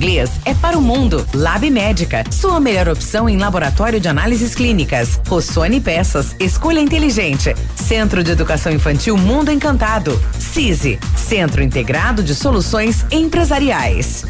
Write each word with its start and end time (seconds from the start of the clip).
inglês 0.00 0.30
é 0.46 0.54
para 0.54 0.78
o 0.78 0.80
mundo. 0.80 1.26
Lab 1.34 1.68
Médica, 1.68 2.24
sua 2.30 2.58
melhor 2.58 2.88
opção 2.88 3.28
em 3.28 3.36
laboratório 3.36 4.00
de 4.00 4.08
análises 4.08 4.54
clínicas. 4.54 5.20
Rossoni 5.28 5.78
Peças, 5.78 6.34
escolha 6.40 6.80
inteligente. 6.80 7.54
Centro 7.76 8.24
de 8.24 8.30
Educação 8.30 8.72
Infantil 8.72 9.18
Mundo 9.18 9.50
Encantado. 9.50 10.18
CISI, 10.38 10.98
Centro 11.14 11.62
Integrado 11.62 12.22
de 12.22 12.34
Soluções 12.34 13.04
Empresariais. 13.10 14.24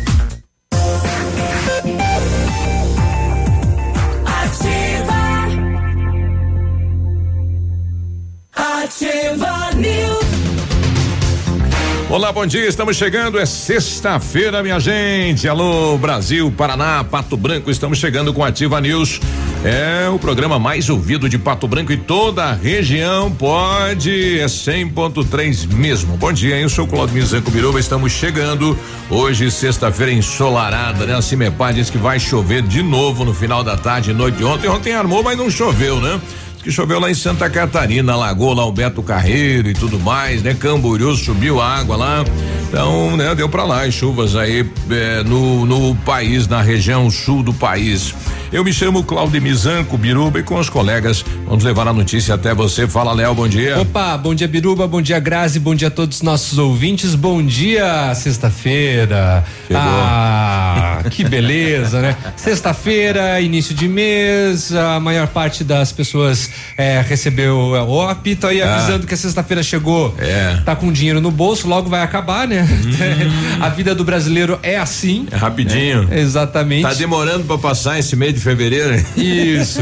Olá, 12.11 12.33
bom 12.33 12.45
dia. 12.45 12.67
Estamos 12.67 12.97
chegando. 12.97 13.39
É 13.39 13.47
sexta-feira, 13.47 14.65
minha 14.65 14.81
gente. 14.81 15.47
Alô, 15.47 15.97
Brasil, 15.97 16.51
Paraná, 16.51 17.05
Pato 17.05 17.37
Branco. 17.37 17.71
Estamos 17.71 17.99
chegando 17.99 18.35
com 18.35 18.43
Ativa 18.43 18.81
News. 18.81 19.21
É 19.65 20.09
o 20.09 20.19
programa 20.19 20.59
mais 20.59 20.91
ouvido 20.91 21.29
de 21.29 21.39
Pato 21.39 21.69
Branco 21.69 21.93
e 21.93 21.97
toda 21.97 22.47
a 22.47 22.53
região. 22.53 23.31
Pode, 23.31 24.41
é 24.41 24.47
100.3 24.47 25.73
mesmo. 25.73 26.17
Bom 26.17 26.33
dia, 26.33 26.59
eu 26.59 26.69
sou 26.69 26.85
o 26.85 26.89
Claudio 26.89 27.25
Zanco 27.25 27.49
Biruba. 27.49 27.79
Estamos 27.79 28.11
chegando 28.11 28.77
hoje, 29.09 29.49
sexta-feira 29.49 30.13
ensolarada, 30.13 31.07
né? 31.07 31.15
A 31.15 31.23
Cimepar 31.23 31.73
diz 31.73 31.91
que 31.91 31.99
vai 31.99 32.19
chover 32.19 32.63
de 32.63 32.83
novo 32.83 33.25
no 33.25 33.33
final 33.33 33.63
da 33.63 33.77
tarde 33.77 34.13
noite. 34.13 34.43
Ontem, 34.43 34.69
ontem 34.69 34.93
armou, 34.95 35.23
mas 35.23 35.39
não 35.39 35.49
choveu, 35.49 36.01
né? 36.01 36.21
Que 36.63 36.71
choveu 36.71 37.01
lá 37.01 37.11
em 37.11 37.15
Santa 37.15 37.49
Catarina, 37.49 38.13
alagou 38.13 38.53
lá 38.53 38.65
o 38.65 38.73
Beto 38.73 39.03
Carreiro 39.03 39.69
e 39.69 39.75
tudo 39.75 39.99
mais, 39.99 40.43
né? 40.43 40.55
Camboriú 40.55 41.17
subiu 41.17 41.61
a 41.61 41.79
água 41.79 41.97
lá. 41.97 42.25
Então, 42.69 43.17
né, 43.17 43.35
deu 43.35 43.49
para 43.49 43.65
lá 43.65 43.85
as 43.85 43.95
chuvas 43.95 44.37
aí 44.37 44.65
eh, 44.91 45.23
no, 45.25 45.67
no 45.67 45.97
país, 45.97 46.47
na 46.47 46.63
região 46.63 47.11
sul 47.11 47.43
do 47.43 47.53
país. 47.53 48.15
Eu 48.53 48.65
me 48.65 48.73
chamo 48.73 49.05
Claudio 49.05 49.41
Mizanco 49.41 49.97
Biruba 49.97 50.41
e 50.41 50.43
com 50.43 50.59
os 50.59 50.69
colegas 50.69 51.25
vamos 51.47 51.63
levar 51.63 51.87
a 51.87 51.93
notícia 51.93 52.35
até 52.35 52.53
você. 52.53 52.87
Fala, 52.87 53.13
Léo, 53.13 53.33
bom 53.33 53.47
dia. 53.47 53.81
Opa, 53.81 54.17
bom 54.17 54.35
dia, 54.35 54.49
Biruba, 54.49 54.89
bom 54.89 55.01
dia, 55.01 55.21
Grazi, 55.21 55.61
bom 55.61 55.73
dia 55.73 55.87
a 55.87 55.91
todos 55.91 56.17
os 56.17 56.23
nossos 56.23 56.59
ouvintes. 56.59 57.15
Bom 57.15 57.45
dia, 57.45 58.13
sexta-feira. 58.15 59.45
Ah, 59.73 61.01
que 61.11 61.23
beleza, 61.23 62.01
né? 62.01 62.17
Sexta-feira, 62.37 63.41
início 63.41 63.73
de 63.73 63.87
mês, 63.89 64.73
a 64.75 64.99
maior 64.99 65.29
parte 65.29 65.63
das 65.63 65.93
pessoas 65.93 66.50
é, 66.77 67.05
recebeu 67.07 67.57
o 67.57 68.03
apito 68.03 68.47
aí 68.47 68.63
ah. 68.63 68.77
avisando 68.77 69.07
que 69.07 69.15
a 69.15 69.17
sexta-feira 69.17 69.63
chegou. 69.63 70.15
É. 70.19 70.61
Tá 70.65 70.77
com 70.77 70.93
dinheiro 70.93 71.21
no 71.21 71.31
bolso, 71.31 71.69
logo 71.69 71.89
vai 71.89 72.03
acabar, 72.03 72.47
né? 72.47 72.63
Hum. 72.63 73.59
a 73.61 73.69
vida 73.69 73.95
do 73.95 74.05
brasileiro 74.05 74.59
é 74.63 74.77
assim. 74.77 75.27
É 75.31 75.37
rapidinho. 75.37 76.09
É, 76.11 76.21
exatamente. 76.21 76.83
Tá 76.83 76.95
demorando 76.95 77.45
para 77.45 77.59
passar 77.59 77.99
esse 77.99 78.17
mês 78.17 78.35
de 78.35 78.41
fevereiro. 78.41 78.95
Isso. 79.17 79.81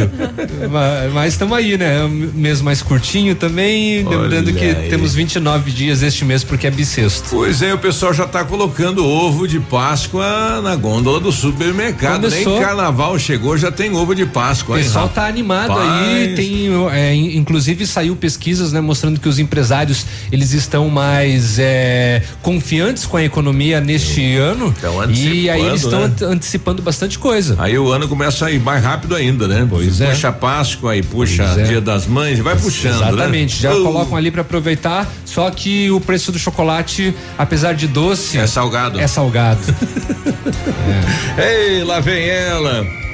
mas 1.12 1.32
estamos 1.32 1.56
aí, 1.56 1.76
né? 1.76 2.06
Mês 2.34 2.60
mais 2.60 2.82
curtinho 2.82 3.34
também. 3.34 4.06
Olha 4.06 4.18
lembrando 4.18 4.52
que 4.52 4.64
aí. 4.64 4.88
temos 4.88 5.14
29 5.14 5.70
dias 5.70 6.02
este 6.02 6.24
mês 6.24 6.44
porque 6.44 6.66
é 6.66 6.70
bissexto. 6.70 7.28
Pois 7.30 7.62
é, 7.62 7.72
o 7.72 7.78
pessoal 7.78 8.12
já 8.12 8.24
está 8.24 8.44
colocando 8.44 9.04
ovo 9.04 9.46
de 9.46 9.60
Páscoa 9.60 10.60
na 10.62 10.76
gôndola 10.76 11.20
do 11.20 11.32
supermercado. 11.32 12.22
Começou. 12.22 12.54
Nem 12.54 12.62
carnaval 12.62 13.18
chegou, 13.18 13.56
já 13.56 13.70
tem 13.70 13.94
ovo 13.94 14.14
de 14.14 14.26
Páscoa. 14.26 14.76
O 14.76 14.78
pessoal 14.78 15.06
está 15.06 15.26
animado 15.26 15.74
Paz. 15.74 16.08
aí. 16.08 16.34
Tem, 16.34 16.57
é, 16.90 17.14
inclusive 17.14 17.86
saiu 17.86 18.16
pesquisas, 18.16 18.72
né, 18.72 18.80
mostrando 18.80 19.20
que 19.20 19.28
os 19.28 19.38
empresários 19.38 20.06
eles 20.32 20.52
estão 20.52 20.88
mais 20.88 21.58
é, 21.58 22.22
confiantes 22.42 23.04
com 23.04 23.16
a 23.16 23.24
economia 23.24 23.80
neste 23.80 24.36
ano. 24.36 24.74
E 25.10 25.50
aí 25.50 25.66
eles 25.66 25.82
estão 25.82 26.08
né? 26.08 26.14
antecipando 26.22 26.82
bastante 26.82 27.18
coisa. 27.18 27.56
Aí 27.58 27.78
o 27.78 27.92
ano 27.92 28.08
começa 28.08 28.38
sair 28.38 28.60
mais 28.60 28.82
rápido 28.82 29.14
ainda, 29.14 29.48
né? 29.48 29.66
Pois 29.68 30.00
é. 30.00 30.10
Puxa 30.10 30.32
Páscoa 30.32 30.96
e 30.96 31.02
puxa 31.02 31.42
é. 31.42 31.64
Dia 31.64 31.80
das 31.80 32.06
Mães, 32.06 32.38
vai 32.38 32.56
puxando, 32.56 33.00
né? 33.00 33.08
Exatamente, 33.08 33.56
né? 33.56 33.70
já 33.70 33.74
uh. 33.74 33.82
colocam 33.82 34.16
ali 34.16 34.30
para 34.30 34.42
aproveitar, 34.42 35.10
só 35.24 35.50
que 35.50 35.90
o 35.90 36.00
preço 36.00 36.30
do 36.30 36.38
chocolate, 36.38 37.14
apesar 37.36 37.74
de 37.74 37.88
doce, 37.88 38.38
é 38.38 38.46
salgado. 38.46 39.00
É 39.00 39.06
salgado. 39.06 39.60
é. 41.36 41.76
Ei, 41.76 41.84
lá 41.84 42.00
vem 42.00 42.28
ela. 42.28 43.07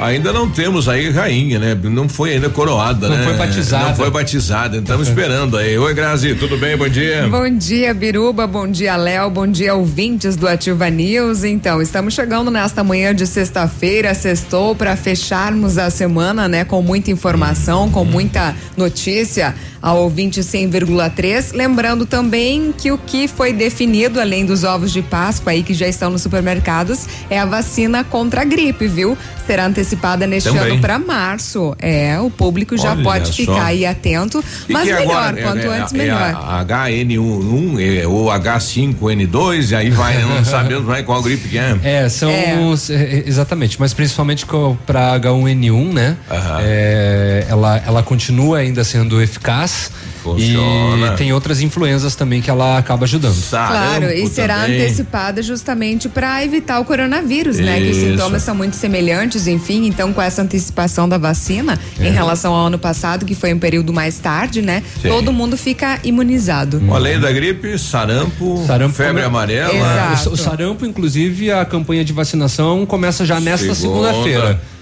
Ainda 0.00 0.32
não 0.32 0.48
temos 0.48 0.88
aí 0.88 1.10
rainha, 1.10 1.58
né? 1.58 1.74
Não 1.74 2.08
foi 2.08 2.34
ainda 2.34 2.48
coroada, 2.48 3.08
não 3.08 3.16
né? 3.16 3.24
Não 3.24 3.30
foi 3.30 3.38
batizada. 3.38 3.88
Não 3.88 3.96
foi 3.96 4.10
batizada. 4.10 4.76
Estamos 4.76 5.08
esperando 5.08 5.56
aí. 5.56 5.76
Oi, 5.76 5.92
Grazi, 5.92 6.36
tudo 6.36 6.56
bem? 6.56 6.76
Bom 6.76 6.88
dia. 6.88 7.26
Bom 7.28 7.50
dia, 7.50 7.92
Biruba. 7.92 8.46
Bom 8.46 8.68
dia, 8.68 8.94
Léo. 8.94 9.28
Bom 9.28 9.46
dia, 9.46 9.74
ouvintes 9.74 10.36
do 10.36 10.46
Ativa 10.46 10.88
News. 10.88 11.42
Então, 11.42 11.82
estamos 11.82 12.14
chegando 12.14 12.48
nesta 12.48 12.84
manhã 12.84 13.12
de 13.12 13.26
sexta-feira, 13.26 14.14
sextou, 14.14 14.74
para 14.76 14.94
fecharmos 14.94 15.78
a 15.78 15.90
semana, 15.90 16.46
né? 16.46 16.64
Com 16.64 16.80
muita 16.80 17.10
informação, 17.10 17.90
com 17.90 18.04
muita 18.04 18.54
notícia 18.76 19.54
ao 19.82 20.10
25,3. 20.10 21.52
Lembrando 21.54 22.06
também 22.06 22.72
que 22.76 22.92
o 22.92 22.98
que 22.98 23.26
foi 23.26 23.52
definido, 23.52 24.20
além 24.20 24.46
dos 24.46 24.62
ovos 24.62 24.92
de 24.92 25.02
Páscoa 25.02 25.52
aí 25.52 25.62
que 25.62 25.74
já 25.74 25.88
estão 25.88 26.10
nos 26.10 26.22
supermercados, 26.22 27.06
é 27.28 27.38
a 27.38 27.44
vacina 27.44 28.04
contra 28.04 28.42
a 28.42 28.44
gripe, 28.44 28.86
viu? 28.86 29.18
Será 29.46 29.66
antecipada 29.66 29.87
neste 30.26 30.48
também. 30.48 30.72
ano 30.72 30.80
para 30.80 30.98
março. 30.98 31.74
É, 31.78 32.18
o 32.20 32.30
público 32.30 32.76
já 32.76 32.92
Olha 32.92 33.02
pode 33.02 33.32
ficar 33.32 33.66
aí 33.66 33.86
atento, 33.86 34.42
e 34.68 34.72
mas 34.72 34.84
melhor, 34.84 35.02
agora, 35.02 35.42
quanto 35.42 35.66
é, 35.66 35.78
antes 35.80 35.92
é 35.92 35.96
melhor. 35.96 36.34
A 36.34 36.64
HN1 36.64 38.02
é, 38.02 38.06
ou 38.06 38.26
H5N2, 38.26 39.70
e 39.70 39.74
aí 39.74 39.90
vai, 39.90 40.22
não 40.22 40.44
sabemos 40.44 40.84
mais 40.84 41.04
qual 41.04 41.22
gripe 41.22 41.48
que 41.48 41.58
é. 41.58 41.78
É, 41.82 42.08
são 42.08 42.30
é. 42.30 42.58
Os, 42.58 42.90
é, 42.90 43.24
exatamente, 43.26 43.78
mas 43.80 43.94
principalmente 43.94 44.46
para 44.86 45.18
H1N1, 45.18 45.92
né? 45.92 46.16
É, 46.60 47.46
ela, 47.48 47.82
ela 47.86 48.02
continua 48.02 48.58
ainda 48.58 48.84
sendo 48.84 49.20
eficaz. 49.22 49.90
Funciona. 50.34 51.14
E 51.14 51.16
tem 51.16 51.32
outras 51.32 51.60
influências 51.60 52.14
também 52.14 52.40
que 52.40 52.50
ela 52.50 52.78
acaba 52.78 53.04
ajudando. 53.04 53.36
Claro, 53.48 54.10
e 54.10 54.26
será 54.28 54.62
também. 54.62 54.80
antecipada 54.80 55.42
justamente 55.42 56.08
para 56.08 56.44
evitar 56.44 56.80
o 56.80 56.84
coronavírus, 56.84 57.56
Isso. 57.56 57.64
né? 57.64 57.80
Que 57.80 57.90
os 57.90 57.96
sintomas 57.96 58.42
são 58.42 58.54
muito 58.54 58.76
semelhantes, 58.76 59.46
enfim. 59.46 59.86
Então, 59.86 60.12
com 60.12 60.22
essa 60.22 60.42
antecipação 60.42 61.08
da 61.08 61.18
vacina, 61.18 61.78
é. 61.98 62.08
em 62.08 62.12
relação 62.12 62.54
ao 62.54 62.66
ano 62.66 62.78
passado, 62.78 63.24
que 63.24 63.34
foi 63.34 63.52
um 63.52 63.58
período 63.58 63.92
mais 63.92 64.18
tarde, 64.18 64.62
né? 64.62 64.82
Sim. 65.00 65.08
Todo 65.08 65.32
mundo 65.32 65.56
fica 65.56 65.98
imunizado. 66.04 66.82
Além 66.92 67.20
da 67.20 67.30
gripe, 67.32 67.78
sarampo, 67.78 68.64
sarampo 68.66 68.94
febre 68.94 69.22
amarela. 69.22 69.74
Exato. 69.74 70.30
O, 70.30 70.32
o 70.32 70.36
sarampo, 70.36 70.86
inclusive, 70.86 71.50
a 71.50 71.64
campanha 71.64 72.04
de 72.04 72.12
vacinação 72.12 72.86
começa 72.86 73.24
já 73.24 73.40
nesta 73.40 73.74
segunda-feira. 73.74 74.40
Segunda 74.40 74.77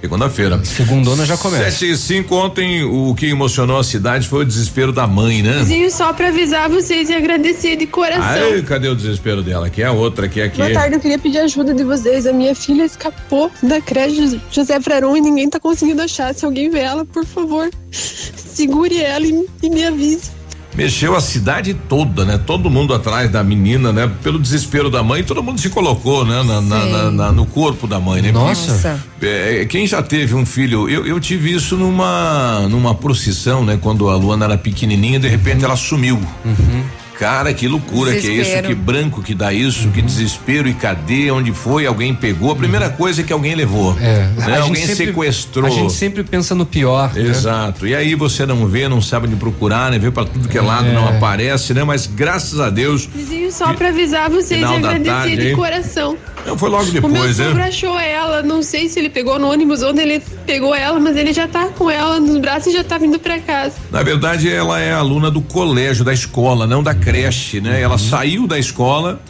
Segunda-feira. 0.00 0.64
Segundona 0.64 1.26
já 1.26 1.36
começa. 1.36 1.70
7 1.70 1.90
e 1.92 1.96
5 1.96 2.34
ontem 2.34 2.84
o 2.84 3.14
que 3.14 3.26
emocionou 3.26 3.78
a 3.78 3.84
cidade 3.84 4.26
foi 4.26 4.42
o 4.42 4.44
desespero 4.46 4.92
da 4.92 5.06
mãe, 5.06 5.42
né? 5.42 5.58
Vizinho, 5.58 5.90
só 5.90 6.12
pra 6.12 6.28
avisar 6.28 6.70
vocês 6.70 7.10
e 7.10 7.14
agradecer 7.14 7.76
de 7.76 7.86
coração. 7.86 8.22
Ai, 8.22 8.62
cadê 8.62 8.88
o 8.88 8.96
desespero 8.96 9.42
dela? 9.42 9.66
Aqui 9.66 9.82
é 9.82 9.86
a 9.86 9.92
outra, 9.92 10.26
aqui 10.26 10.40
é 10.40 10.44
aqui. 10.44 10.56
Boa 10.56 10.72
tarde, 10.72 10.96
eu 10.96 11.00
queria 11.00 11.18
pedir 11.18 11.38
ajuda 11.38 11.74
de 11.74 11.84
vocês. 11.84 12.26
A 12.26 12.32
minha 12.32 12.54
filha 12.54 12.84
escapou 12.84 13.50
da 13.62 13.80
creche 13.80 14.40
José 14.50 14.80
Freron 14.80 15.16
e 15.16 15.20
ninguém 15.20 15.50
tá 15.50 15.60
conseguindo 15.60 16.00
achar. 16.00 16.34
Se 16.34 16.44
alguém 16.44 16.70
vê 16.70 16.80
ela, 16.80 17.04
por 17.04 17.26
favor, 17.26 17.68
segure 17.90 18.98
ela 18.98 19.26
e, 19.26 19.46
e 19.62 19.68
me 19.68 19.84
avise 19.84 20.39
mexeu 20.74 21.16
a 21.16 21.20
cidade 21.20 21.74
toda, 21.74 22.24
né? 22.24 22.38
Todo 22.38 22.70
mundo 22.70 22.94
atrás 22.94 23.30
da 23.30 23.42
menina, 23.42 23.92
né? 23.92 24.10
Pelo 24.22 24.38
desespero 24.38 24.90
da 24.90 25.02
mãe, 25.02 25.22
todo 25.22 25.42
mundo 25.42 25.60
se 25.60 25.68
colocou, 25.68 26.24
né? 26.24 26.42
Na, 26.42 26.60
na, 26.60 27.10
na, 27.10 27.32
no 27.32 27.46
corpo 27.46 27.86
da 27.86 27.98
mãe, 27.98 28.22
né? 28.22 28.32
Nossa. 28.32 29.00
É, 29.20 29.64
quem 29.66 29.86
já 29.86 30.02
teve 30.02 30.34
um 30.34 30.46
filho, 30.46 30.88
eu, 30.88 31.06
eu 31.06 31.20
tive 31.20 31.52
isso 31.52 31.76
numa 31.76 32.66
numa 32.68 32.94
procissão, 32.94 33.64
né? 33.64 33.78
Quando 33.80 34.08
a 34.08 34.16
Luana 34.16 34.44
era 34.44 34.58
pequenininha, 34.58 35.18
de 35.18 35.28
repente 35.28 35.58
uhum. 35.58 35.64
ela 35.64 35.76
sumiu. 35.76 36.20
Uhum. 36.44 36.84
Cara, 37.20 37.52
que 37.52 37.68
loucura 37.68 38.12
desespero. 38.12 38.42
que 38.42 38.50
é 38.50 38.54
isso, 38.54 38.68
que 38.68 38.74
branco 38.74 39.22
que 39.22 39.34
dá 39.34 39.52
isso, 39.52 39.84
uhum. 39.84 39.92
que 39.92 40.00
desespero 40.00 40.66
e 40.66 40.72
cadê, 40.72 41.30
onde 41.30 41.52
foi, 41.52 41.84
alguém 41.84 42.14
pegou. 42.14 42.50
A 42.50 42.56
primeira 42.56 42.86
uhum. 42.86 42.92
coisa 42.92 43.20
é 43.20 43.24
que 43.24 43.30
alguém 43.30 43.54
levou. 43.54 43.94
É. 44.00 44.26
Né? 44.38 44.58
Alguém 44.58 44.86
sempre, 44.86 45.06
sequestrou. 45.08 45.66
A 45.66 45.70
gente 45.70 45.92
sempre 45.92 46.24
pensa 46.24 46.54
no 46.54 46.64
pior. 46.64 47.12
Né? 47.12 47.28
Exato. 47.28 47.84
Né? 47.84 47.90
E 47.90 47.94
aí 47.94 48.14
você 48.14 48.46
não 48.46 48.66
vê, 48.66 48.88
não 48.88 49.02
sabe 49.02 49.26
onde 49.26 49.36
procurar, 49.36 49.90
né? 49.90 49.98
Vê 49.98 50.10
para 50.10 50.24
tudo 50.24 50.48
que 50.48 50.56
é 50.56 50.62
lado, 50.62 50.90
não 50.94 51.06
aparece, 51.08 51.74
né? 51.74 51.84
Mas 51.84 52.06
graças 52.06 52.58
a 52.58 52.70
Deus. 52.70 53.04
Vizinho, 53.04 53.52
só 53.52 53.74
para 53.74 53.88
avisar 53.88 54.30
vocês 54.30 54.62
e 54.62 54.64
agradecer 54.64 55.04
tarde, 55.04 55.36
de 55.36 55.54
coração. 55.54 56.16
Não, 56.46 56.56
foi 56.56 56.70
logo 56.70 56.84
O 56.84 56.92
meu 56.92 57.02
depois, 57.02 57.36
sogro 57.36 57.54
né? 57.54 57.64
achou 57.64 57.98
ela, 57.98 58.42
não 58.42 58.62
sei 58.62 58.88
se 58.88 58.98
ele 58.98 59.10
pegou 59.10 59.38
no 59.38 59.50
ônibus 59.50 59.82
onde 59.82 60.00
ele 60.00 60.22
pegou 60.46 60.74
ela, 60.74 60.98
mas 60.98 61.16
ele 61.16 61.32
já 61.32 61.46
tá 61.46 61.66
com 61.66 61.90
ela 61.90 62.18
nos 62.18 62.38
braços 62.38 62.72
e 62.72 62.76
já 62.76 62.82
tá 62.82 62.96
vindo 62.96 63.18
pra 63.18 63.38
casa. 63.38 63.74
Na 63.90 64.02
verdade, 64.02 64.50
ela 64.50 64.80
é 64.80 64.92
aluna 64.92 65.30
do 65.30 65.42
colégio, 65.42 66.04
da 66.04 66.14
escola, 66.14 66.66
não 66.66 66.82
da 66.82 66.94
creche, 67.10 67.60
né? 67.60 67.80
Ela 67.80 67.98
saiu 67.98 68.46
da 68.46 68.58
escola 68.58 69.20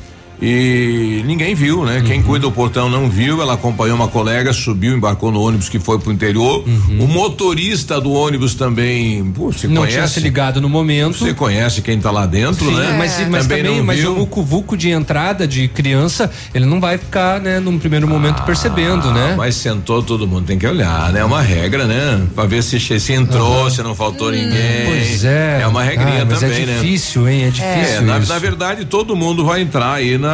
e 0.42 1.22
ninguém 1.26 1.54
viu, 1.54 1.84
né? 1.84 2.02
Quem 2.06 2.22
cuida 2.22 2.46
do 2.46 2.52
portão 2.52 2.88
não 2.88 3.08
viu, 3.10 3.42
ela 3.42 3.54
acompanhou 3.54 3.94
uma 3.96 4.08
colega, 4.08 4.52
subiu, 4.52 4.96
embarcou 4.96 5.30
no 5.30 5.40
ônibus 5.40 5.68
que 5.68 5.78
foi 5.78 5.98
pro 5.98 6.10
interior. 6.12 6.64
O 6.98 7.06
motorista 7.06 8.00
do 8.00 8.12
ônibus 8.12 8.54
também, 8.54 9.24
pô, 9.32 9.52
você 9.52 9.68
Não 9.68 9.82
conhece? 9.82 9.96
tinha 9.96 10.08
se 10.08 10.20
ligado 10.20 10.60
no 10.60 10.68
momento. 10.68 11.18
Você 11.18 11.34
conhece 11.34 11.82
quem 11.82 12.00
tá 12.00 12.10
lá 12.10 12.24
dentro, 12.26 12.64
Sim, 12.66 12.74
né? 12.76 12.94
mas, 12.96 13.28
mas 13.28 13.46
também, 13.46 13.62
não 13.78 13.84
mas 13.84 14.04
o 14.04 14.14
vucu-vucu 14.14 14.76
de 14.76 14.88
entrada 14.90 15.46
de 15.46 15.68
criança, 15.68 16.30
ele 16.54 16.64
não 16.64 16.80
vai 16.80 16.96
ficar, 16.96 17.38
né, 17.40 17.60
num 17.60 17.78
primeiro 17.78 18.08
momento 18.08 18.42
percebendo, 18.44 19.08
Ah, 19.08 19.12
né? 19.12 19.34
Mas 19.36 19.54
sentou 19.56 20.02
todo 20.02 20.26
mundo, 20.26 20.46
tem 20.46 20.58
que 20.58 20.66
olhar, 20.66 21.12
né? 21.12 21.20
É 21.20 21.24
uma 21.24 21.42
regra, 21.42 21.86
né? 21.86 22.22
Pra 22.34 22.46
ver 22.46 22.62
se, 22.62 22.80
se 22.80 23.12
entrou, 23.12 23.70
se 23.70 23.82
não 23.82 23.94
faltou 23.94 24.30
ninguém. 24.30 24.86
Pois 24.86 25.24
é. 25.24 25.60
É 25.62 25.66
uma 25.66 25.82
regrinha 25.82 26.22
Ah, 26.22 26.26
mas 26.28 26.40
também, 26.40 26.62
é 26.62 26.66
né? 26.66 26.78
difícil, 26.80 27.28
hein? 27.28 27.44
É 27.44 27.50
difícil. 27.50 27.96
É, 27.98 28.00
na, 28.00 28.18
na 28.18 28.38
verdade, 28.38 28.84
todo 28.86 29.14
mundo 29.14 29.44
vai 29.44 29.60
entrar 29.60 29.92
aí 29.94 30.16
na. 30.16 30.29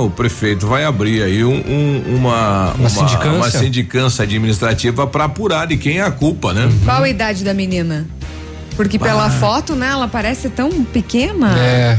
O 0.00 0.10
prefeito 0.10 0.66
vai 0.66 0.84
abrir 0.84 1.22
aí 1.22 1.44
um, 1.44 1.54
um- 1.54 2.16
uma, 2.16 2.72
Uma 2.78 2.88
sindicância? 2.88 3.30
uma 3.32 3.50
sindicância 3.50 4.22
administrativa 4.24 5.06
para 5.06 5.24
apurar 5.24 5.66
de 5.66 5.76
quem 5.76 5.98
é 5.98 6.02
a 6.02 6.10
culpa, 6.10 6.52
né? 6.52 6.68
Qual 6.84 7.02
a 7.02 7.08
idade 7.08 7.42
da 7.44 7.54
menina? 7.54 8.06
Porque 8.76 8.98
pela 8.98 9.30
foto, 9.30 9.74
né, 9.74 9.88
ela 9.88 10.06
parece 10.06 10.48
tão 10.50 10.84
pequena. 10.84 11.58
É, 11.58 11.98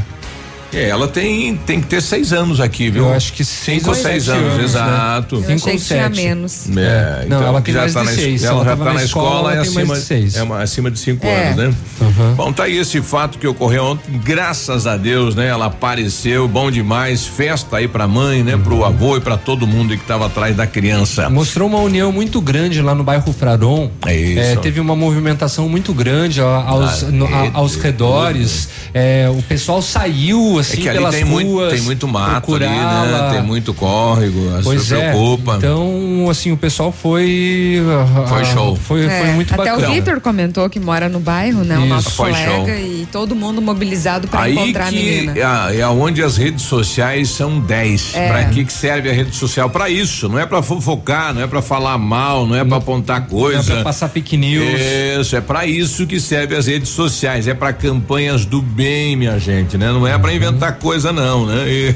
É, 0.73 0.89
ela 0.89 1.07
tem, 1.07 1.55
tem 1.55 1.79
que 1.79 1.87
ter 1.87 2.01
seis 2.01 2.33
anos 2.33 2.59
aqui, 2.59 2.89
viu? 2.89 3.05
eu 3.05 3.13
acho 3.13 3.31
que 3.33 3.43
seis 3.45 3.77
Cinco 3.79 3.89
ou 3.89 3.95
seis 3.95 4.23
sete 4.23 4.37
anos, 4.37 4.57
né? 4.57 4.63
exato. 4.63 5.35
Eu 5.35 5.43
Cinco 5.43 5.69
ou 5.69 5.75
que 5.77 5.83
tinha 5.83 6.03
sete. 6.03 6.15
menos. 6.15 6.67
É, 6.77 7.25
Não, 7.27 7.41
ela 7.43 7.61
tem 7.61 7.73
já 7.73 7.81
tá 7.81 7.87
de 7.87 7.93
na, 7.95 8.05
seis. 8.11 8.43
Ela 8.43 8.55
Ela 8.61 8.65
já 8.65 8.77
tá 8.77 8.93
na 8.93 9.03
escola, 9.03 9.27
escola, 9.29 9.55
é 9.55 9.59
acima 9.59 9.95
de 9.95 10.01
seis. 10.01 10.35
É 10.35 10.43
uma, 10.43 10.61
acima 10.61 10.91
de 10.91 10.99
cinco 10.99 11.25
É. 11.25 11.45
anos, 11.51 11.55
né? 11.57 11.73
Uhum. 12.01 12.33
Bom, 12.35 12.51
tá 12.53 12.63
aí 12.63 12.77
esse 12.77 13.01
fato 13.01 13.37
que 13.39 13.47
ocorreu 13.47 13.85
ontem, 13.85 14.19
graças 14.23 14.85
a 14.85 14.97
Deus, 14.97 15.35
né? 15.35 15.47
Ela 15.47 15.67
apareceu, 15.67 16.47
bom 16.47 16.69
demais, 16.69 17.25
festa 17.25 17.77
aí 17.77 17.87
pra 17.87 18.07
mãe, 18.07 18.43
né? 18.43 18.57
Pro 18.57 18.83
avô 18.83 19.15
e 19.17 19.21
pra 19.21 19.37
todo 19.37 19.65
mundo 19.65 19.95
que 19.97 20.03
tava 20.05 20.25
atrás 20.27 20.55
da 20.55 20.67
criança. 20.67 21.29
Mostrou 21.29 21.67
uma 21.67 21.79
união 21.79 22.11
muito 22.11 22.41
grande 22.41 22.81
lá 22.81 22.93
no 22.93 23.03
bairro 23.03 23.31
Fraron. 23.31 23.89
É 24.05 24.15
isso. 24.15 24.39
É, 24.39 24.55
teve 24.57 24.79
uma 24.79 24.95
movimentação 24.95 25.69
muito 25.69 25.93
grande 25.93 26.41
ó, 26.41 26.61
aos, 26.61 27.03
Ah, 27.03 27.07
no- 27.07 27.25
a- 27.25 27.45
é, 27.45 27.51
aos 27.53 27.77
é, 27.77 27.81
redores. 27.83 28.69
É, 28.93 29.29
o 29.29 29.41
pessoal 29.43 29.81
saiu 29.81 30.56
É 30.57 30.61
assim 30.61 30.81
que 30.81 30.89
ali 30.89 30.97
pelas 30.99 31.15
tem 31.15 31.23
ruas. 31.23 31.43
muito, 31.45 31.69
tem 31.71 31.81
muito 31.81 32.07
mato 32.07 32.55
ali, 32.55 32.65
né? 32.65 33.29
Tem 33.33 33.41
muito 33.43 33.73
córrego, 33.73 34.39
Pois 34.63 34.81
se 34.83 34.95
é. 34.95 35.09
preocupa. 35.11 35.55
Então, 35.57 36.27
assim, 36.29 36.51
o 36.51 36.57
pessoal 36.57 36.91
foi. 36.91 37.81
Foi 38.27 38.41
ah, 38.41 38.45
show. 38.45 38.75
Foi, 38.75 39.05
É, 39.05 39.21
foi 39.21 39.31
muito 39.33 39.53
Até 39.53 39.71
bacana. 39.71 39.89
o 39.89 39.93
Vitor 39.93 40.19
comentou 40.21 40.69
que 40.69 40.79
mora 40.79 41.09
no 41.09 41.19
bairro, 41.19 41.63
né? 41.63 41.75
O 41.77 41.81
Isso. 41.81 41.87
nosso 41.89 42.11
Foi 42.11 42.29
colega 42.31 42.51
show. 42.51 42.67
e 42.69 43.07
todo 43.11 43.35
mundo 43.35 43.61
mobilizado 43.61 44.27
para 44.27 44.49
encontrar 44.49 44.87
a 44.87 44.91
menina. 44.91 45.33
que 45.33 45.39
é, 45.39 45.79
é 45.79 45.87
onde 45.87 46.21
as 46.23 46.37
redes 46.37 46.63
sociais 46.63 47.29
são 47.29 47.59
10. 47.59 48.13
É. 48.15 48.27
Pra 48.27 48.43
que 48.45 48.65
que 48.65 48.73
serve 48.73 49.09
a 49.09 49.13
rede 49.13 49.35
social? 49.35 49.69
Pra 49.69 49.89
isso, 49.89 50.27
não 50.29 50.39
é 50.39 50.45
pra 50.45 50.61
fofocar, 50.61 51.33
não 51.33 51.41
é 51.41 51.47
pra 51.47 51.61
falar 51.61 51.97
mal, 51.97 52.45
não 52.45 52.55
é 52.55 52.63
pra 52.63 52.77
apontar 52.77 53.19
Não 53.19 53.25
é 53.27 53.29
coisa. 53.29 53.73
pra 53.75 53.83
passar 53.83 54.09
fake 54.09 54.37
news. 54.37 54.79
Isso, 55.21 55.35
é 55.35 55.41
pra 55.41 55.65
isso 55.65 56.05
que 56.05 56.19
serve 56.19 56.55
as 56.55 56.67
redes 56.67 56.89
sociais, 56.89 57.47
é 57.47 57.53
pra 57.53 57.73
campanhas 57.73 58.45
do 58.45 58.61
bem, 58.61 59.15
minha 59.15 59.37
gente, 59.39 59.77
né? 59.77 59.87
Não 59.91 60.05
é 60.05 60.17
pra 60.17 60.33
inventar 60.33 60.46
coisa 60.79 61.11
não, 61.11 61.45
né? 61.45 61.65
E 61.67 61.95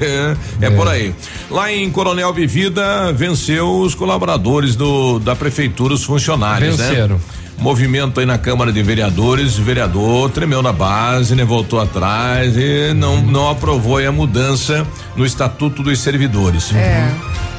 é, 0.61 0.69
por 0.69 0.87
aí. 0.87 1.13
Lá 1.49 1.71
em 1.71 1.89
Coronel 1.89 2.33
Vivida 2.33 3.11
venceu 3.13 3.79
os 3.79 3.95
colaboradores 3.95 4.75
do 4.75 5.19
da 5.19 5.35
prefeitura, 5.35 5.93
os 5.93 6.03
funcionários, 6.03 6.77
Venceram. 6.77 7.15
né? 7.15 7.21
Movimento 7.57 8.19
aí 8.19 8.25
na 8.25 8.39
Câmara 8.39 8.71
de 8.71 8.81
Vereadores, 8.81 9.59
o 9.59 9.61
vereador 9.63 10.31
tremeu 10.31 10.63
na 10.63 10.73
base, 10.73 11.35
né? 11.35 11.45
Voltou 11.45 11.79
atrás 11.79 12.57
e 12.57 12.91
não, 12.95 13.21
não 13.21 13.49
aprovou 13.49 13.97
aí 13.97 14.07
a 14.07 14.11
mudança 14.11 14.85
no 15.15 15.23
Estatuto 15.23 15.83
dos 15.83 15.99
Servidores. 15.99 16.73
É. 16.73 17.07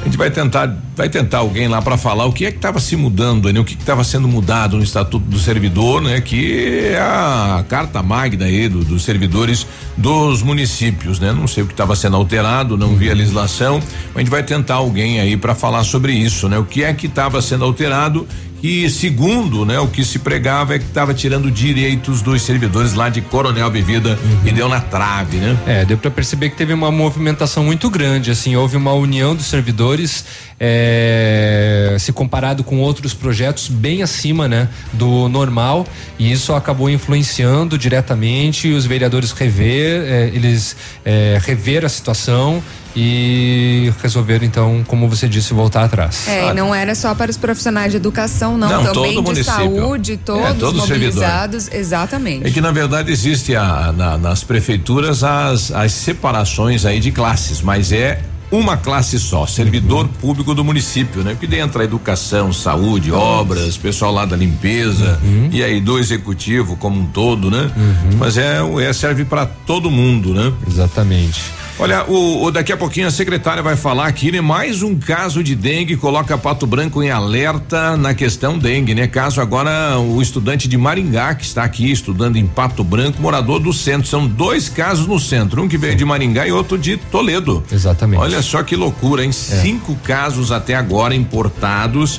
A 0.03 0.05
gente 0.05 0.17
vai 0.17 0.29
tentar, 0.29 0.75
vai 0.97 1.07
tentar 1.07 1.37
alguém 1.37 1.69
lá 1.69 1.81
para 1.81 1.97
falar 1.97 2.25
o 2.25 2.33
que 2.33 2.45
é 2.45 2.51
que 2.51 2.57
estava 2.57 2.77
se 2.77 2.93
mudando, 2.97 3.51
né? 3.53 3.57
O 3.57 3.63
que 3.63 3.73
estava 3.73 4.03
sendo 4.03 4.27
mudado 4.27 4.75
no 4.75 4.83
Estatuto 4.83 5.25
do 5.25 5.39
Servidor, 5.39 6.01
né? 6.01 6.19
Que 6.19 6.89
é 6.91 6.99
a 6.99 7.63
carta 7.69 8.03
magna 8.03 8.43
aí 8.43 8.67
do- 8.67 8.83
dos 8.83 9.01
servidores 9.03 9.65
dos 9.95 10.41
municípios, 10.41 11.21
né? 11.21 11.31
Não 11.31 11.47
sei 11.47 11.63
o 11.63 11.65
que 11.67 11.71
estava 11.71 11.95
sendo 11.95 12.17
alterado, 12.17 12.77
não 12.77 12.95
vi 12.97 13.09
a 13.09 13.13
legislação, 13.13 13.79
mas 14.07 14.15
a 14.17 14.19
gente 14.19 14.29
vai 14.29 14.43
tentar 14.43 14.75
alguém 14.75 15.21
aí 15.21 15.37
para 15.37 15.55
falar 15.55 15.85
sobre 15.85 16.11
isso, 16.11 16.49
né? 16.49 16.57
O 16.57 16.65
que 16.65 16.83
é 16.83 16.93
que 16.93 17.07
estava 17.07 17.41
sendo 17.41 17.63
alterado 17.63 18.27
e 18.63 18.89
segundo, 18.89 19.65
né, 19.65 19.77
o 19.77 19.89
que 19.89 20.05
se 20.05 20.19
pregava 20.19 20.73
é 20.73 20.79
que 20.79 20.85
estava 20.85 21.13
tirando 21.13 21.51
direitos 21.51 22.21
dos 22.21 22.41
servidores 22.41 22.93
lá 22.93 23.09
de 23.09 23.19
Coronel 23.19 23.69
Vivida 23.69 24.17
e 24.45 24.53
deu 24.53 24.69
na 24.69 24.79
trave, 24.79 25.35
né? 25.35 25.59
É, 25.67 25.83
deu 25.83 25.97
para 25.97 26.09
perceber 26.09 26.49
que 26.49 26.55
teve 26.55 26.71
uma 26.71 26.89
movimentação 26.89 27.65
muito 27.65 27.89
grande, 27.89 28.31
assim, 28.31 28.55
houve 28.55 28.77
uma 28.77 28.93
união 28.93 29.35
dos 29.35 29.47
servidores, 29.47 30.23
é, 30.59 31.95
se 31.99 32.11
comparado 32.11 32.63
com 32.63 32.79
outros 32.79 33.13
projetos 33.13 33.67
bem 33.67 34.01
acima, 34.03 34.47
né, 34.47 34.67
do 34.93 35.27
normal, 35.29 35.85
e 36.17 36.31
isso 36.31 36.53
acabou 36.53 36.89
influenciando 36.89 37.77
diretamente 37.77 38.71
os 38.71 38.85
vereadores 38.85 39.31
rever, 39.31 40.01
é, 40.05 40.31
eles 40.33 40.75
é, 41.05 41.39
rever 41.43 41.85
a 41.85 41.89
situação 41.89 42.61
e 42.95 43.91
resolveram 44.03 44.45
então, 44.45 44.83
como 44.85 45.09
você 45.09 45.27
disse, 45.27 45.51
voltar 45.53 45.83
atrás. 45.83 46.27
É, 46.27 46.49
e 46.49 46.53
não 46.53 46.73
era 46.75 46.93
só 46.93 47.15
para 47.15 47.31
os 47.31 47.37
profissionais 47.37 47.91
de 47.91 47.97
educação, 47.97 48.55
não, 48.55 48.69
Não, 48.83 48.93
também 48.93 49.15
todo 49.15 49.33
de 49.33 49.43
saúde, 49.43 50.13
É, 50.13 50.17
todos 50.17 50.59
todo 50.59 50.77
mobilizados, 50.77 51.69
exatamente. 51.73 52.45
É 52.47 52.51
que 52.51 52.61
na 52.61 52.71
verdade 52.71 53.11
existe 53.11 53.55
a, 53.55 53.91
na- 53.95 54.17
nas 54.17 54.43
prefeituras 54.43 55.23
as, 55.23 55.71
as 55.71 55.91
separações 55.91 56.85
aí 56.85 56.99
de 56.99 57.11
classes, 57.11 57.61
mas 57.61 57.91
é 57.91 58.19
uma 58.59 58.77
classe 58.77 59.19
só, 59.19 59.45
servidor 59.47 60.07
público 60.21 60.53
do 60.53 60.63
município, 60.63 61.23
né? 61.23 61.35
Porque 61.39 61.55
entra 61.55 61.83
educação, 61.83 62.51
saúde, 62.53 63.11
obras, 63.11 63.77
pessoal 63.77 64.13
lá 64.13 64.25
da 64.25 64.35
limpeza 64.35 65.19
e 65.51 65.63
aí 65.63 65.79
do 65.81 65.97
executivo 65.99 66.75
como 66.77 66.99
um 66.99 67.05
todo, 67.05 67.49
né? 67.49 67.71
Mas 68.17 68.37
é, 68.37 68.61
o- 68.61 68.79
é 68.79 68.91
serve 68.93 69.25
para 69.25 69.45
todo 69.45 69.89
mundo, 69.89 70.33
né? 70.33 70.51
Exatamente. 70.67 71.41
Olha, 71.83 72.05
o, 72.09 72.45
o- 72.45 72.51
daqui 72.51 72.71
a 72.71 72.77
pouquinho 72.77 73.07
a 73.07 73.11
secretária 73.11 73.61
vai 73.61 73.75
falar 73.75 74.07
aqui, 74.07 74.31
né? 74.31 74.39
Mais 74.39 74.81
um 74.81 74.97
caso 74.97 75.43
de 75.43 75.53
dengue 75.53 75.97
coloca 75.97 76.37
Pato 76.37 76.65
Branco 76.65 77.03
em 77.03 77.11
alerta 77.11 77.97
na 77.97 78.13
questão 78.13 78.57
dengue, 78.57 78.95
né? 78.95 79.05
Caso 79.05 79.41
agora 79.41 79.99
o 79.99 80.21
estudante 80.21 80.65
de 80.65 80.77
Maringá 80.77 81.35
que 81.35 81.43
está 81.43 81.61
aqui 81.63 81.91
estudando 81.91 82.37
em 82.37 82.47
Pato 82.47 82.85
Branco, 82.85 83.21
morador 83.21 83.59
do 83.59 83.73
centro, 83.73 84.07
são 84.07 84.25
dois 84.25 84.69
casos 84.69 85.07
no 85.07 85.19
centro, 85.19 85.61
um 85.61 85.67
que 85.67 85.77
veio 85.77 85.93
de 85.93 86.05
Maringá 86.05 86.47
e 86.47 86.53
outro 86.53 86.77
de 86.77 86.95
Toledo. 86.95 87.61
Exatamente. 87.69 88.21
Olha 88.21 88.41
só 88.41 88.63
que 88.63 88.77
loucura, 88.77 89.25
hein? 89.25 89.33
Cinco 89.33 89.93
casos 89.97 90.53
até 90.53 90.75
agora 90.75 91.13
importados 91.13 92.17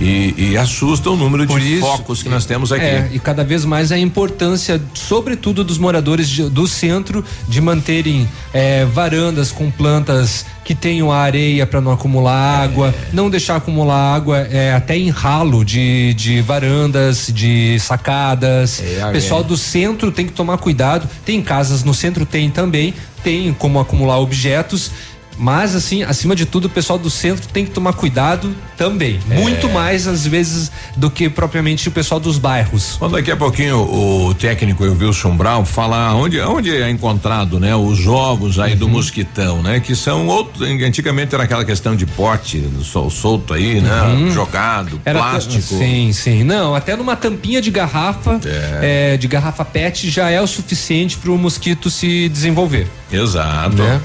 e, 0.00 0.34
e 0.50 0.56
assusta 0.56 1.10
o 1.10 1.16
número 1.16 1.46
Por 1.46 1.58
de 1.60 1.74
isso- 1.74 1.80
focos 1.86 2.22
que 2.22 2.28
nós 2.28 2.44
temos 2.44 2.70
aqui. 2.72 2.84
É, 2.84 3.08
e 3.12 3.18
cada 3.18 3.42
vez 3.42 3.64
mais 3.64 3.90
a 3.92 3.98
importância, 3.98 4.80
sobretudo 4.94 5.64
dos 5.64 5.78
moradores 5.78 6.28
de- 6.28 6.48
do 6.50 6.66
centro, 6.66 7.24
de 7.48 7.60
manterem 7.60 8.28
é, 8.52 8.84
varandas 8.84 9.50
com 9.52 9.70
plantas 9.70 10.44
que 10.64 10.74
tenham 10.74 11.12
areia 11.12 11.64
para 11.66 11.80
não 11.80 11.92
acumular 11.92 12.62
água, 12.62 12.94
não 13.12 13.30
deixar 13.30 13.56
acumular 13.56 14.14
água 14.16 14.38
é, 14.50 14.74
até 14.74 14.96
em 14.98 15.10
ralo 15.10 15.64
de, 15.64 16.12
de 16.14 16.40
varandas, 16.42 17.30
de 17.32 17.78
sacadas. 17.78 18.82
É, 18.82 19.06
O 19.06 19.12
pessoal 19.12 19.40
é. 19.40 19.44
do 19.44 19.56
centro 19.56 20.10
tem 20.10 20.26
que 20.26 20.32
tomar 20.32 20.58
cuidado. 20.58 21.08
Tem 21.24 21.40
casas 21.40 21.84
no 21.84 21.94
centro, 21.94 22.26
tem 22.26 22.50
também, 22.50 22.92
tem 23.22 23.52
como 23.54 23.78
acumular 23.78 24.18
objetos. 24.18 24.90
Mas, 25.38 25.74
assim, 25.74 26.02
acima 26.02 26.34
de 26.34 26.46
tudo, 26.46 26.64
o 26.66 26.70
pessoal 26.70 26.98
do 26.98 27.10
centro 27.10 27.46
tem 27.48 27.64
que 27.64 27.70
tomar 27.70 27.92
cuidado 27.92 28.54
também. 28.76 29.18
É. 29.30 29.34
Muito 29.38 29.68
mais, 29.68 30.06
às 30.06 30.26
vezes, 30.26 30.70
do 30.96 31.10
que 31.10 31.28
propriamente 31.28 31.88
o 31.88 31.92
pessoal 31.92 32.18
dos 32.18 32.38
bairros. 32.38 32.96
Bom, 32.98 33.08
daqui 33.10 33.30
a 33.30 33.36
pouquinho 33.36 33.78
o 33.78 34.34
técnico 34.34 34.84
o 34.84 34.98
Wilson 34.98 35.36
Brown 35.36 35.64
fala 35.64 36.14
onde, 36.14 36.40
onde 36.40 36.74
é 36.74 36.88
encontrado, 36.90 37.58
né? 37.60 37.74
Os 37.76 38.06
ovos 38.06 38.58
aí 38.58 38.72
Uhum. 38.72 38.78
do 38.78 38.88
mosquitão, 38.88 39.62
né? 39.62 39.80
Que 39.80 39.94
são 39.94 40.26
outros, 40.26 40.68
antigamente 40.68 41.34
era 41.34 41.44
aquela 41.44 41.64
questão 41.64 41.94
de 41.94 42.06
pote, 42.06 42.58
do 42.58 42.82
sol 42.84 43.10
solto 43.10 43.52
aí, 43.54 43.80
né? 43.80 44.30
Jogado, 44.32 44.94
Uhum. 44.94 45.00
Era 45.04 45.18
plástico. 45.18 45.62
Sim, 45.62 46.12
sim. 46.12 46.42
Não, 46.44 46.74
até 46.74 46.96
numa 46.96 47.16
tampinha 47.16 47.60
de 47.60 47.70
garrafa, 47.70 48.40
é, 48.80 49.16
de 49.16 49.26
garrafa 49.28 49.64
PET, 49.64 50.08
já 50.10 50.30
é 50.30 50.40
o 50.40 50.46
suficiente 50.46 51.16
para 51.16 51.30
o 51.30 51.38
mosquito 51.38 51.90
se 51.90 52.28
desenvolver. 52.28 52.86
Exato. 53.12 53.76
Né? 53.76 54.00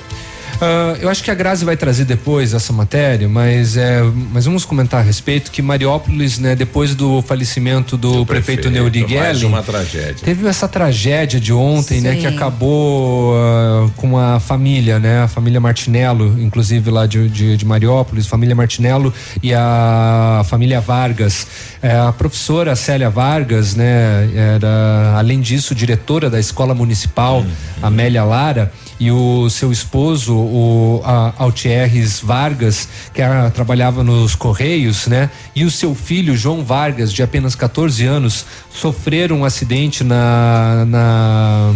Uh, 0.61 0.95
eu 1.01 1.09
acho 1.09 1.23
que 1.23 1.31
a 1.31 1.33
Grazi 1.33 1.65
vai 1.65 1.75
trazer 1.75 2.05
depois 2.05 2.53
essa 2.53 2.71
matéria, 2.71 3.27
mas, 3.27 3.75
é, 3.75 3.99
mas 4.31 4.45
vamos 4.45 4.63
comentar 4.63 4.99
a 4.99 5.03
respeito 5.03 5.49
que 5.49 5.59
Mariópolis, 5.59 6.37
né, 6.37 6.55
depois 6.55 6.93
do 6.93 7.19
falecimento 7.23 7.97
do, 7.97 8.17
do 8.17 8.25
prefeito, 8.27 8.61
prefeito 8.61 8.69
Neurigueli, 8.69 9.43
uma 9.45 9.63
tragédia. 9.63 10.19
Teve 10.23 10.47
essa 10.47 10.67
tragédia 10.67 11.39
de 11.39 11.51
ontem, 11.51 11.99
Sim. 11.99 12.01
né, 12.01 12.15
que 12.15 12.27
acabou 12.27 13.33
uh, 13.33 13.89
com 13.97 14.19
a 14.19 14.39
família, 14.39 14.99
né, 14.99 15.23
a 15.23 15.27
família 15.27 15.59
Martinello, 15.59 16.39
inclusive 16.39 16.91
lá 16.91 17.07
de, 17.07 17.27
de, 17.27 17.57
de 17.57 17.65
Mariópolis, 17.65 18.27
família 18.27 18.55
Martinello 18.55 19.11
e 19.41 19.55
a 19.55 20.43
família 20.47 20.79
Vargas. 20.79 21.47
É, 21.81 21.97
a 21.97 22.11
professora 22.11 22.75
Célia 22.75 23.09
Vargas, 23.09 23.73
né, 23.73 24.29
era 24.35 25.15
além 25.17 25.41
disso 25.41 25.73
diretora 25.73 26.29
da 26.29 26.39
escola 26.39 26.75
municipal 26.75 27.39
uhum. 27.39 27.47
Amélia 27.81 28.23
Lara 28.23 28.71
e 29.01 29.09
o 29.09 29.49
seu 29.49 29.71
esposo, 29.71 30.37
o 30.51 31.01
a, 31.03 31.33
Altieres 31.37 32.19
Vargas, 32.19 32.87
que 33.13 33.21
a, 33.21 33.49
trabalhava 33.49 34.03
nos 34.03 34.35
Correios, 34.35 35.07
né? 35.07 35.29
E 35.55 35.63
o 35.63 35.71
seu 35.71 35.95
filho, 35.95 36.35
João 36.35 36.63
Vargas, 36.63 37.11
de 37.11 37.23
apenas 37.23 37.55
14 37.55 38.05
anos, 38.05 38.45
sofreram 38.73 39.39
um 39.39 39.45
acidente 39.45 40.03
na, 40.03 40.85
na 40.87 41.71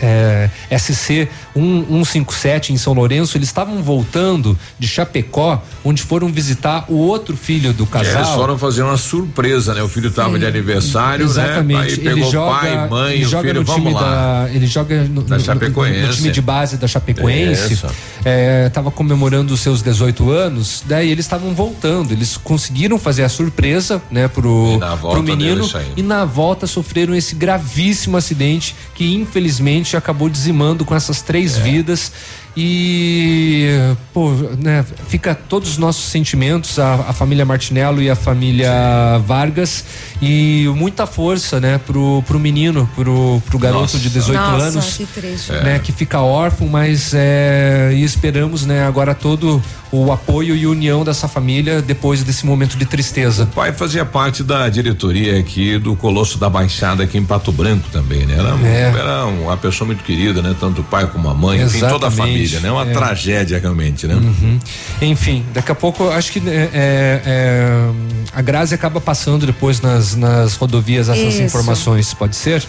é, 0.00 0.50
SC 0.78 1.28
157 1.54 2.72
em 2.72 2.76
São 2.76 2.92
Lourenço. 2.92 3.36
Eles 3.36 3.48
estavam 3.48 3.82
voltando 3.82 4.58
de 4.78 4.86
Chapecó, 4.88 5.62
onde 5.84 6.02
foram 6.02 6.28
visitar 6.28 6.84
o 6.88 6.96
outro 6.96 7.36
filho 7.36 7.72
do 7.72 7.86
casal. 7.86 8.12
É, 8.12 8.16
eles 8.16 8.30
foram 8.30 8.58
fazer 8.58 8.82
uma 8.82 8.96
surpresa, 8.96 9.74
né? 9.74 9.82
O 9.82 9.88
filho 9.88 10.08
estava 10.08 10.38
de 10.38 10.46
aniversário, 10.46 11.24
Exatamente. 11.24 12.00
né? 12.00 12.10
Aí 12.10 12.18
ele 12.18 12.30
joga, 12.30 12.60
pai, 12.60 12.88
mãe, 12.88 13.14
ele 13.14 13.24
joga 13.24 13.48
filho, 13.48 13.60
no 13.60 13.74
time 13.74 13.94
da, 13.94 14.48
ele 14.52 14.66
joga 14.66 15.04
no, 15.04 15.22
da 15.22 15.36
no, 15.36 15.44
Chapecoense. 15.44 16.06
no, 16.06 16.14
time 16.14 16.30
de 16.30 16.42
base 16.42 16.76
da 16.76 16.86
Chapecoense. 16.86 17.85
Estava 18.66 18.88
é, 18.88 18.92
comemorando 18.92 19.54
os 19.54 19.60
seus 19.60 19.82
18 19.82 20.30
anos. 20.30 20.82
Daí 20.86 21.10
eles 21.10 21.24
estavam 21.24 21.54
voltando. 21.54 22.12
Eles 22.12 22.36
conseguiram 22.36 22.98
fazer 22.98 23.24
a 23.24 23.28
surpresa, 23.28 24.02
né, 24.10 24.28
pro, 24.28 24.78
pro 25.00 25.22
menino. 25.22 25.68
E 25.96 26.02
na 26.02 26.24
volta 26.24 26.66
sofreram 26.66 27.14
esse 27.14 27.34
gravíssimo 27.34 28.16
acidente 28.16 28.74
que 28.94 29.14
infelizmente 29.14 29.96
acabou 29.96 30.28
dizimando 30.28 30.84
com 30.84 30.94
essas 30.94 31.22
três 31.22 31.56
é. 31.56 31.60
vidas 31.60 32.12
e 32.56 33.68
pô, 34.14 34.30
né, 34.58 34.84
fica 35.08 35.34
todos 35.34 35.72
os 35.72 35.78
nossos 35.78 36.04
sentimentos 36.04 36.78
a, 36.78 36.94
a 37.08 37.12
família 37.12 37.44
Martinello 37.44 38.00
e 38.00 38.08
a 38.08 38.16
família 38.16 38.70
Sim. 39.18 39.26
Vargas 39.26 39.84
e 40.22 40.66
muita 40.74 41.06
força, 41.06 41.60
né, 41.60 41.78
pro, 41.78 42.22
pro 42.26 42.40
menino, 42.40 42.88
pro, 42.94 43.42
pro 43.44 43.58
garoto 43.58 43.82
Nossa. 43.82 43.98
de 43.98 44.08
18 44.08 44.38
Nossa, 44.38 44.64
anos, 44.64 44.96
que, 44.96 45.04
triste. 45.04 45.52
né, 45.52 45.78
que 45.78 45.92
fica 45.92 46.20
órfão, 46.20 46.66
mas 46.66 47.12
é, 47.14 47.90
e 47.92 48.02
esperamos, 48.02 48.64
né, 48.64 48.86
agora 48.86 49.14
todo 49.14 49.62
o 49.90 50.12
apoio 50.12 50.54
e 50.56 50.66
união 50.66 51.04
dessa 51.04 51.28
família 51.28 51.80
depois 51.80 52.22
desse 52.22 52.44
momento 52.44 52.76
de 52.76 52.84
tristeza. 52.84 53.44
O 53.44 53.46
pai 53.48 53.72
fazia 53.72 54.04
parte 54.04 54.42
da 54.42 54.68
diretoria 54.68 55.38
aqui 55.38 55.78
do 55.78 55.94
Colosso 55.96 56.38
da 56.38 56.50
Baixada 56.50 57.04
aqui 57.04 57.18
em 57.18 57.24
Pato 57.24 57.52
Branco 57.52 57.88
também, 57.90 58.26
né? 58.26 58.36
Era, 58.38 58.68
é. 58.68 58.98
era 58.98 59.26
uma 59.26 59.56
pessoa 59.56 59.86
muito 59.86 60.02
querida, 60.02 60.42
né? 60.42 60.54
Tanto 60.58 60.80
o 60.80 60.84
pai 60.84 61.06
como 61.06 61.28
a 61.28 61.34
mãe, 61.34 61.58
Exatamente. 61.60 61.76
enfim, 61.76 61.92
toda 61.92 62.06
a 62.08 62.10
família, 62.10 62.60
né? 62.60 62.70
Uma 62.70 62.82
é. 62.82 62.92
tragédia 62.92 63.58
realmente, 63.58 64.06
né? 64.06 64.14
Uhum. 64.14 64.58
Enfim, 65.02 65.44
daqui 65.52 65.70
a 65.70 65.74
pouco 65.74 66.08
acho 66.08 66.32
que 66.32 66.38
é, 66.38 66.70
é, 66.72 67.22
é, 67.24 67.90
a 68.32 68.42
Grazi 68.42 68.74
acaba 68.74 69.00
passando 69.00 69.46
depois 69.46 69.80
nas, 69.80 70.14
nas 70.14 70.54
rodovias 70.54 71.08
essas 71.08 71.34
Isso. 71.34 71.42
informações, 71.42 72.12
pode 72.12 72.36
ser? 72.36 72.62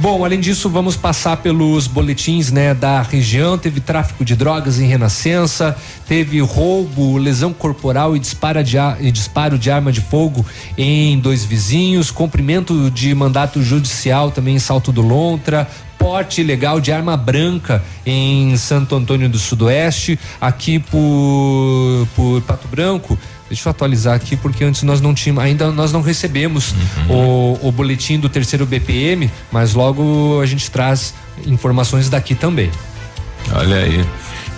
Bom, 0.00 0.24
além 0.24 0.40
disso, 0.40 0.68
vamos 0.68 0.96
passar 0.96 1.38
pelos 1.38 1.86
boletins, 1.86 2.50
né, 2.50 2.74
da 2.74 3.02
região. 3.02 3.56
Teve 3.58 3.80
tráfico 3.80 4.24
de 4.24 4.36
drogas 4.36 4.78
em 4.80 4.86
Renascença, 4.86 5.76
teve 6.06 6.42
roubo, 6.50 7.16
lesão 7.16 7.52
corporal 7.52 8.16
e, 8.16 8.18
dispara 8.18 8.62
de, 8.62 8.76
e 9.00 9.10
disparo 9.12 9.56
de 9.56 9.70
arma 9.70 9.92
de 9.92 10.00
fogo 10.00 10.44
em 10.76 11.18
dois 11.18 11.44
vizinhos, 11.44 12.10
cumprimento 12.10 12.90
de 12.90 13.14
mandato 13.14 13.62
judicial 13.62 14.32
também 14.32 14.56
em 14.56 14.58
Salto 14.58 14.90
do 14.90 15.00
Lontra, 15.00 15.68
porte 15.96 16.40
ilegal 16.40 16.80
de 16.80 16.90
arma 16.90 17.16
branca 17.16 17.82
em 18.04 18.56
Santo 18.56 18.96
Antônio 18.96 19.28
do 19.28 19.38
Sudoeste, 19.38 20.18
aqui 20.40 20.80
por, 20.80 22.08
por 22.16 22.42
Pato 22.42 22.66
Branco. 22.66 23.16
Deixa 23.48 23.68
eu 23.68 23.70
atualizar 23.70 24.14
aqui 24.14 24.36
porque 24.36 24.64
antes 24.64 24.82
nós 24.82 25.00
não 25.00 25.12
tínhamos, 25.14 25.42
ainda 25.42 25.70
nós 25.70 25.92
não 25.92 26.02
recebemos 26.02 26.72
uhum. 27.08 27.56
o, 27.62 27.68
o 27.68 27.72
boletim 27.72 28.18
do 28.18 28.28
terceiro 28.28 28.64
BPM, 28.66 29.30
mas 29.52 29.74
logo 29.74 30.40
a 30.40 30.46
gente 30.46 30.70
traz 30.70 31.14
informações 31.46 32.08
daqui 32.08 32.34
também. 32.34 32.70
Olha 33.54 33.76
aí. 33.76 34.04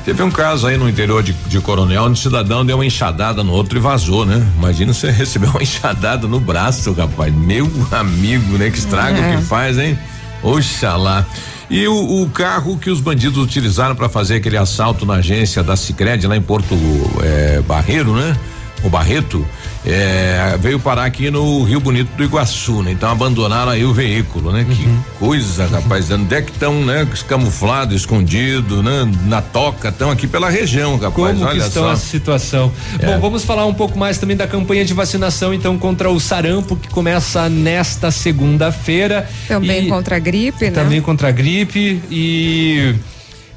Teve 0.05 0.21
um 0.23 0.31
caso 0.31 0.67
aí 0.67 0.77
no 0.77 0.89
interior 0.89 1.23
de, 1.23 1.33
de 1.33 1.61
Coronel, 1.61 2.05
onde 2.05 2.19
o 2.19 2.23
cidadão 2.23 2.67
deu 2.67 2.77
uma 2.77 2.85
enxadada 2.85 3.45
no 3.45 3.53
outro 3.53 3.79
e 3.79 3.81
vazou, 3.81 4.27
né? 4.27 4.45
Imagina 4.59 4.93
você 4.93 5.11
receber 5.13 5.47
uma 5.47 5.63
enxadada 5.63 6.27
no 6.27 6.41
braço, 6.41 6.93
rapaz. 6.93 7.33
Meu 7.33 7.71
amigo, 7.93 8.59
né? 8.59 8.69
Que 8.71 8.79
estrago 8.79 9.19
é. 9.19 9.37
que 9.37 9.43
faz, 9.43 9.79
hein? 9.79 9.97
Oxalá. 10.43 11.25
E 11.71 11.87
o, 11.87 12.23
o, 12.23 12.29
carro 12.29 12.77
que 12.77 12.91
os 12.91 13.01
bandidos 13.01 13.39
utilizaram 13.39 13.95
para 13.95 14.09
fazer 14.09 14.37
aquele 14.37 14.57
assalto 14.57 15.07
na 15.07 15.15
agência 15.15 15.63
da 15.63 15.77
Sicredi 15.77 16.27
lá 16.27 16.37
em 16.37 16.43
Porto 16.43 16.77
é, 17.23 17.63
Barreiro, 17.63 18.15
né? 18.15 18.37
O 18.83 18.91
Barreto, 18.91 19.47
é, 19.85 20.57
veio 20.61 20.79
parar 20.79 21.05
aqui 21.05 21.29
no 21.31 21.65
Rio 21.65 21.81
Bonito 21.81 22.15
do 22.17 22.23
Iguaçu, 22.23 22.83
né? 22.83 22.93
Então 22.93 23.11
abandonaram 23.11 23.73
aí 23.73 23.85
o 23.85 23.93
veículo, 23.93 24.53
né? 24.53 24.61
Uhum. 24.69 24.75
Que 24.75 25.19
coisa, 25.19 25.67
rapaz. 25.67 26.09
Onde 26.11 26.35
é 26.35 26.41
que 26.41 26.53
estão, 26.53 26.85
né? 26.85 27.07
Camuflado, 27.27 27.95
escondido, 27.95 28.83
né? 28.83 29.11
Na 29.27 29.43
toca, 29.43 29.89
estão 29.89 30.11
aqui 30.11 30.29
pela 30.29 30.49
região, 30.49 30.95
rapaz. 30.95 31.15
Como 31.15 31.45
Olha 31.45 31.61
que 31.61 31.67
estão 31.67 31.83
só. 31.83 31.91
a 31.91 31.97
situação? 31.97 32.73
É. 33.01 33.07
Bom, 33.07 33.21
vamos 33.21 33.45
falar 33.45 33.67
um 33.67 33.75
pouco 33.75 33.99
mais 33.99 34.19
também 34.19 34.37
da 34.37 34.47
campanha 34.47 34.85
de 34.85 34.95
vacinação, 34.95 35.53
então, 35.53 35.77
contra 35.77 36.09
o 36.11 36.21
sarampo, 36.21 36.77
que 36.77 36.89
começa 36.89 37.49
nesta 37.49 38.13
segunda-feira. 38.13 39.29
Também 39.49 39.89
contra 39.89 40.17
a 40.17 40.21
gripe, 40.21 40.67
né? 40.67 40.71
Também 40.71 41.01
contra 41.01 41.29
a 41.29 41.33
gripe 41.33 42.01
e 42.09 42.95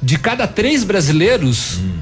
de 0.02 0.18
cada 0.18 0.46
três 0.48 0.82
brasileiros, 0.82 1.78
hum. 1.78 1.92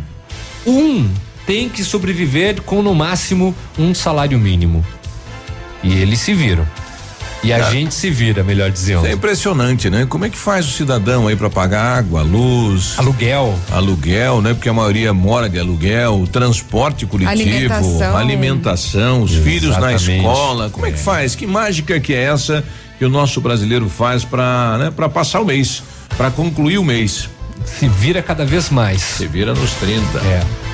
um 0.66 1.23
tem 1.46 1.68
que 1.68 1.84
sobreviver 1.84 2.62
com 2.62 2.82
no 2.82 2.94
máximo 2.94 3.54
um 3.78 3.94
salário 3.94 4.38
mínimo. 4.38 4.84
E 5.82 5.92
eles 5.94 6.20
se 6.20 6.32
viram. 6.32 6.66
E 7.44 7.52
a 7.52 7.58
é. 7.58 7.70
gente 7.70 7.92
se 7.92 8.08
vira, 8.08 8.42
melhor 8.42 8.70
dizendo. 8.70 9.06
É 9.06 9.12
impressionante, 9.12 9.90
né? 9.90 10.06
Como 10.08 10.24
é 10.24 10.30
que 10.30 10.38
faz 10.38 10.66
o 10.66 10.70
cidadão 10.70 11.28
aí 11.28 11.36
para 11.36 11.50
pagar 11.50 11.98
água, 11.98 12.22
luz, 12.22 12.94
aluguel, 12.96 13.54
aluguel, 13.70 14.40
né? 14.40 14.54
Porque 14.54 14.68
a 14.68 14.72
maioria 14.72 15.12
mora 15.12 15.46
de 15.46 15.58
aluguel, 15.58 16.26
transporte 16.32 17.04
coletivo, 17.04 17.30
alimentação, 17.30 18.16
alimentação 18.16 19.22
os 19.22 19.32
Exatamente. 19.32 19.60
filhos 19.60 19.78
na 19.78 19.92
escola. 19.92 20.70
Como 20.70 20.86
é. 20.86 20.88
é. 20.88 20.92
que 20.92 20.98
faz? 20.98 21.34
Que 21.34 21.46
mágica 21.46 22.00
que 22.00 22.14
é 22.14 22.22
essa 22.22 22.64
que 22.98 23.04
o 23.04 23.10
nosso 23.10 23.42
brasileiro 23.42 23.90
faz 23.90 24.24
para, 24.24 24.78
né, 24.78 24.90
para 24.90 25.10
passar 25.10 25.40
o 25.40 25.44
mês, 25.44 25.82
para 26.16 26.30
concluir 26.30 26.78
o 26.78 26.84
mês? 26.84 27.28
Se 27.66 27.88
vira 27.88 28.22
cada 28.22 28.46
vez 28.46 28.70
mais. 28.70 29.02
Se 29.02 29.26
vira 29.26 29.52
nos 29.52 29.72
30. 29.72 30.18
É. 30.18 30.73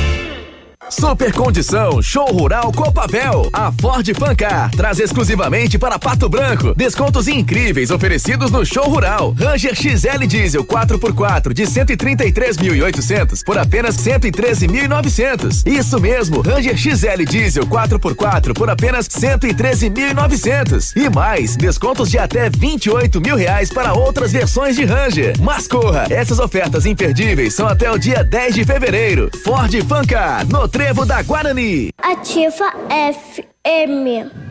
Super 0.91 1.31
Condição 1.31 2.01
Show 2.01 2.25
Rural 2.25 2.69
Copavel. 2.73 3.49
A 3.53 3.71
Ford 3.71 4.05
Fancar 4.13 4.69
traz 4.71 4.99
exclusivamente 4.99 5.79
para 5.79 5.97
Pato 5.97 6.27
Branco 6.27 6.73
descontos 6.75 7.29
incríveis 7.29 7.91
oferecidos 7.91 8.51
no 8.51 8.65
Show 8.65 8.89
Rural. 8.89 9.33
Ranger 9.39 9.73
XL 9.73 10.25
Diesel 10.27 10.65
4x4 10.65 11.53
de 11.53 11.63
133.800 11.63 13.41
por 13.45 13.57
apenas 13.57 13.95
113.900. 13.97 15.65
Isso 15.65 15.99
mesmo, 15.99 16.41
Ranger 16.41 16.77
XL 16.77 17.23
Diesel 17.25 17.65
4x4 17.65 18.53
por 18.53 18.69
apenas 18.69 19.07
113.900. 19.07 20.91
E 20.95 21.09
mais, 21.09 21.55
descontos 21.55 22.11
de 22.11 22.17
até 22.17 22.49
28 22.49 23.21
mil 23.21 23.37
reais 23.37 23.69
para 23.71 23.93
outras 23.93 24.33
versões 24.33 24.75
de 24.75 24.83
Ranger. 24.83 25.35
Mas 25.39 25.67
corra, 25.67 26.07
essas 26.09 26.39
ofertas 26.39 26.85
imperdíveis 26.85 27.53
são 27.53 27.65
até 27.67 27.89
o 27.89 27.97
dia 27.97 28.25
10 28.25 28.55
de 28.55 28.65
fevereiro. 28.65 29.31
Ford 29.43 29.73
Fancar, 29.87 30.45
no 30.47 30.67
Trevo 30.81 31.05
da 31.05 31.21
Guarani. 31.21 31.91
Ativa 32.01 32.73
FM. 32.89 34.50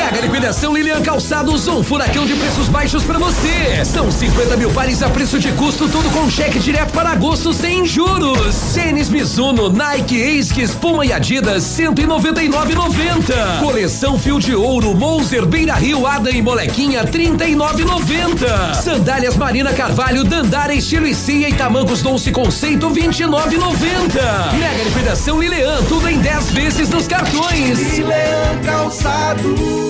Mega 0.00 0.22
liquidação 0.22 0.74
Lilian 0.74 1.02
Calçados, 1.02 1.68
um 1.68 1.82
furacão 1.84 2.24
de 2.24 2.34
preços 2.34 2.68
baixos 2.68 3.04
para 3.04 3.18
você. 3.18 3.84
São 3.84 4.10
50 4.10 4.56
mil 4.56 4.70
pares 4.70 5.02
a 5.02 5.10
preço 5.10 5.38
de 5.38 5.52
custo, 5.52 5.90
tudo 5.90 6.08
com 6.10 6.28
cheque 6.30 6.58
direto 6.58 6.90
para 6.92 7.10
agosto 7.10 7.52
sem 7.52 7.84
juros. 7.84 8.56
Tênis 8.72 9.10
Mizuno, 9.10 9.68
Nike, 9.68 10.38
Asics, 10.38 10.70
Puma 10.74 11.04
e 11.04 11.12
Adidas, 11.12 11.62
199,90. 11.64 13.60
Coleção 13.60 14.18
Fio 14.18 14.40
de 14.40 14.54
Ouro, 14.54 14.96
Moser, 14.96 15.44
Beira 15.44 15.74
Rio, 15.74 16.06
Ada 16.06 16.30
e 16.30 16.40
Molequinha, 16.40 17.04
39,90. 17.04 18.74
Sandálias 18.82 19.36
Marina 19.36 19.74
Carvalho, 19.74 20.24
Dandara, 20.24 20.72
Estilo 20.72 21.06
e 21.06 21.14
Cia 21.14 21.50
e 21.50 21.52
Tamancos 21.52 22.00
Dolce 22.00 22.32
Conceito, 22.32 22.88
29,90. 22.88 24.52
Mega 24.58 24.82
liquidação 24.82 25.38
Lilian, 25.38 25.82
tudo 25.84 26.08
em 26.08 26.18
10 26.18 26.50
vezes 26.52 26.88
nos 26.88 27.06
cartões. 27.06 27.98
Lilian 27.98 28.60
Calçados. 28.64 29.89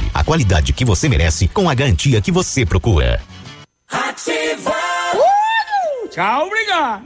a 0.13 0.23
qualidade 0.23 0.73
que 0.73 0.85
você 0.85 1.07
merece 1.07 1.47
com 1.47 1.69
a 1.69 1.73
garantia 1.73 2.21
que 2.21 2.31
você 2.31 2.65
procura. 2.65 3.21
Ativa! 3.89 4.75
Tchau, 6.09 6.47
obrigado. 6.47 7.05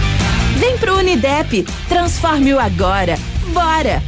Vem 0.61 0.77
pro 0.77 0.95
Unidep, 0.99 1.65
transforme-o 1.89 2.59
agora. 2.59 3.17
Bora! 3.51 3.99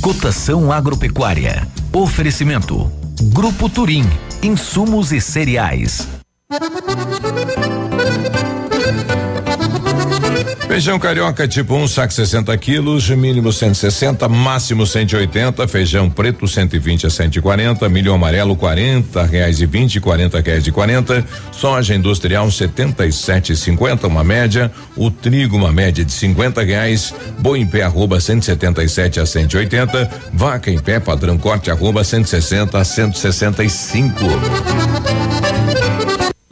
Cotação 0.00 0.70
agropecuária. 0.70 1.66
Oferecimento. 1.92 2.88
Grupo 3.32 3.68
Turim. 3.68 4.04
Insumos 4.44 5.10
e 5.10 5.20
cereais. 5.20 6.06
Feijão 10.68 10.98
carioca 10.98 11.46
tipo 11.46 11.74
1, 11.74 11.82
um, 11.82 11.88
saco 11.88 12.12
60 12.12 12.54
quilos, 12.58 13.08
mínimo 13.08 13.52
160, 13.52 14.28
máximo 14.28 14.84
180. 14.84 15.66
Feijão 15.68 16.10
preto 16.10 16.46
120 16.48 17.06
a 17.06 17.10
140. 17.10 17.88
Milho 17.88 18.12
amarelo 18.12 18.56
40 18.56 19.22
reais 19.24 19.60
e 19.60 19.66
20, 19.66 20.00
40 20.00 20.40
reais 20.40 20.66
e 20.66 20.72
40. 20.72 21.24
Soja 21.52 21.94
industrial 21.94 22.48
77,50, 22.48 24.06
uma 24.08 24.24
média. 24.24 24.70
O 24.96 25.08
trigo 25.08 25.56
uma 25.56 25.72
média 25.72 26.04
de 26.04 26.12
50 26.12 26.62
reais. 26.62 27.14
Boi 27.38 27.60
em 27.60 27.66
pé 27.66 27.82
arroba 27.82 28.20
177 28.20 29.20
a 29.20 29.24
180. 29.24 30.10
Vaca 30.32 30.70
em 30.70 30.80
pé 30.80 30.98
padrão 30.98 31.38
corte 31.38 31.70
arroba 31.70 32.02
160 32.02 32.76
a 32.76 32.84
165. 32.84 34.14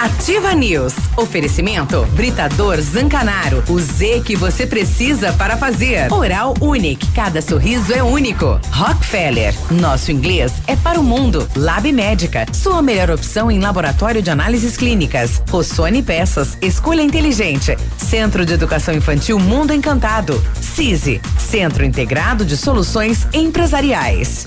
Ativa 0.00 0.54
News. 0.54 0.94
Oferecimento 1.18 2.06
Britador 2.14 2.80
Zancanaro. 2.80 3.62
O 3.68 3.78
Z 3.78 4.22
que 4.24 4.34
você 4.34 4.66
precisa 4.66 5.32
para 5.34 5.58
fazer. 5.58 6.10
Oral 6.10 6.54
Unique. 6.58 7.06
Cada 7.12 7.42
sorriso 7.42 7.92
é 7.92 8.02
único. 8.02 8.58
Rockefeller. 8.70 9.54
Nosso 9.70 10.10
inglês 10.10 10.54
é 10.66 10.74
para 10.74 10.98
o 10.98 11.04
mundo. 11.04 11.46
Lab 11.54 11.92
Médica. 11.92 12.46
Sua 12.52 12.80
melhor 12.80 13.10
opção 13.10 13.50
em 13.50 13.60
laboratório 13.60 14.22
de 14.22 14.30
análises 14.30 14.74
clínicas. 14.76 15.42
Rossoni 15.50 16.02
Peças. 16.02 16.56
Escolha 16.62 17.02
inteligente. 17.02 17.76
Centro 17.98 18.46
de 18.46 18.54
Educação 18.54 18.94
Infantil 18.94 19.38
Mundo 19.38 19.74
Encantado. 19.74 20.42
CISI. 20.60 21.20
Centro 21.38 21.84
Integrado 21.84 22.44
de 22.44 22.56
Soluções 22.56 23.26
Empresariais. 23.34 24.46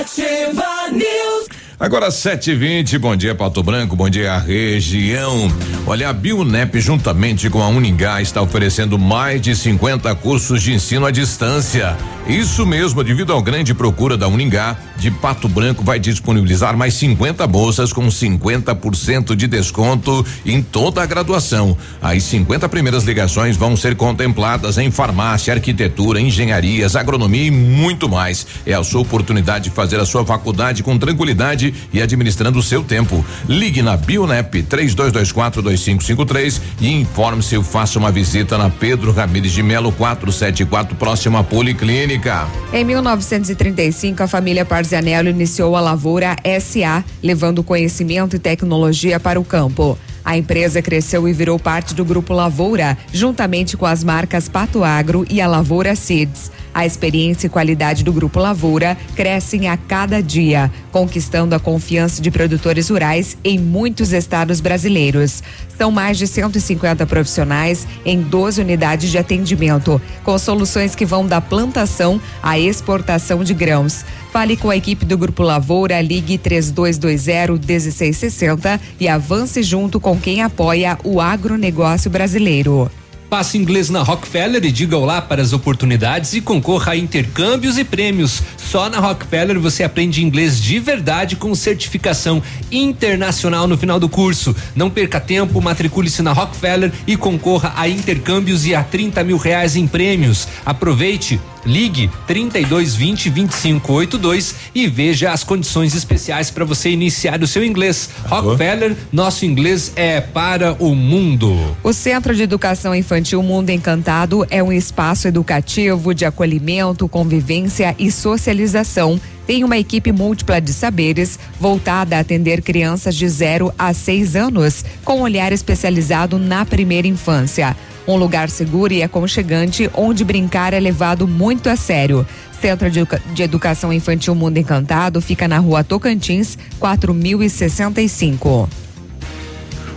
Ativa 0.00 0.88
News. 0.92 1.48
Agora 1.78 2.10
7:20, 2.10 2.98
bom 2.98 3.14
dia 3.14 3.34
Pato 3.34 3.62
Branco, 3.62 3.94
bom 3.94 4.08
dia 4.08 4.38
região. 4.38 5.52
Olha, 5.86 6.08
a 6.08 6.12
Bionep 6.12 6.80
juntamente 6.80 7.50
com 7.50 7.62
a 7.62 7.68
Uningá 7.68 8.22
está 8.22 8.40
oferecendo 8.40 8.98
mais 8.98 9.42
de 9.42 9.54
50 9.54 10.14
cursos 10.14 10.62
de 10.62 10.72
ensino 10.72 11.04
à 11.04 11.10
distância. 11.10 11.98
Isso 12.26 12.64
mesmo, 12.64 13.04
devido 13.04 13.32
ao 13.32 13.42
grande 13.42 13.74
procura 13.74 14.16
da 14.16 14.26
Uningá, 14.26 14.74
de 15.00 15.10
Pato 15.10 15.48
Branco 15.48 15.82
vai 15.82 15.98
disponibilizar 15.98 16.76
mais 16.76 16.92
50 16.94 17.46
bolsas 17.46 17.90
com 17.90 18.06
50% 18.06 19.34
de 19.34 19.46
desconto 19.46 20.24
em 20.44 20.62
toda 20.62 21.02
a 21.02 21.06
graduação. 21.06 21.74
As 22.02 22.22
50 22.24 22.68
primeiras 22.68 23.04
ligações 23.04 23.56
vão 23.56 23.74
ser 23.76 23.96
contempladas 23.96 24.76
em 24.76 24.90
farmácia, 24.90 25.54
arquitetura, 25.54 26.20
engenharias, 26.20 26.96
agronomia 26.96 27.44
e 27.44 27.50
muito 27.50 28.10
mais. 28.10 28.46
É 28.66 28.74
a 28.74 28.84
sua 28.84 29.00
oportunidade 29.00 29.64
de 29.64 29.70
fazer 29.70 29.98
a 29.98 30.04
sua 30.04 30.24
faculdade 30.24 30.82
com 30.82 30.98
tranquilidade 30.98 31.72
e 31.92 32.02
administrando 32.02 32.58
o 32.58 32.62
seu 32.62 32.84
tempo. 32.84 33.24
Ligue 33.48 33.80
na 33.80 33.96
Bionep 33.96 34.62
3224 34.64 35.62
2553 35.62 36.60
e 36.78 36.92
informe-se 36.92 37.56
ou 37.56 37.64
faça 37.64 37.98
uma 37.98 38.12
visita 38.12 38.58
na 38.58 38.68
Pedro 38.68 39.12
Ramires 39.12 39.52
de 39.52 39.62
Melo 39.62 39.92
474 39.92 40.94
próximo 40.96 41.38
à 41.38 41.42
Policlínica. 41.42 42.46
Em 42.70 42.84
1935, 42.84 44.22
a 44.22 44.28
família 44.28 44.66
Parzianello 44.90 45.28
iniciou 45.28 45.76
a 45.76 45.80
Lavoura 45.80 46.34
SA, 46.60 47.04
levando 47.22 47.62
conhecimento 47.62 48.34
e 48.34 48.40
tecnologia 48.40 49.20
para 49.20 49.38
o 49.38 49.44
campo. 49.44 49.96
A 50.24 50.36
empresa 50.36 50.82
cresceu 50.82 51.28
e 51.28 51.32
virou 51.32 51.60
parte 51.60 51.94
do 51.94 52.04
Grupo 52.04 52.34
Lavoura, 52.34 52.98
juntamente 53.12 53.76
com 53.76 53.86
as 53.86 54.02
marcas 54.02 54.48
Pato 54.48 54.82
Agro 54.82 55.24
e 55.30 55.40
a 55.40 55.46
Lavoura 55.46 55.94
Seeds. 55.94 56.50
A 56.72 56.86
experiência 56.86 57.46
e 57.46 57.50
qualidade 57.50 58.04
do 58.04 58.12
Grupo 58.12 58.38
Lavoura 58.38 58.96
crescem 59.16 59.68
a 59.68 59.76
cada 59.76 60.22
dia, 60.22 60.70
conquistando 60.92 61.54
a 61.54 61.60
confiança 61.60 62.22
de 62.22 62.30
produtores 62.30 62.88
rurais 62.88 63.36
em 63.42 63.58
muitos 63.58 64.12
estados 64.12 64.60
brasileiros. 64.60 65.42
São 65.76 65.90
mais 65.90 66.18
de 66.18 66.26
150 66.26 67.06
profissionais 67.06 67.86
em 68.04 68.20
12 68.20 68.60
unidades 68.60 69.10
de 69.10 69.18
atendimento, 69.18 70.00
com 70.22 70.38
soluções 70.38 70.94
que 70.94 71.04
vão 71.04 71.26
da 71.26 71.40
plantação 71.40 72.20
à 72.42 72.58
exportação 72.58 73.42
de 73.42 73.54
grãos. 73.54 74.04
Fale 74.32 74.56
com 74.56 74.70
a 74.70 74.76
equipe 74.76 75.04
do 75.04 75.18
Grupo 75.18 75.42
Lavoura, 75.42 76.00
ligue 76.00 76.38
3220-1660 76.38 78.78
e 79.00 79.08
avance 79.08 79.60
junto 79.62 79.98
com 79.98 80.16
quem 80.18 80.42
apoia 80.42 80.96
o 81.02 81.20
agronegócio 81.20 82.10
brasileiro. 82.10 82.88
Passe 83.30 83.56
inglês 83.56 83.88
na 83.88 84.02
Rockefeller 84.02 84.64
e 84.64 84.72
diga 84.72 84.98
olá 84.98 85.22
para 85.22 85.40
as 85.40 85.52
oportunidades 85.52 86.34
e 86.34 86.40
concorra 86.40 86.92
a 86.92 86.96
intercâmbios 86.96 87.78
e 87.78 87.84
prêmios. 87.84 88.42
Só 88.56 88.90
na 88.90 88.98
Rockefeller 88.98 89.60
você 89.60 89.84
aprende 89.84 90.20
inglês 90.20 90.60
de 90.60 90.80
verdade 90.80 91.36
com 91.36 91.54
certificação 91.54 92.42
internacional 92.72 93.68
no 93.68 93.78
final 93.78 94.00
do 94.00 94.08
curso. 94.08 94.54
Não 94.74 94.90
perca 94.90 95.20
tempo, 95.20 95.62
matricule-se 95.62 96.22
na 96.22 96.32
Rockefeller 96.32 96.90
e 97.06 97.16
concorra 97.16 97.72
a 97.76 97.88
intercâmbios 97.88 98.66
e 98.66 98.74
a 98.74 98.82
30 98.82 99.22
mil 99.22 99.36
reais 99.36 99.76
em 99.76 99.86
prêmios. 99.86 100.48
Aproveite 100.66 101.38
Ligue 101.64 102.10
3220 102.26 103.30
2582 103.30 104.54
e 104.74 104.86
veja 104.86 105.30
as 105.30 105.44
condições 105.44 105.94
especiais 105.94 106.50
para 106.50 106.64
você 106.64 106.90
iniciar 106.90 107.42
o 107.42 107.46
seu 107.46 107.64
inglês. 107.64 108.10
Rockefeller, 108.26 108.96
nosso 109.12 109.44
inglês 109.44 109.92
é 109.96 110.20
para 110.20 110.74
o 110.78 110.94
mundo. 110.94 111.76
O 111.82 111.92
Centro 111.92 112.34
de 112.34 112.42
Educação 112.42 112.94
Infantil 112.94 113.42
Mundo 113.42 113.70
Encantado 113.70 114.46
é 114.50 114.62
um 114.62 114.72
espaço 114.72 115.28
educativo 115.28 116.14
de 116.14 116.24
acolhimento, 116.24 117.08
convivência 117.08 117.94
e 117.98 118.10
socialização 118.10 119.20
tem 119.50 119.64
uma 119.64 119.76
equipe 119.76 120.12
múltipla 120.12 120.60
de 120.60 120.72
saberes 120.72 121.36
voltada 121.58 122.16
a 122.16 122.20
atender 122.20 122.62
crianças 122.62 123.16
de 123.16 123.28
0 123.28 123.74
a 123.76 123.92
6 123.92 124.36
anos, 124.36 124.84
com 125.04 125.22
olhar 125.22 125.52
especializado 125.52 126.38
na 126.38 126.64
primeira 126.64 127.08
infância. 127.08 127.76
Um 128.06 128.16
lugar 128.16 128.48
seguro 128.50 128.92
e 128.92 129.02
aconchegante 129.02 129.90
onde 129.94 130.24
brincar 130.24 130.72
é 130.72 130.80
levado 130.80 131.28
muito 131.28 131.68
a 131.68 131.76
sério. 131.76 132.26
Centro 132.60 132.90
de, 132.90 133.00
Educa 133.00 133.22
de 133.32 133.42
Educação 133.42 133.92
Infantil 133.92 134.34
Mundo 134.34 134.58
Encantado 134.58 135.20
fica 135.20 135.48
na 135.48 135.58
rua 135.58 135.82
Tocantins, 135.82 136.58
4065. 136.78 138.68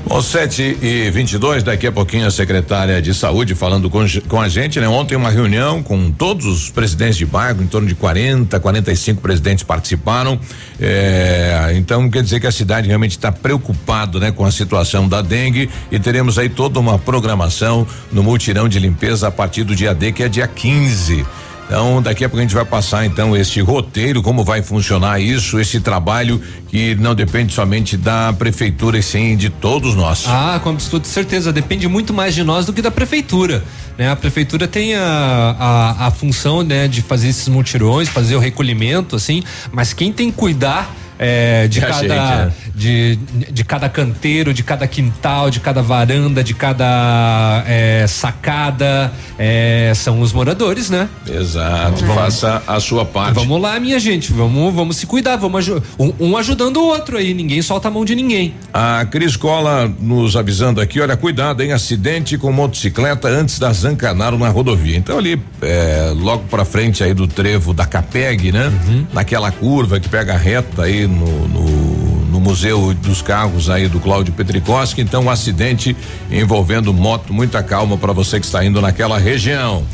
Bom, 0.06 0.22
7 0.22 0.80
e 0.82 1.10
22 1.12 1.63
daqui 1.63 1.88
a 1.88 1.92
pouquinho 1.92 2.28
a 2.28 2.32
secretária 2.32 3.02
de 3.02 3.13
saúde 3.13 3.56
falando 3.56 3.89
com, 3.89 4.06
com 4.28 4.42
a 4.42 4.50
gente, 4.50 4.78
né? 4.80 4.88
Ontem 4.88 5.16
uma 5.16 5.30
reunião 5.30 5.82
com 5.82 6.12
todos 6.12 6.46
os 6.46 6.70
presidentes 6.70 7.16
de 7.16 7.26
bairro, 7.26 7.63
em 7.63 7.68
torno 7.68 7.88
de 7.88 7.96
40, 7.96 8.60
45 8.60 9.22
presidentes 9.22 9.63
participaram. 9.63 10.38
É, 10.80 11.72
então 11.76 12.10
quer 12.10 12.22
dizer 12.22 12.42
que 12.42 12.48
a 12.48 12.52
cidade 12.52 12.88
realmente 12.88 13.12
está 13.12 13.32
preocupado, 13.32 14.20
né, 14.20 14.30
com 14.32 14.46
a 14.46 14.52
situação 14.52 15.08
da 15.08 15.22
dengue 15.22 15.70
e 15.89 15.98
teremos 15.98 16.38
aí 16.38 16.50
toda 16.50 16.80
uma 16.80 17.00
programação 17.00 17.88
no 18.12 18.22
multirão 18.22 18.68
de 18.68 18.80
limpeza 18.80 19.30
a 19.30 19.32
partir 19.32 19.63
do 19.63 19.74
dia 19.74 19.96
D, 19.96 20.12
que 20.12 20.22
é 20.22 20.28
dia 20.28 20.48
15. 20.48 21.26
Então, 21.65 22.02
daqui 22.02 22.23
a 22.23 22.30
pouco 22.30 22.39
a 22.39 22.41
gente 22.41 22.54
vai 22.54 22.65
passar 22.65 23.06
então 23.06 23.36
este 23.36 23.62
roteiro, 23.62 24.21
como 24.21 24.43
vai 24.43 24.62
funcionar 24.62 25.19
isso, 25.19 25.60
esse 25.60 25.80
trabalho 25.80 26.41
que 26.67 26.95
não 26.95 27.15
depende 27.15 27.54
somente 27.54 27.95
da 27.95 28.34
prefeitura 28.34 28.97
e 28.97 29.04
sim 29.04 29.36
de 29.36 29.49
todos 29.49 29.95
nós. 29.95 30.26
Ah, 30.28 30.60
com 30.62 30.71
absoluta 30.71 31.08
certeza, 31.08 31.52
depende 31.52 31.88
muito 31.88 32.13
mais 32.13 32.36
de 32.36 32.43
nós 32.43 32.65
do 32.65 32.73
que 32.73 32.82
da 32.82 32.91
prefeitura. 32.91 33.63
Né? 33.97 34.10
A 34.10 34.15
prefeitura 34.15 34.67
tem 34.67 34.95
a, 34.95 35.56
a, 35.60 36.08
a 36.08 36.12
função 36.12 36.63
né, 36.63 36.88
de 36.88 37.02
fazer 37.02 37.30
esses 37.30 37.47
mutirões, 37.47 38.10
fazer 38.10 38.36
o 38.36 38.39
recolhimento, 38.39 39.15
assim, 39.15 39.43
mas 39.71 39.93
quem 39.93 40.12
tem 40.12 40.32
que 40.32 40.38
cuidar 40.38 40.93
é, 41.19 41.67
de, 41.67 41.80
cada, 41.82 41.99
gente, 41.99 42.12
é. 42.12 42.52
de, 42.76 43.15
de 43.52 43.63
cada 43.63 43.89
canteiro, 43.89 44.54
de 44.54 44.63
cada 44.63 44.88
quintal, 44.88 45.49
de 45.49 45.60
cada 45.60 45.82
varanda, 45.82 46.43
de 46.43 46.54
cada 46.54 47.63
é, 47.67 48.06
sacada, 48.08 49.12
é, 49.38 49.91
são 49.95 50.21
os 50.21 50.34
moradores, 50.34 50.89
né? 50.89 51.08
Exato. 51.28 52.06
Vamos, 52.06 52.15
Faça 52.15 52.63
a 52.67 52.80
sua 52.80 53.06
parte. 53.06 53.36
Vamos 53.36 53.62
lá, 53.62 53.80
minha 53.80 53.99
gente, 53.99 54.32
vamos, 54.32 54.73
vamos 54.73 54.97
se 54.97 55.06
cuidar, 55.06 55.36
vamos 55.38 55.67
um, 55.99 56.13
um, 56.19 56.38
ajudando 56.38 56.78
o 56.78 56.88
outro 56.88 57.17
aí, 57.17 57.34
ninguém 57.34 57.62
solta 57.62 57.88
a 57.88 57.91
mão 57.91 58.06
de 58.06 58.15
ninguém. 58.15 58.54
A 58.73 59.06
Cris 59.06 59.36
Cola 59.36 59.91
nos 59.99 60.36
avisando 60.36 60.82
aqui, 60.82 60.99
olha, 60.99 61.15
cuidado, 61.15 61.62
em 61.62 61.71
acidente 61.71 62.38
com 62.38 62.52
motocicleta 62.52 63.28
antes 63.28 63.60
da 63.60 63.71
Zancanaro 63.71 64.38
na 64.38 64.49
rodovia. 64.49 64.97
Então 64.97 65.17
ali, 65.17 65.41
é, 65.62 66.12
logo 66.15 66.43
para 66.49 66.65
frente 66.65 67.04
aí 67.04 67.13
do 67.13 67.28
trevo 67.28 67.73
da 67.73 67.86
Capeg, 67.86 68.52
né? 68.52 68.67
Uhum. 68.88 69.08
Naquela 69.13 69.52
curva 69.52 69.99
que 69.99 70.10
pega 70.10 70.36
reta 70.36 70.84
aí 70.84 71.03
no, 71.08 71.48
no, 71.48 72.26
no 72.26 72.39
Museu 72.39 72.94
dos 72.94 73.22
Carros 73.22 73.70
aí 73.70 73.88
do 73.88 74.00
Cláudio 74.00 74.34
Petricoski. 74.34 75.02
Então, 75.02 75.24
um 75.24 75.30
acidente 75.30 75.96
envolvendo 76.32 76.94
moto, 76.94 77.34
muita 77.34 77.62
calma 77.63 77.98
para 77.98 78.13
você 78.13 78.39
que 78.39 78.46
está 78.46 78.63
indo 78.63 78.82
naquela 78.82 79.18
região. 79.18 79.86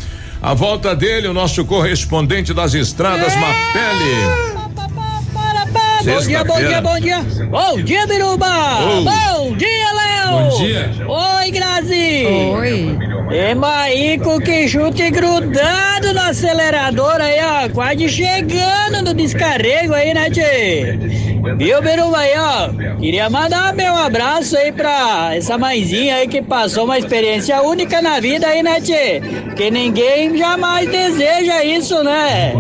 A 0.42 0.54
volta 0.54 0.96
dele, 0.96 1.28
o 1.28 1.34
nosso 1.34 1.66
correspondente 1.66 2.54
das 2.54 2.74
estradas, 2.74 3.34
é. 3.34 3.40
Mapele. 3.40 4.59
Bom 6.00 6.22
dia, 6.22 6.44
bom 6.46 6.58
dia, 6.58 6.82
bom 6.82 7.00
dia. 7.00 7.26
Bom 7.50 7.82
dia, 7.82 8.08
Biruba. 8.08 8.48
Oh. 8.48 9.02
Bom 9.02 9.58
dia, 9.58 9.92
Léo. 9.92 10.50
Bom 10.50 10.58
dia. 10.58 10.92
Oi, 11.06 11.52
Grazi. 11.52 12.26
Oi. 12.26 12.98
É 13.32 14.18
com 14.18 14.40
que 14.40 14.68
chute 14.68 15.12
grudado 15.12 16.14
no 16.14 16.22
acelerador 16.22 17.20
aí, 17.20 17.40
ó. 17.44 17.70
Quase 17.70 18.08
chegando 18.08 19.04
no 19.04 19.14
descarrego 19.14 19.94
aí, 19.94 20.14
né, 20.14 20.30
tchê? 20.30 20.98
Viu, 21.58 21.82
Biruba 21.82 22.18
aí, 22.18 22.34
ó? 22.38 22.70
Queria 22.98 23.30
mandar 23.30 23.74
meu 23.74 23.96
abraço 23.96 24.58
aí 24.58 24.72
pra 24.72 25.36
essa 25.36 25.58
mãezinha 25.58 26.16
aí 26.16 26.28
que 26.28 26.42
passou 26.42 26.86
uma 26.86 26.98
experiência 26.98 27.62
única 27.62 28.02
na 28.02 28.20
vida 28.20 28.48
aí, 28.48 28.64
né, 28.64 28.80
tchê? 28.80 29.22
Que 29.56 29.70
ninguém 29.70 30.38
jamais 30.38 30.90
deseja 30.90 31.64
isso, 31.64 32.04
né? 32.04 32.54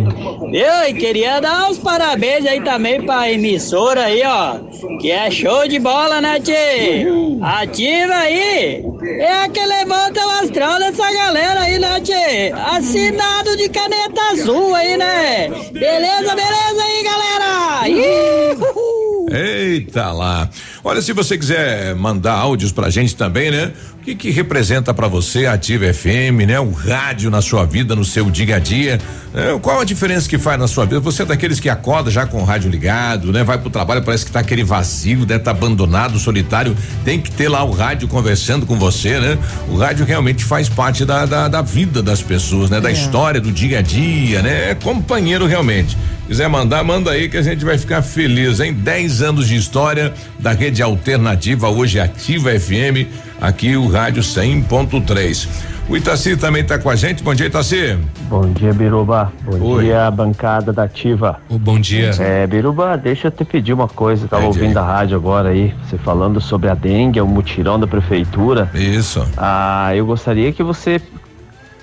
Viu? 0.51 0.87
E 0.87 0.93
queria 0.93 1.39
dar 1.39 1.69
os 1.69 1.77
parabéns 1.77 2.45
aí 2.45 2.61
também 2.61 3.01
pra 3.01 3.28
emissora 3.31 4.05
aí, 4.05 4.21
ó. 4.25 4.57
Que 4.99 5.11
é 5.11 5.29
show 5.29 5.67
de 5.67 5.79
bola, 5.79 6.21
né, 6.21 6.39
tchê? 6.39 7.05
Ativa 7.41 8.15
aí! 8.15 8.83
É 9.19 9.43
a 9.43 9.49
que 9.49 9.65
levanta 9.65 10.25
o 10.25 10.29
astral 10.43 10.79
dessa 10.79 11.11
galera 11.11 11.61
aí, 11.61 11.79
né, 11.79 11.99
tchê? 12.01 12.51
Assinado 12.53 13.55
de 13.57 13.69
caneta 13.69 14.21
azul 14.31 14.73
aí, 14.75 14.97
né? 14.97 15.49
Beleza, 15.71 16.35
beleza 16.35 16.83
aí, 16.83 17.03
galera! 17.03 17.87
Iuhu! 17.87 19.27
Eita 19.31 20.11
lá. 20.11 20.49
Olha, 20.81 21.01
se 21.01 21.11
você 21.11 21.37
quiser 21.37 21.93
mandar 21.95 22.33
áudios 22.33 22.71
pra 22.71 22.89
gente 22.89 23.13
também, 23.13 23.51
né? 23.51 23.73
O 23.95 23.97
que 24.01 24.15
que 24.15 24.31
representa 24.31 24.93
para 24.93 25.09
você 25.09 25.45
a 25.45 25.53
Ativa 25.53 25.93
FM, 25.93 26.47
né? 26.47 26.57
O 26.57 26.71
rádio 26.71 27.29
na 27.29 27.41
sua 27.41 27.65
vida, 27.65 27.95
no 27.95 28.05
seu 28.05 28.31
dia 28.31 28.55
a 28.55 28.59
dia. 28.59 28.97
Né? 29.33 29.59
Qual 29.61 29.81
a 29.81 29.83
diferença 29.83 30.27
que 30.29 30.37
faz 30.37 30.57
na 30.57 30.69
sua 30.69 30.85
vida? 30.85 31.01
Você 31.01 31.23
é 31.23 31.25
daqueles 31.25 31.59
que 31.59 31.69
acorda 31.69 32.09
já 32.09 32.25
com 32.25 32.41
o 32.41 32.45
rádio 32.45 32.71
ligado, 32.71 33.33
né? 33.33 33.43
Vai 33.43 33.57
pro 33.57 33.69
trabalho, 33.69 34.01
parece 34.03 34.25
que 34.25 34.31
tá 34.31 34.39
aquele 34.39 34.63
vazio, 34.63 35.25
deve 35.25 35.43
tá 35.43 35.51
abandonado, 35.51 36.17
solitário. 36.17 36.75
Tem 37.03 37.19
que 37.19 37.29
ter 37.29 37.49
lá 37.49 37.61
o 37.63 37.71
rádio 37.71 38.07
conversando 38.07 38.65
com 38.65 38.79
você, 38.79 39.19
né? 39.19 39.37
O 39.67 39.75
rádio 39.75 40.05
realmente 40.05 40.45
faz 40.45 40.69
parte 40.69 41.03
da, 41.03 41.25
da, 41.25 41.49
da 41.49 41.61
vida 41.61 42.01
das 42.01 42.21
pessoas, 42.21 42.69
né? 42.69 42.79
Da 42.79 42.89
é. 42.89 42.93
história, 42.93 43.41
do 43.41 43.51
dia 43.51 43.79
a 43.79 43.81
dia, 43.81 44.41
né? 44.41 44.71
É 44.71 44.75
companheiro 44.75 45.45
realmente. 45.45 45.97
Quiser 46.29 46.47
mandar, 46.47 46.83
manda 46.83 47.09
aí 47.09 47.27
que 47.27 47.37
a 47.37 47.41
gente 47.41 47.65
vai 47.65 47.75
ficar 47.75 48.03
feliz, 48.03 48.59
hein? 48.59 48.71
10 48.71 49.23
anos 49.23 49.47
de 49.47 49.55
história 49.55 50.13
da 50.37 50.51
rede 50.51 50.68
alternativa, 50.81 51.69
hoje 51.69 51.99
ativa 51.99 52.51
FM 52.51 53.07
aqui 53.41 53.75
o 53.75 53.87
rádio 53.87 54.21
100.3. 54.21 55.47
O 55.89 55.97
Itaci 55.97 56.37
também 56.37 56.61
está 56.61 56.77
com 56.77 56.87
a 56.87 56.95
gente. 56.95 57.23
Bom 57.23 57.33
dia, 57.33 57.47
Itaci. 57.47 57.97
Bom 58.29 58.51
dia, 58.53 58.71
Biruba. 58.71 59.33
Bom 59.43 59.59
Oi. 59.59 59.85
dia, 59.85 60.11
bancada 60.11 60.71
da 60.71 60.83
Ativa. 60.83 61.41
Oh, 61.49 61.57
bom 61.57 61.79
dia. 61.79 62.11
É, 62.19 62.45
Biruba, 62.45 62.95
deixa 62.95 63.29
eu 63.29 63.31
te 63.31 63.43
pedir 63.43 63.73
uma 63.73 63.87
coisa. 63.87 64.25
Eu 64.25 64.29
tava 64.29 64.45
ouvindo 64.45 64.77
a 64.77 64.83
rádio 64.83 65.17
agora 65.17 65.49
aí, 65.49 65.73
você 65.83 65.97
falando 65.97 66.39
sobre 66.39 66.69
a 66.69 66.75
dengue, 66.75 67.19
o 67.19 67.25
mutirão 67.25 67.79
da 67.79 67.87
prefeitura. 67.87 68.69
Isso. 68.75 69.27
Ah, 69.35 69.89
eu 69.95 70.05
gostaria 70.05 70.51
que 70.51 70.61
você 70.61 71.01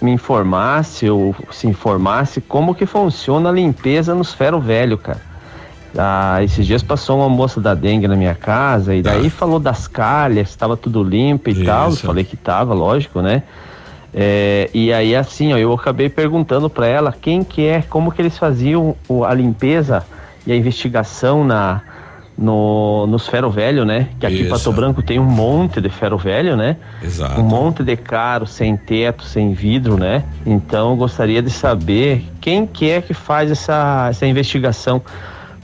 me 0.00 0.12
informasse 0.12 1.10
ou 1.10 1.34
se 1.50 1.66
informasse 1.66 2.40
como 2.40 2.76
que 2.76 2.86
funciona 2.86 3.48
a 3.48 3.52
limpeza 3.52 4.14
nos 4.14 4.32
ferro 4.32 4.60
velho, 4.60 4.96
cara. 4.96 5.20
Ah, 5.98 6.42
esses 6.42 6.66
dias 6.66 6.82
passou 6.82 7.18
uma 7.18 7.28
moça 7.28 7.60
da 7.60 7.74
dengue 7.74 8.06
na 8.06 8.16
minha 8.16 8.34
casa 8.34 8.94
e 8.94 9.02
daí 9.02 9.30
falou 9.30 9.58
das 9.58 9.88
calhas, 9.88 10.50
estava 10.50 10.76
tudo 10.76 11.02
limpo 11.02 11.50
e 11.50 11.64
tal. 11.64 11.88
Eu 11.88 11.94
Isso. 11.94 12.06
falei 12.06 12.24
que 12.24 12.36
tava, 12.36 12.74
lógico, 12.74 13.22
né? 13.22 13.42
É, 14.12 14.70
e 14.72 14.92
aí 14.92 15.14
assim, 15.14 15.52
ó, 15.52 15.58
eu 15.58 15.72
acabei 15.72 16.08
perguntando 16.08 16.70
para 16.70 16.86
ela 16.86 17.12
quem 17.12 17.44
que 17.44 17.66
é, 17.66 17.82
como 17.82 18.10
que 18.10 18.22
eles 18.22 18.38
faziam 18.38 18.96
a 19.26 19.34
limpeza 19.34 20.04
e 20.46 20.52
a 20.52 20.56
investigação 20.56 21.44
na 21.44 21.82
no, 22.36 23.06
nos 23.06 23.26
ferro 23.26 23.50
velho, 23.50 23.84
né? 23.84 24.08
Que 24.20 24.26
aqui 24.26 24.36
em 24.36 24.40
Isso. 24.42 24.50
Pato 24.50 24.72
Branco 24.72 25.02
tem 25.02 25.18
um 25.18 25.24
monte 25.24 25.80
de 25.80 25.88
ferro 25.88 26.18
velho, 26.18 26.56
né? 26.56 26.76
Exato. 27.02 27.40
Um 27.40 27.44
monte 27.44 27.82
de 27.82 27.96
caro, 27.96 28.46
sem 28.46 28.76
teto, 28.76 29.24
sem 29.24 29.54
vidro, 29.54 29.96
né? 29.96 30.22
Então 30.44 30.90
eu 30.90 30.96
gostaria 30.96 31.40
de 31.40 31.50
saber 31.50 32.26
quem 32.40 32.66
que 32.66 32.90
é 32.90 33.00
que 33.00 33.14
faz 33.14 33.50
essa, 33.50 34.08
essa 34.10 34.26
investigação. 34.26 35.00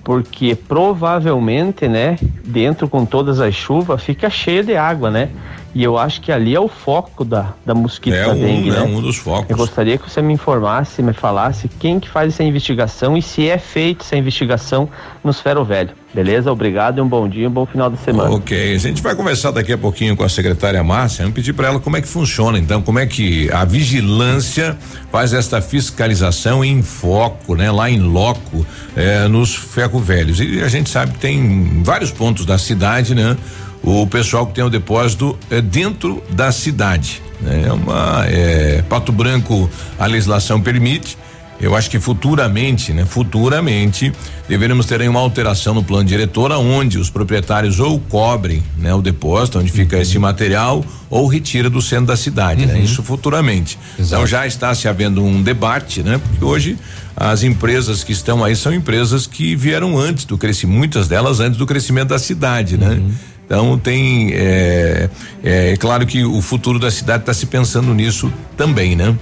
Porque 0.05 0.55
provavelmente, 0.55 1.87
né, 1.89 2.19
dentro 2.45 2.89
com 2.89 3.05
todas 3.07 3.41
as 3.41 3.55
chuvas, 3.55 4.03
fica 4.03 4.29
cheio 4.29 4.65
de 4.65 4.77
água, 4.77 5.11
né? 5.11 5.31
E 5.75 5.83
eu 5.83 5.97
acho 5.97 6.21
que 6.21 6.31
ali 6.31 6.55
é 6.55 6.61
o 6.61 6.69
foco 6.69 7.25
da, 7.25 7.55
da 7.65 7.75
mosquito 7.75 8.15
É 8.15 8.27
da 8.27 8.33
um, 8.33 8.41
dengue, 8.41 8.71
né, 8.71 8.81
né? 8.81 8.83
um 8.83 9.01
dos 9.01 9.17
focos. 9.17 9.49
Eu 9.49 9.57
gostaria 9.57 9.97
que 9.97 10.11
você 10.11 10.21
me 10.21 10.35
informasse, 10.35 11.03
me 11.03 11.15
falasse 11.15 11.69
quem 11.69 11.99
que 11.99 12.09
faz 12.09 12.35
essa 12.35 12.45
investigação 12.45 13.17
e 13.17 13.23
se 13.23 13.49
é 13.49 13.57
feita 13.57 14.05
essa 14.05 14.17
investigação 14.17 14.89
nos 15.25 15.41
ferro 15.41 15.65
velho. 15.65 15.91
Beleza? 16.15 16.53
Obrigado 16.53 16.99
e 16.99 17.01
um 17.01 17.09
bom 17.09 17.27
dia, 17.27 17.49
um 17.49 17.51
bom 17.51 17.65
final 17.65 17.89
de 17.89 17.97
semana. 17.99 18.31
Ok, 18.31 18.75
a 18.75 18.79
gente 18.79 19.03
vai 19.03 19.15
conversar 19.15 19.51
daqui 19.51 19.73
a 19.73 19.79
pouquinho 19.79 20.15
com 20.15 20.23
a 20.23 20.29
secretária 20.29 20.85
Márcia. 20.85 21.23
Vamos 21.23 21.35
pedir 21.35 21.55
para 21.55 21.69
ela 21.69 21.81
como 21.81 21.97
é 21.97 22.03
que 22.03 22.09
funciona, 22.09 22.59
então, 22.59 22.83
como 22.83 22.99
é 22.99 23.07
que 23.07 23.51
a 23.51 23.65
vigilância 23.65 24.77
faz 25.11 25.33
esta 25.33 25.63
fiscalização 25.63 26.63
em 26.63 26.83
foco, 26.83 27.55
né, 27.55 27.71
lá 27.71 27.89
em 27.89 27.99
loco, 27.99 28.67
eh, 28.95 29.27
nos 29.29 29.55
ferro 29.55 29.99
velhos. 29.99 30.39
E 30.39 30.63
a 30.63 30.69
gente 30.69 30.91
sabe 30.91 31.13
que 31.13 31.19
tem 31.19 31.83
vários 31.83 32.11
pontos 32.11 32.45
da 32.45 32.59
cidade, 32.59 33.15
né? 33.15 33.35
O 33.83 34.07
pessoal 34.07 34.47
que 34.47 34.55
tem 34.55 34.63
o 34.65 34.71
depósito 34.71 35.37
é 35.51 35.61
dentro 35.61 36.23
da 36.31 36.53
cidade. 36.53 37.21
né? 37.41 37.65
É 37.67 37.73
uma 37.73 38.25
é, 38.27 38.83
Pato 38.89 39.11
Branco, 39.13 39.69
a 39.99 40.07
legislação 40.07 40.61
permite. 40.61 41.19
Eu 41.61 41.77
acho 41.77 41.89
que 41.89 42.01
futuramente, 42.01 42.93
né? 42.93 43.05
Futuramente 43.05 44.13
deveremos 44.49 44.85
ter 44.85 45.01
aí 45.01 45.09
uma 45.09 45.21
alteração 45.21 45.73
no 45.75 45.85
plano 45.85 46.03
diretor, 46.05 46.51
onde 46.51 46.99
os 46.99 47.09
proprietários 47.09 47.79
ou 47.79 48.01
cobrem, 48.01 48.61
né, 48.77 48.93
o 48.93 49.01
depósito 49.01 49.61
onde 49.61 49.71
fica 49.71 49.97
esse 49.97 50.19
material 50.19 50.85
ou 51.09 51.29
retira 51.29 51.71
do 51.71 51.81
centro 51.81 52.07
da 52.07 52.17
cidade, 52.17 52.67
né? 52.67 52.81
Isso 52.81 53.01
futuramente. 53.05 53.79
Então 53.97 54.27
já 54.27 54.45
está 54.45 54.75
se 54.75 54.89
havendo 54.89 55.23
um 55.25 55.41
debate, 55.41 56.03
né? 56.03 56.19
Porque 56.19 56.45
hoje 56.45 56.77
as 57.17 57.45
empresas 57.45 58.03
que 58.03 58.11
estão 58.13 58.43
aí 58.43 58.57
são 58.57 58.75
empresas 58.75 59.29
que 59.29 59.55
vieram 59.55 59.97
antes 59.97 60.25
do 60.25 60.37
crescimento, 60.37 60.77
muitas 60.79 61.07
delas 61.07 61.39
antes 61.39 61.59
do 61.59 61.67
crescimento 61.67 62.09
da 62.09 62.19
cidade, 62.19 62.77
né? 62.77 63.01
Então 63.45 63.77
tem 63.79 64.31
é, 64.33 65.11
é, 65.45 65.73
é 65.73 65.77
claro 65.77 66.07
que 66.07 66.25
o 66.25 66.41
futuro 66.41 66.79
da 66.79 66.91
cidade 66.91 67.23
está 67.25 67.35
se 67.35 67.47
pensando 67.47 67.93
nisso 67.93 68.33
também, 68.57 68.97
né? 68.97 69.15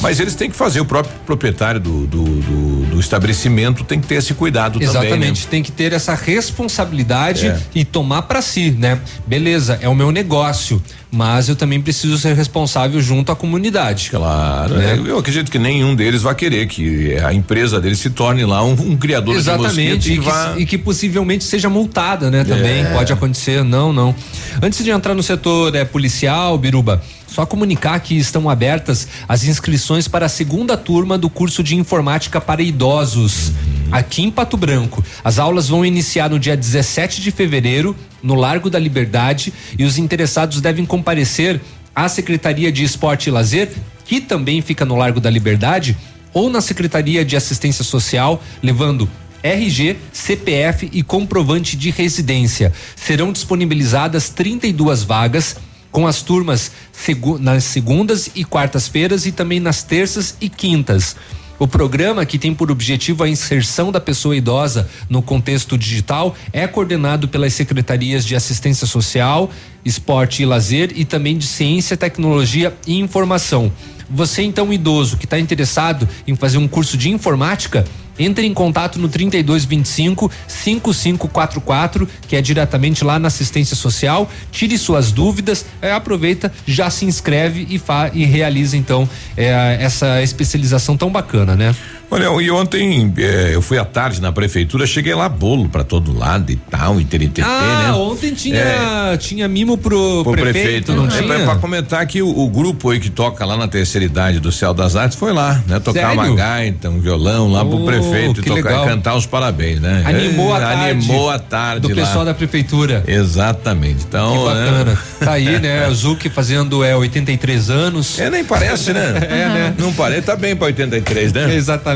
Mas 0.00 0.20
eles 0.20 0.34
têm 0.34 0.48
que 0.50 0.56
fazer 0.56 0.80
o 0.80 0.84
próprio 0.84 1.12
proprietário 1.26 1.80
do, 1.80 2.06
do- 2.06 2.24
do 2.24 2.83
estabelecimento 3.04 3.84
tem 3.84 4.00
que 4.00 4.06
ter 4.06 4.16
esse 4.16 4.34
cuidado 4.34 4.74
também. 4.80 4.88
Exatamente, 4.88 5.42
né? 5.42 5.48
tem 5.50 5.62
que 5.62 5.70
ter 5.72 5.92
essa 5.92 6.14
responsabilidade 6.14 7.46
É. 7.46 7.58
e 7.74 7.84
tomar 7.84 8.22
para 8.22 8.40
si, 8.42 8.70
né? 8.72 8.98
Beleza, 9.26 9.78
é 9.80 9.88
o 9.88 9.94
meu 9.94 10.10
negócio, 10.10 10.82
mas 11.10 11.48
eu 11.48 11.54
também 11.56 11.80
preciso 11.80 12.18
ser 12.18 12.34
responsável 12.34 13.00
junto 13.00 13.30
à 13.30 13.36
comunidade. 13.36 14.10
Claro, 14.10 14.74
né? 14.74 14.94
é, 14.94 15.10
eu 15.10 15.18
acredito 15.18 15.50
que 15.50 15.58
nenhum 15.58 15.94
deles 15.94 16.22
vai 16.22 16.34
querer 16.34 16.66
que 16.66 17.16
a 17.18 17.32
empresa 17.32 17.80
dele 17.80 17.96
se 17.96 18.10
torne 18.10 18.44
lá 18.44 18.64
um, 18.64 18.72
um 18.72 18.96
criador 18.96 19.34
de 19.34 19.40
Exatamente, 19.40 19.94
mosquito 19.94 20.06
e 20.08 20.12
e 20.12 20.18
que, 20.18 20.20
vá 20.24 20.54
e 20.58 20.66
que 20.66 20.78
possivelmente 20.78 21.44
seja 21.44 21.68
multada, 21.68 22.30
né? 22.30 22.44
Também 22.44 22.82
É. 22.82 22.92
pode 22.92 23.12
acontecer, 23.12 23.62
não, 23.62 23.92
não. 23.92 24.14
Antes 24.62 24.82
de 24.84 24.90
entrar 24.90 25.14
no 25.14 25.22
setor 25.22 25.74
é, 25.74 25.84
policial, 25.84 26.56
Biruba, 26.58 27.02
só 27.34 27.44
comunicar 27.44 27.98
que 27.98 28.16
estão 28.16 28.48
abertas 28.48 29.08
as 29.26 29.42
inscrições 29.42 30.06
para 30.06 30.26
a 30.26 30.28
segunda 30.28 30.76
turma 30.76 31.18
do 31.18 31.28
curso 31.28 31.64
de 31.64 31.74
informática 31.74 32.40
para 32.40 32.62
idosos. 32.62 33.50
Aqui 33.90 34.22
em 34.22 34.30
Pato 34.30 34.56
Branco. 34.56 35.04
As 35.24 35.40
aulas 35.40 35.68
vão 35.68 35.84
iniciar 35.84 36.30
no 36.30 36.38
dia 36.38 36.56
17 36.56 37.20
de 37.20 37.32
fevereiro, 37.32 37.96
no 38.22 38.36
Largo 38.36 38.70
da 38.70 38.78
Liberdade, 38.78 39.52
e 39.76 39.82
os 39.82 39.98
interessados 39.98 40.60
devem 40.60 40.86
comparecer 40.86 41.60
à 41.92 42.08
Secretaria 42.08 42.70
de 42.70 42.84
Esporte 42.84 43.26
e 43.28 43.32
Lazer, 43.32 43.68
que 44.04 44.20
também 44.20 44.62
fica 44.62 44.84
no 44.84 44.94
Largo 44.94 45.18
da 45.18 45.28
Liberdade, 45.28 45.96
ou 46.32 46.48
na 46.48 46.60
Secretaria 46.60 47.24
de 47.24 47.36
Assistência 47.36 47.82
Social, 47.82 48.40
levando 48.62 49.10
RG, 49.42 49.96
CPF 50.12 50.88
e 50.92 51.02
comprovante 51.02 51.76
de 51.76 51.90
residência. 51.90 52.72
Serão 52.94 53.32
disponibilizadas 53.32 54.28
32 54.30 55.02
vagas 55.02 55.56
com 55.94 56.08
as 56.08 56.22
turmas 56.22 56.72
segu- 56.92 57.38
nas 57.38 57.62
segundas 57.62 58.28
e 58.34 58.44
quartas-feiras 58.44 59.26
e 59.26 59.30
também 59.30 59.60
nas 59.60 59.84
terças 59.84 60.36
e 60.40 60.48
quintas. 60.48 61.14
O 61.56 61.68
programa, 61.68 62.26
que 62.26 62.36
tem 62.36 62.52
por 62.52 62.68
objetivo 62.68 63.22
a 63.22 63.28
inserção 63.28 63.92
da 63.92 64.00
pessoa 64.00 64.36
idosa 64.36 64.90
no 65.08 65.22
contexto 65.22 65.78
digital, 65.78 66.34
é 66.52 66.66
coordenado 66.66 67.28
pelas 67.28 67.54
secretarias 67.54 68.24
de 68.24 68.34
Assistência 68.34 68.88
Social, 68.88 69.48
Esporte 69.84 70.42
e 70.42 70.46
Lazer 70.46 70.90
e 70.96 71.04
também 71.04 71.38
de 71.38 71.46
Ciência, 71.46 71.96
Tecnologia 71.96 72.76
e 72.88 72.98
Informação. 72.98 73.70
Você, 74.10 74.42
então, 74.42 74.72
idoso 74.72 75.16
que 75.16 75.26
está 75.26 75.38
interessado 75.38 76.08
em 76.26 76.34
fazer 76.34 76.58
um 76.58 76.66
curso 76.66 76.96
de 76.96 77.08
informática, 77.08 77.84
entre 78.18 78.46
em 78.46 78.54
contato 78.54 78.98
no 78.98 79.08
3225 79.08 80.30
5544, 80.46 82.08
que 82.28 82.36
é 82.36 82.42
diretamente 82.42 83.04
lá 83.04 83.18
na 83.18 83.28
assistência 83.28 83.76
social. 83.76 84.30
Tire 84.50 84.76
suas 84.78 85.12
dúvidas, 85.12 85.64
eh, 85.80 85.92
aproveita, 85.92 86.52
já 86.66 86.90
se 86.90 87.04
inscreve 87.04 87.66
e, 87.68 87.78
fa 87.78 88.10
e 88.12 88.24
realiza 88.24 88.76
então 88.76 89.08
eh, 89.36 89.78
essa 89.80 90.22
especialização 90.22 90.96
tão 90.96 91.10
bacana, 91.10 91.54
né? 91.54 91.74
Olha, 92.10 92.26
e 92.42 92.50
ontem 92.50 93.12
eh, 93.18 93.50
eu 93.52 93.60
fui 93.62 93.76
à 93.78 93.84
tarde 93.84 94.20
na 94.20 94.30
prefeitura, 94.30 94.86
cheguei 94.86 95.14
lá 95.14 95.28
bolo 95.28 95.68
pra 95.68 95.82
todo 95.82 96.16
lado 96.16 96.52
e 96.52 96.56
tal, 96.56 97.00
e 97.00 97.04
TNTT, 97.04 97.42
ah, 97.42 97.82
né? 97.88 97.92
ontem 97.92 98.32
tinha, 98.32 98.56
É. 98.60 99.16
tinha 99.16 99.48
mimo 99.48 99.76
pro, 99.76 100.22
Pro 100.22 100.32
prefeito, 100.32 100.52
prefeito, 100.52 100.92
não 100.92 101.06
é, 101.06 101.08
tinha? 101.08 101.22
pra, 101.24 101.38
pra 101.44 101.56
comentar 101.56 102.06
que 102.06 102.22
o, 102.22 102.28
o 102.28 102.48
grupo 102.48 102.90
aí 102.90 103.00
que 103.00 103.10
toca 103.10 103.44
lá 103.44 103.56
na 103.56 103.66
terceira 103.66 104.04
idade 104.04 104.38
do 104.38 104.52
Céu 104.52 104.72
das 104.72 104.94
Artes 104.94 105.18
foi 105.18 105.32
lá, 105.32 105.60
né? 105.66 105.80
Tocar 105.80 106.00
Sério? 106.14 106.22
uma 106.22 106.34
gaita, 106.36 106.88
um 106.88 107.00
violão 107.00 107.50
lá 107.50 107.64
pro 107.64 107.82
Oh, 107.82 107.84
prefeito 107.86 108.40
e 108.40 108.42
que 108.44 108.48
tocar 108.48 108.68
legal. 108.70 108.84
cantar 108.86 109.14
os 109.16 109.26
parabéns, 109.26 109.80
né? 109.80 110.04
Animou 110.06 110.54
É, 110.54 110.58
a 110.58 110.60
tarde. 110.60 110.90
Animou 110.90 111.30
a 111.30 111.38
tarde 111.38 111.80
do 111.80 111.88
lá. 111.88 111.94
pessoal 111.94 112.24
da 112.24 112.34
prefeitura. 112.34 113.02
Exatamente. 113.06 114.04
Então, 114.08 114.32
Que 114.32 114.44
bacana. 114.44 114.84
né? 114.84 114.98
Tá 115.20 115.32
aí, 115.32 115.58
né? 115.58 115.90
Zuki 115.92 116.28
fazendo 116.28 116.84
é 116.84 116.94
83 116.94 117.70
anos. 117.70 118.18
É, 118.20 118.30
nem 118.30 118.44
parece, 118.44 118.92
né? 118.92 119.14
é, 119.28 119.48
né? 119.48 119.74
Não 119.78 119.92
parece, 119.92 120.22
tá 120.22 120.36
bem 120.36 120.54
pra 120.54 120.66
83, 120.66 121.32
né? 121.32 121.54
Exatamente. 121.54 121.93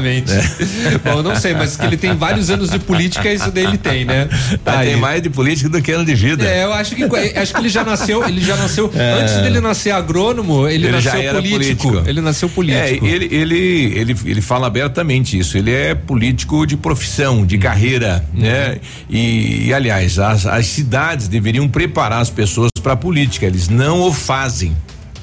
Bom, 1.04 1.10
eu 1.18 1.22
não 1.22 1.36
sei, 1.36 1.54
mas 1.54 1.76
que 1.76 1.84
ele 1.86 1.96
tem 1.96 2.14
vários 2.16 2.50
anos 2.50 2.70
de 2.70 2.78
política, 2.78 3.32
isso 3.32 3.50
daí 3.50 3.64
ele 3.64 3.78
tem, 3.78 4.04
né? 4.04 4.28
Tá, 4.64 4.80
tem 4.82 4.96
mais 4.96 5.22
de 5.22 5.30
política 5.30 5.68
do 5.68 5.80
que 5.82 5.92
ano 5.92 6.04
de 6.04 6.14
vida. 6.14 6.44
É, 6.46 6.64
eu 6.64 6.72
acho 6.72 6.94
que 6.94 7.04
acho 7.04 7.54
que 7.54 7.60
ele 7.60 7.68
já 7.68 7.84
nasceu, 7.84 8.26
ele 8.26 8.40
já 8.40 8.56
nasceu 8.56 8.90
É. 8.94 9.22
antes 9.22 9.34
dele 9.36 9.60
nascer 9.60 9.90
agrônomo, 9.90 10.66
ele, 10.68 10.86
Ele 10.86 10.92
nasceu 10.92 11.12
já 11.12 11.18
era 11.18 11.42
político. 11.42 11.82
político. 11.88 12.08
Ele 12.08 12.20
nasceu 12.20 12.48
político. 12.48 13.06
É, 13.06 13.08
ele, 13.08 13.28
ele, 13.34 13.98
ele, 13.98 14.16
ele 14.24 14.40
fala 14.40 14.66
abertamente 14.66 15.38
isso. 15.38 15.56
Ele 15.56 15.72
é 15.72 15.94
político 15.94 16.66
de 16.66 16.76
profissão, 16.76 17.44
de 17.44 17.58
carreira, 17.58 18.24
né? 18.34 18.78
E, 19.08 19.66
e, 19.68 19.74
aliás, 19.74 20.18
as, 20.18 20.46
as 20.46 20.66
cidades 20.66 21.28
deveriam 21.28 21.68
preparar 21.68 22.20
as 22.20 22.30
pessoas 22.30 22.70
para 22.82 22.92
a 22.92 22.96
política. 22.96 23.46
Eles 23.46 23.68
não 23.68 24.00
o 24.02 24.12
fazem. 24.12 24.76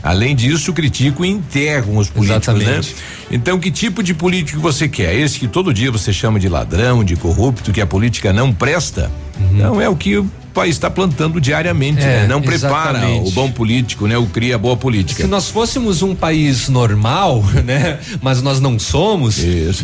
Além 0.06 0.36
disso, 0.36 0.72
criticam 0.72 1.26
e 1.26 1.30
enterram 1.30 1.98
os 1.98 2.12
políticos, 2.12 2.48
Exatamente. 2.48 2.94
né? 2.94 3.02
Então, 3.32 3.60
que 3.60 3.72
tipo 3.72 4.04
de 4.04 4.14
político 4.14 4.62
você 4.62 4.88
quer? 4.88 5.16
Esse 5.16 5.40
que 5.40 5.48
todo 5.48 5.74
dia 5.74 5.92
você 5.92 6.14
chama 6.14 6.40
de 6.40 6.48
ladrão, 6.48 7.04
de 7.04 7.16
corrupto, 7.16 7.72
que 7.72 7.82
a 7.82 7.88
política 7.88 8.32
não 8.32 8.54
presta? 8.54 9.12
Não 9.52 9.82
é 9.82 9.90
o 9.90 9.96
que 9.96 10.24
país 10.56 10.76
está 10.76 10.90
plantando 10.90 11.40
diariamente, 11.42 12.02
É, 12.02 12.22
né? 12.22 12.28
Não 12.28 12.42
prepara 12.42 12.98
exatamente. 13.00 13.28
o 13.28 13.32
bom 13.32 13.52
político, 13.52 14.08
né? 14.08 14.18
O 14.18 14.26
cria 14.26 14.58
boa 14.58 14.76
política. 14.78 15.22
Se 15.24 15.30
nós 15.30 15.50
fôssemos 15.50 16.02
um 16.02 16.16
país 16.16 16.70
normal, 16.70 17.44
né, 17.66 18.00
mas 18.22 18.42
nós 18.42 18.60
não 18.60 18.80
somos, 18.80 19.38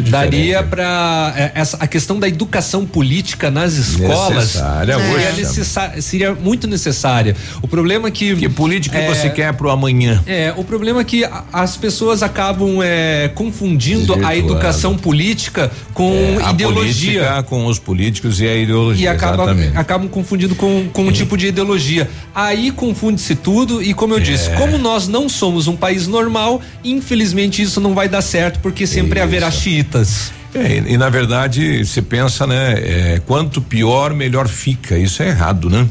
daria 0.10 0.64
para 0.64 1.52
essa 1.54 1.78
a 1.80 1.88
questão 1.88 2.20
da 2.20 2.28
educação 2.28 2.86
política 2.86 3.52
nas 3.52 3.74
escolas 3.74 4.36
Necessária 4.56 4.96
seria, 4.98 5.14
hoje. 5.30 5.42
necessa- 5.42 5.92
seria 6.02 6.34
muito 6.34 6.68
necessária. 6.68 7.36
O 7.62 7.68
problema 7.68 8.08
é 8.08 8.12
que 8.12 8.36
Que 8.36 8.50
política 8.50 8.98
é, 8.98 9.08
você 9.08 9.30
quer 9.30 9.54
pro 9.54 9.70
amanhã? 9.70 10.22
É, 10.26 10.54
o 10.56 10.64
problema 10.64 11.02
é 11.02 11.04
que 11.04 11.24
a- 11.26 11.44
as 11.52 11.76
pessoas 11.78 12.24
acabam 12.24 12.80
é, 12.82 13.30
confundindo 13.36 14.14
a 14.14 14.18
Desvirtuando. 14.18 14.52
educação 14.54 14.98
política 14.98 15.72
com 15.94 16.14
É, 16.14 16.44
a 16.46 16.52
ideologia. 16.52 17.22
política 17.22 17.44
com 17.44 17.66
os 17.66 17.80
políticos 17.80 18.40
e 18.40 18.48
a 18.48 18.56
ideologia. 18.56 19.04
E 19.06 19.08
acaba, 19.08 19.44
exatamente. 19.44 19.78
acabam 19.78 20.08
confundindo 20.08 20.56
com, 20.62 20.88
com 20.94 21.08
um 21.08 21.12
tipo 21.12 21.36
de 21.36 21.48
ideologia. 21.48 22.08
Aí 22.36 22.70
confunde-se 22.72 23.34
tudo 23.34 23.82
e 23.82 23.96
como 23.96 24.14
eu 24.14 24.20
disse, 24.20 24.50
É. 24.52 24.56
como 24.56 24.78
nós 24.78 25.08
não 25.08 25.28
somos 25.28 25.68
um 25.68 25.76
país 25.76 26.08
normal, 26.08 26.62
infelizmente 26.84 27.64
isso 27.64 27.82
não 27.82 27.96
vai 27.96 28.08
dar 28.08 28.22
certo 28.22 28.60
porque 28.60 28.86
sempre 28.86 29.20
haverá 29.20 29.50
xiitas. 29.50 30.32
É, 30.54 30.78
e, 30.78 30.94
e, 30.94 30.98
na 30.98 31.10
verdade, 31.10 31.84
você 31.86 32.02
pensa, 32.02 32.46
né? 32.46 32.74
é, 32.74 33.22
quanto 33.26 33.62
pior, 33.62 34.14
melhor 34.14 34.48
fica. 34.48 34.98
Isso 34.98 35.24
é 35.24 35.30
errado, 35.30 35.70
né? 35.70 35.88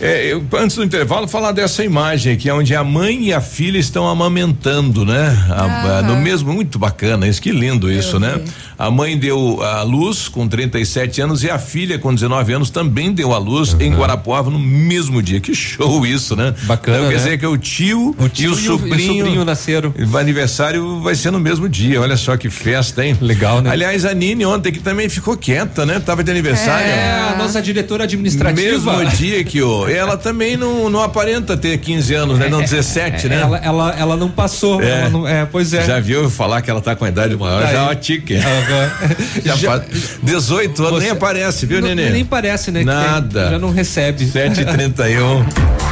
É. 0.00 0.32
eu, 0.32 0.42
antes 0.58 0.76
do 0.76 0.84
intervalo, 0.84 1.28
falar 1.28 1.52
dessa 1.52 1.84
imagem 1.84 2.32
aqui, 2.32 2.50
onde 2.50 2.74
a 2.74 2.82
mãe 2.82 3.24
e 3.28 3.32
a 3.32 3.40
filha 3.40 3.78
estão 3.78 4.08
amamentando, 4.08 5.04
né? 5.04 5.36
A- 5.50 5.98
a- 5.98 6.02
no 6.02 6.16
mesmo, 6.16 6.52
muito 6.52 6.78
bacana, 6.78 7.28
isso 7.28 7.40
que 7.42 7.50
lindo 7.52 7.90
isso, 7.92 8.18
né? 8.18 8.40
A 8.78 8.90
mãe 8.90 9.18
deu 9.18 9.62
a 9.62 9.82
luz 9.82 10.28
com 10.28 10.48
37 10.48 11.20
anos 11.20 11.42
e 11.44 11.50
a 11.50 11.58
filha 11.58 11.98
com 11.98 12.14
19 12.14 12.52
anos 12.54 12.70
também 12.70 13.12
deu 13.12 13.34
a 13.34 13.38
luz 13.38 13.76
em 13.78 13.92
Guarapuava 13.94 14.50
no 14.50 14.58
mesmo 14.58 15.22
dia. 15.22 15.40
Que 15.40 15.54
show 15.54 16.06
isso, 16.06 16.34
né? 16.34 16.54
Bacana, 16.62 16.98
Então, 16.98 17.08
quer 17.10 17.16
né? 17.18 17.22
dizer 17.24 17.38
que 17.38 17.46
o 17.46 17.58
tio, 17.58 18.14
O 18.18 18.28
tio 18.28 18.44
e 18.44 18.48
o 18.48 18.50
e 18.50 18.56
o- 18.56 18.60
e 18.60 18.68
o 18.68 18.78
sobrinho, 18.78 19.16
sobrinho 19.24 19.44
nasceram. 19.44 19.92
O 20.12 20.16
aniversário 20.16 21.00
vai 21.00 21.14
ser 21.14 21.30
no 21.30 21.38
mesmo 21.40 21.68
dia. 21.68 22.00
Olha 22.00 22.16
só 22.16 22.36
que 22.36 22.48
festa, 22.48 23.04
hein? 23.04 23.16
Legal, 23.20 23.60
né? 23.60 23.70
Aliás, 23.70 23.89
a 24.04 24.14
Nini 24.14 24.44
ontem 24.46 24.72
que 24.72 24.78
também 24.80 25.08
ficou 25.08 25.36
quieta, 25.36 25.84
né? 25.84 26.00
Tava 26.04 26.22
de 26.24 26.30
aniversário. 26.30 26.86
É, 26.86 27.30
a 27.32 27.36
nossa 27.36 27.60
diretora 27.60 28.04
administrativa. 28.04 28.92
Mesmo 28.92 29.04
dia 29.16 29.42
que 29.44 29.60
o. 29.62 29.88
Ela 29.88 30.16
também 30.16 30.56
não, 30.56 30.88
não 30.88 31.02
aparenta 31.02 31.56
ter 31.56 31.76
15 31.78 32.14
anos, 32.14 32.38
né? 32.38 32.48
Não 32.48 32.60
17, 32.60 33.28
né? 33.28 33.40
Ela, 33.40 33.58
ela, 33.58 33.96
ela 33.98 34.16
não 34.16 34.30
passou. 34.30 34.82
É. 34.82 35.00
ela 35.02 35.10
não- 35.10 35.26
é, 35.28 35.44
pois 35.46 35.72
é. 35.74 35.82
Já 35.84 35.98
viu 36.00 36.30
falar 36.30 36.62
que 36.62 36.70
ela 36.70 36.80
tá 36.80 36.94
com 36.94 37.04
a 37.04 37.08
idade 37.08 37.36
maior? 37.36 37.62
Tá 37.62 37.72
já 37.72 37.78
é 37.78 37.82
uma 37.82 37.96
tique. 37.96 38.36
Aham. 38.36 38.90
Já, 39.44 39.56
Já- 39.56 39.68
faz 39.70 39.82
18 40.22 40.84
anos, 40.86 41.00
nem 41.00 41.10
aparece, 41.10 41.66
viu, 41.66 41.80
Nenê? 41.80 42.10
Nem 42.10 42.24
parece, 42.24 42.70
né? 42.70 42.84
Nada. 42.84 43.50
já 43.50 43.58
não 43.58 43.70
recebe. 43.72 44.24
7h31. 44.26 45.44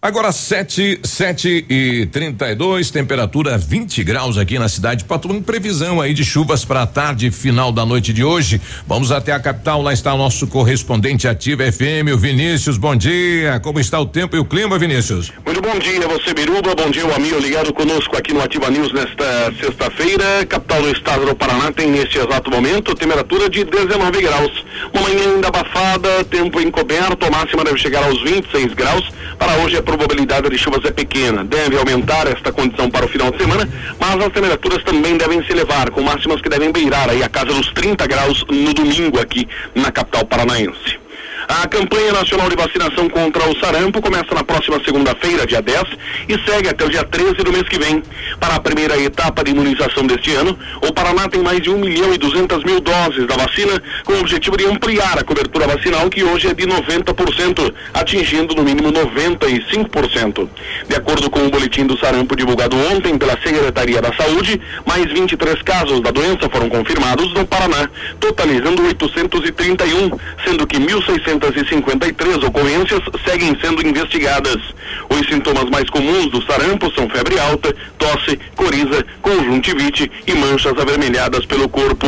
Agora 0.00 0.30
7, 0.30 1.00
7 1.02 1.66
e 1.68 2.06
32, 2.06 2.88
temperatura 2.88 3.58
20 3.58 4.04
graus 4.04 4.38
aqui 4.38 4.56
na 4.56 4.68
cidade 4.68 5.02
de 5.02 5.08
Branco. 5.08 5.42
Previsão 5.42 6.00
aí 6.00 6.14
de 6.14 6.24
chuvas 6.24 6.64
para 6.64 6.82
a 6.82 6.86
tarde 6.86 7.32
final 7.32 7.72
da 7.72 7.84
noite 7.84 8.12
de 8.12 8.22
hoje. 8.22 8.60
Vamos 8.86 9.10
até 9.10 9.32
a 9.32 9.40
capital, 9.40 9.82
lá 9.82 9.92
está 9.92 10.14
o 10.14 10.16
nosso 10.16 10.46
correspondente 10.46 11.26
ativa 11.26 11.64
FM, 11.64 12.14
o 12.14 12.16
Vinícius. 12.16 12.78
Bom 12.78 12.94
dia. 12.94 13.58
Como 13.58 13.80
está 13.80 13.98
o 13.98 14.06
tempo 14.06 14.36
e 14.36 14.38
o 14.38 14.44
clima, 14.44 14.78
Vinícius? 14.78 15.32
Muito 15.44 15.60
bom 15.60 15.76
dia, 15.80 16.06
você 16.06 16.32
Biruba, 16.32 16.76
bom 16.76 16.90
dia 16.90 17.04
o 17.04 17.12
amigo 17.12 17.40
ligado 17.40 17.74
conosco 17.74 18.16
aqui 18.16 18.32
no 18.32 18.40
Ativa 18.40 18.70
News 18.70 18.92
nesta 18.92 19.52
sexta-feira, 19.60 20.46
capital 20.46 20.80
do 20.80 20.90
estado 20.90 21.26
do 21.26 21.34
Paraná 21.34 21.72
tem 21.72 21.90
neste 21.90 22.18
exato 22.18 22.50
momento 22.50 22.94
temperatura 22.94 23.50
de 23.50 23.64
19 23.64 24.22
graus, 24.22 24.64
uma 24.94 25.02
manhã 25.02 25.34
ainda 25.34 25.48
abafada, 25.48 26.24
tempo 26.24 26.60
encoberto, 26.60 27.26
a 27.26 27.30
máxima 27.30 27.64
deve 27.64 27.76
chegar 27.78 28.04
aos 28.04 28.22
26 28.22 28.72
graus, 28.74 29.10
para 29.38 29.56
hoje 29.58 29.76
a 29.76 29.82
probabilidade 29.88 30.50
de 30.50 30.58
chuvas 30.58 30.84
é 30.84 30.90
pequena, 30.90 31.42
deve 31.42 31.78
aumentar 31.78 32.26
esta 32.26 32.52
condição 32.52 32.90
para 32.90 33.06
o 33.06 33.08
final 33.08 33.30
de 33.30 33.38
semana, 33.38 33.66
mas 33.98 34.22
as 34.22 34.32
temperaturas 34.32 34.84
também 34.84 35.16
devem 35.16 35.42
se 35.42 35.50
elevar, 35.50 35.90
com 35.90 36.02
máximas 36.02 36.42
que 36.42 36.48
devem 36.50 36.70
beirar 36.70 37.08
aí 37.08 37.22
a 37.22 37.28
casa 37.28 37.46
dos 37.46 37.72
30 37.72 38.06
graus 38.06 38.44
no 38.50 38.74
domingo 38.74 39.18
aqui 39.18 39.48
na 39.74 39.90
capital 39.90 40.26
paranaense. 40.26 41.07
A 41.48 41.66
campanha 41.66 42.12
nacional 42.12 42.46
de 42.50 42.56
vacinação 42.56 43.08
contra 43.08 43.48
o 43.48 43.58
sarampo 43.58 44.02
começa 44.02 44.34
na 44.34 44.44
próxima 44.44 44.78
segunda-feira, 44.84 45.46
dia 45.46 45.62
10, 45.62 45.82
e 46.28 46.38
segue 46.46 46.68
até 46.68 46.84
o 46.84 46.90
dia 46.90 47.02
13 47.04 47.36
do 47.36 47.50
mês 47.50 47.66
que 47.66 47.78
vem. 47.78 48.02
Para 48.38 48.56
a 48.56 48.60
primeira 48.60 49.00
etapa 49.00 49.42
de 49.42 49.52
imunização 49.52 50.06
deste 50.06 50.30
ano, 50.34 50.58
o 50.82 50.92
Paraná 50.92 51.26
tem 51.26 51.40
mais 51.42 51.62
de 51.62 51.70
1 51.70 51.78
milhão 51.78 52.12
e 52.12 52.18
200 52.18 52.62
mil 52.64 52.80
doses 52.80 53.26
da 53.26 53.34
vacina, 53.34 53.82
com 54.04 54.12
o 54.12 54.20
objetivo 54.20 54.58
de 54.58 54.66
ampliar 54.66 55.18
a 55.18 55.24
cobertura 55.24 55.66
vacinal, 55.66 56.10
que 56.10 56.22
hoje 56.22 56.48
é 56.48 56.54
de 56.54 56.66
90%, 56.66 57.72
atingindo 57.94 58.54
no 58.54 58.62
mínimo 58.62 58.92
95%. 58.92 60.48
De 60.86 60.96
acordo 60.96 61.30
com 61.30 61.46
o 61.46 61.50
boletim 61.50 61.86
do 61.86 61.98
sarampo 61.98 62.36
divulgado 62.36 62.76
ontem 62.92 63.16
pela 63.16 63.40
Secretaria 63.40 64.02
da 64.02 64.12
Saúde, 64.14 64.60
mais 64.84 65.06
23 65.06 65.62
casos 65.62 66.02
da 66.02 66.10
doença 66.10 66.46
foram 66.50 66.68
confirmados 66.68 67.32
no 67.32 67.46
Paraná, 67.46 67.88
totalizando 68.20 68.82
831, 68.84 70.10
sendo 70.44 70.66
que 70.66 70.78
1.653 71.38 72.46
ocorrências 72.46 73.00
seguem 73.24 73.56
sendo 73.60 73.86
investigadas. 73.86 74.56
Os 75.08 75.26
sintomas 75.28 75.64
mais 75.70 75.88
comuns 75.90 76.30
do 76.30 76.42
sarampo 76.42 76.92
são 76.94 77.08
febre 77.08 77.38
alta, 77.38 77.74
tosse, 77.96 78.38
coriza, 78.56 79.04
conjuntivite 79.22 80.10
e 80.26 80.34
manchas 80.34 80.76
avermelhadas 80.78 81.46
pelo 81.46 81.68
corpo. 81.68 82.06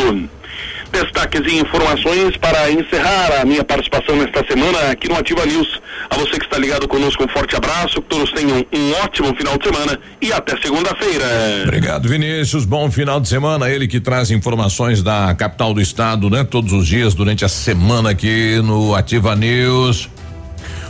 Destaques 0.93 1.41
e 1.47 1.59
informações 1.59 2.37
para 2.37 2.71
encerrar 2.71 3.41
a 3.41 3.45
minha 3.45 3.63
participação 3.63 4.17
nesta 4.17 4.45
semana 4.47 4.91
aqui 4.91 5.09
no 5.09 5.17
Ativa 5.17 5.47
News. 5.47 5.81
A 6.11 6.17
você 6.17 6.39
que 6.39 6.45
está 6.45 6.59
ligado 6.59 6.89
conosco, 6.89 7.25
um 7.25 7.29
forte 7.29 7.55
abraço, 7.55 8.03
que 8.03 8.09
todos 8.09 8.33
tenham 8.33 8.59
um 8.73 8.93
ótimo 9.05 9.35
final 9.37 9.57
de 9.57 9.65
semana 9.65 9.99
e 10.21 10.33
até 10.33 10.61
segunda-feira. 10.61 11.25
Obrigado, 11.65 12.09
Vinícius. 12.09 12.65
Bom 12.65 12.91
final 12.91 13.21
de 13.21 13.29
semana. 13.29 13.71
Ele 13.71 13.87
que 13.87 14.01
traz 14.01 14.31
informações 14.31 15.03
da 15.03 15.35
capital 15.35 15.73
do 15.73 15.81
estado, 15.81 16.29
né? 16.29 16.43
Todos 16.43 16.73
os 16.73 16.87
dias 16.87 17.15
durante 17.15 17.45
a 17.45 17.49
semana 17.49 18.11
aqui 18.11 18.61
no 18.63 18.95
Ativa 18.95 19.37
News. 19.37 20.09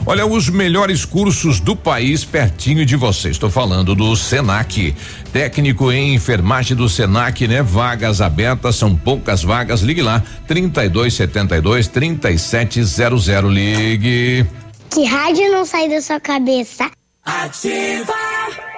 Olha, 0.06 0.24
os 0.24 0.48
melhores 0.48 1.04
cursos 1.04 1.60
do 1.60 1.76
país 1.76 2.24
pertinho 2.24 2.86
de 2.86 2.96
você. 2.96 3.28
Estou 3.28 3.50
falando 3.50 3.94
do 3.94 4.16
Senac. 4.16 4.94
Técnico 5.32 5.92
em 5.92 6.14
enfermagem 6.14 6.76
do 6.76 6.88
Senac, 6.88 7.46
né? 7.46 7.62
Vagas 7.62 8.20
abertas, 8.20 8.76
são 8.76 8.96
poucas 8.96 9.42
vagas. 9.42 9.80
Ligue 9.80 10.02
lá, 10.02 10.22
3272 10.46 11.86
3700. 11.88 13.26
Ligue. 13.48 14.46
Que 14.90 15.04
rádio 15.04 15.50
não 15.52 15.64
sai 15.64 15.88
da 15.88 16.00
sua 16.00 16.18
cabeça? 16.18 16.90
Ativa. 17.24 18.69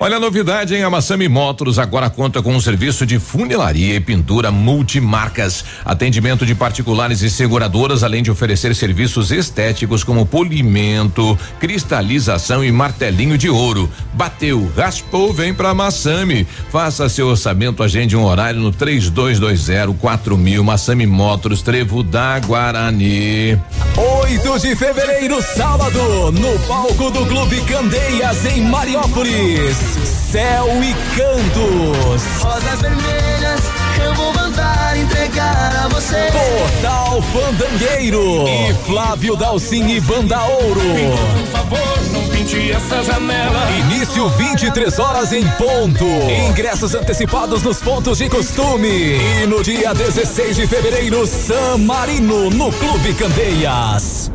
Olha 0.00 0.16
a 0.16 0.20
novidade 0.20 0.76
em 0.76 0.84
Amassami 0.84 1.28
Motors 1.28 1.76
agora 1.76 2.08
conta 2.08 2.40
com 2.40 2.54
um 2.54 2.60
serviço 2.60 3.04
de 3.04 3.18
funilaria 3.18 3.96
e 3.96 4.00
pintura 4.00 4.48
multimarcas, 4.48 5.64
atendimento 5.84 6.46
de 6.46 6.54
particulares 6.54 7.20
e 7.22 7.28
seguradoras, 7.28 8.04
além 8.04 8.22
de 8.22 8.30
oferecer 8.30 8.76
serviços 8.76 9.32
estéticos 9.32 10.04
como 10.04 10.24
polimento, 10.24 11.36
cristalização 11.58 12.64
e 12.64 12.70
martelinho 12.70 13.36
de 13.36 13.50
ouro. 13.50 13.90
Bateu, 14.14 14.70
raspou, 14.76 15.32
vem 15.32 15.52
pra 15.52 15.74
Massami. 15.74 16.46
Faça 16.70 17.08
seu 17.08 17.26
orçamento, 17.26 17.82
agende 17.82 18.16
um 18.16 18.24
horário 18.24 18.60
no 18.60 18.70
3220 18.70 19.98
4000 19.98 20.62
Massami 20.62 21.08
Motors, 21.08 21.60
Trevo 21.60 22.04
da 22.04 22.38
Guarani. 22.38 23.60
8 23.96 24.58
de 24.60 24.76
fevereiro, 24.76 25.42
sábado, 25.42 26.30
no 26.30 26.56
palco 26.68 27.10
do 27.10 27.26
Clube 27.26 27.60
Candeias, 27.62 28.46
em 28.46 28.60
Mariópolis. 28.60 29.87
Céu 30.30 30.68
e 30.82 30.94
Cantos. 31.16 32.22
Rosas 32.42 32.80
vermelhas, 32.80 33.60
eu 34.04 34.14
vou 34.14 34.32
mandar 34.34 34.96
entregar 34.96 35.84
a 35.84 35.88
você. 35.88 36.16
Portal 36.30 37.22
Fandangueiro. 37.22 38.46
E 38.46 38.74
Flávio 38.86 39.36
Dalcin 39.36 39.88
e 39.88 40.00
Banda 40.00 40.40
Ouro. 40.44 40.80
Por 40.80 41.46
favor, 41.46 42.02
não 42.12 42.28
pinte 42.28 42.70
essa 42.70 43.02
janela. 43.02 43.70
Início 43.70 44.28
23 44.28 44.98
horas 44.98 45.32
em 45.32 45.46
ponto. 45.52 46.04
Ingressos 46.04 46.94
antecipados 46.94 47.62
nos 47.62 47.78
pontos 47.78 48.18
de 48.18 48.28
costume. 48.28 49.18
E 49.42 49.46
no 49.46 49.62
dia 49.62 49.94
16 49.94 50.56
de 50.56 50.66
fevereiro, 50.66 51.26
San 51.26 51.78
Marino, 51.78 52.50
no 52.50 52.70
Clube 52.72 53.14
Candeias. 53.14 54.30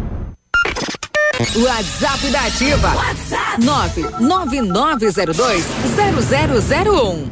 WhatsApp 1.55 2.29
da 2.31 2.45
Ativa. 2.45 2.95
WhatsApp 2.95 3.61
0001 6.71 7.29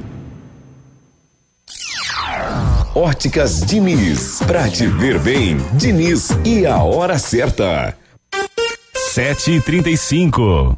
Óticas 2.94 3.62
Diniz, 3.62 4.40
pra 4.46 4.70
te 4.70 4.86
ver 4.86 5.18
bem. 5.20 5.58
Diniz 5.74 6.30
e 6.44 6.66
a 6.66 6.84
hora 6.84 7.18
certa. 7.18 7.98
Sete 9.14 9.52
e 9.54 9.62
trinta 9.62 9.90
e 9.90 9.96
cinco. 9.98 10.78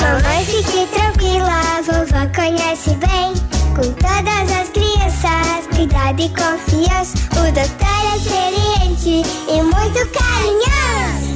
Mamãe, 0.00 0.44
fique 0.44 0.84
tranquila, 0.92 1.80
vovó 1.86 2.26
conhece 2.34 2.90
bem. 2.96 3.34
Com 3.76 3.92
todas 3.92 4.50
as 4.50 4.68
crianças, 4.70 5.68
cuidado 5.72 6.20
e 6.20 6.28
confiança. 6.30 7.16
O 7.38 7.52
doutor 7.52 8.00
é 8.02 8.16
experiente 8.16 9.22
e 9.48 9.62
muito 9.62 10.00
carinhoso. 10.10 11.30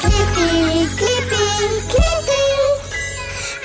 Clipe, 0.00 0.96
clipe, 0.96 1.36
clipe. 1.90 2.09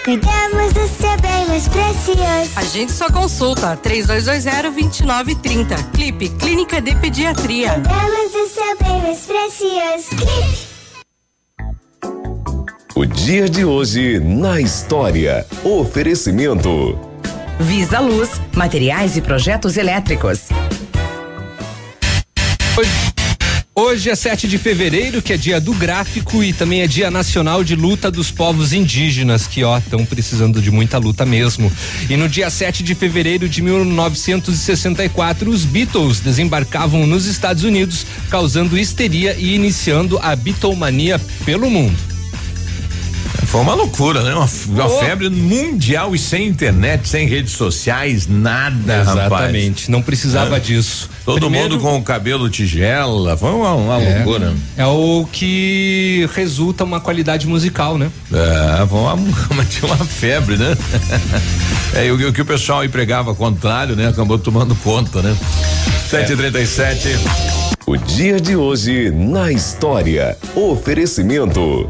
Cuidamos 0.05 0.71
do 0.71 0.87
seu 0.87 1.19
bem 1.19 1.45
mais 1.47 1.67
precioso. 1.67 2.51
A 2.55 2.63
gente 2.63 2.91
só 2.91 3.09
consulta 3.09 3.75
3220-2930. 3.77 5.91
Clipe 5.93 6.29
Clínica 6.29 6.79
de 6.79 6.93
Pediatria. 6.93 7.71
Cuidamos 7.71 8.31
do 8.31 8.47
seu 8.47 8.77
bem 8.83 9.01
mais 9.01 9.25
precioso. 9.25 10.09
Clipe. 10.09 10.75
O 12.93 13.03
dia 13.03 13.49
de 13.49 13.65
hoje 13.65 14.19
na 14.19 14.61
história. 14.61 15.43
Oferecimento. 15.63 16.99
Visa 17.59 17.99
Luz, 17.99 18.39
materiais 18.53 19.17
e 19.17 19.21
projetos 19.21 19.75
elétricos. 19.75 20.49
Hoje 23.77 24.09
é 24.09 24.15
7 24.15 24.47
de 24.47 24.57
fevereiro, 24.57 25.21
que 25.21 25.33
é 25.33 25.37
dia 25.37 25.59
do 25.59 25.73
gráfico 25.73 26.41
e 26.41 26.53
também 26.53 26.81
é 26.81 26.87
dia 26.87 27.11
nacional 27.11 27.61
de 27.61 27.75
luta 27.75 28.09
dos 28.09 28.31
povos 28.31 28.71
indígenas, 28.71 29.47
que 29.47 29.65
ó, 29.65 29.77
estão 29.77 30.05
precisando 30.05 30.61
de 30.61 30.71
muita 30.71 30.97
luta 30.97 31.25
mesmo. 31.25 31.69
E 32.09 32.15
no 32.15 32.29
dia 32.29 32.49
7 32.49 32.81
de 32.81 32.95
fevereiro 32.95 33.49
de 33.49 33.61
1964, 33.61 35.49
os 35.49 35.65
Beatles 35.65 36.21
desembarcavam 36.21 37.05
nos 37.05 37.25
Estados 37.25 37.65
Unidos, 37.65 38.05
causando 38.29 38.77
histeria 38.77 39.35
e 39.37 39.53
iniciando 39.53 40.17
a 40.19 40.33
Beatlemania 40.37 41.19
pelo 41.43 41.69
mundo. 41.69 42.14
Foi 43.45 43.61
uma 43.61 43.73
loucura, 43.73 44.21
né? 44.23 44.33
Uma, 44.33 44.49
uma 44.67 44.85
Oh. 44.85 44.99
febre 44.99 45.29
mundial 45.29 46.13
e 46.15 46.19
sem 46.19 46.47
internet, 46.47 47.07
sem 47.07 47.27
redes 47.27 47.53
sociais, 47.53 48.27
nada, 48.27 49.03
rapaz. 49.03 49.17
Exatamente, 49.17 49.91
não 49.91 50.01
precisava 50.01 50.57
É. 50.57 50.59
disso. 50.59 51.09
Todo 51.25 51.39
Primeiro- 51.39 51.69
mundo 51.71 51.81
com 51.81 51.97
o 51.97 52.01
cabelo 52.03 52.49
tigela, 52.49 53.35
foi 53.37 53.51
uma, 53.51 53.73
uma 53.73 54.01
É. 54.01 54.15
loucura. 54.15 54.53
É 54.77 54.85
o 54.85 55.27
que 55.31 56.29
resulta 56.33 56.83
uma 56.83 56.99
qualidade 56.99 57.47
musical, 57.47 57.97
né? 57.97 58.09
É, 58.31 58.85
foi 58.87 58.99
uma, 58.99 59.13
uma, 59.51 59.65
tinha 59.65 59.85
uma 59.93 60.03
febre, 60.05 60.57
né? 60.57 60.75
É, 61.95 62.07
e 62.07 62.11
o, 62.11 62.17
que- 62.17 62.25
o 62.25 62.33
que 62.33 62.41
o 62.41 62.45
pessoal 62.45 62.81
aí 62.81 62.89
pregava 62.89 63.33
contrário, 63.33 63.95
né? 63.95 64.07
Acabou 64.09 64.37
tomando 64.37 64.75
conta, 64.75 65.21
né? 65.21 65.33
7h37. 66.11 67.17
O 67.87 67.95
dia 67.95 68.39
de 68.39 68.55
hoje 68.55 69.11
na 69.11 69.49
história. 69.51 70.37
Oferecimento. 70.55 71.89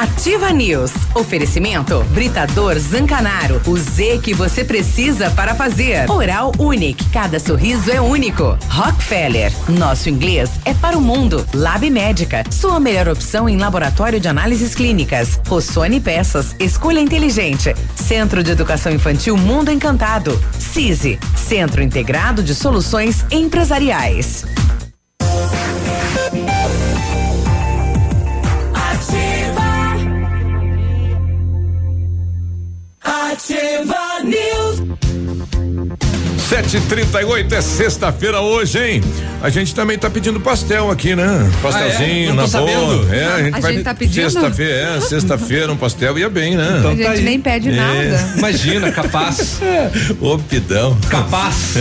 Ativa 0.00 0.50
News. 0.50 0.92
Oferecimento 1.14 2.02
Britador 2.14 2.78
Zancanaro. 2.78 3.60
O 3.66 3.76
Z 3.76 4.20
que 4.22 4.32
você 4.32 4.64
precisa 4.64 5.30
para 5.32 5.54
fazer. 5.54 6.10
Oral 6.10 6.52
Unique. 6.58 7.04
Cada 7.10 7.38
sorriso 7.38 7.90
é 7.90 8.00
único. 8.00 8.56
Rockefeller. 8.70 9.52
Nosso 9.68 10.08
inglês 10.08 10.50
é 10.64 10.72
para 10.72 10.96
o 10.96 11.02
mundo. 11.02 11.46
Lab 11.52 11.90
Médica. 11.90 12.44
Sua 12.50 12.80
melhor 12.80 13.08
opção 13.08 13.46
em 13.46 13.58
laboratório 13.58 14.18
de 14.18 14.28
análises 14.28 14.74
clínicas. 14.74 15.38
Rossoni 15.46 16.00
Peças. 16.00 16.56
Escolha 16.58 17.00
inteligente. 17.00 17.74
Centro 17.94 18.42
de 18.42 18.52
Educação 18.52 18.90
Infantil 18.90 19.36
Mundo 19.36 19.70
Encantado. 19.70 20.42
CISI. 20.58 21.18
Centro 21.36 21.82
Integrado 21.82 22.42
de 22.42 22.54
Soluções 22.54 23.26
Empresariais. 23.30 24.46
Ativa 33.48 34.22
News. 34.24 34.67
7h38 36.48 37.52
é 37.52 37.60
sexta-feira 37.60 38.40
hoje, 38.40 38.78
hein? 38.82 39.02
A 39.42 39.50
gente 39.50 39.74
também 39.74 39.98
tá 39.98 40.08
pedindo 40.08 40.40
pastel 40.40 40.90
aqui, 40.90 41.14
né? 41.14 41.26
Pastelzinho, 41.60 42.30
Ah, 42.30 42.32
é? 42.32 42.36
Na 42.36 42.48
tô 42.48 42.48
boa. 42.48 42.48
sabendo. 42.48 43.14
É, 43.14 43.26
a 43.26 43.42
gente 43.42 43.54
A 43.54 43.60
vai. 43.60 43.72
gente 43.74 43.84
tá 43.84 43.94
pedindo? 43.94 44.30
Sexta-feira, 44.30 44.72
é, 44.96 45.00
sexta-feira, 45.02 45.70
um 45.72 45.76
pastel 45.76 46.18
ia 46.18 46.30
bem, 46.30 46.56
né? 46.56 46.76
Então 46.78 46.90
a 46.92 46.94
gente 47.16 47.20
nem 47.22 47.38
pede 47.38 47.70
nada. 47.70 48.32
Imagina, 48.38 48.90
capaz. 48.90 49.60
Opidão. 50.20 50.96
Capaz. 51.10 51.74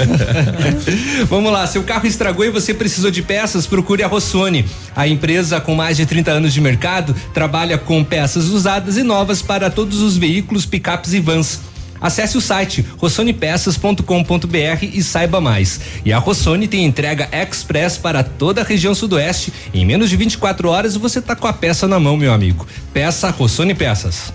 Vamos 1.30 1.51
lá, 1.53 1.65
seu 1.65 1.84
carro 1.84 2.05
estragou 2.05 2.43
e 2.43 2.49
você 2.49 2.74
precisou 2.74 3.09
de 3.09 3.22
peças, 3.22 3.65
procure 3.65 4.03
a 4.03 4.07
Rossoni. 4.07 4.65
A 4.93 5.07
empresa 5.07 5.61
com 5.61 5.76
mais 5.76 5.95
de 5.95 6.05
30 6.05 6.32
anos 6.32 6.53
de 6.53 6.59
mercado 6.59 7.15
trabalha 7.34 7.78
com 7.78 8.03
peças 8.03 8.49
usadas 8.49 8.97
e 8.97 9.03
novas 9.03 9.41
para 9.41 9.70
todos 9.70 10.01
os 10.01 10.18
veículos, 10.18 10.65
picapes 10.65 11.13
e 11.13 11.22
vans. 11.22 11.61
Acesse 12.02 12.38
o 12.38 12.41
site 12.41 12.86
rossonepeças.com.br 12.98 14.84
e 14.84 15.04
saiba 15.04 15.41
mais. 15.41 15.80
E 16.06 16.14
a 16.14 16.18
Rossoni 16.18 16.68
tem 16.68 16.86
entrega 16.86 17.30
express 17.32 17.98
para 17.98 18.24
toda 18.24 18.62
a 18.62 18.64
região 18.64 18.93
sudoeste. 18.95 19.52
Em 19.74 19.86
menos 19.86 20.10
de 20.10 20.16
24 20.16 20.70
horas 20.70 20.95
você 20.95 21.22
tá 21.22 21.36
com 21.36 21.48
a 21.48 21.54
peça 21.54 21.88
na 21.88 22.00
mão, 22.00 22.18
meu 22.18 22.34
amigo. 22.34 22.68
Peça 22.93 23.30
Rossoni 23.30 23.74
Peças. 23.74 24.32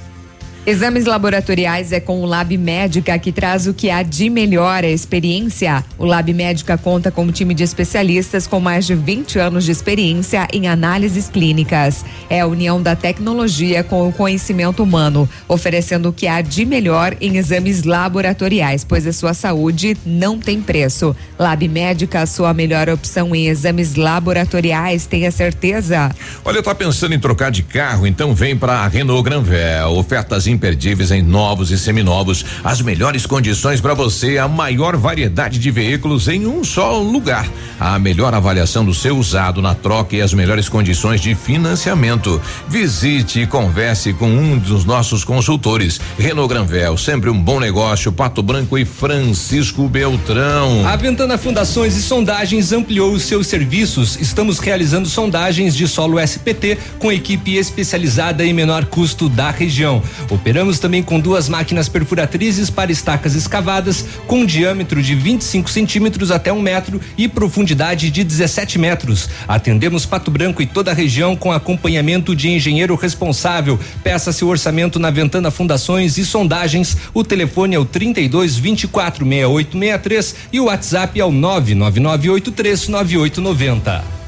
Exames 0.64 1.06
laboratoriais 1.06 1.90
é 1.90 1.98
com 1.98 2.22
o 2.22 2.24
Lab 2.24 2.56
Médica 2.56 3.18
que 3.18 3.32
traz 3.32 3.66
o 3.66 3.74
que 3.74 3.90
há 3.90 4.00
de 4.04 4.30
melhor 4.30 4.84
a 4.84 4.88
experiência. 4.88 5.84
O 5.98 6.04
Lab 6.04 6.32
Médica 6.32 6.78
conta 6.78 7.10
com 7.10 7.24
um 7.24 7.32
time 7.32 7.52
de 7.52 7.64
especialistas 7.64 8.46
com 8.46 8.60
mais 8.60 8.86
de 8.86 8.94
20 8.94 9.40
anos 9.40 9.64
de 9.64 9.72
experiência 9.72 10.46
em 10.52 10.68
análises 10.68 11.28
clínicas. 11.28 12.04
É 12.30 12.38
a 12.38 12.46
união 12.46 12.80
da 12.80 12.94
tecnologia 12.94 13.82
com 13.82 14.08
o 14.08 14.12
conhecimento 14.12 14.84
humano, 14.84 15.28
oferecendo 15.48 16.10
o 16.10 16.12
que 16.12 16.28
há 16.28 16.40
de 16.40 16.64
melhor 16.64 17.16
em 17.20 17.38
exames 17.38 17.82
laboratoriais, 17.82 18.84
pois 18.84 19.04
a 19.04 19.12
sua 19.12 19.34
saúde 19.34 19.96
não 20.06 20.38
tem 20.38 20.62
preço. 20.62 21.16
Lab 21.36 21.66
Médica, 21.66 22.20
a 22.20 22.26
sua 22.26 22.54
melhor 22.54 22.88
opção 22.88 23.34
em 23.34 23.48
exames 23.48 23.96
laboratoriais, 23.96 25.06
tenha 25.06 25.32
certeza. 25.32 26.08
Olha, 26.44 26.62
tá 26.62 26.72
pensando 26.72 27.16
em 27.16 27.18
trocar 27.18 27.50
de 27.50 27.64
carro? 27.64 28.06
Então 28.06 28.32
vem 28.32 28.56
pra 28.56 28.86
Renault 28.86 29.24
Granvel. 29.24 29.90
Ofertas 29.96 30.51
imperdíveis 30.52 31.10
em 31.10 31.22
novos 31.22 31.70
e 31.70 31.78
seminovos, 31.78 32.44
as 32.62 32.80
melhores 32.80 33.26
condições 33.26 33.80
para 33.80 33.94
você, 33.94 34.38
a 34.38 34.46
maior 34.46 34.96
variedade 34.96 35.58
de 35.58 35.70
veículos 35.70 36.28
em 36.28 36.46
um 36.46 36.62
só 36.62 36.98
lugar. 36.98 37.48
A 37.80 37.98
melhor 37.98 38.34
avaliação 38.34 38.84
do 38.84 38.94
seu 38.94 39.16
usado 39.16 39.60
na 39.60 39.74
troca 39.74 40.14
e 40.14 40.20
as 40.20 40.32
melhores 40.32 40.68
condições 40.68 41.20
de 41.20 41.34
financiamento. 41.34 42.40
Visite 42.68 43.40
e 43.40 43.46
converse 43.46 44.12
com 44.12 44.28
um 44.28 44.58
dos 44.58 44.84
nossos 44.84 45.24
consultores. 45.24 46.00
Renault 46.18 46.52
Granvel, 46.52 46.96
sempre 46.96 47.30
um 47.30 47.40
bom 47.40 47.58
negócio. 47.58 48.12
Pato 48.12 48.42
Branco 48.42 48.78
e 48.78 48.84
Francisco 48.84 49.88
Beltrão. 49.88 50.86
A 50.86 50.96
Ventana 50.96 51.36
Fundações 51.38 51.96
e 51.96 52.02
Sondagens 52.02 52.72
ampliou 52.72 53.12
os 53.12 53.22
seus 53.22 53.46
serviços. 53.46 54.16
Estamos 54.20 54.58
realizando 54.58 55.08
sondagens 55.08 55.74
de 55.74 55.88
solo 55.88 56.20
SPT 56.20 56.78
com 56.98 57.10
equipe 57.10 57.56
especializada 57.56 58.44
em 58.44 58.52
menor 58.52 58.84
custo 58.84 59.28
da 59.28 59.50
região. 59.50 60.02
Operamos 60.42 60.80
também 60.80 61.04
com 61.04 61.20
duas 61.20 61.48
máquinas 61.48 61.88
perfuratrizes 61.88 62.68
para 62.68 62.90
estacas 62.90 63.36
escavadas 63.36 64.04
com 64.26 64.44
diâmetro 64.44 65.00
de 65.00 65.14
25 65.14 65.70
centímetros 65.70 66.32
até 66.32 66.52
um 66.52 66.60
metro 66.60 67.00
e 67.16 67.28
profundidade 67.28 68.10
de 68.10 68.24
17 68.24 68.76
metros. 68.76 69.30
Atendemos 69.46 70.04
Pato 70.04 70.32
Branco 70.32 70.60
e 70.60 70.66
toda 70.66 70.90
a 70.90 70.94
região 70.94 71.36
com 71.36 71.52
acompanhamento 71.52 72.34
de 72.34 72.48
engenheiro 72.48 72.96
responsável. 72.96 73.78
Peça 74.02 74.32
seu 74.32 74.48
orçamento 74.48 74.98
na 74.98 75.12
Ventana 75.12 75.48
Fundações 75.48 76.18
e 76.18 76.26
Sondagens. 76.26 76.96
O 77.14 77.22
telefone 77.22 77.76
é 77.76 77.78
o 77.78 77.84
32 77.84 78.56
24 78.56 79.24
6863 79.24 80.34
e 80.52 80.58
o 80.58 80.64
WhatsApp 80.64 81.20
é 81.20 81.24
o 81.24 81.30
99983 81.30 82.88
9890. 82.88 84.21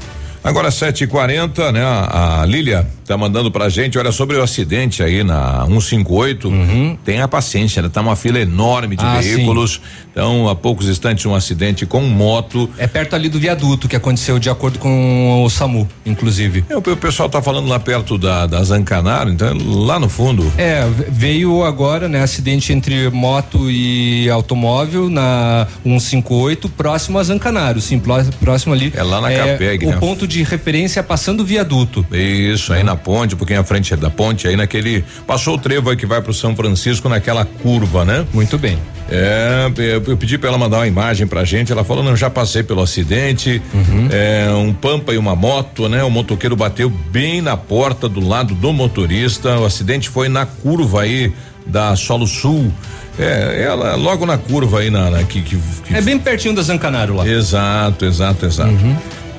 Agora 0.45 0.69
7h40, 0.69 1.71
né? 1.71 1.83
A, 1.83 2.41
a 2.41 2.45
Lília 2.45 2.87
tá 3.03 3.17
mandando 3.17 3.49
pra 3.49 3.67
gente, 3.67 3.97
olha, 3.97 4.11
sobre 4.11 4.37
o 4.37 4.43
acidente 4.43 5.01
aí 5.01 5.23
na 5.23 5.65
158, 5.65 6.47
uhum. 6.47 6.97
tenha 7.03 7.27
paciência, 7.27 7.81
né? 7.81 7.89
Tá 7.91 8.01
uma 8.01 8.15
fila 8.15 8.39
enorme 8.39 8.95
de 8.95 9.03
ah, 9.03 9.19
veículos. 9.19 9.73
Sim. 9.73 10.05
Então, 10.11 10.47
há 10.47 10.55
poucos 10.55 10.87
instantes, 10.87 11.25
um 11.25 11.35
acidente 11.35 11.85
com 11.85 12.01
moto. 12.01 12.69
É 12.77 12.87
perto 12.87 13.15
ali 13.15 13.27
do 13.27 13.39
viaduto 13.39 13.87
que 13.87 13.95
aconteceu, 13.95 14.39
de 14.39 14.49
acordo 14.49 14.79
com 14.79 15.43
o 15.43 15.49
SAMU, 15.49 15.87
inclusive. 16.05 16.63
É, 16.69 16.75
o, 16.75 16.79
o 16.79 16.97
pessoal 16.97 17.27
tá 17.27 17.41
falando 17.41 17.67
lá 17.67 17.79
perto 17.79 18.17
da, 18.17 18.45
da 18.45 18.63
Zancanaro, 18.63 19.31
então 19.31 19.55
lá 19.85 19.99
no 19.99 20.07
fundo. 20.07 20.51
É, 20.57 20.87
veio 21.09 21.63
agora, 21.63 22.07
né, 22.07 22.21
acidente 22.21 22.71
entre 22.71 23.09
moto 23.09 23.69
e 23.69 24.29
automóvel 24.29 25.09
na 25.09 25.67
158, 25.83 26.69
próximo 26.69 27.19
a 27.19 27.23
Zancanaro, 27.23 27.81
sim, 27.81 28.01
próximo 28.39 28.73
ali. 28.73 28.93
É 28.95 29.03
lá 29.03 29.19
na 29.19 29.31
é, 29.31 29.37
Capeg, 29.37 29.85
o 29.85 29.89
né? 29.89 29.97
ponto 29.97 30.27
de 30.27 30.34
referência 30.43 31.01
passando 31.03 31.41
o 31.41 31.45
viaduto. 31.45 32.05
Isso, 32.11 32.73
aí 32.73 32.83
na 32.83 32.95
ponte, 32.95 33.35
um 33.35 33.37
pouquinho 33.37 33.59
à 33.59 33.63
frente 33.63 33.95
da 33.95 34.09
ponte, 34.09 34.47
aí 34.47 34.55
naquele. 34.55 35.03
Passou 35.25 35.55
o 35.55 35.57
trevo 35.57 35.89
aí 35.89 35.95
que 35.95 36.05
vai 36.05 36.21
pro 36.21 36.33
São 36.33 36.55
Francisco 36.55 37.07
naquela 37.09 37.45
curva, 37.45 38.05
né? 38.05 38.25
Muito 38.33 38.57
bem. 38.57 38.77
É, 39.09 39.71
eu, 39.77 40.03
eu 40.07 40.17
pedi 40.17 40.37
para 40.37 40.49
ela 40.49 40.57
mandar 40.57 40.77
uma 40.77 40.87
imagem 40.87 41.27
pra 41.27 41.43
gente. 41.43 41.71
Ela 41.71 41.83
falou: 41.83 42.03
não, 42.03 42.15
já 42.15 42.29
passei 42.29 42.63
pelo 42.63 42.81
acidente. 42.81 43.61
Uhum. 43.73 44.07
É, 44.11 44.49
um 44.51 44.73
pampa 44.73 45.13
e 45.13 45.17
uma 45.17 45.35
moto, 45.35 45.87
né? 45.87 46.03
O 46.03 46.09
motoqueiro 46.09 46.55
bateu 46.55 46.89
bem 46.89 47.41
na 47.41 47.55
porta 47.55 48.09
do 48.09 48.25
lado 48.25 48.55
do 48.55 48.73
motorista. 48.73 49.59
O 49.59 49.65
acidente 49.65 50.09
foi 50.09 50.27
na 50.27 50.45
curva 50.45 51.01
aí 51.01 51.31
da 51.65 51.95
Solo 51.95 52.27
Sul. 52.27 52.71
É, 53.17 53.63
ela 53.63 53.95
logo 53.95 54.25
na 54.25 54.37
curva 54.37 54.79
aí 54.79 54.89
na, 54.89 55.09
na 55.09 55.23
que, 55.23 55.41
que, 55.41 55.55
que, 55.55 55.95
É 55.95 56.01
bem 56.01 56.19
pertinho 56.19 56.53
da 56.53 56.61
Zancanaro 56.61 57.15
lá. 57.15 57.27
Exato, 57.27 58.05
exato, 58.05 58.45
exato. 58.45 58.71
Uhum. 58.71 58.95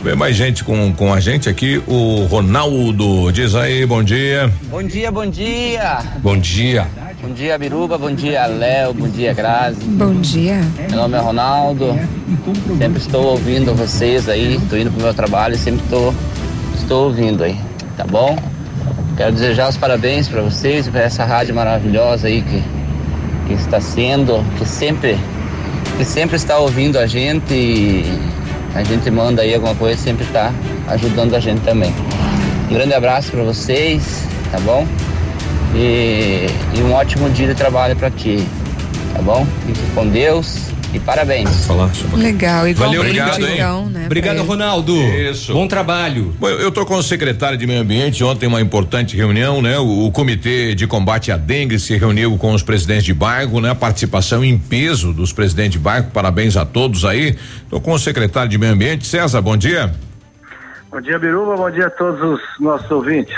Vem 0.06 0.14
mais 0.14 0.36
gente 0.36 0.62
com, 0.62 0.92
com 0.92 1.12
a 1.12 1.18
gente 1.18 1.48
aqui, 1.48 1.82
o 1.84 2.26
Ronaldo. 2.26 3.32
Diz 3.32 3.56
aí, 3.56 3.84
bom 3.84 4.04
dia. 4.04 4.48
Bom 4.70 4.80
dia, 4.80 5.10
bom 5.10 5.26
dia. 5.26 5.98
Bom 6.18 6.38
dia. 6.38 6.86
Bom 7.20 7.34
dia, 7.34 7.58
Biruba. 7.58 7.98
Bom 7.98 8.14
dia, 8.14 8.46
Léo. 8.46 8.94
Bom 8.94 9.08
dia, 9.08 9.34
Grazi. 9.34 9.80
Bom 9.82 10.14
dia. 10.20 10.60
Meu 10.88 10.98
nome 10.98 11.16
é 11.16 11.20
Ronaldo. 11.20 11.98
Sempre 12.78 13.00
estou 13.00 13.24
ouvindo 13.32 13.74
vocês 13.74 14.28
aí. 14.28 14.54
Estou 14.54 14.78
indo 14.78 14.92
pro 14.92 15.02
meu 15.02 15.12
trabalho 15.12 15.56
e 15.56 15.58
sempre 15.58 15.82
estou, 15.82 16.14
estou 16.76 17.06
ouvindo 17.06 17.42
aí. 17.42 17.56
Tá 17.96 18.04
bom? 18.04 18.38
Quero 19.16 19.32
desejar 19.32 19.68
os 19.68 19.76
parabéns 19.76 20.28
para 20.28 20.40
vocês 20.40 20.86
e 20.86 20.90
para 20.92 21.02
essa 21.02 21.24
rádio 21.24 21.52
maravilhosa 21.52 22.28
aí 22.28 22.42
que, 22.42 22.62
que 23.48 23.54
está 23.54 23.80
sendo, 23.80 24.40
que 24.56 24.64
sempre, 24.64 25.18
que 25.98 26.04
sempre 26.04 26.36
está 26.36 26.60
ouvindo 26.60 26.96
a 26.96 27.08
gente 27.08 27.52
e 27.52 28.36
a 28.76 28.84
gente 28.84 29.10
manda 29.10 29.42
aí 29.42 29.54
alguma 29.54 29.74
coisa, 29.74 30.00
sempre 30.00 30.24
está 30.24 30.52
ajudando 30.88 31.34
a 31.34 31.40
gente 31.40 31.60
também. 31.62 31.92
Um 32.70 32.74
grande 32.74 32.94
abraço 32.94 33.30
para 33.30 33.42
vocês, 33.42 34.22
tá 34.50 34.58
bom? 34.60 34.86
E, 35.74 36.46
e, 36.74 36.82
um 36.82 36.92
ótimo 36.92 37.28
dia 37.30 37.48
de 37.48 37.54
trabalho 37.54 37.96
para 37.96 38.10
ti, 38.10 38.46
tá 39.14 39.22
bom? 39.22 39.46
Fique 39.66 39.80
com 39.94 40.06
Deus 40.06 40.75
e 40.96 41.00
parabéns. 41.00 41.66
Falar 41.66 41.90
Legal, 42.14 42.66
igual 42.66 42.88
Valeu, 42.88 43.02
obrigado, 43.02 43.46
hein? 43.46 43.90
né, 43.90 44.06
obrigado, 44.06 44.42
Ronaldo. 44.42 44.94
Isso. 44.96 45.52
Bom 45.52 45.68
trabalho. 45.68 46.34
Bom, 46.38 46.48
eu 46.48 46.68
estou 46.68 46.86
com 46.86 46.96
o 46.96 47.02
secretário 47.02 47.58
de 47.58 47.66
Meio 47.66 47.82
Ambiente, 47.82 48.24
ontem 48.24 48.46
uma 48.46 48.60
importante 48.60 49.16
reunião, 49.16 49.60
né? 49.60 49.78
O, 49.78 50.06
o, 50.06 50.10
Comitê 50.10 50.74
de 50.74 50.86
Combate 50.86 51.30
à 51.30 51.36
Dengue 51.36 51.78
se 51.78 51.96
reuniu 51.96 52.36
com 52.38 52.52
os 52.52 52.62
presidentes 52.62 53.04
de 53.04 53.14
bairro, 53.14 53.60
né? 53.60 53.70
A 53.70 53.74
participação 53.74 54.44
em 54.44 54.58
peso 54.58 55.12
dos 55.12 55.32
presidentes 55.32 55.72
de 55.72 55.78
bairro, 55.78 56.08
parabéns 56.12 56.56
a 56.56 56.64
todos 56.64 57.04
aí. 57.04 57.36
Estou 57.62 57.80
com 57.80 57.92
o 57.92 57.98
secretário 57.98 58.48
de 58.48 58.58
Meio 58.58 58.72
Ambiente, 58.72 59.06
César, 59.06 59.40
bom 59.42 59.56
dia. 59.56 59.92
Bom 60.90 61.00
dia, 61.00 61.18
Biruba, 61.18 61.56
bom 61.56 61.70
dia 61.70 61.86
a 61.86 61.90
todos 61.90 62.20
os 62.22 62.40
nossos 62.58 62.90
ouvintes. 62.90 63.36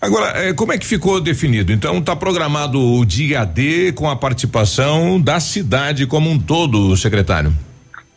Agora, 0.00 0.32
eh, 0.44 0.52
como 0.52 0.72
é 0.72 0.78
que 0.78 0.86
ficou 0.86 1.20
definido? 1.20 1.72
Então, 1.72 1.98
está 1.98 2.14
programado 2.14 2.78
o 2.78 3.04
dia 3.04 3.44
D 3.44 3.92
com 3.92 4.08
a 4.08 4.16
participação 4.16 5.20
da 5.20 5.40
cidade 5.40 6.06
como 6.06 6.30
um 6.30 6.38
todo, 6.38 6.96
secretário? 6.96 7.52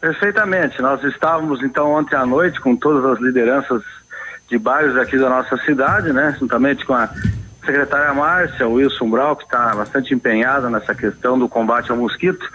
Perfeitamente. 0.01 0.81
Nós 0.81 1.03
estávamos, 1.03 1.63
então, 1.63 1.91
ontem 1.91 2.15
à 2.15 2.25
noite 2.25 2.59
com 2.59 2.75
todas 2.75 3.05
as 3.05 3.19
lideranças 3.19 3.81
de 4.49 4.57
bairros 4.57 4.97
aqui 4.97 5.17
da 5.17 5.29
nossa 5.29 5.57
cidade, 5.57 6.11
né? 6.11 6.35
Juntamente 6.39 6.85
com 6.85 6.93
a 6.93 7.09
secretária 7.65 8.13
Márcia, 8.13 8.67
o 8.67 8.73
Wilson 8.73 9.09
Brau, 9.09 9.35
que 9.35 9.43
está 9.43 9.75
bastante 9.75 10.13
empenhada 10.13 10.69
nessa 10.69 10.95
questão 10.95 11.37
do 11.37 11.47
combate 11.47 11.91
ao 11.91 11.97
mosquito. 11.97 12.45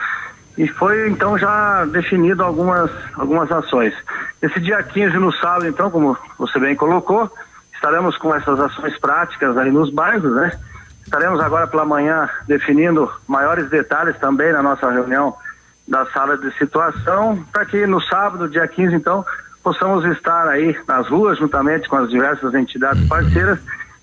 E 0.56 0.68
foi, 0.68 1.08
então, 1.08 1.36
já 1.38 1.84
definido 1.86 2.42
algumas, 2.42 2.90
algumas 3.14 3.50
ações. 3.50 3.92
Esse 4.40 4.60
dia 4.60 4.82
15 4.82 5.16
no 5.18 5.32
sábado, 5.32 5.66
então, 5.66 5.90
como 5.90 6.16
você 6.38 6.58
bem 6.58 6.76
colocou, 6.76 7.30
estaremos 7.84 8.16
com 8.16 8.34
essas 8.34 8.58
ações 8.58 8.98
práticas 8.98 9.58
aí 9.58 9.70
nos 9.70 9.90
bairros, 9.90 10.34
né? 10.34 10.50
Estaremos 11.02 11.38
agora 11.38 11.66
pela 11.66 11.84
manhã 11.84 12.30
definindo 12.46 13.12
maiores 13.28 13.68
detalhes 13.68 14.16
também 14.18 14.50
na 14.54 14.62
nossa 14.62 14.90
reunião 14.90 15.36
da 15.86 16.06
sala 16.06 16.38
de 16.38 16.50
situação, 16.56 17.44
para 17.52 17.66
que 17.66 17.86
no 17.86 18.00
sábado, 18.00 18.48
dia 18.48 18.66
15, 18.66 18.94
então, 18.94 19.22
possamos 19.62 20.02
estar 20.16 20.48
aí 20.48 20.74
nas 20.88 21.06
ruas, 21.08 21.38
juntamente 21.38 21.86
com 21.86 21.96
as 21.96 22.08
diversas 22.08 22.54
entidades 22.54 23.06
parceiras, 23.06 23.60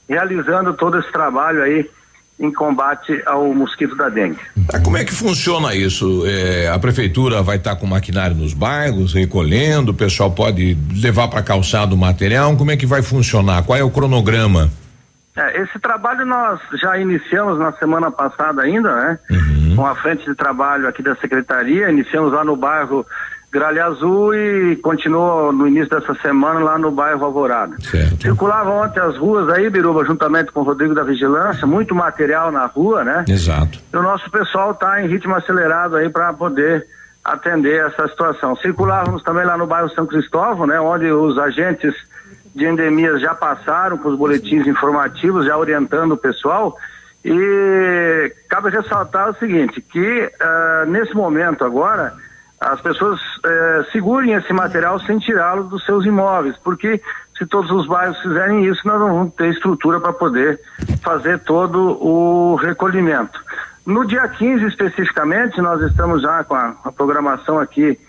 realizando 0.08 0.76
todo 0.76 1.00
esse 1.00 1.12
trabalho 1.12 1.64
aí 1.64 1.90
em 2.42 2.52
combate 2.52 3.22
ao 3.26 3.54
mosquito 3.54 3.96
da 3.96 4.10
dengue. 4.10 4.39
Ah, 4.74 4.80
como 4.80 4.98
é 4.98 5.06
que 5.06 5.14
funciona 5.14 5.76
isso? 5.76 6.24
É, 6.26 6.68
a 6.70 6.80
prefeitura 6.80 7.42
vai 7.44 7.58
estar 7.58 7.76
tá 7.76 7.80
com 7.80 7.86
maquinário 7.86 8.36
nos 8.36 8.54
bairros, 8.54 9.14
recolhendo, 9.14 9.92
o 9.92 9.94
pessoal 9.94 10.32
pode 10.32 10.76
levar 11.02 11.28
para 11.28 11.44
calçado 11.44 11.96
o 11.96 11.98
material, 11.98 12.58
como 12.58 12.72
é 12.72 12.78
que 12.78 12.86
vai 12.86 13.04
funcionar? 13.04 13.64
Qual 13.64 13.78
é 13.78 13.84
o 13.84 13.92
cronograma? 13.92 14.70
É, 15.38 15.62
esse 15.62 15.80
trabalho 15.80 16.26
nós 16.26 16.60
já 16.82 16.98
iniciamos 16.98 17.58
na 17.58 17.72
semana 17.74 18.12
passada 18.12 18.64
ainda, 18.64 18.94
né? 18.94 19.20
Uhum. 19.30 19.76
Com 19.78 19.86
a 19.86 19.96
frente 19.96 20.26
de 20.26 20.36
trabalho 20.36 20.88
aqui 20.88 21.02
da 21.02 21.16
secretaria, 21.16 21.89
iniciamos 21.89 22.34
lá 22.34 22.44
no 22.44 22.56
bairro 22.56 23.06
Gralha 23.52 23.88
Azul 23.88 24.34
e 24.34 24.78
continuou 24.78 25.52
no 25.52 25.68
início 25.68 25.89
dessa 25.89 26.14
semana 26.22 26.62
lá 26.62 26.78
no 26.78 26.89
bairro 26.89 27.26
Alvorada. 27.26 27.76
Certo. 27.82 28.22
Circulava 28.22 28.70
ontem 28.70 29.02
as 29.02 29.18
ruas 29.18 29.49
aí, 29.49 29.70
Biruba, 29.70 30.06
juntamente 30.06 30.54
com 30.54 30.62
o 30.62 30.64
Rodrigo 30.64 30.95
da 30.95 31.04
Vigilância, 31.04 31.68
muito 31.68 31.93
material 31.93 32.49
na 32.49 32.66
rua, 32.66 33.04
né? 33.04 33.26
Exato. 33.28 33.78
E 33.93 33.97
o 33.97 34.02
nosso 34.02 34.32
pessoal 34.32 34.72
está 34.72 35.04
em 35.04 35.08
ritmo 35.08 35.36
acelerado 35.36 35.97
aí 35.97 36.10
para 36.10 36.32
poder 36.32 36.88
atender 37.26 37.86
essa 37.86 38.08
situação. 38.08 38.56
Circulávamos 38.56 39.22
também 39.22 39.45
lá 39.45 39.58
no 39.58 39.68
bairro 39.68 39.89
São 39.89 40.06
Cristóvão, 40.06 40.66
né? 40.66 40.80
Onde 40.80 41.12
os 41.12 41.38
agentes 41.38 41.93
de 42.56 42.66
endemias 42.66 43.20
já 43.20 43.36
passaram 43.36 43.97
com 43.97 44.10
os 44.10 44.18
boletins 44.18 44.66
informativos, 44.66 45.45
já 45.45 45.58
orientando 45.58 46.14
o 46.14 46.18
pessoal. 46.18 46.78
E 47.24 48.34
cabe 48.47 48.70
ressaltar 48.70 49.30
o 49.30 49.36
seguinte, 49.36 49.82
que 49.82 49.99
uh, 49.99 50.89
nesse 50.89 51.14
momento 51.14 51.66
agora 51.66 52.14
as 52.62 52.80
pessoas 52.80 53.20
eh, 53.43 53.86
segurem 53.91 54.34
esse 54.34 54.53
material 54.53 54.99
sem 54.99 55.18
tirá-lo 55.18 55.64
dos 55.64 55.84
seus 55.84 56.05
imóveis, 56.05 56.55
porque 56.64 57.01
se 57.36 57.43
todos 57.47 57.72
os 57.72 57.88
bairros 57.88 58.20
fizerem 58.22 58.64
isso, 58.66 58.82
nós 58.86 58.99
não 58.99 59.07
vamos 59.07 59.34
ter 59.34 59.49
estrutura 59.49 59.99
para 59.99 60.14
poder 60.14 60.62
fazer 61.01 61.39
todo 61.39 61.97
o 61.99 62.55
recolhimento. 62.55 63.39
No 63.84 64.05
dia 64.05 64.28
15 64.28 64.64
especificamente, 64.68 65.59
nós 65.59 65.82
estamos 65.82 66.22
já 66.22 66.43
com 66.43 66.53
a, 66.53 66.76
a 66.84 66.91
programação 66.91 67.59
aqui 67.59 67.99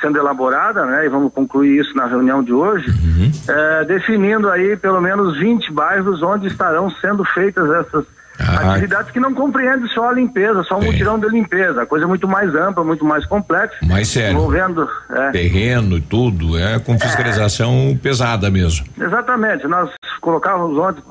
sendo 0.00 0.18
elaborada, 0.18 0.86
né? 0.86 1.04
E 1.04 1.08
vamos 1.10 1.30
concluir 1.32 1.80
isso 1.80 1.94
na 1.94 2.06
reunião 2.06 2.42
de 2.42 2.54
hoje, 2.54 2.88
uhum. 2.88 3.30
eh, 3.48 3.84
definindo 3.84 4.48
aí 4.48 4.76
pelo 4.78 5.00
menos 5.00 5.38
20 5.38 5.72
bairros 5.72 6.22
onde 6.22 6.46
estarão 6.46 6.88
sendo 6.88 7.22
feitas 7.24 7.70
essas 7.70 8.06
Ah. 8.40 8.72
Atividades 8.72 9.10
que 9.10 9.20
não 9.20 9.34
compreendem 9.34 9.86
só 9.88 10.08
a 10.08 10.12
limpeza, 10.12 10.62
só 10.64 10.78
um 10.78 10.84
mutirão 10.84 11.18
de 11.18 11.28
limpeza. 11.28 11.82
A 11.82 11.86
coisa 11.86 12.04
é 12.06 12.08
muito 12.08 12.26
mais 12.26 12.54
ampla, 12.54 12.82
muito 12.82 13.04
mais 13.04 13.26
complexa. 13.26 13.74
Mais 13.82 14.08
sério. 14.08 14.32
Envolvendo. 14.38 14.88
é, 15.10 15.30
Terreno 15.30 15.98
e 15.98 16.00
tudo, 16.00 16.58
é 16.58 16.78
com 16.78 16.98
fiscalização 16.98 17.98
pesada 18.02 18.50
mesmo. 18.50 18.86
Exatamente. 18.98 19.66
Nós 19.66 19.90
colocávamos 20.20 20.76
ontem, 20.78 21.02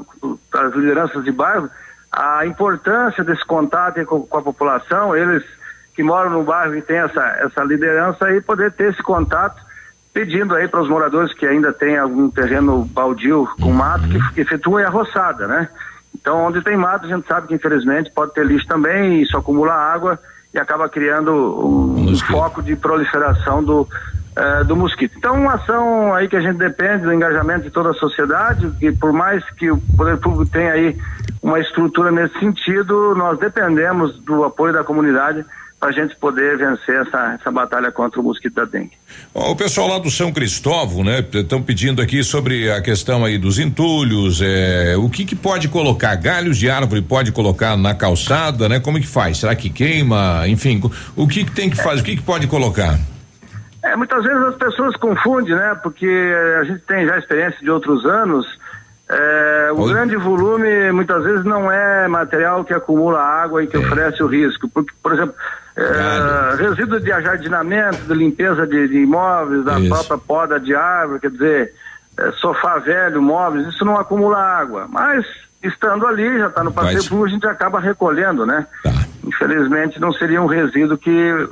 as 0.53 0.73
lideranças 0.73 1.23
de 1.23 1.31
bairro, 1.31 1.69
a 2.11 2.45
importância 2.45 3.23
desse 3.23 3.45
contato 3.45 4.03
com, 4.05 4.21
com 4.21 4.37
a 4.37 4.41
população, 4.41 5.15
eles 5.15 5.43
que 5.95 6.03
moram 6.03 6.29
no 6.29 6.43
bairro 6.43 6.75
e 6.75 6.81
têm 6.81 6.97
essa, 6.97 7.21
essa 7.41 7.63
liderança 7.63 8.25
aí, 8.25 8.39
poder 8.41 8.71
ter 8.71 8.91
esse 8.91 9.03
contato, 9.03 9.61
pedindo 10.13 10.55
aí 10.55 10.67
para 10.67 10.81
os 10.81 10.89
moradores 10.89 11.33
que 11.33 11.45
ainda 11.45 11.73
têm 11.73 11.97
algum 11.97 12.29
terreno 12.29 12.85
baldio 12.85 13.47
com 13.59 13.71
mato, 13.71 14.07
que, 14.07 14.33
que 14.33 14.41
efetuem 14.41 14.85
a 14.85 14.89
roçada, 14.89 15.47
né? 15.47 15.67
Então, 16.19 16.45
onde 16.45 16.61
tem 16.61 16.75
mato, 16.75 17.05
a 17.05 17.09
gente 17.09 17.27
sabe 17.27 17.47
que 17.47 17.55
infelizmente 17.55 18.11
pode 18.11 18.33
ter 18.33 18.45
lixo 18.45 18.67
também, 18.67 19.21
isso 19.21 19.37
acumula 19.37 19.73
água 19.73 20.19
e 20.53 20.59
acaba 20.59 20.89
criando 20.89 21.31
um, 21.31 22.11
um 22.11 22.17
foco 22.17 22.61
de 22.61 22.75
proliferação 22.75 23.63
do, 23.63 23.87
eh, 24.35 24.63
do 24.63 24.75
mosquito. 24.75 25.15
Então, 25.17 25.35
uma 25.35 25.53
ação 25.53 26.13
aí 26.13 26.27
que 26.27 26.35
a 26.35 26.41
gente 26.41 26.57
depende 26.57 27.03
do 27.03 27.13
engajamento 27.13 27.63
de 27.63 27.69
toda 27.69 27.91
a 27.91 27.93
sociedade, 27.93 28.69
que 28.79 28.91
por 28.91 29.13
mais 29.13 29.43
que 29.51 29.71
o 29.71 29.77
poder 29.95 30.17
público 30.17 30.51
tenha 30.51 30.73
aí 30.73 30.97
uma 31.41 31.59
estrutura 31.59 32.11
nesse 32.11 32.37
sentido, 32.39 33.15
nós 33.15 33.39
dependemos 33.39 34.19
do 34.19 34.43
apoio 34.43 34.73
da 34.73 34.83
comunidade 34.83 35.45
para 35.79 35.89
a 35.89 35.91
gente 35.91 36.15
poder 36.17 36.57
vencer 36.57 37.01
essa, 37.01 37.37
essa 37.39 37.51
batalha 37.51 37.91
contra 37.91 38.19
o 38.19 38.23
mosquito 38.23 38.55
da 38.55 38.65
dengue. 38.65 38.91
O 39.33 39.55
pessoal 39.55 39.87
lá 39.87 39.97
do 39.97 40.11
São 40.11 40.31
Cristóvão, 40.31 41.03
né, 41.03 41.25
estão 41.33 41.61
pedindo 41.61 42.01
aqui 42.01 42.21
sobre 42.23 42.69
a 42.69 42.81
questão 42.81 43.23
aí 43.23 43.37
dos 43.37 43.59
entulhos, 43.59 44.41
é, 44.41 44.95
o 44.97 45.09
que 45.09 45.23
que 45.23 45.35
pode 45.35 45.69
colocar? 45.69 46.15
Galhos 46.15 46.57
de 46.57 46.69
árvore 46.69 47.01
pode 47.01 47.31
colocar 47.31 47.77
na 47.77 47.95
calçada, 47.95 48.67
né? 48.67 48.79
Como 48.79 48.99
que 48.99 49.07
faz? 49.07 49.37
Será 49.37 49.55
que 49.55 49.69
queima? 49.69 50.43
Enfim, 50.47 50.81
o 51.15 51.27
que 51.27 51.45
que 51.45 51.51
tem 51.51 51.69
que 51.69 51.77
fazer? 51.77 52.01
O 52.01 52.03
que 52.03 52.17
que 52.17 52.23
pode 52.23 52.47
colocar? 52.47 52.99
É, 53.83 53.95
muitas 53.95 54.23
vezes 54.23 54.41
as 54.43 54.55
pessoas 54.55 54.95
confundem, 54.97 55.55
né? 55.55 55.79
Porque 55.81 56.07
a 56.59 56.63
gente 56.65 56.81
tem 56.81 57.07
já 57.07 57.17
experiência 57.17 57.59
de 57.61 57.69
outros 57.69 58.05
anos. 58.05 58.45
É, 59.11 59.71
o 59.73 59.85
grande 59.87 60.15
volume 60.15 60.91
muitas 60.91 61.23
vezes 61.23 61.43
não 61.43 61.71
é 61.71 62.07
material 62.07 62.63
que 62.63 62.73
acumula 62.73 63.19
água 63.19 63.63
e 63.63 63.67
que 63.67 63.77
oferece 63.77 64.21
o 64.21 64.27
risco. 64.27 64.69
Porque, 64.69 64.93
por 65.01 65.13
exemplo, 65.13 65.33
é, 65.75 66.55
resíduo 66.61 66.99
de 66.99 67.11
ajardinamento, 67.11 67.97
de 68.05 68.13
limpeza 68.13 68.67
de, 68.67 68.87
de 68.87 68.99
imóveis, 68.99 69.65
da 69.65 69.79
Isso. 69.79 69.89
própria 69.89 70.17
poda 70.17 70.59
de 70.59 70.75
árvore, 70.75 71.21
quer 71.21 71.31
dizer, 71.31 71.73
é, 72.19 72.31
sofá 72.33 72.77
velho, 72.77 73.21
móveis, 73.21 73.67
isso 73.67 73.83
não 73.83 73.97
acumula 73.97 74.37
água. 74.37 74.87
Mas 74.87 75.25
estando 75.63 76.05
ali, 76.05 76.37
já 76.37 76.47
está 76.47 76.63
no 76.63 76.71
passeio 76.71 76.97
Mas- 76.97 77.09
público, 77.09 77.27
a 77.27 77.33
gente 77.33 77.47
acaba 77.47 77.79
recolhendo, 77.79 78.45
né? 78.45 78.67
Infelizmente 79.25 79.99
não 79.99 80.13
seria 80.13 80.41
um 80.41 80.45
resíduo 80.47 80.97
que 80.97 81.49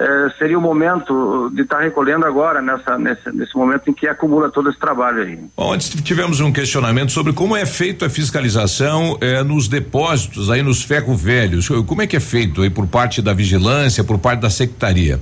eh, 0.00 0.32
seria 0.38 0.58
o 0.58 0.62
momento 0.62 1.50
de 1.52 1.60
estar 1.60 1.80
recolhendo 1.80 2.24
agora, 2.24 2.62
nessa, 2.62 2.96
nesse, 2.96 3.30
nesse 3.32 3.54
momento 3.54 3.90
em 3.90 3.92
que 3.92 4.08
acumula 4.08 4.50
todo 4.50 4.70
esse 4.70 4.78
trabalho 4.78 5.22
aí. 5.22 5.38
Bom, 5.54 5.74
antes 5.74 5.90
tivemos 6.02 6.40
um 6.40 6.50
questionamento 6.50 7.12
sobre 7.12 7.34
como 7.34 7.54
é 7.54 7.66
feita 7.66 8.06
a 8.06 8.10
fiscalização 8.10 9.18
eh, 9.20 9.42
nos 9.42 9.68
depósitos 9.68 10.48
aí 10.48 10.62
nos 10.62 10.82
ferro 10.82 11.14
velhos. 11.14 11.68
Como 11.86 12.00
é 12.00 12.06
que 12.06 12.16
é 12.16 12.20
feito 12.20 12.62
aí 12.62 12.70
por 12.70 12.86
parte 12.86 13.20
da 13.20 13.34
vigilância, 13.34 14.02
por 14.02 14.18
parte 14.18 14.40
da 14.40 14.48
secretaria? 14.48 15.20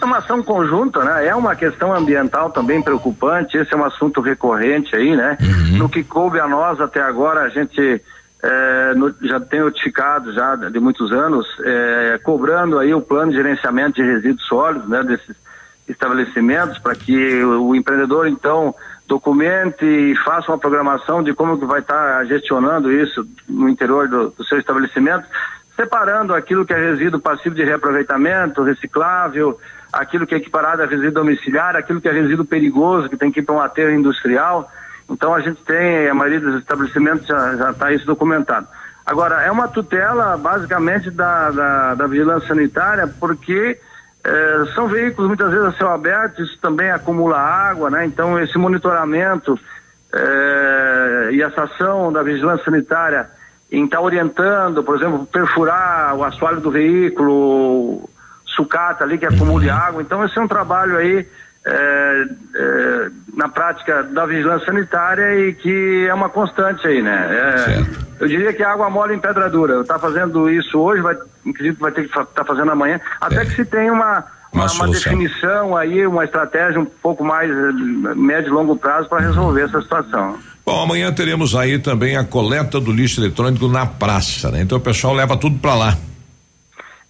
É 0.00 0.04
uma 0.06 0.16
ação 0.16 0.42
conjunta, 0.42 1.04
né? 1.04 1.26
É 1.26 1.34
uma 1.34 1.54
questão 1.54 1.94
ambiental 1.94 2.50
também 2.50 2.80
preocupante, 2.80 3.58
esse 3.58 3.74
é 3.74 3.76
um 3.76 3.84
assunto 3.84 4.22
recorrente 4.22 4.96
aí, 4.96 5.14
né? 5.14 5.36
No 5.76 5.90
que 5.90 6.02
coube 6.02 6.40
a 6.40 6.48
nós 6.48 6.80
até 6.80 7.02
agora, 7.02 7.42
a 7.42 7.48
gente 7.50 8.00
eh, 8.46 8.92
no- 8.94 9.14
já 9.22 9.40
tem 9.40 9.60
notificado 9.60 10.32
já 10.34 10.54
de 10.54 10.78
muitos 10.78 11.10
anos, 11.12 11.46
eh, 11.64 12.20
cobrando 12.22 12.78
aí 12.78 12.92
o 12.92 13.00
plano 13.00 13.30
de 13.30 13.38
gerenciamento 13.38 13.94
de 13.94 14.02
resíduos 14.02 14.46
sólidos, 14.46 14.86
né? 14.88 15.02
Desses 15.02 15.34
estabelecimentos, 15.88 16.78
para 16.78 16.94
que 16.94 17.42
o, 17.42 17.68
o 17.68 17.76
empreendedor 17.76 18.26
então 18.28 18.74
documente 19.06 19.84
e 19.84 20.14
faça 20.24 20.50
uma 20.50 20.58
programação 20.58 21.22
de 21.22 21.32
como 21.34 21.58
que 21.58 21.64
vai 21.66 21.80
estar 21.80 22.24
gestionando 22.26 22.90
isso 22.92 23.26
no 23.48 23.68
interior 23.68 24.08
do, 24.08 24.30
do 24.30 24.44
seu 24.44 24.58
estabelecimento, 24.58 25.26
separando 25.76 26.34
aquilo 26.34 26.64
que 26.64 26.72
é 26.72 26.78
resíduo 26.78 27.20
passivo 27.20 27.54
de 27.54 27.64
reaproveitamento, 27.64 28.62
reciclável, 28.62 29.58
aquilo 29.92 30.26
que 30.26 30.34
é 30.34 30.38
equiparado 30.38 30.82
a 30.82 30.86
resíduo 30.86 31.12
domiciliar, 31.12 31.76
aquilo 31.76 32.00
que 32.00 32.08
é 32.08 32.12
resíduo 32.12 32.44
perigoso, 32.44 33.08
que 33.08 33.16
tem 33.16 33.30
que 33.30 33.40
ir 33.40 33.42
para 33.42 33.54
um 33.54 33.60
aterro 33.60 33.92
industrial. 33.92 34.70
Então 35.08 35.34
a 35.34 35.40
gente 35.40 35.62
tem, 35.64 36.08
a 36.08 36.14
maioria 36.14 36.40
dos 36.40 36.60
estabelecimentos 36.60 37.26
já 37.26 37.70
está 37.70 37.92
isso 37.92 38.06
documentado. 38.06 38.66
Agora, 39.06 39.42
é 39.42 39.50
uma 39.50 39.68
tutela 39.68 40.36
basicamente 40.36 41.10
da, 41.10 41.50
da, 41.50 41.94
da 41.94 42.06
vigilância 42.06 42.48
sanitária, 42.48 43.06
porque 43.20 43.78
eh, 44.24 44.64
são 44.74 44.88
veículos 44.88 45.28
muitas 45.28 45.50
vezes 45.50 45.66
a 45.66 45.72
céu 45.72 45.90
aberto, 45.90 46.42
isso 46.42 46.58
também 46.58 46.90
acumula 46.90 47.38
água, 47.38 47.90
né? 47.90 48.06
Então 48.06 48.40
esse 48.40 48.56
monitoramento 48.56 49.60
eh, 50.10 51.28
e 51.32 51.42
essa 51.42 51.64
ação 51.64 52.10
da 52.10 52.22
vigilância 52.22 52.64
sanitária 52.64 53.28
em 53.70 53.84
estar 53.84 54.00
orientando, 54.00 54.82
por 54.82 54.96
exemplo, 54.96 55.26
perfurar 55.26 56.14
o 56.14 56.24
assoalho 56.24 56.60
do 56.60 56.70
veículo, 56.70 58.08
sucata 58.46 59.04
ali 59.04 59.18
que 59.18 59.26
acumule 59.26 59.68
água. 59.68 60.00
Então 60.00 60.24
esse 60.24 60.38
é 60.38 60.40
um 60.40 60.48
trabalho 60.48 60.96
aí 60.96 61.28
eh, 61.66 62.26
eh, 62.54 63.10
na 63.34 63.48
prática 63.48 64.02
da 64.02 64.26
vigilância 64.26 64.66
sanitária 64.66 65.48
e 65.48 65.54
que 65.54 66.06
é 66.06 66.12
uma 66.12 66.28
constante 66.28 66.86
aí, 66.86 67.00
né? 67.02 67.28
É, 67.30 68.22
eu 68.22 68.28
diria 68.28 68.52
que 68.52 68.62
a 68.62 68.72
água 68.72 68.90
mole 68.90 69.14
em 69.14 69.18
pedra 69.18 69.48
dura. 69.48 69.80
Está 69.80 69.98
fazendo 69.98 70.50
isso 70.50 70.78
hoje, 70.78 71.00
vai, 71.00 71.14
acredito 71.14 71.76
que 71.76 71.82
vai 71.82 71.92
ter 71.92 72.02
que 72.02 72.08
estar 72.08 72.26
tá 72.26 72.44
fazendo 72.44 72.70
amanhã, 72.70 73.00
até 73.20 73.44
que 73.46 73.52
se 73.52 73.64
tenha 73.64 73.92
uma, 73.92 74.24
uma, 74.52 74.62
uma 74.62 74.68
solução. 74.68 75.12
definição 75.12 75.76
aí, 75.76 76.06
uma 76.06 76.24
estratégia 76.24 76.80
um 76.80 76.84
pouco 76.84 77.24
mais 77.24 77.50
eh, 77.50 78.14
médio 78.14 78.50
e 78.50 78.52
longo 78.52 78.76
prazo 78.76 79.08
para 79.08 79.22
resolver 79.22 79.62
essa 79.62 79.80
situação. 79.80 80.38
Bom, 80.66 80.82
amanhã 80.82 81.12
teremos 81.12 81.54
aí 81.54 81.78
também 81.78 82.16
a 82.16 82.24
coleta 82.24 82.78
do 82.78 82.92
lixo 82.92 83.20
eletrônico 83.20 83.68
na 83.68 83.86
praça, 83.86 84.50
né? 84.50 84.60
Então 84.60 84.78
o 84.78 84.80
pessoal 84.80 85.14
leva 85.14 85.36
tudo 85.36 85.58
para 85.58 85.74
lá. 85.74 85.96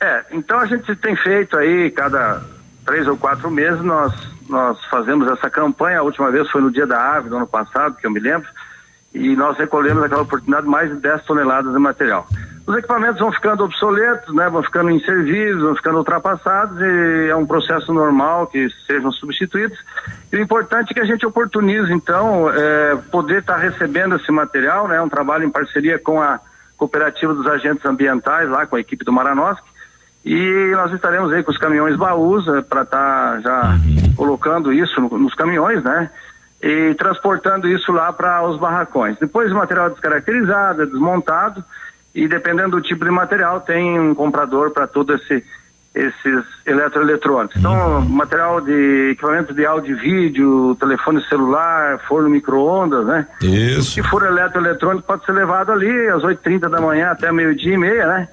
É, 0.00 0.24
então 0.32 0.58
a 0.58 0.66
gente 0.66 0.94
tem 0.96 1.16
feito 1.16 1.56
aí, 1.56 1.90
cada 1.90 2.40
três 2.84 3.06
ou 3.06 3.16
quatro 3.16 3.50
meses, 3.50 3.80
nós, 3.82 4.12
nós 4.54 4.82
fazemos 4.86 5.30
essa 5.30 5.50
campanha. 5.50 5.98
A 5.98 6.02
última 6.02 6.30
vez 6.30 6.48
foi 6.50 6.62
no 6.62 6.70
dia 6.70 6.86
da 6.86 6.98
árvore, 6.98 7.30
do 7.30 7.36
ano 7.36 7.46
passado, 7.46 7.96
que 7.96 8.06
eu 8.06 8.10
me 8.10 8.20
lembro, 8.20 8.48
e 9.12 9.36
nós 9.36 9.58
recolhemos 9.58 10.02
naquela 10.02 10.22
oportunidade 10.22 10.66
mais 10.66 10.88
de 10.90 10.96
10 10.96 11.24
toneladas 11.24 11.72
de 11.72 11.78
material. 11.78 12.26
Os 12.66 12.74
equipamentos 12.76 13.20
vão 13.20 13.30
ficando 13.30 13.62
obsoletos, 13.62 14.34
né, 14.34 14.48
vão 14.48 14.62
ficando 14.62 14.90
inservíveis, 14.90 15.60
vão 15.60 15.76
ficando 15.76 15.98
ultrapassados 15.98 16.80
e 16.80 17.28
é 17.28 17.36
um 17.36 17.46
processo 17.46 17.92
normal 17.92 18.46
que 18.46 18.68
sejam 18.86 19.12
substituídos. 19.12 19.78
E 20.32 20.36
o 20.36 20.40
importante 20.40 20.90
é 20.90 20.94
que 20.94 21.00
a 21.00 21.04
gente 21.04 21.26
oportunize, 21.26 21.92
então, 21.92 22.50
é, 22.50 22.96
poder 23.12 23.40
estar 23.40 23.56
recebendo 23.56 24.16
esse 24.16 24.32
material, 24.32 24.88
né, 24.88 25.00
um 25.00 25.10
trabalho 25.10 25.44
em 25.44 25.50
parceria 25.50 25.98
com 25.98 26.22
a 26.22 26.40
cooperativa 26.78 27.34
dos 27.34 27.46
agentes 27.46 27.84
ambientais, 27.84 28.48
lá 28.48 28.66
com 28.66 28.76
a 28.76 28.80
equipe 28.80 29.04
do 29.04 29.12
Maranoski, 29.12 29.73
e 30.24 30.70
nós 30.74 30.92
estaremos 30.92 31.32
aí 31.32 31.42
com 31.42 31.50
os 31.50 31.58
caminhões 31.58 31.96
baús 31.96 32.44
para 32.68 32.82
estar 32.82 33.40
já 33.42 33.76
colocando 34.16 34.72
isso 34.72 35.00
no- 35.00 35.18
nos 35.18 35.34
caminhões, 35.34 35.82
né? 35.84 36.10
E 36.62 36.94
transportando 36.94 37.68
isso 37.68 37.92
lá 37.92 38.10
para 38.12 38.42
os 38.48 38.58
barracões. 38.58 39.18
Depois 39.18 39.52
o 39.52 39.54
material 39.54 39.88
é 39.88 39.90
descaracterizado, 39.90 40.82
é 40.82 40.86
desmontado 40.86 41.62
e 42.14 42.26
dependendo 42.26 42.70
do 42.70 42.80
tipo 42.80 43.04
de 43.04 43.10
material 43.10 43.60
tem 43.60 44.00
um 44.00 44.14
comprador 44.14 44.70
para 44.70 44.86
todo 44.86 45.12
esse 45.14 45.44
esses 45.96 46.44
eletroeletrônicos. 46.66 47.56
Então, 47.56 48.00
material 48.00 48.60
de 48.60 49.10
equipamento 49.12 49.54
de 49.54 49.64
áudio 49.64 49.96
e 49.96 50.00
vídeo, 50.00 50.74
telefone 50.80 51.22
celular, 51.28 52.00
forno 52.08 52.28
micro-ondas, 52.28 53.06
né? 53.06 53.28
Isso. 53.40 53.92
Se 53.92 54.02
for 54.02 54.24
eletroeletrônico, 54.26 55.06
pode 55.06 55.24
ser 55.24 55.30
levado 55.30 55.70
ali 55.70 56.08
às 56.08 56.24
8h30 56.24 56.68
da 56.68 56.80
manhã 56.80 57.10
até 57.12 57.30
meio-dia 57.30 57.74
e 57.74 57.78
meia, 57.78 58.06
né? 58.08 58.28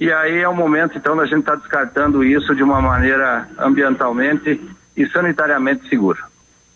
E 0.00 0.10
aí 0.10 0.38
é 0.38 0.48
o 0.48 0.56
momento, 0.56 0.96
então, 0.96 1.14
da 1.14 1.26
gente 1.26 1.40
estar 1.40 1.56
descartando 1.56 2.24
isso 2.24 2.54
de 2.54 2.62
uma 2.62 2.80
maneira 2.80 3.46
ambientalmente 3.58 4.58
e 4.96 5.06
sanitariamente 5.10 5.86
segura. 5.90 6.18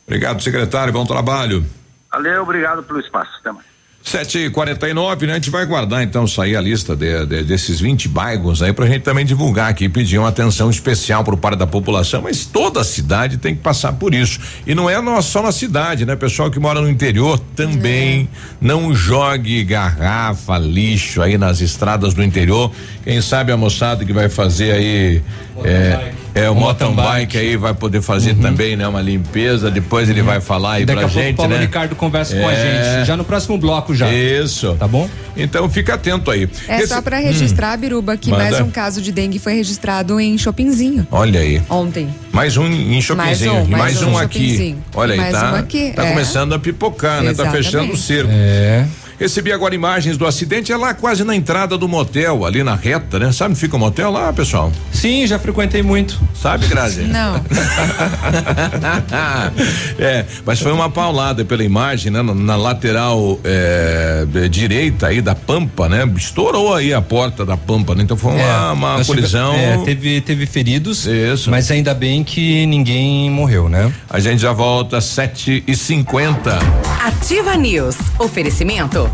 Obrigado, 0.06 0.42
secretário. 0.42 0.92
Bom 0.92 1.06
trabalho. 1.06 1.64
Valeu, 2.12 2.42
obrigado 2.42 2.82
pelo 2.82 3.00
espaço. 3.00 3.32
Até 3.40 3.50
mais. 3.50 3.73
Sete 4.06 4.36
e 4.38 4.50
quarenta 4.50 4.86
e 4.86 4.92
nove, 4.92 5.26
né? 5.26 5.32
A 5.32 5.36
gente 5.36 5.48
vai 5.48 5.64
guardar 5.64 6.02
então 6.02 6.26
sair 6.26 6.56
a 6.56 6.60
lista 6.60 6.94
de- 6.94 7.24
de- 7.24 7.42
desses 7.42 7.80
20 7.80 8.06
bairros 8.06 8.62
aí 8.62 8.70
pra 8.70 8.86
gente 8.86 9.00
também 9.00 9.24
divulgar 9.24 9.70
aqui, 9.70 9.88
pedir 9.88 10.18
uma 10.18 10.28
atenção 10.28 10.68
especial 10.68 11.24
por 11.24 11.38
parte 11.38 11.56
da 11.56 11.66
população, 11.66 12.20
mas 12.20 12.44
toda 12.44 12.82
a 12.82 12.84
cidade 12.84 13.38
tem 13.38 13.54
que 13.54 13.62
passar 13.62 13.94
por 13.94 14.12
isso. 14.12 14.38
E 14.66 14.74
não 14.74 14.90
é 14.90 15.00
no- 15.00 15.22
só 15.22 15.40
na 15.42 15.50
cidade, 15.50 16.04
né? 16.04 16.14
Pessoal 16.16 16.50
que 16.50 16.60
mora 16.60 16.82
no 16.82 16.88
interior 16.90 17.38
também 17.56 18.28
não 18.60 18.94
jogue 18.94 19.64
garrafa, 19.64 20.58
lixo 20.58 21.22
aí 21.22 21.38
nas 21.38 21.62
estradas 21.62 22.12
do 22.12 22.22
interior. 22.22 22.70
Quem 23.04 23.22
sabe 23.22 23.52
a 23.52 23.56
moçada 23.56 24.04
que 24.04 24.12
vai 24.12 24.28
fazer 24.28 24.72
aí 24.72 25.22
é, 25.64 26.12
É, 26.36 26.50
o, 26.50 26.52
O 26.52 26.56
mountain 26.56 26.88
mountain 26.88 27.12
bike 27.12 27.38
aí 27.38 27.56
vai 27.56 27.72
poder 27.72 28.02
fazer 28.02 28.34
também, 28.34 28.74
né? 28.74 28.88
Uma 28.88 29.00
limpeza, 29.00 29.70
depois 29.70 30.08
ele 30.10 30.20
vai 30.20 30.40
falar 30.40 30.72
aí 30.72 30.80
Uhum. 30.82 30.86
Daqui 30.86 30.98
pra 30.98 31.06
a 31.06 31.10
pouco 31.10 31.22
gente, 31.24 31.34
o 31.34 31.36
Paulo 31.36 31.52
né? 31.54 31.60
Ricardo 31.60 31.94
conversa 31.94 32.34
com 32.36 32.48
a 32.48 32.52
É. 32.52 32.96
gente. 32.96 33.06
Já 33.06 33.16
no 33.16 33.22
próximo 33.22 33.56
bloco 33.56 33.93
já. 33.94 34.12
Isso. 34.12 34.74
Tá 34.78 34.86
bom? 34.88 35.08
Então 35.36 35.68
fica 35.68 35.94
atento 35.94 36.30
aí. 36.30 36.48
É 36.68 36.78
Esse- 36.78 36.88
só 36.88 37.02
pra 37.02 37.18
Hum, 37.18 37.22
registrar, 37.24 37.76
Biruba, 37.76 38.16
que 38.16 38.30
Manda. 38.30 38.42
mais 38.44 38.60
um 38.60 38.70
caso 38.70 39.00
de 39.02 39.10
dengue 39.12 39.38
foi 39.38 39.54
registrado 39.54 40.20
em 40.20 40.36
Chopinzinho 40.38 41.06
Olha 41.10 41.40
aí. 41.40 41.60
ontem. 41.68 42.08
Mais 42.32 42.56
um 42.56 42.66
em 42.66 43.00
Chopinzinho, 43.00 43.54
Mais 43.54 43.66
um, 43.66 43.70
mais, 43.70 43.94
mais 43.94 44.02
um, 44.02 44.10
um 44.12 44.18
aqui. 44.18 44.76
Olha 44.94 45.12
aí, 45.14 45.20
Mais 45.20 45.32
tá, 45.32 45.52
um 45.52 45.56
aqui, 45.56 45.92
tá 45.94 46.04
é. 46.06 46.10
começando 46.10 46.52
a 46.54 46.58
pipocar, 46.58 47.22
né? 47.22 47.34
Tá 47.34 47.50
fechando 47.50 47.92
o 47.92 47.96
cerco. 47.96 48.30
É. 48.32 48.86
Recebi 49.24 49.52
agora 49.52 49.74
imagens 49.74 50.18
do 50.18 50.26
acidente, 50.26 50.70
é 50.70 50.76
lá 50.76 50.92
quase 50.92 51.24
na 51.24 51.34
entrada 51.34 51.78
do 51.78 51.88
motel, 51.88 52.44
ali 52.44 52.62
na 52.62 52.74
reta, 52.74 53.18
né? 53.18 53.32
Sabe 53.32 53.52
onde 53.52 53.60
fica 53.60 53.74
o 53.74 53.78
motel 53.78 54.10
lá, 54.10 54.30
pessoal? 54.34 54.70
Sim, 54.92 55.26
já 55.26 55.38
frequentei 55.38 55.82
muito. 55.82 56.20
Sabe, 56.34 56.66
Grazi? 56.66 57.04
Não. 57.04 57.36
é, 59.98 60.26
mas 60.44 60.60
foi 60.60 60.72
uma 60.72 60.90
paulada 60.90 61.42
pela 61.42 61.64
imagem, 61.64 62.12
né? 62.12 62.20
Na, 62.20 62.34
na 62.34 62.54
lateral 62.54 63.40
é, 63.42 64.26
direita 64.50 65.06
aí 65.06 65.22
da 65.22 65.34
Pampa, 65.34 65.88
né? 65.88 66.04
Estourou 66.18 66.74
aí 66.74 66.92
a 66.92 67.00
porta 67.00 67.46
da 67.46 67.56
Pampa, 67.56 67.94
né? 67.94 68.02
Então 68.02 68.18
foi 68.18 68.34
uma, 68.34 68.72
uma 68.72 68.96
nós 68.98 69.06
tive- 69.06 69.20
colisão. 69.20 69.54
é, 69.54 69.78
teve, 69.86 70.20
teve 70.20 70.44
feridos, 70.44 71.06
Isso. 71.06 71.50
mas 71.50 71.70
ainda 71.70 71.94
bem 71.94 72.22
que 72.22 72.66
ninguém 72.66 73.30
morreu, 73.30 73.70
né? 73.70 73.90
A 74.10 74.20
gente 74.20 74.42
já 74.42 74.52
volta 74.52 74.98
às 74.98 75.04
sete 75.04 75.64
e 75.66 75.74
cinquenta. 75.74 76.58
Ativa 77.02 77.56
News. 77.56 77.96
Oferecimento 78.18 79.13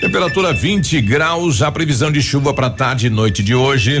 Temperatura 0.00 0.52
20 0.52 1.00
graus, 1.00 1.62
a 1.62 1.72
previsão 1.72 2.12
de 2.12 2.20
chuva 2.20 2.52
para 2.52 2.68
tarde 2.68 3.06
e 3.06 3.10
noite 3.10 3.42
de 3.42 3.54
hoje. 3.54 4.00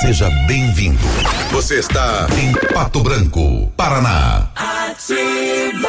Seja 0.00 0.28
bem-vindo. 0.46 0.98
Você 1.50 1.78
está 1.78 2.26
em 2.40 2.52
Pato 2.72 3.00
Branco, 3.02 3.70
Paraná. 3.76 4.48
Ativa. 4.56 5.88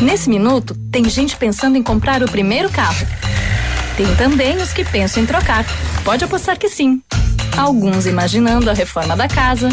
Nesse 0.00 0.30
minuto, 0.30 0.74
tem 0.90 1.08
gente 1.08 1.36
pensando 1.36 1.76
em 1.76 1.82
comprar 1.82 2.22
o 2.22 2.30
primeiro 2.30 2.70
carro. 2.70 3.06
Tem 3.96 4.14
também 4.16 4.56
os 4.56 4.72
que 4.72 4.84
pensam 4.84 5.22
em 5.22 5.26
trocar. 5.26 5.66
Pode 6.04 6.24
apostar 6.24 6.58
que 6.58 6.68
sim. 6.68 7.02
Alguns 7.56 8.06
imaginando 8.06 8.70
a 8.70 8.72
reforma 8.72 9.16
da 9.16 9.28
casa, 9.28 9.68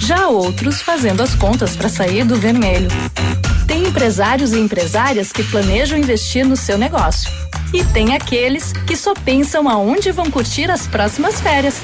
já 0.00 0.28
outros 0.28 0.80
fazendo 0.80 1.22
as 1.22 1.34
contas 1.34 1.76
para 1.76 1.88
sair 1.88 2.24
do 2.24 2.36
vermelho. 2.36 2.88
Tem 3.66 3.86
empresários 3.86 4.52
e 4.52 4.58
empresárias 4.58 5.30
que 5.30 5.44
planejam 5.44 5.98
investir 5.98 6.44
no 6.44 6.56
seu 6.56 6.78
negócio. 6.78 7.30
E 7.72 7.84
tem 7.84 8.14
aqueles 8.14 8.72
que 8.72 8.96
só 8.96 9.12
pensam 9.14 9.68
aonde 9.68 10.10
vão 10.10 10.30
curtir 10.30 10.70
as 10.70 10.86
próximas 10.86 11.40
férias. 11.40 11.80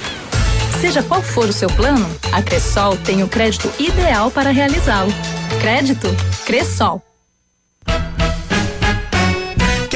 Seja 0.80 1.02
qual 1.02 1.22
for 1.22 1.48
o 1.48 1.52
seu 1.52 1.68
plano, 1.68 2.06
a 2.32 2.42
Cressol 2.42 2.96
tem 2.96 3.22
o 3.22 3.28
crédito 3.28 3.70
ideal 3.78 4.30
para 4.30 4.50
realizá-lo. 4.50 5.12
Crédito 5.60 6.08
Cressol. 6.44 7.02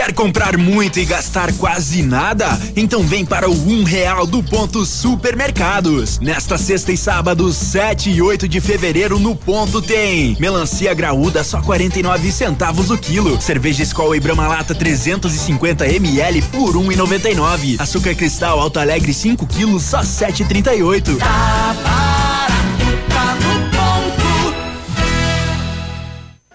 Quer 0.08 0.14
comprar 0.14 0.56
muito 0.56 0.98
e 0.98 1.04
gastar 1.04 1.52
quase 1.58 2.02
nada? 2.02 2.58
Então 2.74 3.02
vem 3.02 3.26
para 3.26 3.46
o 3.46 3.52
um 3.52 3.84
real 3.84 4.26
do 4.26 4.42
ponto 4.42 4.86
supermercados. 4.86 6.18
Nesta 6.18 6.56
sexta 6.56 6.90
e 6.90 6.96
sábado, 6.96 7.52
7 7.52 8.08
e 8.08 8.22
8 8.22 8.48
de 8.48 8.58
fevereiro, 8.58 9.18
no 9.18 9.36
ponto 9.36 9.82
tem 9.82 10.34
melancia 10.40 10.94
graúda 10.94 11.44
só 11.44 11.60
49 11.60 12.32
centavos 12.32 12.90
o 12.90 12.96
quilo. 12.96 13.38
Cerveja 13.38 13.82
Skol 13.82 14.16
e 14.16 14.20
Brahma 14.20 14.48
Lata 14.48 14.74
350 14.74 15.86
ml 15.86 16.40
por 16.40 16.74
1,99. 16.74 17.78
Açúcar 17.78 18.14
Cristal 18.14 18.58
Alto 18.58 18.80
Alegre 18.80 19.12
5 19.12 19.46
quilos 19.46 19.82
só 19.82 20.00
7,38. 20.00 21.18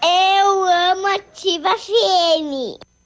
Eu 0.01 0.64
amo 0.64 1.06
Ativa 1.06 1.70
FM. 1.78 2.93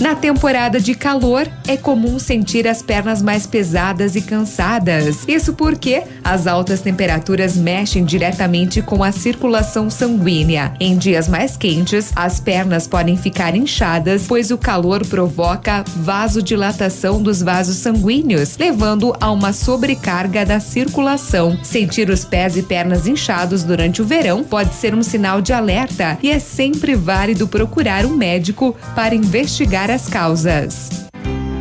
Na 0.00 0.14
temporada 0.16 0.80
de 0.80 0.94
calor, 0.94 1.46
é 1.66 1.76
comum 1.76 2.18
sentir 2.18 2.66
as 2.66 2.82
pernas 2.82 3.22
mais 3.22 3.46
pesadas 3.46 4.16
e 4.16 4.20
cansadas. 4.20 5.24
Isso 5.28 5.52
porque 5.52 6.02
as 6.24 6.46
altas 6.46 6.80
temperaturas 6.80 7.56
mexem 7.56 8.04
diretamente 8.04 8.82
com 8.82 9.04
a 9.04 9.12
circulação 9.12 9.88
sanguínea. 9.88 10.74
Em 10.80 10.96
dias 10.96 11.28
mais 11.28 11.56
quentes, 11.56 12.10
as 12.16 12.40
pernas 12.40 12.86
podem 12.86 13.16
ficar 13.16 13.54
inchadas, 13.54 14.24
pois 14.26 14.50
o 14.50 14.58
calor 14.58 15.06
provoca 15.06 15.84
vasodilatação 15.96 17.22
dos 17.22 17.40
vasos 17.40 17.76
sanguíneos, 17.76 18.56
levando 18.58 19.14
a 19.20 19.30
uma 19.30 19.52
sobrecarga 19.52 20.44
da 20.44 20.58
circulação. 20.58 21.58
Sentir 21.62 22.10
os 22.10 22.24
pés 22.24 22.56
e 22.56 22.62
pernas 22.62 23.06
inchados 23.06 23.62
durante 23.62 24.02
o 24.02 24.04
verão 24.04 24.42
pode 24.42 24.74
ser 24.74 24.94
um 24.94 25.02
sinal 25.02 25.40
de 25.40 25.52
alerta 25.52 26.18
e 26.22 26.30
é 26.30 26.38
sempre 26.38 26.94
válido 26.94 27.46
procurar 27.46 28.04
um 28.04 28.16
médico 28.16 28.74
para 28.94 29.14
investigar 29.14 29.81
as 29.90 30.08
causas. 30.08 31.11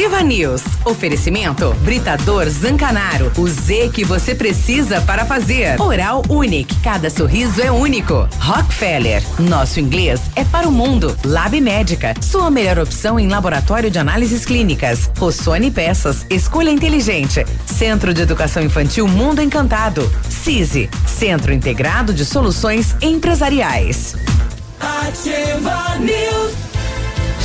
Ativa 0.03 0.21
News. 0.21 0.61
Oferecimento 0.83 1.73
Britador 1.75 2.49
Zancanaro. 2.49 3.31
O 3.37 3.47
Z 3.47 3.89
que 3.93 4.03
você 4.03 4.35
precisa 4.35 4.99
para 4.99 5.23
fazer. 5.23 5.79
Oral 5.79 6.21
Unique. 6.27 6.75
Cada 6.81 7.09
sorriso 7.09 7.61
é 7.61 7.71
único. 7.71 8.27
Rockefeller. 8.37 9.23
Nosso 9.39 9.79
inglês 9.79 10.19
é 10.35 10.43
para 10.43 10.67
o 10.67 10.71
mundo. 10.73 11.17
Lab 11.23 11.59
Médica. 11.61 12.13
Sua 12.19 12.51
melhor 12.51 12.79
opção 12.79 13.17
em 13.17 13.29
laboratório 13.29 13.89
de 13.89 13.97
análises 13.97 14.43
clínicas. 14.43 15.09
Rossoni 15.17 15.71
Peças. 15.71 16.25
Escolha 16.29 16.69
inteligente. 16.69 17.45
Centro 17.65 18.13
de 18.13 18.23
Educação 18.23 18.61
Infantil 18.61 19.07
Mundo 19.07 19.41
Encantado. 19.41 20.11
CISI. 20.29 20.89
Centro 21.07 21.53
Integrado 21.53 22.13
de 22.13 22.25
Soluções 22.25 22.93
Empresariais. 23.01 24.17
Ativa 24.81 25.97
News. 25.97 26.72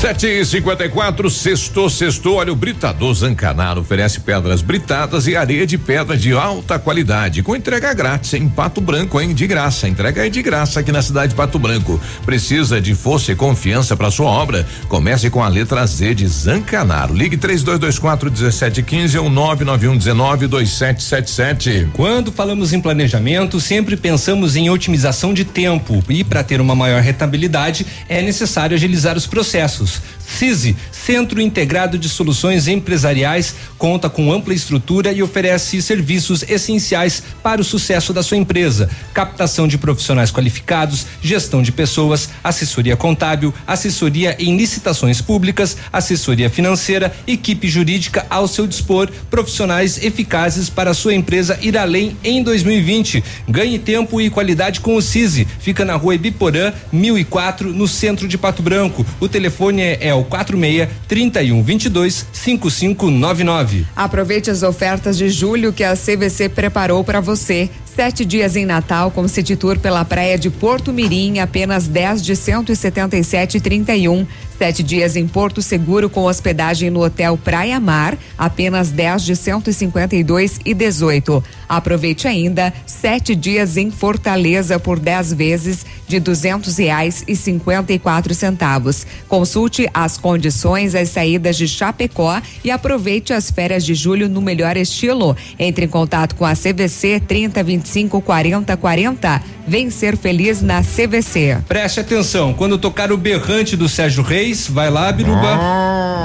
Sete 0.01 0.29
e 0.29 0.45
cinquenta 0.45 0.85
e 0.85 0.89
quatro, 0.89 1.29
sextou, 1.29 1.91
sextou, 1.91 2.37
olha 2.37 2.53
o 2.53 2.57
Britador 2.57 3.13
Zancanaro 3.13 3.81
oferece 3.81 4.21
pedras 4.21 4.63
britadas 4.63 5.27
e 5.27 5.35
areia 5.35 5.67
de 5.67 5.77
pedra 5.77 6.17
de 6.17 6.33
alta 6.33 6.79
qualidade, 6.79 7.43
com 7.43 7.57
entrega 7.57 7.93
grátis 7.93 8.33
em 8.35 8.49
Pato 8.49 8.81
Branco, 8.81 9.21
hein? 9.21 9.35
De 9.35 9.45
graça, 9.45 9.89
entrega 9.89 10.25
é 10.25 10.31
de 10.31 10.41
graça 10.41 10.79
aqui 10.79 10.93
na 10.93 11.03
cidade 11.03 11.31
de 11.31 11.35
Pato 11.35 11.59
Branco. 11.59 12.01
Precisa 12.25 12.81
de 12.81 12.95
força 12.95 13.33
e 13.33 13.35
confiança 13.35 13.97
para 13.97 14.09
sua 14.09 14.29
obra? 14.29 14.65
Comece 14.89 15.31
com 15.31 15.43
a 15.43 15.49
letra 15.49 15.85
Z 15.85 16.15
de 16.15 16.29
Zancanaro. 16.29 17.13
Ligue 17.13 17.37
três 17.37 17.65
dois, 17.65 17.81
dois 17.81 17.99
quatro 17.99 18.31
dezessete 18.31 18.85
quinze 18.85 19.19
ou 19.19 19.29
nove 19.29 19.65
nove 19.65 19.89
um 19.89 19.97
dezenove 19.97 20.47
dois 20.47 20.71
sete 20.71 21.03
sete 21.03 21.29
sete. 21.29 21.89
Quando 21.93 22.31
falamos 22.31 22.73
em 22.73 22.81
planejamento, 22.81 23.61
sempre 23.61 23.97
pensamos 23.97 24.55
em 24.55 24.71
otimização 24.71 25.35
de 25.35 25.45
tempo 25.45 26.05
e 26.09 26.23
para 26.23 26.45
ter 26.45 26.61
uma 26.61 26.77
maior 26.77 27.03
rentabilidade 27.03 27.85
é 28.09 28.23
necessário 28.23 28.77
agilizar 28.77 29.17
os 29.17 29.27
processos. 29.27 29.88
anos 29.89 30.18
CISI, 30.29 30.77
Centro 30.93 31.41
Integrado 31.41 31.99
de 31.99 32.09
Soluções 32.09 32.69
Empresariais, 32.69 33.55
conta 33.79 34.11
com 34.11 34.31
ampla 34.31 34.53
estrutura 34.53 35.11
e 35.11 35.23
oferece 35.23 35.81
serviços 35.81 36.45
essenciais 36.49 37.23
para 37.43 37.61
o 37.61 37.65
sucesso 37.65 38.13
da 38.13 38.23
sua 38.23 38.37
empresa: 38.37 38.91
captação 39.15 39.67
de 39.67 39.79
profissionais 39.79 40.31
qualificados, 40.31 41.07
gestão 41.23 41.63
de 41.63 41.73
pessoas, 41.73 42.29
assessoria 42.45 42.97
contábil, 42.97 43.55
assessoria 43.67 44.37
em 44.39 44.57
licitações 44.57 45.21
públicas, 45.21 45.77
assessoria 45.93 46.51
financeira, 46.51 47.13
equipe 47.27 47.67
jurídica 47.67 48.27
ao 48.29 48.47
seu 48.47 48.67
dispor, 48.67 49.11
profissionais 49.31 50.03
eficazes 50.05 50.69
para 50.69 50.91
a 50.91 50.95
sua 50.95 51.15
empresa 51.15 51.59
ir 51.63 51.77
além 51.77 52.17
em 52.23 52.43
2020. 52.43 53.25
Ganhe 53.49 53.79
tempo 53.79 54.21
e 54.21 54.29
qualidade 54.29 54.81
com 54.81 54.95
o 54.95 55.03
CISI. 55.03 55.49
Fica 55.59 55.85
na 55.85 55.97
rua 55.97 56.15
Ibiporã, 56.15 56.73
1004, 56.93 57.73
no 57.73 57.89
centro 57.89 58.29
de 58.29 58.37
Pato 58.37 58.63
Branco. 58.63 59.07
O 59.19 59.29
telefone 59.29 59.83
é, 59.83 60.09
é 60.09 60.18
o 60.21 60.25
46 60.25 60.89
31 61.07 61.63
22 61.63 62.27
5599. 62.33 63.87
Aproveite 63.95 64.51
as 64.51 64.63
ofertas 64.63 65.17
de 65.17 65.29
julho 65.29 65.73
que 65.73 65.85
a 65.85 65.95
CVC 65.97 66.49
preparou 66.49 67.03
para 67.05 67.21
você. 67.21 67.71
Sete 67.85 68.25
dias 68.25 68.55
em 68.55 68.65
Natal 68.65 69.11
com 69.11 69.27
City 69.27 69.57
Tour 69.57 69.79
pela 69.79 70.05
praia 70.05 70.39
de 70.39 70.51
Porto 70.51 70.93
Mirim, 70.93 71.41
apenas 71.41 71.89
10 71.89 72.23
de 72.23 72.35
177,31. 72.35 74.27
Sete 74.59 74.83
dias 74.83 75.15
em 75.15 75.29
Porto 75.29 75.63
Seguro 75.63 76.11
com 76.11 76.25
hospedagem 76.25 76.91
no 76.91 77.05
Hotel 77.05 77.39
Praia 77.39 77.79
Mar, 77.79 78.19
apenas 78.37 78.91
10 78.91 79.23
de 79.23 79.37
152 79.37 80.59
e 80.65 80.75
18. 80.75 81.45
Aproveite 81.69 82.27
ainda 82.27 82.73
sete 82.85 83.37
dias 83.37 83.77
em 83.77 83.91
Fortaleza 83.91 84.81
por 84.81 84.99
10 84.99 85.35
vezes 85.35 85.87
de 86.09 86.19
duzentos 86.19 86.79
reais 86.79 87.23
e 87.29 87.37
cinquenta 87.37 87.93
e 87.93 87.99
quatro 87.99 88.35
centavos. 88.35 89.07
Consulte 89.29 89.87
as 89.93 90.17
condições 90.17 90.95
às 90.95 91.11
saídas 91.11 91.57
de 91.57 91.69
Chapecó 91.69 92.41
e 92.65 92.71
aproveite 92.71 93.35
as 93.35 93.51
férias 93.51 93.85
de 93.85 93.95
julho 93.95 94.29
no 94.29 94.41
melhor 94.41 94.77
estilo. 94.77 95.37
Entre 95.59 95.85
em 95.85 95.89
contato 95.89 96.35
com 96.35 96.47
a 96.47 96.55
CVC 96.55 97.21
30 97.21 97.63
25 97.63 98.21
40 98.23 98.77
40. 98.77 99.43
Vem 99.67 99.91
ser 99.91 100.17
feliz 100.17 100.63
na 100.63 100.83
CVC. 100.83 101.59
Preste 101.69 102.01
atenção, 102.01 102.55
quando 102.55 102.79
tocar 102.79 103.13
o 103.13 103.19
berrante 103.19 103.77
do 103.77 103.87
Sérgio 103.87 104.23
Reis, 104.23 104.48
vai 104.71 104.91
lá, 104.91 105.11
Biruba. 105.13 105.47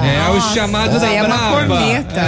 é 0.04 0.30
o 0.32 0.42
chamado 0.54 1.00
da 1.00 1.08
é 1.08 1.22
uma 1.24 1.38
brava. 1.38 1.68
corneta. 1.68 2.22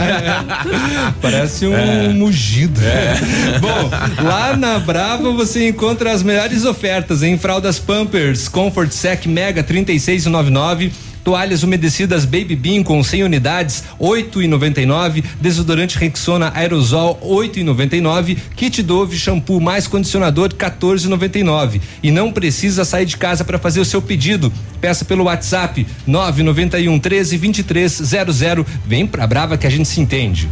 Parece 1.21 1.65
um 1.65 2.13
mugido. 2.13 2.79
Bom, 3.59 4.23
lá 4.23 4.55
na 4.55 4.79
Brava 4.79 5.31
você 5.31 5.69
encontra 5.69 6.11
as 6.11 6.23
melhores 6.23 6.65
ofertas 6.65 7.23
em 7.23 7.37
fraldas 7.37 7.79
Pampers, 7.79 8.47
Comfort 8.47 8.91
Sec 8.91 9.25
Mega 9.25 9.63
36,99. 9.63 10.91
Toalhas 11.25 11.63
umedecidas 11.63 12.23
Baby 12.23 12.55
Bean 12.55 12.83
com 12.83 13.03
100 13.03 13.23
unidades, 13.23 13.83
8,99. 13.99 15.23
Desodorante 15.41 15.97
Rexona 15.97 16.51
Aerosol, 16.55 17.19
8,99. 17.19 18.37
Kit 18.55 18.83
Dove 18.83 19.17
shampoo 19.17 19.59
mais 19.59 19.87
condicionador, 19.87 20.53
14,99. 20.53 21.81
E 22.03 22.11
não 22.11 22.31
precisa 22.31 22.85
sair 22.85 23.07
de 23.07 23.17
casa 23.17 23.43
para 23.43 23.57
fazer 23.57 23.79
o 23.79 23.85
seu 23.85 24.03
pedido. 24.03 24.53
Peça 24.79 25.03
pelo 25.03 25.23
WhatsApp 25.23 25.87
991 26.05 26.99
13 26.99 27.37
23 27.37 27.91
00. 27.91 28.65
Vem 28.85 29.07
pra 29.07 29.25
Brava 29.25 29.57
que 29.57 29.65
a 29.65 29.69
gente 29.71 29.89
se 29.89 29.99
entende. 29.99 30.47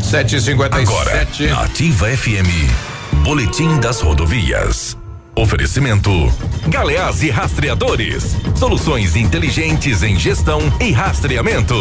757. 0.00 0.88
Agora, 0.88 1.26
na 1.50 1.64
Ativa 1.64 2.06
FM, 2.06 3.24
Boletim 3.24 3.80
das 3.80 4.00
Rodovias. 4.00 5.01
Oferecimento: 5.34 6.10
Galeás 6.68 7.22
e 7.22 7.30
Rastreadores. 7.30 8.36
Soluções 8.54 9.16
inteligentes 9.16 10.02
em 10.02 10.18
gestão 10.18 10.60
e 10.78 10.92
rastreamento. 10.92 11.74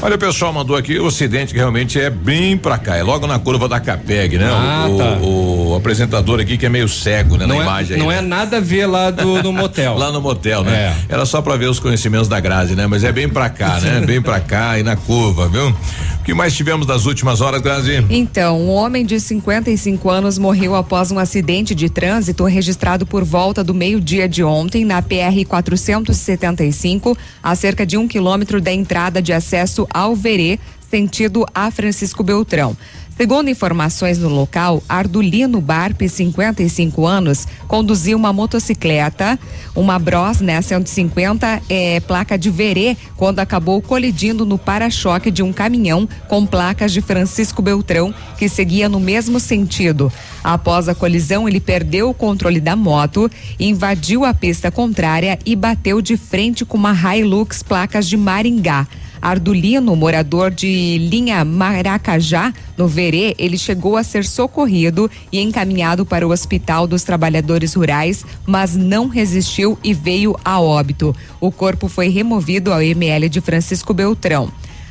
Olha, 0.00 0.14
o 0.14 0.18
pessoal 0.18 0.52
mandou 0.52 0.76
aqui 0.76 0.96
o 1.00 1.08
acidente 1.08 1.52
que 1.52 1.58
realmente 1.58 2.00
é 2.00 2.08
bem 2.08 2.56
pra 2.56 2.78
cá, 2.78 2.96
é 2.96 3.02
logo 3.02 3.26
na 3.26 3.36
curva 3.36 3.68
da 3.68 3.80
Capeg, 3.80 4.38
né? 4.38 4.46
Ah, 4.48 4.86
o, 4.88 4.96
tá. 4.96 5.04
o- 5.20 5.68
o 5.72 5.74
apresentador 5.76 6.38
aqui 6.38 6.56
que 6.56 6.64
é 6.64 6.68
meio 6.68 6.88
cego, 6.88 7.36
né? 7.36 7.46
Não 7.46 7.56
na 7.56 7.62
é, 7.62 7.64
imagem 7.64 7.96
aí, 7.96 8.02
não 8.02 8.08
né? 8.08 8.18
é 8.18 8.20
nada 8.20 8.58
a 8.58 8.60
ver 8.60 8.86
lá 8.86 9.10
do, 9.10 9.42
do 9.42 9.52
motel. 9.52 9.96
Lá 9.98 10.12
no 10.12 10.20
motel, 10.20 10.62
né? 10.62 10.94
É. 11.08 11.14
Era 11.14 11.26
só 11.26 11.42
pra 11.42 11.56
ver 11.56 11.66
os 11.68 11.80
conhecimentos 11.80 12.28
da 12.28 12.38
Grazi, 12.38 12.76
né? 12.76 12.86
Mas 12.86 13.02
é 13.02 13.10
bem 13.10 13.28
pra 13.28 13.50
cá, 13.50 13.80
né? 13.80 14.00
Bem 14.06 14.22
pra 14.22 14.38
cá 14.38 14.78
e 14.78 14.84
na 14.84 14.94
curva, 14.94 15.48
viu? 15.48 15.68
O 15.70 16.24
que 16.24 16.32
mais 16.32 16.54
tivemos 16.54 16.86
das 16.86 17.04
últimas 17.06 17.40
horas, 17.40 17.60
Grazi? 17.60 18.04
Então, 18.08 18.60
um 18.60 18.70
homem 18.70 19.04
de 19.04 19.18
55 19.18 20.08
anos 20.10 20.38
morreu 20.38 20.74
após 20.76 21.10
um 21.10 21.18
acidente 21.18 21.74
de 21.74 21.88
trânsito 21.90 22.44
registrado 22.44 23.04
por 23.06 23.24
volta 23.24 23.64
do 23.64 23.74
meio-dia 23.74 24.28
de 24.28 24.44
ontem 24.44 24.84
na 24.84 25.00
PR 25.02 25.44
475, 25.48 27.16
a 27.42 27.54
cerca 27.56 27.84
de 27.86 27.96
um 27.96 28.06
quilômetro 28.06 28.60
da 28.60 28.70
entrada 28.72 29.20
de 29.22 29.32
acesso 29.32 29.87
ao 29.92 30.14
Verê, 30.14 30.58
sentido 30.90 31.46
a 31.54 31.70
Francisco 31.70 32.22
Beltrão. 32.22 32.76
Segundo 33.18 33.50
informações 33.50 34.16
no 34.16 34.28
local, 34.28 34.80
Ardulino 34.88 35.60
Barpe, 35.60 36.08
55 36.08 37.04
anos, 37.04 37.48
conduziu 37.66 38.16
uma 38.16 38.32
motocicleta, 38.32 39.36
uma 39.74 39.98
Bros, 39.98 40.40
né, 40.40 40.62
150, 40.62 41.60
é, 41.68 41.98
placa 41.98 42.38
de 42.38 42.48
Verê, 42.48 42.96
quando 43.16 43.40
acabou 43.40 43.82
colidindo 43.82 44.46
no 44.46 44.56
para-choque 44.56 45.32
de 45.32 45.42
um 45.42 45.52
caminhão 45.52 46.08
com 46.28 46.46
placas 46.46 46.92
de 46.92 47.00
Francisco 47.00 47.60
Beltrão, 47.60 48.14
que 48.38 48.48
seguia 48.48 48.88
no 48.88 49.00
mesmo 49.00 49.40
sentido. 49.40 50.12
Após 50.44 50.88
a 50.88 50.94
colisão, 50.94 51.48
ele 51.48 51.58
perdeu 51.58 52.10
o 52.10 52.14
controle 52.14 52.60
da 52.60 52.76
moto, 52.76 53.28
invadiu 53.58 54.24
a 54.24 54.32
pista 54.32 54.70
contrária 54.70 55.40
e 55.44 55.56
bateu 55.56 56.00
de 56.00 56.16
frente 56.16 56.64
com 56.64 56.76
uma 56.76 56.94
Hilux 56.94 57.64
placas 57.64 58.08
de 58.08 58.16
Maringá. 58.16 58.86
Ardulino, 59.20 59.94
morador 59.96 60.50
de 60.50 60.98
linha 60.98 61.44
Maracajá, 61.44 62.52
no 62.76 62.86
Verê, 62.86 63.34
ele 63.38 63.58
chegou 63.58 63.96
a 63.96 64.02
ser 64.02 64.24
socorrido 64.24 65.10
e 65.32 65.40
encaminhado 65.40 66.06
para 66.06 66.26
o 66.26 66.30
Hospital 66.30 66.86
dos 66.86 67.02
Trabalhadores 67.02 67.74
Rurais, 67.74 68.24
mas 68.46 68.76
não 68.76 69.08
resistiu 69.08 69.78
e 69.82 69.92
veio 69.92 70.36
a 70.44 70.60
óbito. 70.60 71.14
O 71.40 71.50
corpo 71.50 71.88
foi 71.88 72.08
removido 72.08 72.72
ao 72.72 72.80
ML 72.80 73.28
de 73.28 73.40
Francisco 73.40 73.92
Beltrão. 73.92 74.50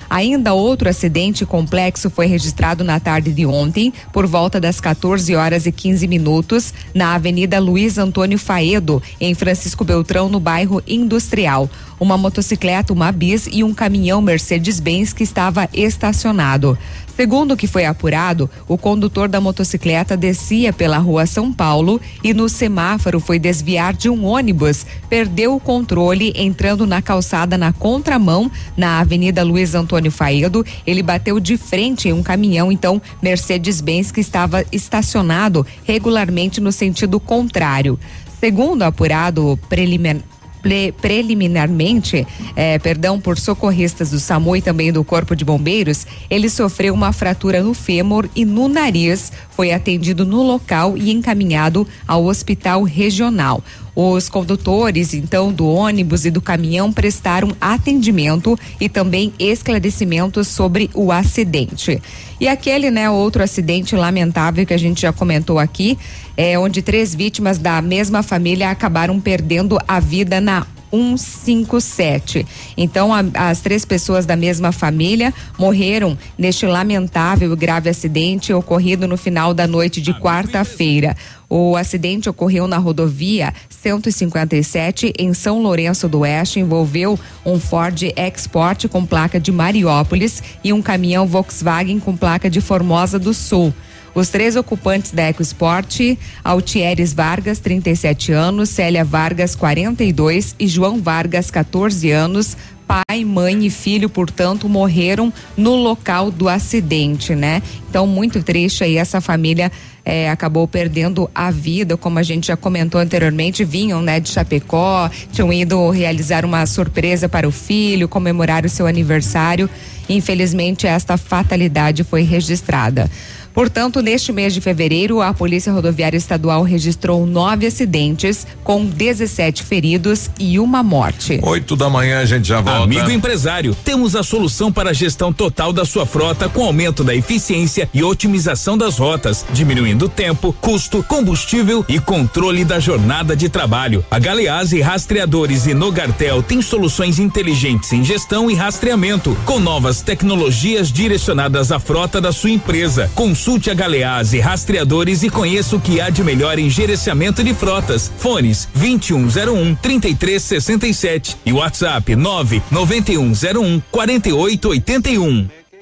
Ainda 0.10 0.54
outro 0.54 0.90
acidente 0.90 1.46
complexo 1.46 2.10
foi 2.10 2.28
registrado 2.28 2.84
na 2.84 3.00
tarde 3.00 3.32
de 3.34 3.46
ontem, 3.46 3.94
por 4.14 4.26
volta 4.26 4.60
das 4.60 4.80
14 4.80 5.36
horas 5.36 5.66
e 5.66 5.72
15 5.72 6.08
minutos, 6.08 6.74
na 6.94 7.16
Avenida 7.16 7.60
Luiz 7.60 7.98
Antônio 7.98 8.40
Faedo, 8.40 9.02
em 9.20 9.34
Francisco 9.34 9.84
Beltrão, 9.84 10.30
no 10.30 10.40
bairro 10.40 10.82
Industrial. 10.88 11.70
Uma 12.00 12.18
motocicleta, 12.18 12.94
uma 12.94 13.12
bis 13.12 13.48
e 13.52 13.64
um 13.64 13.74
caminhão 13.74 14.22
Mercedes-Benz 14.22 15.14
que 15.14 15.24
estava 15.24 15.68
estacionado. 15.74 16.78
Segundo 17.18 17.56
o 17.56 17.58
que 17.58 17.66
foi 17.66 17.84
apurado, 17.84 18.48
o 18.68 18.78
condutor 18.78 19.28
da 19.28 19.42
motocicleta 19.42 20.16
descia 20.16 20.72
pela 20.72 21.00
rua 21.00 21.26
São 21.26 21.52
Paulo 21.52 22.00
e 22.24 22.32
no 22.32 22.48
semáforo 22.48 23.20
foi 23.20 23.40
desviar 23.40 23.96
de 23.96 24.08
um 24.08 24.24
ônibus, 24.24 24.86
perdeu 25.10 25.56
o 25.56 25.60
controle 25.60 26.32
entrando 26.36 26.86
na 26.86 27.02
calçada 27.02 27.58
na 27.58 27.74
contramão 27.74 28.52
na 28.78 29.00
Avenida 29.00 29.44
Luiz 29.44 29.74
Antônio 29.74 30.12
Faedo. 30.12 30.64
Ele 30.86 31.02
bateu 31.02 31.40
de 31.40 31.58
frente 31.58 32.08
em 32.08 32.14
um 32.14 32.22
caminhão, 32.22 32.72
então 32.72 33.02
Mercedes-Benz 33.20 34.12
que 34.12 34.22
estava 34.22 34.64
estacionado 34.72 35.66
regularmente 35.86 36.62
no 36.62 36.72
sentido 36.72 37.20
contrário. 37.20 38.00
Segundo 38.40 38.84
apurado 38.84 39.58
preliminar 39.68 40.22
pre- 40.68 40.92
preliminarmente, 40.92 42.28
eh, 42.56 42.78
perdão, 42.80 43.20
por 43.20 43.38
socorristas 43.40 44.12
do 44.12 44.20
SAMU 44.20 44.58
e 44.58 44.62
também 44.62 44.92
do 44.92 45.04
Corpo 45.04 45.34
de 45.36 45.46
Bombeiros, 45.46 46.06
ele 46.30 46.50
sofreu 46.50 46.94
uma 46.94 47.14
fratura 47.14 47.64
no 47.64 47.74
fêmur 47.74 48.28
e 48.36 48.44
no 48.44 48.68
nariz, 48.68 49.32
foi 49.58 49.72
atendido 49.72 50.24
no 50.24 50.44
local 50.44 50.96
e 50.96 51.12
encaminhado 51.12 51.88
ao 52.08 52.26
hospital 52.26 52.84
regional. 52.84 53.64
Os 53.96 54.30
condutores, 54.30 55.16
então, 55.16 55.52
do 55.52 55.68
ônibus 55.68 56.26
e 56.26 56.30
do 56.30 56.40
caminhão 56.40 56.94
prestaram 56.94 57.50
atendimento 57.60 58.56
e 58.80 58.88
também 58.88 59.34
esclarecimentos 59.40 60.48
sobre 60.48 60.92
o 60.94 61.12
acidente. 61.12 62.00
E 62.40 62.48
aquele, 62.48 62.92
né, 62.92 63.10
outro 63.10 63.42
acidente 63.42 63.96
lamentável 63.96 64.64
que 64.64 64.76
a 64.76 64.78
gente 64.78 65.02
já 65.02 65.12
comentou 65.12 65.58
aqui, 65.58 65.98
é 66.38 66.60
onde 66.60 66.84
três 66.84 67.16
vítimas 67.16 67.58
da 67.58 67.82
mesma 67.82 68.22
família 68.22 68.70
acabaram 68.70 69.20
perdendo 69.20 69.80
a 69.88 70.00
vida 70.00 70.40
na 70.40 70.68
157. 70.92 72.46
Então, 72.76 73.14
a, 73.14 73.24
as 73.50 73.62
três 73.62 73.86
pessoas 73.86 74.26
da 74.26 74.36
mesma 74.36 74.72
família 74.72 75.34
morreram 75.58 76.18
neste 76.38 76.66
lamentável 76.66 77.52
e 77.52 77.56
grave 77.56 77.90
acidente 77.90 78.54
ocorrido 78.54 79.08
no 79.08 79.18
final 79.18 79.54
da 79.54 79.68
noite 79.68 80.02
de 80.02 80.14
quarta-feira. 80.14 81.16
O 81.50 81.78
acidente 81.78 82.30
ocorreu 82.30 82.68
na 82.68 82.78
rodovia 82.78 83.54
157 83.70 85.14
em 85.18 85.34
São 85.34 85.62
Lourenço 85.62 86.10
do 86.10 86.20
Oeste, 86.20 86.60
envolveu 86.60 87.18
um 87.46 87.58
Ford 87.58 88.02
Export 88.18 88.88
com 88.90 89.06
placa 89.06 89.40
de 89.40 89.52
Mariópolis 89.52 90.44
e 90.62 90.74
um 90.74 90.82
caminhão 90.82 91.26
Volkswagen 91.26 92.00
com 92.00 92.18
placa 92.18 92.50
de 92.50 92.60
Formosa 92.60 93.18
do 93.18 93.34
Sul. 93.34 93.74
Os 94.18 94.30
três 94.30 94.56
ocupantes 94.56 95.12
da 95.12 95.30
EcoSport, 95.30 96.18
Altieres 96.44 97.14
Vargas, 97.14 97.60
37 97.60 98.32
anos, 98.32 98.70
Célia 98.70 99.06
Vargas, 99.06 99.54
42 99.54 100.56
e 100.58 100.68
João 100.68 101.00
Vargas, 101.00 101.52
14 101.52 102.10
anos, 102.10 102.58
pai, 102.88 103.24
mãe 103.24 103.64
e 103.64 103.70
filho, 103.70 104.10
portanto, 104.10 104.68
morreram 104.68 105.32
no 105.56 105.76
local 105.76 106.32
do 106.32 106.50
acidente, 106.50 107.36
né? 107.36 107.62
Então, 107.88 108.08
muito 108.08 108.42
triste 108.42 108.84
aí 108.84 108.98
essa 108.98 109.22
família 109.22 109.72
eh, 110.04 110.28
acabou 110.32 110.68
perdendo 110.68 111.30
a 111.36 111.52
vida, 111.52 111.96
como 111.96 112.18
a 112.18 112.24
gente 112.24 112.48
já 112.48 112.58
comentou 112.58 113.00
anteriormente, 113.00 113.64
vinham, 113.64 114.02
né, 114.02 114.20
de 114.20 114.30
Chapecó, 114.30 115.12
tinham 115.32 115.54
ido 115.54 115.92
realizar 115.92 116.44
uma 116.44 116.66
surpresa 116.66 117.30
para 117.30 117.48
o 117.48 117.52
filho, 117.52 118.08
comemorar 118.08 118.66
o 118.66 118.70
seu 118.70 118.88
aniversário. 118.88 119.70
Infelizmente, 120.10 120.88
esta 120.88 121.18
fatalidade 121.18 122.04
foi 122.04 122.24
registrada. 122.24 123.12
Portanto, 123.58 124.04
neste 124.04 124.32
mês 124.32 124.54
de 124.54 124.62
fevereiro, 124.62 125.20
a 125.20 125.34
Polícia 125.34 125.74
Rodoviária 125.74 126.16
Estadual 126.16 126.62
registrou 126.62 127.26
nove 127.26 127.66
acidentes, 127.66 128.46
com 128.64 128.86
17 128.86 129.64
feridos 129.64 130.30
e 130.40 130.60
uma 130.60 130.84
morte. 130.84 131.40
Oito 131.42 131.76
da 131.76 131.90
manhã 131.90 132.20
a 132.20 132.26
gente 132.26 132.48
já 132.48 132.62
volta. 132.62 132.84
Amigo 132.84 133.10
empresário, 133.10 133.76
temos 133.84 134.16
a 134.16 134.22
solução 134.22 134.72
para 134.72 134.92
a 134.92 134.94
gestão 134.94 135.34
total 135.34 135.74
da 135.74 135.86
sua 135.86 136.06
frota 136.06 136.48
com 136.48 136.66
aumento 136.66 137.04
da 137.04 137.16
eficiência 137.16 137.90
e 137.92 138.04
otimização 138.04 138.78
das 138.78 139.00
rotas, 139.00 139.44
diminuindo 139.52 140.08
tempo, 140.08 140.54
custo, 140.62 141.02
combustível 141.02 141.84
e 141.90 142.00
controle 142.00 142.64
da 142.64 142.80
jornada 142.80 143.36
de 143.36 143.50
trabalho. 143.50 144.06
A 144.12 144.20
Galeazzi 144.20 144.82
Rastreadores 144.82 145.66
e 145.66 145.74
Nogartel 145.74 146.44
tem 146.44 146.62
soluções 146.62 147.18
inteligentes 147.18 147.92
em 147.92 148.04
gestão 148.04 148.52
e 148.52 148.54
rastreamento, 148.54 149.36
com 149.46 149.58
novas 149.58 150.04
tecnologias 150.04 150.92
direcionadas 150.92 151.72
à 151.72 151.80
frota 151.80 152.22
da 152.22 152.32
sua 152.32 152.52
empresa. 152.52 153.10
Consulte 153.16 153.47
a 153.48 153.74
Galeazzi 153.74 154.42
Rastreadores 154.42 155.24
e 155.24 155.30
conheça 155.30 155.78
o 155.78 155.80
que 155.80 156.02
há 156.02 156.10
de 156.10 156.22
melhor 156.22 156.60
em 156.60 156.70
gerenciamento 156.70 157.42
de 157.42 157.54
frotas. 157.54 158.12
Fones 158.18 158.68
2101 158.76 159.76
3367 159.76 161.38
e 161.46 161.54
WhatsApp 161.54 162.14
99101 162.14 163.82
4881. 163.90 165.67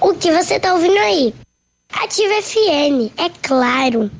O 0.00 0.14
que 0.14 0.32
você 0.32 0.58
tá 0.58 0.72
ouvindo 0.72 0.98
aí? 0.98 1.34
Ativa 1.92 2.40
FM, 2.42 3.12
é 3.18 3.30
claro. 3.42 4.10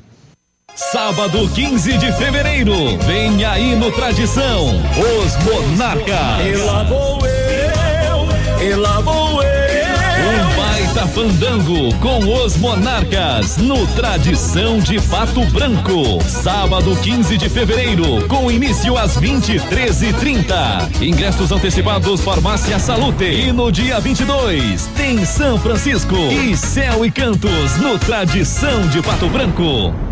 Sábado 0.75 1.49
15 1.49 1.97
de 1.97 2.11
fevereiro, 2.13 2.97
vem 2.99 3.43
aí 3.43 3.75
no 3.75 3.91
Tradição, 3.91 4.67
os 4.97 5.37
Monarcas. 5.43 6.45
E 6.45 6.55
lá 6.55 6.83
vou 6.83 7.19
eu, 7.25 8.65
e 8.65 8.75
lá 8.75 9.01
vou 9.01 9.43
eu. 9.43 9.60
Baita 10.91 11.07
fandango 11.07 11.95
com 11.99 12.19
os 12.43 12.57
Monarcas 12.57 13.55
no 13.55 13.87
Tradição 13.87 14.77
de 14.79 14.99
Pato 14.99 15.45
Branco. 15.45 16.21
Sábado 16.21 16.93
15 16.97 17.37
de 17.37 17.47
fevereiro, 17.47 18.27
com 18.27 18.51
início 18.51 18.97
às 18.97 19.17
23h30. 19.17 21.01
Ingressos 21.01 21.49
antecipados 21.49 22.19
Farmácia 22.19 22.77
Salute. 22.77 23.23
E 23.23 23.53
no 23.53 23.71
dia 23.71 24.01
22 24.01 24.87
tem 24.97 25.23
São 25.23 25.57
Francisco 25.57 26.15
e 26.15 26.57
Céu 26.57 27.05
e 27.05 27.11
Cantos 27.11 27.77
no 27.77 27.97
Tradição 27.97 28.81
de 28.89 29.01
Pato 29.01 29.29
Branco. 29.29 30.10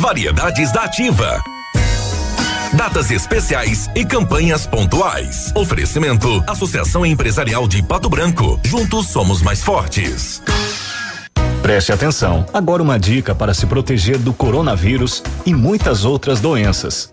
Variedades 0.00 0.72
da 0.72 0.84
Ativa. 0.84 1.44
Datas 2.72 3.10
especiais 3.10 3.90
e 3.94 4.02
campanhas 4.02 4.66
pontuais. 4.66 5.52
Oferecimento: 5.54 6.42
Associação 6.46 7.04
Empresarial 7.04 7.68
de 7.68 7.82
Pato 7.82 8.08
Branco. 8.08 8.58
Juntos 8.64 9.08
somos 9.08 9.42
mais 9.42 9.62
fortes. 9.62 10.42
Preste 11.60 11.92
atenção. 11.92 12.46
Agora 12.50 12.82
uma 12.82 12.98
dica 12.98 13.34
para 13.34 13.52
se 13.52 13.66
proteger 13.66 14.16
do 14.16 14.32
coronavírus 14.32 15.22
e 15.44 15.52
muitas 15.52 16.06
outras 16.06 16.40
doenças. 16.40 17.12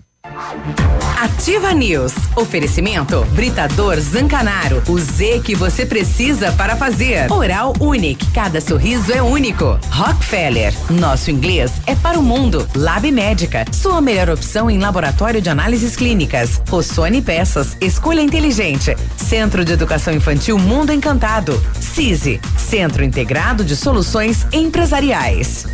Ativa 1.21 1.73
News. 1.73 2.13
Oferecimento 2.35 3.25
Britador 3.31 3.99
Zancanaro. 3.99 4.81
O 4.87 4.97
Z 4.97 5.41
que 5.43 5.55
você 5.55 5.85
precisa 5.85 6.51
para 6.53 6.75
fazer. 6.75 7.31
Oral 7.31 7.73
Unique. 7.79 8.25
Cada 8.31 8.61
sorriso 8.61 9.11
é 9.11 9.21
único. 9.21 9.79
Rockefeller. 9.91 10.73
Nosso 10.89 11.29
inglês 11.29 11.71
é 11.85 11.95
para 11.95 12.19
o 12.19 12.23
mundo. 12.23 12.67
Lab 12.75 13.11
Médica. 13.11 13.65
Sua 13.71 14.01
melhor 14.01 14.29
opção 14.29 14.69
em 14.69 14.79
laboratório 14.79 15.41
de 15.41 15.49
análises 15.49 15.95
clínicas. 15.95 16.61
Rossoni 16.69 17.21
Peças. 17.21 17.77
Escolha 17.81 18.21
inteligente. 18.21 18.95
Centro 19.17 19.65
de 19.65 19.73
Educação 19.73 20.13
Infantil 20.13 20.57
Mundo 20.57 20.91
Encantado. 20.91 21.61
CISI. 21.79 22.39
Centro 22.57 23.03
Integrado 23.03 23.63
de 23.63 23.75
Soluções 23.75 24.47
Empresariais. 24.53 25.65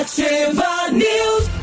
Ativa 0.00 0.92
News. 0.92 1.57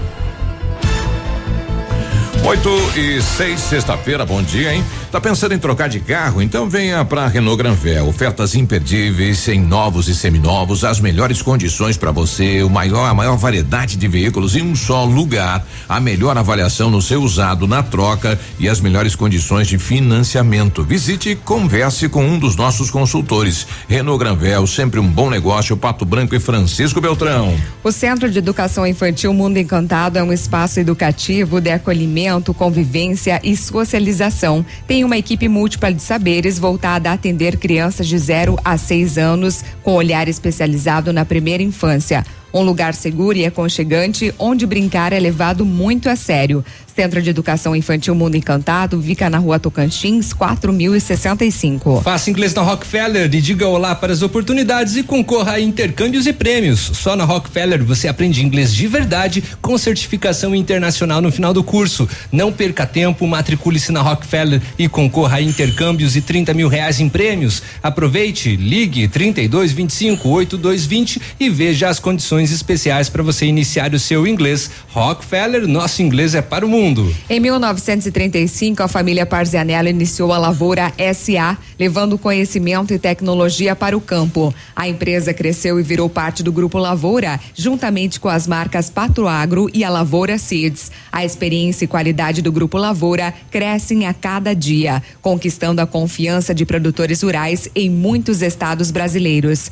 8 2.45 2.69
e 2.95 3.21
6, 3.23 3.59
sexta-feira, 3.59 4.23
bom 4.23 4.39
dia, 4.43 4.71
hein? 4.71 4.83
Tá 5.11 5.19
pensando 5.19 5.55
em 5.55 5.57
trocar 5.57 5.89
de 5.89 5.99
carro? 5.99 6.43
Então 6.43 6.69
venha 6.69 7.03
pra 7.03 7.25
Renault 7.25 7.57
Granvel. 7.57 8.07
Ofertas 8.07 8.53
imperdíveis 8.53 9.47
em 9.47 9.59
novos 9.59 10.07
e 10.09 10.13
seminovos, 10.13 10.83
as 10.83 10.99
melhores 10.99 11.41
condições 11.41 11.97
para 11.97 12.11
você, 12.11 12.61
o 12.61 12.69
maior, 12.69 13.09
a 13.09 13.15
maior 13.15 13.35
variedade 13.35 13.95
de 13.95 14.07
veículos 14.07 14.55
em 14.55 14.61
um 14.61 14.75
só 14.75 15.05
lugar, 15.05 15.65
a 15.89 15.99
melhor 15.99 16.37
avaliação 16.37 16.91
no 16.91 17.01
seu 17.01 17.23
usado 17.23 17.65
na 17.65 17.81
troca 17.81 18.39
e 18.59 18.69
as 18.69 18.79
melhores 18.79 19.15
condições 19.15 19.67
de 19.67 19.79
financiamento. 19.79 20.83
Visite 20.83 21.29
e 21.29 21.35
converse 21.35 22.07
com 22.09 22.23
um 22.23 22.37
dos 22.37 22.55
nossos 22.55 22.91
consultores. 22.91 23.65
Renault 23.87 24.19
Granvel, 24.19 24.67
sempre 24.67 24.99
um 24.99 25.07
bom 25.07 25.31
negócio, 25.31 25.75
Pato 25.75 26.05
Branco 26.05 26.35
e 26.35 26.39
Francisco 26.39 27.01
Beltrão. 27.01 27.57
O 27.83 27.91
Centro 27.91 28.29
de 28.29 28.37
Educação 28.37 28.85
Infantil 28.85 29.33
Mundo 29.33 29.57
Encantado 29.57 30.19
é 30.19 30.23
um 30.23 30.31
espaço 30.31 30.79
educativo 30.79 31.59
de 31.59 31.71
acolhimento, 31.71 32.34
convivência 32.53 33.39
e 33.43 33.55
socialização. 33.55 34.65
Tem 34.87 35.03
uma 35.03 35.17
equipe 35.17 35.47
múltipla 35.47 35.93
de 35.93 36.01
saberes 36.01 36.59
voltada 36.59 37.09
a 37.09 37.13
atender 37.13 37.57
crianças 37.57 38.07
de 38.07 38.17
0 38.17 38.57
a 38.63 38.77
6 38.77 39.17
anos, 39.17 39.63
com 39.83 39.93
olhar 39.93 40.27
especializado 40.27 41.11
na 41.13 41.25
primeira 41.25 41.63
infância. 41.63 42.25
Um 42.53 42.61
lugar 42.61 42.93
seguro 42.93 43.37
e 43.37 43.45
aconchegante 43.45 44.33
onde 44.39 44.65
brincar 44.65 45.11
é 45.11 45.19
levado 45.19 45.65
muito 45.65 46.09
a 46.09 46.15
sério. 46.15 46.63
Centro 46.95 47.21
de 47.21 47.29
Educação 47.29 47.75
Infantil 47.75 48.15
Mundo 48.15 48.37
Encantado 48.37 49.01
fica 49.01 49.29
na 49.29 49.37
rua 49.37 49.59
Tocantins, 49.59 50.31
4065. 50.31 51.99
Faça 52.01 52.29
inglês 52.29 52.53
na 52.53 52.61
Rockefeller 52.61 53.25
e 53.25 53.41
diga 53.41 53.67
olá 53.67 53.93
para 53.93 54.13
as 54.13 54.21
oportunidades 54.21 54.95
e 54.95 55.03
concorra 55.03 55.53
a 55.53 55.59
intercâmbios 55.59 56.25
e 56.25 56.31
prêmios. 56.31 56.79
Só 56.93 57.13
na 57.17 57.25
Rockefeller 57.25 57.83
você 57.83 58.07
aprende 58.07 58.45
inglês 58.45 58.73
de 58.73 58.87
verdade 58.87 59.43
com 59.61 59.77
certificação 59.77 60.55
internacional 60.55 61.21
no 61.21 61.33
final 61.33 61.53
do 61.53 61.65
curso. 61.65 62.07
Não 62.31 62.49
perca 62.49 62.85
tempo, 62.85 63.27
matricule-se 63.27 63.91
na 63.91 64.01
Rockefeller 64.01 64.61
e 64.79 64.87
concorra 64.87 65.39
a 65.39 65.41
intercâmbios 65.41 66.15
e 66.15 66.21
30 66.21 66.53
mil 66.53 66.69
reais 66.69 67.01
em 67.01 67.09
prêmios. 67.09 67.61
Aproveite, 67.83 68.55
ligue 68.55 69.09
32 69.09 69.73
25 69.73 70.29
8220 70.29 71.21
e 71.41 71.49
veja 71.49 71.89
as 71.89 71.99
condições 71.99 72.53
especiais 72.53 73.09
para 73.09 73.21
você 73.21 73.45
iniciar 73.45 73.93
o 73.93 73.99
seu 73.99 74.25
inglês. 74.25 74.71
Rockefeller, 74.93 75.67
nosso 75.67 76.01
inglês 76.01 76.33
é 76.33 76.41
para 76.41 76.65
o 76.65 76.69
mundo. 76.69 76.84
Em 77.27 77.39
1935, 77.39 78.83
a 78.83 78.87
família 78.87 79.25
Parzianello 79.25 79.89
iniciou 79.89 80.31
a 80.31 80.37
Lavoura 80.37 80.93
SA, 81.15 81.57
levando 81.79 82.17
conhecimento 82.17 82.93
e 82.93 82.99
tecnologia 82.99 83.75
para 83.75 83.97
o 83.97 84.01
campo. 84.01 84.53
A 84.75 84.87
empresa 84.87 85.33
cresceu 85.33 85.79
e 85.79 85.83
virou 85.83 86.07
parte 86.07 86.43
do 86.43 86.51
Grupo 86.51 86.77
Lavoura, 86.77 87.39
juntamente 87.55 88.19
com 88.19 88.29
as 88.29 88.45
marcas 88.45 88.89
Patroagro 88.89 89.67
e 89.73 89.83
a 89.83 89.89
Lavoura 89.89 90.37
Seeds. 90.37 90.91
A 91.11 91.25
experiência 91.25 91.85
e 91.85 91.87
qualidade 91.87 92.43
do 92.43 92.51
Grupo 92.51 92.77
Lavoura 92.77 93.33
crescem 93.49 94.05
a 94.05 94.13
cada 94.13 94.53
dia, 94.53 95.01
conquistando 95.21 95.81
a 95.81 95.87
confiança 95.87 96.53
de 96.53 96.65
produtores 96.65 97.23
rurais 97.23 97.67
em 97.73 97.89
muitos 97.89 98.43
estados 98.43 98.91
brasileiros. 98.91 99.71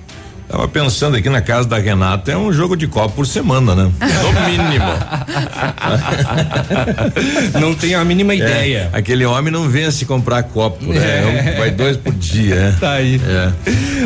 Tava 0.51 0.67
pensando 0.67 1.15
aqui 1.15 1.29
na 1.29 1.39
casa 1.41 1.65
da 1.65 1.77
Renata, 1.77 2.29
é 2.29 2.35
um 2.35 2.51
jogo 2.51 2.75
de 2.75 2.85
copo 2.85 3.15
por 3.15 3.25
semana, 3.25 3.73
né? 3.73 3.89
No 4.21 4.41
mínimo. 4.49 4.85
não 7.57 7.73
tenho 7.73 7.97
a 7.97 8.03
mínima 8.03 8.35
ideia. 8.35 8.89
É, 8.91 8.97
aquele 8.97 9.23
homem 9.23 9.49
não 9.49 9.69
vence 9.69 10.03
comprar 10.03 10.43
copo, 10.43 10.87
né? 10.87 11.53
É. 11.53 11.57
Vai 11.57 11.71
dois 11.71 11.95
por 11.95 12.13
dia, 12.13 12.55
né? 12.55 12.77
Tá 12.81 12.91
aí. 12.95 13.21
É. 13.25 13.53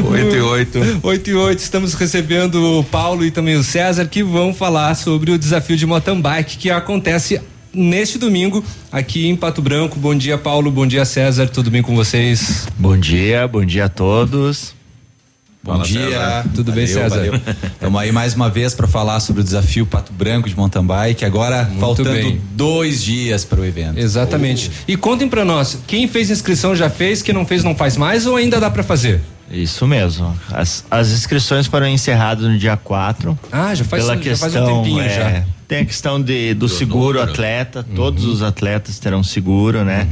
Oito 0.08 0.36
e 0.36 0.42
oito. 0.42 0.80
8 1.02 1.30
e 1.32 1.34
8, 1.34 1.58
estamos 1.58 1.96
recebendo 1.96 2.80
o 2.80 2.84
Paulo 2.84 3.26
e 3.26 3.32
também 3.32 3.56
o 3.56 3.64
César 3.64 4.06
que 4.06 4.22
vão 4.22 4.54
falar 4.54 4.94
sobre 4.94 5.32
o 5.32 5.40
desafio 5.40 5.76
de 5.76 5.88
mountain 5.88 6.22
bike 6.22 6.58
que 6.58 6.70
acontece 6.70 7.42
neste 7.74 8.20
domingo 8.20 8.64
aqui 8.92 9.28
em 9.28 9.36
Pato 9.36 9.64
Branco. 9.64 9.98
Bom 9.98 10.14
dia, 10.14 10.38
Paulo. 10.38 10.70
Bom 10.70 10.86
dia, 10.86 11.06
César. 11.06 11.48
Tudo 11.48 11.72
bem 11.72 11.82
com 11.82 11.96
vocês? 11.96 12.68
Bom 12.78 12.96
dia, 12.96 13.48
bom 13.48 13.66
dia 13.66 13.86
a 13.86 13.90
todos. 13.90 14.75
Bom 15.66 15.72
Fala, 15.74 15.84
dia, 15.84 16.00
César. 16.10 16.46
tudo 16.54 16.72
bem, 16.72 16.86
César? 16.86 17.42
Estamos 17.74 18.00
aí 18.00 18.12
mais 18.12 18.36
uma 18.36 18.52
vez 18.52 18.76
para 18.76 18.88
falar 18.88 19.20
sobre 19.20 19.42
o 19.42 19.44
desafio 19.44 19.84
Pato 19.88 20.14
Branco 20.14 20.48
de 20.48 20.56
mountain 20.56 20.86
bike. 20.86 21.26
Agora 21.26 21.64
Muito 21.64 21.80
faltando 21.80 22.12
bem. 22.12 22.40
dois 22.52 23.02
dias 23.04 23.44
para 23.44 23.60
o 23.62 23.66
evento. 23.66 23.98
Exatamente. 23.98 24.72
E 24.88 24.96
contem 24.96 25.28
para 25.28 25.44
nós, 25.44 25.80
quem 25.88 26.08
fez 26.08 26.30
inscrição 26.30 26.76
já 26.76 26.88
fez, 26.88 27.24
quem 27.24 27.34
não 27.34 27.48
fez 27.48 27.64
não 27.64 27.74
faz 27.76 27.98
mais 27.98 28.28
ou 28.28 28.36
ainda 28.36 28.60
dá 28.60 28.70
para 28.70 28.84
fazer? 28.84 29.22
Isso 29.50 29.88
mesmo. 29.88 30.36
As, 30.52 30.86
as 30.90 31.10
inscrições 31.10 31.66
foram 31.66 31.88
encerradas 31.88 32.44
no 32.48 32.58
dia 32.60 32.78
4. 32.78 33.38
Ah, 33.52 33.74
já 33.74 33.84
faz- 33.84 34.04
pela 34.04 34.16
já 34.16 34.22
questão, 34.22 34.50
faz 34.52 34.64
um 34.70 34.84
tempinho 34.84 35.02
é, 35.02 35.10
já. 35.10 35.44
Tem 35.68 35.80
a 35.80 35.86
questão 35.86 36.22
de, 36.22 36.54
do, 36.54 36.70
seguro 36.70 37.20
número. 37.20 37.32
atleta, 37.32 37.84
todos 37.96 38.24
os 38.26 38.44
atletas 38.44 39.00
terão 39.00 39.24
seguro, 39.24 39.84
né? 39.84 40.08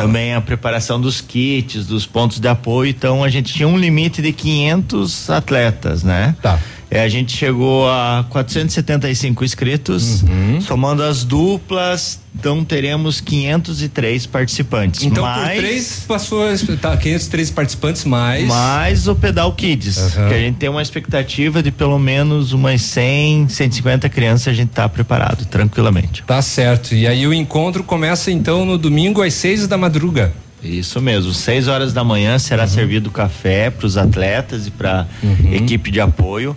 Também 0.00 0.34
a 0.34 0.40
preparação 0.40 1.00
dos 1.00 1.20
kits, 1.20 1.86
dos 1.86 2.06
pontos 2.06 2.40
de 2.40 2.48
apoio, 2.48 2.90
então 2.90 3.22
a 3.22 3.28
gente 3.28 3.54
tinha 3.54 3.68
um 3.68 3.78
limite 3.78 4.20
de 4.20 4.32
500 4.32 5.30
atletas, 5.30 6.02
né? 6.02 6.34
Tá. 6.42 6.58
É, 6.88 7.00
a 7.02 7.08
gente 7.08 7.36
chegou 7.36 7.88
a 7.88 8.24
475 8.30 9.44
inscritos, 9.44 10.22
somando 10.60 11.02
as 11.02 11.24
duplas, 11.24 12.20
Então 12.38 12.64
teremos 12.64 13.20
503 13.20 14.26
participantes. 14.26 15.02
Então 15.02 15.24
mais, 15.24 15.54
por 15.54 15.66
três 15.66 16.04
passou 16.06 16.46
tá, 16.80 16.96
503 16.96 17.50
participantes 17.50 18.04
mais 18.04 18.46
mais 18.46 19.08
o 19.08 19.16
Pedal 19.16 19.52
Kids, 19.54 19.98
Aham. 19.98 20.28
que 20.28 20.34
a 20.34 20.38
gente 20.38 20.56
tem 20.56 20.68
uma 20.68 20.82
expectativa 20.82 21.62
de 21.62 21.72
pelo 21.72 21.98
menos 21.98 22.52
umas 22.52 22.82
100, 22.82 23.48
150 23.48 24.08
crianças 24.08 24.48
a 24.48 24.52
gente 24.52 24.68
tá 24.70 24.88
preparado 24.88 25.44
tranquilamente. 25.46 26.22
Tá 26.24 26.40
certo. 26.40 26.94
E 26.94 27.06
aí 27.06 27.26
o 27.26 27.34
encontro 27.34 27.82
começa 27.82 28.30
então 28.30 28.64
no 28.64 28.78
domingo 28.78 29.22
às 29.22 29.34
seis 29.34 29.66
da 29.66 29.76
madruga. 29.76 30.32
Isso 30.62 31.00
mesmo, 31.00 31.32
6 31.32 31.68
horas 31.68 31.92
da 31.92 32.02
manhã 32.02 32.38
será 32.38 32.66
servido 32.66 33.10
café 33.10 33.70
para 33.70 33.86
os 33.86 33.96
atletas 33.96 34.66
e 34.66 34.70
para 34.70 35.06
equipe 35.52 35.90
de 35.90 36.00
apoio. 36.00 36.56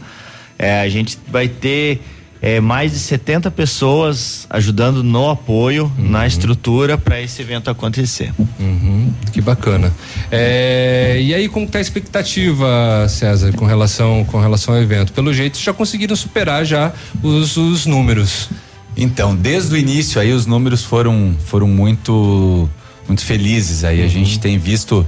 É, 0.59 0.81
a 0.81 0.89
gente 0.89 1.17
vai 1.31 1.47
ter 1.47 2.01
é, 2.41 2.59
mais 2.59 2.91
de 2.91 2.99
70 2.99 3.49
pessoas 3.51 4.45
ajudando 4.49 5.03
no 5.03 5.29
apoio, 5.29 5.91
na 5.97 6.27
estrutura 6.27 6.97
para 6.97 7.21
esse 7.21 7.41
evento 7.41 7.69
acontecer. 7.69 8.33
Uhum, 8.59 9.13
que 9.31 9.41
bacana. 9.41 9.93
É, 10.29 11.17
e 11.21 11.33
aí, 11.33 11.49
como 11.49 11.65
está 11.65 11.79
a 11.79 11.81
expectativa, 11.81 13.07
César, 13.09 13.53
com 13.53 13.65
relação, 13.65 14.25
com 14.25 14.39
relação 14.39 14.73
ao 14.73 14.81
evento? 14.81 15.13
Pelo 15.13 15.33
jeito, 15.33 15.57
já 15.57 15.73
conseguiram 15.73 16.15
superar 16.15 16.65
já 16.65 16.93
os, 17.23 17.57
os 17.57 17.85
números. 17.85 18.49
Então, 18.95 19.35
desde 19.35 19.73
o 19.73 19.77
início 19.77 20.19
aí 20.19 20.33
os 20.33 20.45
números 20.45 20.83
foram 20.83 21.35
foram 21.45 21.67
muito 21.67 22.69
muito 23.07 23.23
felizes 23.23 23.83
aí. 23.83 24.03
A 24.03 24.07
gente 24.07 24.39
tem 24.39 24.57
visto 24.57 25.05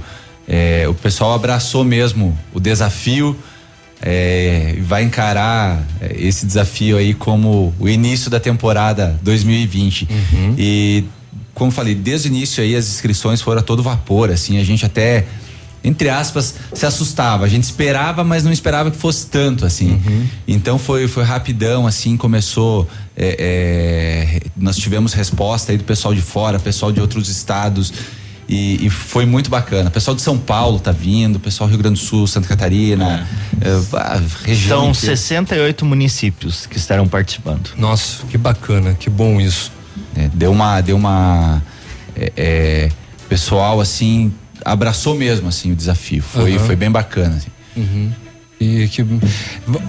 é, 0.48 0.86
o 0.88 0.94
pessoal 0.94 1.34
abraçou 1.34 1.84
mesmo 1.84 2.36
o 2.52 2.60
desafio 2.60 3.36
é, 4.02 4.76
vai 4.82 5.04
encarar 5.04 5.82
é, 6.00 6.14
esse 6.18 6.44
desafio 6.44 6.98
aí 6.98 7.14
como 7.14 7.72
o 7.78 7.88
início 7.88 8.28
da 8.28 8.40
temporada 8.40 9.18
2020. 9.22 10.08
E 10.58 11.04
como 11.54 11.70
falei, 11.70 11.94
desde 11.94 12.28
o 12.28 12.30
início 12.30 12.62
aí 12.62 12.74
as 12.74 12.88
inscrições 12.88 13.40
foram 13.40 13.60
a 13.60 13.62
todo 13.62 13.82
vapor, 13.82 14.30
assim, 14.30 14.58
a 14.58 14.64
gente 14.64 14.84
até 14.84 15.24
entre 15.84 16.08
aspas, 16.08 16.54
se 16.72 16.86
assustava. 16.86 17.44
A 17.44 17.48
gente 17.48 17.64
esperava, 17.64 18.22
mas 18.22 18.44
não 18.44 18.52
esperava 18.52 18.88
que 18.88 18.96
fosse 18.96 19.26
tanto, 19.26 19.66
assim. 19.66 20.00
Então 20.46 20.78
foi, 20.78 21.08
foi 21.08 21.24
rapidão, 21.24 21.86
assim, 21.88 22.16
começou. 22.16 22.88
é, 23.16 24.38
é, 24.38 24.40
nós 24.56 24.76
tivemos 24.76 25.12
resposta 25.12 25.72
aí 25.72 25.78
do 25.78 25.84
pessoal 25.84 26.14
de 26.14 26.22
fora, 26.22 26.60
pessoal 26.60 26.92
de 26.92 27.00
outros 27.00 27.28
estados. 27.28 27.92
E, 28.52 28.84
e 28.84 28.90
foi 28.90 29.24
muito 29.24 29.48
bacana. 29.48 29.88
O 29.88 29.92
pessoal 29.92 30.14
de 30.14 30.20
São 30.20 30.36
Paulo 30.36 30.78
tá 30.78 30.92
vindo, 30.92 31.36
o 31.36 31.40
pessoal 31.40 31.68
do 31.68 31.70
Rio 31.70 31.82
Grande 31.82 31.98
do 31.98 32.04
Sul, 32.04 32.26
Santa 32.26 32.46
Catarina, 32.46 33.26
é, 33.58 33.96
a 33.96 34.20
região. 34.44 34.80
São 34.80 34.90
inteira. 34.90 35.16
68 35.16 35.86
municípios 35.86 36.66
que 36.66 36.76
estarão 36.76 37.08
participando. 37.08 37.70
Nossa, 37.78 38.26
que 38.26 38.36
bacana, 38.36 38.92
que 38.92 39.08
bom 39.08 39.40
isso. 39.40 39.72
É, 40.14 40.28
deu 40.34 40.52
uma 40.52 40.82
deu 40.82 40.96
uma 40.96 41.62
é, 42.14 42.32
é, 42.36 42.92
pessoal 43.26 43.80
assim 43.80 44.30
abraçou 44.62 45.14
mesmo 45.14 45.48
assim 45.48 45.72
o 45.72 45.74
desafio 45.74 46.22
foi 46.22 46.56
Aham. 46.56 46.66
foi 46.66 46.76
bem 46.76 46.90
bacana 46.90 47.36
assim. 47.36 47.50
Uhum. 47.74 48.12
E 48.62 48.88
que, 48.88 49.04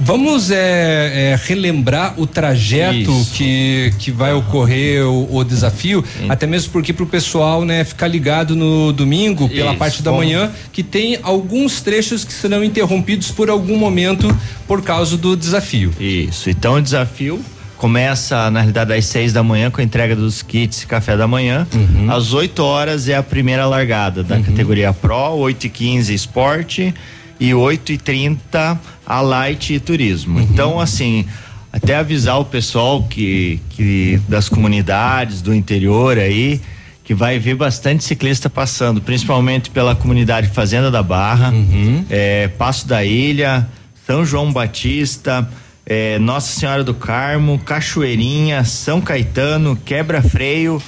vamos 0.01 0.49
é, 0.51 1.31
é, 1.33 1.39
relembrar 1.45 2.19
o 2.19 2.25
trajeto 2.25 3.11
que, 3.33 3.93
que 3.99 4.11
vai 4.11 4.33
ocorrer 4.33 5.05
o, 5.05 5.35
o 5.35 5.43
desafio, 5.43 6.03
até 6.27 6.47
mesmo 6.47 6.71
porque 6.71 6.91
para 6.91 7.03
o 7.03 7.07
pessoal 7.07 7.63
né, 7.63 7.83
ficar 7.83 8.07
ligado 8.07 8.55
no 8.55 8.91
domingo, 8.91 9.47
pela 9.47 9.69
Isso, 9.71 9.79
parte 9.79 10.01
da 10.01 10.11
como- 10.11 10.23
manhã, 10.23 10.51
que 10.71 10.81
tem 10.83 11.19
alguns 11.21 11.81
trechos 11.81 12.23
que 12.23 12.33
serão 12.33 12.63
interrompidos 12.63 13.31
por 13.31 13.49
algum 13.49 13.77
momento 13.77 14.35
por 14.67 14.81
causa 14.81 15.15
do 15.17 15.35
desafio. 15.35 15.93
Isso. 15.99 16.49
Então 16.49 16.75
o 16.75 16.81
desafio 16.81 17.39
começa 17.77 18.49
na 18.49 18.61
realidade 18.61 18.93
às 18.93 19.05
6 19.05 19.33
da 19.33 19.43
manhã 19.43 19.69
com 19.69 19.81
a 19.81 19.83
entrega 19.83 20.15
dos 20.15 20.41
kits 20.41 20.83
e 20.83 20.87
café 20.87 21.17
da 21.17 21.27
manhã. 21.27 21.67
Às 22.09 22.31
8 22.31 22.59
horas 22.63 23.09
é 23.09 23.15
a 23.15 23.21
primeira 23.23 23.65
largada 23.65 24.23
da 24.23 24.39
categoria 24.39 24.93
Pro, 24.93 25.33
8 25.35 25.65
e 25.65 25.69
15 25.69 26.13
esporte 26.13 26.93
e 27.39 27.53
8 27.53 27.93
e 27.93 27.97
30 27.97 28.79
a 29.05 29.21
light 29.21 29.73
e 29.73 29.79
turismo. 29.79 30.39
Então 30.39 30.79
assim, 30.79 31.25
até 31.71 31.95
avisar 31.95 32.39
o 32.39 32.45
pessoal 32.45 33.03
que, 33.03 33.59
que 33.69 34.21
das 34.27 34.47
comunidades 34.47 35.41
do 35.41 35.53
interior 35.53 36.17
aí 36.17 36.61
que 37.03 37.13
vai 37.13 37.37
ver 37.37 37.55
bastante 37.55 38.03
ciclista 38.03 38.49
passando, 38.49 39.01
principalmente 39.01 39.69
pela 39.69 39.93
comunidade 39.93 40.47
Fazenda 40.47 40.89
da 40.89 41.03
Barra, 41.03 41.51
é, 42.09 42.47
Passo 42.47 42.87
da 42.87 43.03
Ilha, 43.03 43.67
São 44.07 44.25
João 44.25 44.53
Batista, 44.53 45.47
é, 45.85 46.17
Nossa 46.19 46.57
Senhora 46.57 46.83
do 46.83 46.93
Carmo, 46.93 47.59
Cachoeirinha, 47.59 48.63
São 48.63 49.01
Caetano, 49.01 49.75
Quebra 49.75 50.21
Freio, 50.21 50.81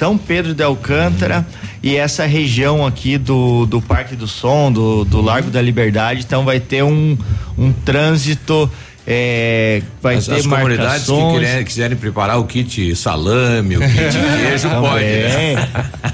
São 0.00 0.16
Pedro 0.16 0.54
de 0.54 0.62
Alcântara 0.62 1.46
e 1.82 1.94
essa 1.94 2.24
região 2.24 2.86
aqui 2.86 3.18
do, 3.18 3.66
do 3.66 3.82
Parque 3.82 4.16
do 4.16 4.26
Som, 4.26 4.72
do, 4.72 5.04
do 5.04 5.20
Largo 5.20 5.50
da 5.50 5.60
Liberdade, 5.60 6.22
então 6.24 6.42
vai 6.42 6.58
ter 6.58 6.82
um, 6.82 7.18
um 7.58 7.70
trânsito. 7.70 8.70
É, 9.06 9.82
vai 10.02 10.16
As, 10.16 10.26
ter 10.26 10.34
as 10.36 10.46
comunidades 10.46 11.04
que 11.04 11.10
marcações. 11.12 11.38
quiser- 11.46 11.64
quiserem 11.64 11.96
preparar 11.96 12.38
o 12.38 12.44
kit 12.44 12.94
salame, 12.94 13.76
o 13.76 13.80
kit 13.80 13.90
queijo, 14.48 14.68
pode. 14.70 15.04
Também. 15.04 15.56
Né? 15.56 15.68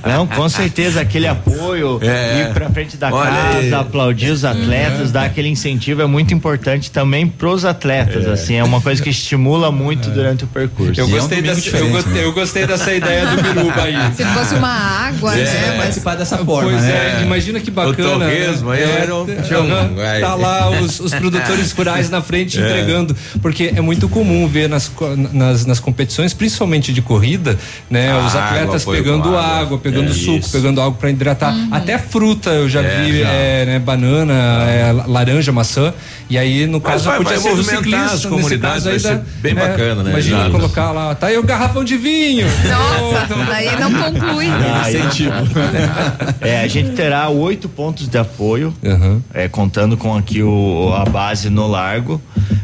Não, 0.07 0.27
com 0.27 0.49
certeza, 0.49 1.01
aquele 1.01 1.27
apoio, 1.27 1.99
É. 2.03 2.43
ir 2.43 2.55
pra 2.55 2.71
frente 2.71 2.97
da 2.97 3.13
Olha 3.13 3.31
aí. 3.31 3.63
casa, 3.71 3.81
aplaudir 3.81 4.31
os 4.31 4.45
atletas, 4.45 5.11
dar 5.11 5.25
aquele 5.25 5.49
incentivo 5.49 6.01
é 6.01 6.07
muito 6.07 6.33
importante 6.33 6.91
também 6.91 7.27
pros 7.27 7.65
atletas, 7.65 8.25
É. 8.27 8.31
assim, 8.31 8.55
é 8.55 8.63
uma 8.65 8.81
coisa 8.81 9.03
que 9.03 9.11
estimula 9.11 9.71
muito 9.73 10.09
durante 10.11 10.45
o 10.45 10.47
percurso. 10.47 11.01
Eu 11.01 11.09
gostei, 11.09 11.43
dessa, 11.43 11.77
eu, 11.77 11.91
gostei, 11.91 12.25
eu 12.25 12.33
gostei 12.33 12.67
dessa 12.67 12.95
ideia 12.95 13.27
do 13.27 13.37
Biruba 13.43 13.83
aí. 13.83 13.97
Se 14.15 14.25
fosse 14.27 14.55
uma 14.55 14.69
água, 14.69 15.35
É, 15.37 15.45
né? 15.45 15.75
Participar 15.77 16.15
dessa 16.15 16.39
forma, 16.39 16.71
Pois 16.71 16.83
né? 16.83 17.19
é, 17.21 17.23
imagina 17.23 17.61
que 17.61 17.71
bacana. 17.71 17.93
O 18.17 18.21
torresmo 18.21 18.71
né? 18.71 19.07
um- 19.13 20.01
É, 20.01 20.19
um- 20.19 20.21
tá 20.21 20.35
lá 20.35 20.71
os, 20.71 21.01
os 21.01 21.13
produtores 21.13 21.73
rurais 21.73 22.09
na 22.11 22.23
frente 22.23 22.59
É. 22.61 22.76
entregando, 22.81 23.17
porque 23.41 23.73
é 23.75 23.81
muito 23.81 24.09
comum 24.09 24.47
ver 24.49 24.69
nas, 24.69 24.91
nas, 25.33 25.67
nas 25.67 25.81
competições, 25.81 26.33
principalmente 26.35 26.93
de 26.93 27.03
corrida, 27.03 27.59
né? 27.91 28.11
Água, 28.13 28.27
os 28.27 28.37
atletas 28.37 28.83
apoio 28.83 29.03
pegando 29.03 29.29
água, 29.37 29.43
água. 29.61 29.79
pegando 29.79 30.11
É, 30.11 30.15
suco, 30.15 30.39
isso. 30.39 30.51
pegando 30.53 30.81
algo 30.81 30.97
para 30.99 31.11
hidratar, 31.11 31.55
até 31.71 31.99
fruta 31.99 32.51
eu 32.51 32.69
já 32.69 32.83
É, 32.83 33.03
vi, 33.05 33.21
já. 33.21 33.29
é, 33.29 33.65
né? 33.67 33.79
banana, 33.79 34.35
é, 34.69 34.93
laranja, 35.07 35.53
maçã, 35.53 35.93
e 36.29 36.37
aí 36.39 36.67
no 36.67 36.81
Mas 36.81 36.93
caso 36.93 37.05
vai- 37.05 37.19
podia 37.19 37.33
vai 37.33 37.43
ser 37.43 37.51
do 37.51 37.57
movimentar 37.57 37.83
ciclista, 37.85 38.15
as 38.15 38.27
comunidades, 38.27 38.85
vai 38.85 38.93
da- 38.95 39.01
ser 39.01 39.21
bem 39.41 39.53
é, 39.53 39.55
bacana, 39.55 40.03
né? 40.03 40.11
Imagina 40.11 40.37
Exato. 40.39 40.51
colocar 40.53 40.91
lá, 40.93 41.15
tá 41.15 41.27
aí 41.29 41.39
o 41.39 41.43
garrafão 41.43 41.85
de 41.85 41.97
vinho. 41.97 42.47
Nossa, 42.47 43.27
daí 43.49 43.79
não 43.81 43.93
conclui. 43.93 44.47
Ah, 44.49 44.87
É, 46.41 46.61
a 46.63 46.69
gente 46.69 46.91
terá 46.91 47.29
oito 47.29 47.69
pontos 47.69 48.09
de 48.09 48.19
apoio, 48.19 48.73
é, 49.33 49.49
contando 49.49 49.97
com 49.97 50.17
aqui 50.17 50.43
o, 50.43 50.93
a 50.97 51.05
base 51.05 51.51
no 51.51 51.67
largo. 51.67 52.21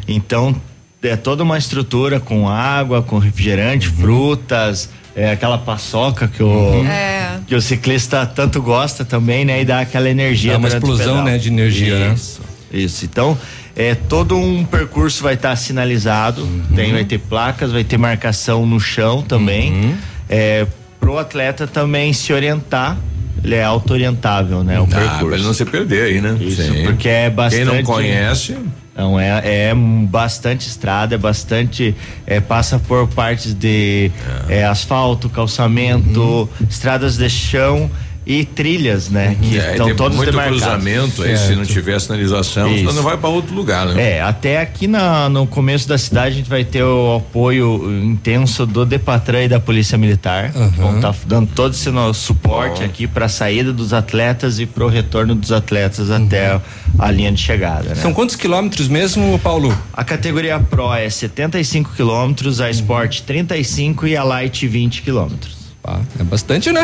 Então, 0.06 0.54
é 1.02 1.16
toda 1.16 1.42
uma 1.42 1.58
estrutura 1.58 2.20
com 2.20 2.48
água, 2.48 3.02
com 3.02 3.18
refrigerante, 3.18 3.88
frutas, 3.88 4.88
é, 5.14 5.32
aquela 5.32 5.58
paçoca 5.58 6.28
que 6.28 6.42
o, 6.42 6.84
É. 6.84 7.40
que 7.46 7.54
o 7.54 7.60
ciclista 7.60 8.24
tanto 8.24 8.62
gosta 8.62 9.04
também, 9.04 9.44
né? 9.44 9.60
E 9.60 9.64
dá 9.64 9.80
aquela 9.80 10.08
energia 10.08 10.52
Dá 10.52 10.58
uma 10.58 10.68
explosão, 10.68 11.22
né, 11.24 11.38
de 11.38 11.48
energia, 11.48 11.98
né? 11.98 12.14
Isso, 12.14 12.40
isso. 12.72 13.04
Então, 13.04 13.36
é, 13.76 13.94
todo 13.94 14.36
um 14.36 14.64
percurso 14.64 15.22
vai 15.22 15.34
estar 15.34 15.54
sinalizado, 15.56 16.46
tem, 16.74 16.92
vai 16.92 17.04
ter 17.04 17.18
placas, 17.18 17.72
vai 17.72 17.84
ter 17.84 17.98
marcação 17.98 18.64
no 18.66 18.78
chão 18.80 19.22
também. 19.22 19.94
É, 20.28 20.66
pro 21.00 21.18
atleta 21.18 21.66
também 21.66 22.12
se 22.12 22.32
orientar, 22.32 22.96
ele 23.44 23.54
é 23.54 23.64
auto-orientável, 23.64 24.62
né? 24.62 24.78
O 24.80 24.84
Ah, 24.84 24.86
pra 24.86 25.00
percurso. 25.00 25.34
ele 25.36 25.42
não 25.44 25.54
se 25.54 25.64
perder 25.64 26.04
aí, 26.04 26.20
né? 26.20 26.36
Isso, 26.40 26.62
Sim. 26.62 26.84
porque 26.84 27.08
é 27.08 27.30
bastante. 27.30 27.64
Quem 27.66 27.74
não 27.76 27.82
conhece. 27.82 28.56
Não, 28.94 29.18
é, 29.18 29.40
é 29.70 29.74
bastante 29.74 30.68
estrada, 30.68 31.14
é 31.14 31.18
bastante. 31.18 31.94
É, 32.26 32.40
passa 32.40 32.78
por 32.78 33.08
partes 33.08 33.54
de 33.54 34.10
é, 34.48 34.64
asfalto, 34.66 35.28
calçamento, 35.30 36.20
Uhum. 36.20 36.48
estradas 36.68 37.16
de 37.16 37.28
chão 37.30 37.90
e 38.24 38.44
trilhas, 38.44 39.08
né? 39.08 39.36
Que 39.40 39.58
É, 39.58 39.72
estão 39.72 39.94
todos 39.96 40.16
muito 40.16 40.30
demarcados. 40.30 40.60
cruzamento 40.62 41.22
aí, 41.22 41.36
se 41.36 41.54
não 41.56 41.64
tiver 41.64 42.00
sinalização, 42.00 42.68
Isso. 42.68 42.78
senão 42.80 42.92
não 42.94 43.02
vai 43.02 43.16
para 43.16 43.28
outro 43.28 43.54
lugar, 43.54 43.86
né? 43.86 44.16
É, 44.16 44.20
até 44.22 44.60
aqui 44.60 44.86
na, 44.86 45.28
no 45.28 45.46
começo 45.46 45.88
da 45.88 45.98
cidade 45.98 46.34
a 46.34 46.38
gente 46.38 46.48
vai 46.48 46.64
ter 46.64 46.82
o 46.84 47.16
apoio 47.16 47.90
intenso 48.04 48.64
do 48.64 48.84
Depatran 48.86 49.44
e 49.44 49.48
da 49.48 49.58
Polícia 49.58 49.98
Militar. 49.98 50.52
Vão 50.76 50.96
estar 50.96 51.14
dando 51.26 51.48
todo 51.52 51.72
esse 51.74 51.90
nosso 51.90 52.20
suporte 52.20 52.84
aqui 52.84 53.06
para 53.06 53.26
a 53.26 53.28
saída 53.28 53.72
dos 53.72 53.92
atletas 53.92 54.60
e 54.60 54.66
para 54.66 54.84
o 54.84 54.88
retorno 54.88 55.34
dos 55.34 55.50
atletas 55.50 56.10
até 56.10 56.60
a 56.98 57.10
linha 57.10 57.32
de 57.32 57.40
chegada. 57.42 57.88
Né? 57.90 57.94
São 57.96 58.12
quantos 58.12 58.36
quilômetros 58.36 58.86
mesmo, 58.88 59.38
Paulo? 59.40 59.76
A 59.92 60.04
categoria 60.04 60.60
Pro 60.60 60.92
é 60.94 61.08
75 61.10 61.90
quilômetros, 61.96 62.60
a 62.60 62.70
Sport 62.70 63.20
35 63.22 64.06
e 64.06 64.16
a 64.16 64.22
Light 64.22 64.66
20 64.66 65.02
quilômetros. 65.02 65.61
Ah, 65.84 65.98
é 66.20 66.22
bastante, 66.22 66.70
né? 66.70 66.80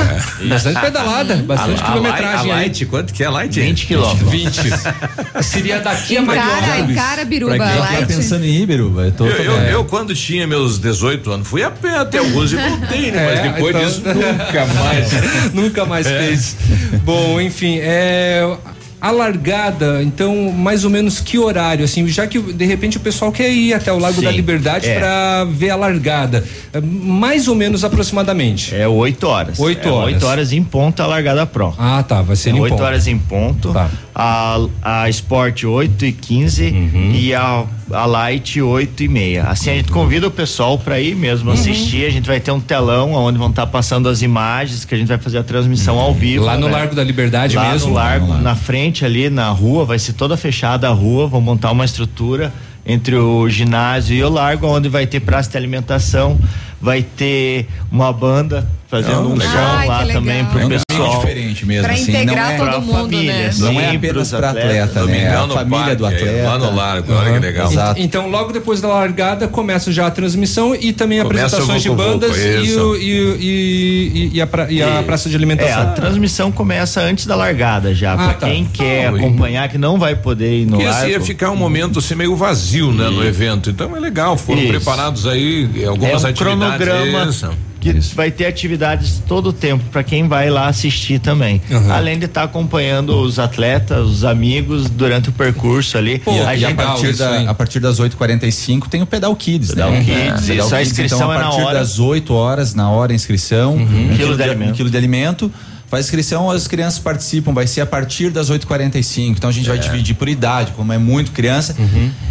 Bastante 0.48 0.80
pedalada, 0.80 1.36
bastante 1.46 1.80
a, 1.80 1.84
quilometragem 1.86 2.34
a 2.34 2.40
aí. 2.56 2.62
light, 2.64 2.84
quanto 2.86 3.12
que 3.14 3.22
é 3.22 3.26
a 3.26 3.30
light? 3.30 3.60
20 3.60 3.86
quilômetros. 3.86 4.28
20. 4.28 4.60
Seria 5.44 5.78
daqui 5.78 6.16
a 6.18 6.20
Encara, 6.22 6.42
Mariópolis. 6.42 6.90
encara, 6.90 7.24
Biruba, 7.24 7.56
Pra 7.56 7.66
quem 7.68 7.76
tá 7.76 7.84
light. 7.92 8.06
pensando 8.08 8.44
em 8.44 8.48
ir, 8.62 8.66
Biruba, 8.66 9.02
eu 9.16 9.26
Eu, 9.26 9.36
eu, 9.36 9.52
eu, 9.68 9.84
quando 9.84 10.12
tinha 10.16 10.48
meus 10.48 10.80
18 10.80 11.30
anos, 11.30 11.46
fui 11.46 11.62
a 11.62 11.70
pé 11.70 11.96
até 11.96 12.18
alguns 12.18 12.52
e 12.52 12.56
voltei, 12.58 13.12
né? 13.12 13.22
É, 13.22 13.34
Mas 13.44 13.52
depois 13.54 13.76
então- 13.76 13.88
disso, 13.88 14.02
nunca 14.04 14.66
mais. 14.66 15.10
Nunca 15.54 15.84
mais 15.86 16.06
É. 16.08 16.18
fez. 16.18 16.56
Bom, 17.04 17.40
enfim, 17.40 17.78
é. 17.80 18.56
A 19.00 19.12
largada, 19.12 20.02
então, 20.02 20.50
mais 20.50 20.82
ou 20.84 20.90
menos 20.90 21.20
que 21.20 21.38
horário, 21.38 21.84
assim, 21.84 22.06
já 22.08 22.26
que 22.26 22.40
de 22.40 22.64
repente 22.64 22.96
o 22.96 23.00
pessoal 23.00 23.30
quer 23.30 23.48
ir 23.48 23.72
até 23.72 23.92
o 23.92 23.98
Lago 23.98 24.16
Sim, 24.16 24.22
da 24.24 24.30
Liberdade 24.32 24.88
é. 24.88 24.98
pra 24.98 25.44
ver 25.44 25.70
a 25.70 25.76
largada, 25.76 26.44
é, 26.72 26.80
mais 26.80 27.46
ou 27.46 27.54
menos 27.54 27.84
aproximadamente. 27.84 28.74
É 28.74 28.88
8 28.88 29.24
horas. 29.26 29.58
Oito 29.60 29.88
É 29.88 29.92
horas. 29.92 30.14
8 30.14 30.26
horas 30.26 30.52
em 30.52 30.64
ponto 30.64 31.00
a 31.00 31.06
largada 31.06 31.46
Pro. 31.46 31.72
Ah, 31.78 32.02
tá, 32.02 32.22
vai 32.22 32.34
ser 32.34 32.50
É 32.50 32.52
em 32.54 32.60
8 32.60 32.72
ponto. 32.72 32.82
horas 32.84 33.06
em 33.06 33.18
ponto. 33.18 33.72
Tá. 33.72 33.88
A, 34.20 34.58
a 34.82 35.08
Sport 35.10 35.62
8 35.62 36.04
e 36.06 36.12
15 36.12 36.70
Uhum. 36.70 37.12
e 37.14 37.32
a, 37.32 37.64
a 37.92 38.04
Light 38.04 38.60
8 38.60 39.04
e 39.04 39.08
meia. 39.08 39.44
Assim 39.44 39.70
a 39.70 39.74
gente 39.74 39.92
convida 39.92 40.26
o 40.26 40.30
pessoal 40.30 40.76
para 40.76 40.98
ir 40.98 41.14
mesmo 41.14 41.48
Uhum. 41.50 41.54
assistir. 41.54 42.04
A 42.04 42.10
gente 42.10 42.26
vai 42.26 42.40
ter 42.40 42.50
um 42.50 42.58
telão 42.58 43.12
onde 43.12 43.38
vão 43.38 43.48
estar 43.50 43.68
passando 43.68 44.08
as 44.08 44.20
imagens 44.20 44.84
que 44.84 44.92
a 44.92 44.98
gente 44.98 45.06
vai 45.06 45.18
fazer 45.18 45.38
a 45.38 45.44
transmissão 45.44 46.00
ao 46.00 46.12
vivo. 46.12 46.44
Lá 46.44 46.58
no 46.58 46.66
né? 46.66 46.72
Largo 46.72 46.96
da 46.96 47.04
Liberdade 47.04 47.54
Lá 47.54 47.70
mesmo? 47.72 47.90
no 47.90 47.94
largo, 47.94 48.26
lá. 48.28 48.38
na 48.38 48.56
frente 48.56 49.04
ali 49.04 49.30
na 49.30 49.50
rua, 49.50 49.84
vai 49.84 50.00
ser 50.00 50.14
toda 50.14 50.36
fechada 50.36 50.88
a 50.88 50.92
rua, 50.92 51.28
vão 51.28 51.40
montar 51.40 51.70
uma 51.70 51.84
estrutura 51.84 52.52
entre 52.84 53.14
o 53.14 53.48
ginásio 53.48 54.16
e 54.16 54.22
o 54.24 54.28
largo, 54.30 54.66
onde 54.66 54.88
vai 54.88 55.06
ter 55.06 55.20
praça 55.20 55.50
de 55.50 55.56
alimentação, 55.58 56.36
vai 56.80 57.02
ter 57.02 57.66
uma 57.90 58.12
banda 58.12 58.66
fazendo 58.88 59.28
um 59.28 59.34
legal. 59.34 59.52
som 59.52 59.58
Ai, 59.76 59.86
lá 59.86 60.06
também 60.06 60.44
pro 60.46 60.60
É 60.60 60.64
um 60.64 60.68
pessoal. 60.68 61.18
diferente 61.20 61.66
mesmo, 61.66 61.84
Pra 61.84 61.92
assim. 61.92 62.10
integrar 62.10 62.56
não 62.58 62.66
é, 62.66 62.70
todo 62.72 62.82
mundo, 62.86 63.00
família, 63.02 63.32
né? 63.34 63.52
sim, 63.52 63.62
não 63.62 63.80
é 63.80 63.94
apenas 63.96 64.30
para 64.30 64.50
atletas. 64.50 64.96
atleta, 64.96 65.06
né? 65.12 65.22
É 65.24 65.34
a 65.34 65.46
família 65.48 65.78
parque, 65.78 65.96
do 65.96 66.06
atleta. 66.06 66.48
lá 66.48 66.58
no 66.58 66.74
largo, 66.74 67.12
olha 67.12 67.32
que 67.34 67.38
legal. 67.38 67.70
Exato. 67.70 68.00
Então, 68.00 68.30
logo 68.30 68.50
depois 68.52 68.80
da 68.80 68.88
largada, 68.88 69.46
começa 69.46 69.92
já 69.92 70.06
a 70.06 70.10
transmissão 70.10 70.74
e 70.74 70.92
também 70.94 71.20
Começa 71.22 71.44
apresentações 71.56 71.82
de 71.82 71.90
bandas 71.90 72.34
e, 72.38 72.76
o- 72.76 72.96
e, 72.96 73.10
e, 73.12 74.30
e, 74.34 74.40
a, 74.40 74.46
pra- 74.46 74.70
e 74.70 74.82
a 74.82 75.02
praça 75.02 75.28
de 75.28 75.34
É, 75.34 75.38
alimentação. 75.38 75.82
a 75.82 75.86
transmissão 75.86 76.50
começa 76.50 77.00
antes 77.02 77.26
da 77.26 77.36
largada 77.36 77.94
já. 77.94 78.14
Ah, 78.14 78.16
pra 78.16 78.34
tá. 78.34 78.46
quem 78.48 78.64
quer 78.64 79.06
Ah, 79.08 79.10
acompanhar, 79.10 79.68
que 79.68 79.76
não 79.76 79.98
vai 79.98 80.14
poder 80.16 80.62
ir 80.62 80.64
no 80.64 80.72
Porque 80.78 80.84
assim 80.86 80.98
largo. 81.00 81.10
ia 81.12 81.20
ficar 81.20 81.50
um 81.50 81.56
momento 81.56 81.98
assim 81.98 82.14
meio 82.14 82.34
vazio, 82.34 82.90
né, 82.92 83.10
no 83.10 83.22
evento. 83.22 83.68
Então 83.68 83.94
é 83.94 84.00
legal, 84.00 84.36
foram 84.38 84.60
Isso. 84.62 84.68
preparados 84.70 85.26
aí 85.26 85.68
é 85.78 85.84
algumas 85.84 86.24
um 86.24 86.26
atividades. 86.26 86.67
Cronograma 86.76 87.30
Isso. 87.30 87.50
que 87.80 87.92
vai 88.14 88.30
ter 88.30 88.46
atividades 88.46 89.22
todo 89.26 89.50
o 89.50 89.52
tempo 89.52 89.84
para 89.90 90.02
quem 90.02 90.26
vai 90.26 90.50
lá 90.50 90.66
assistir 90.68 91.18
também. 91.20 91.62
Uhum. 91.70 91.92
Além 91.92 92.18
de 92.18 92.24
estar 92.26 92.42
acompanhando 92.42 93.16
os 93.20 93.38
atletas, 93.38 94.04
os 94.06 94.24
amigos 94.24 94.90
durante 94.90 95.28
o 95.28 95.32
percurso 95.32 95.96
ali. 95.96 96.18
Pô, 96.18 96.32
a 96.32 96.48
a, 96.48 96.56
e 96.56 96.64
a 96.64 96.68
gente 96.68 96.76
partir, 96.76 97.10
isso, 97.10 97.18
da, 97.18 97.50
a 97.50 97.54
partir 97.54 97.80
das 97.80 98.00
8h45 98.00 98.88
tem 98.88 99.00
o 99.00 99.06
Pedal 99.06 99.34
Kids, 99.36 99.70
Pedal 99.70 99.90
né? 99.92 100.04
Kids, 100.04 100.46
Pedal 100.46 100.66
isso, 100.66 100.74
a 100.74 100.78
Kids, 100.78 100.90
inscrição 100.92 101.18
então, 101.18 101.32
é 101.32 101.36
a 101.36 101.38
na 101.38 101.44
partir 101.46 101.62
hora. 101.62 101.78
das 101.78 101.98
8 101.98 102.34
horas, 102.34 102.74
na 102.74 102.90
hora 102.90 103.12
a 103.12 103.14
inscrição. 103.14 103.76
Um, 103.76 104.16
Quilo 104.16 104.36
de 104.36 104.42
alimento. 104.42 104.70
um 104.70 104.74
quilo 104.74 104.90
de 104.90 104.96
alimento. 104.96 105.52
Faz 105.90 106.04
inscrição, 106.04 106.50
as 106.50 106.68
crianças 106.68 106.98
participam, 106.98 107.52
vai 107.54 107.66
ser 107.66 107.80
a 107.80 107.86
partir 107.86 108.28
das 108.30 108.50
8h45. 108.50 109.30
Então 109.30 109.48
a 109.48 109.52
gente 109.52 109.66
vai 109.68 109.78
dividir 109.78 110.14
por 110.14 110.28
idade, 110.28 110.72
como 110.72 110.92
é 110.92 110.98
muito 110.98 111.32
criança. 111.32 111.74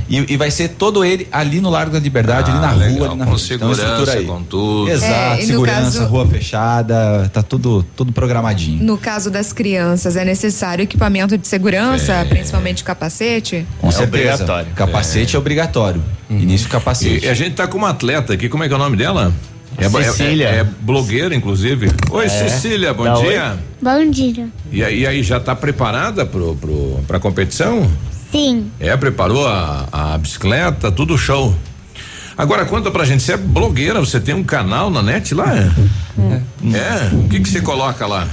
E, 0.08 0.34
e 0.34 0.38
vai 0.38 0.52
ser 0.52 0.70
todo 0.70 1.04
ele 1.04 1.28
ali 1.32 1.60
no 1.60 1.70
Largo 1.70 1.92
da 1.92 2.00
Liberdade, 2.00 2.52
ali 2.52 2.60
na 2.60 2.68
Ah, 2.68 2.72
rua, 2.74 2.86
legal, 2.86 3.06
ali 3.10 3.16
na 3.18 3.26
com. 3.26 3.32
Então, 3.32 3.38
segurança, 3.40 3.82
estrutura 3.82 4.12
aí. 4.14 4.26
com 4.26 4.44
tudo. 4.44 4.92
Exato, 4.92 5.12
É, 5.12 5.42
segurança, 5.42 6.00
caso- 6.00 6.06
rua 6.06 6.28
fechada, 6.28 7.30
tá 7.34 7.42
tudo, 7.42 7.84
tudo 7.96 8.12
programadinho. 8.12 8.84
No 8.84 8.98
caso 8.98 9.32
das 9.32 9.52
crianças, 9.52 10.16
é 10.16 10.24
necessário 10.24 10.84
equipamento 10.84 11.38
de 11.38 11.48
segurança, 11.48 12.26
principalmente 12.30 12.84
capacete? 12.84 13.66
Com 13.82 13.88
É 13.90 13.92
certeza. 13.92 14.34
obrigatório. 14.36 14.68
Capacete 14.76 15.36
é, 15.36 15.40
obrigatório. 15.40 16.04
Início 16.30 16.70
capacete. 16.70 17.26
E 17.26 17.30
a 17.30 17.34
gente 17.34 17.56
tá 17.56 17.68
com 17.68 17.78
uma 17.78 17.90
atleta 17.90 18.34
aqui, 18.34 18.48
como 18.50 18.64
é 18.64 18.68
que 18.68 18.74
é 18.74 18.78
o 18.78 18.80
nome 18.80 18.96
dela? 18.98 19.26
É, 19.26 19.28
bo- 19.30 19.57
é- 19.86 19.90
Cecília. 19.90 20.48
É, 20.50 20.60
é 20.60 20.64
blogueira, 20.64 21.36
inclusive. 21.36 21.92
Oi, 22.12 22.26
É. 22.26 22.30
Cecília, 22.30 22.94
bom 22.94 23.04
Dá 23.04 23.14
dia. 23.16 23.58
Bom 23.82 24.10
dia. 24.10 24.48
E, 24.72 24.84
aí- 24.84 25.00
e 25.02 25.08
aí, 25.08 25.24
já 25.24 25.40
tá 25.40 25.56
preparada 25.56 26.26
pro, 26.26 26.56
pro, 26.56 27.00
pra 27.08 27.20
competição? 27.20 27.90
Sim. 28.32 28.70
É, 28.80 28.96
preparou 28.98 29.48
a, 29.48 29.88
a 29.92 30.18
bicicleta, 30.18 30.92
tudo 30.92 31.18
show. 31.18 31.56
Agora 32.38 32.66
conta 32.66 32.92
pra 32.92 33.04
gente, 33.06 33.24
você 33.24 33.34
é 33.34 33.38
blogueira, 33.38 34.00
você 34.00 34.20
tem 34.20 34.36
um 34.36 34.44
canal 34.44 34.90
na 34.90 35.02
net 35.02 35.34
lá? 35.34 35.46
É? 36.74 37.16
O 37.16 37.30
que 37.30 37.40
que 37.40 37.48
você 37.48 37.62
coloca 37.62 38.06
lá? 38.08 38.28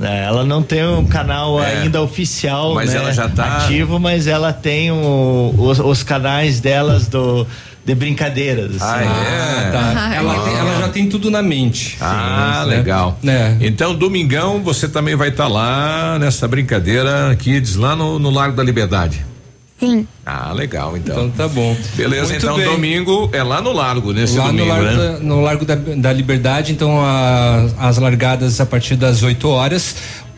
É, 0.00 0.24
ela 0.24 0.44
não 0.44 0.62
tem 0.62 0.86
um 0.86 1.04
canal 1.06 1.60
É. 1.62 1.78
ainda 1.82 2.00
oficial, 2.02 2.74
Mas 2.74 2.90
né, 2.92 2.98
ela 2.98 3.12
já 3.12 3.28
tá- 3.28 3.58
ativo, 3.64 3.98
mas 3.98 4.26
ela 4.26 4.52
tem 4.52 4.90
o- 4.92 5.54
os, 5.58 5.78
os 5.80 6.02
canais 6.02 6.60
delas 6.60 7.06
do 7.08 7.46
de 7.86 7.94
brincadeiras. 7.94 8.82
Ah, 8.82 8.94
assim. 8.96 9.04
é? 9.08 9.70
Tá. 9.70 9.92
Ah, 9.96 10.14
ela, 10.16 10.34
tem- 10.44 10.54
ela 10.56 10.80
já 10.80 10.88
tem 10.88 11.08
tudo 11.08 11.30
na 11.30 11.40
mente. 11.40 11.96
Ah, 12.00 12.62
Sim, 12.64 12.70
né? 12.70 12.76
legal. 12.76 13.18
Né? 13.22 13.56
Então, 13.60 13.94
domingão, 13.94 14.60
você 14.62 14.88
também 14.88 15.14
vai 15.14 15.28
estar 15.28 15.46
lá 15.48 16.18
nessa 16.18 16.48
brincadeira 16.48 17.34
Kids, 17.38 17.76
lá 17.76 17.94
no, 17.94 18.18
no 18.18 18.28
Largo 18.30 18.56
da 18.56 18.62
Liberdade. 18.64 19.24
Sim. 19.78 20.08
Ah, 20.24 20.52
legal, 20.54 20.96
então. 20.96 21.26
Então 21.26 21.30
tá 21.30 21.46
bom. 21.46 21.76
Beleza, 21.94 22.30
Muito 22.30 22.36
então 22.44 22.56
bem. 22.56 22.64
domingo 22.64 23.28
é 23.32 23.42
lá 23.42 23.60
no 23.60 23.72
Largo, 23.72 24.10
nesse 24.12 24.36
Lá 24.38 24.46
domingo, 24.46 24.64
no 24.64 24.72
Largo, 24.72 24.84
né? 24.90 24.96
da, 24.96 25.18
no 25.20 25.40
Largo 25.42 25.64
da, 25.66 25.74
da 25.74 26.12
Liberdade, 26.14 26.72
então 26.72 26.98
a- 27.04 27.66
as 27.78 27.98
largadas 27.98 28.58
a 28.58 28.64
partir 28.66 28.96
das 28.96 29.22
8 29.22 29.46
horas. 29.48 29.94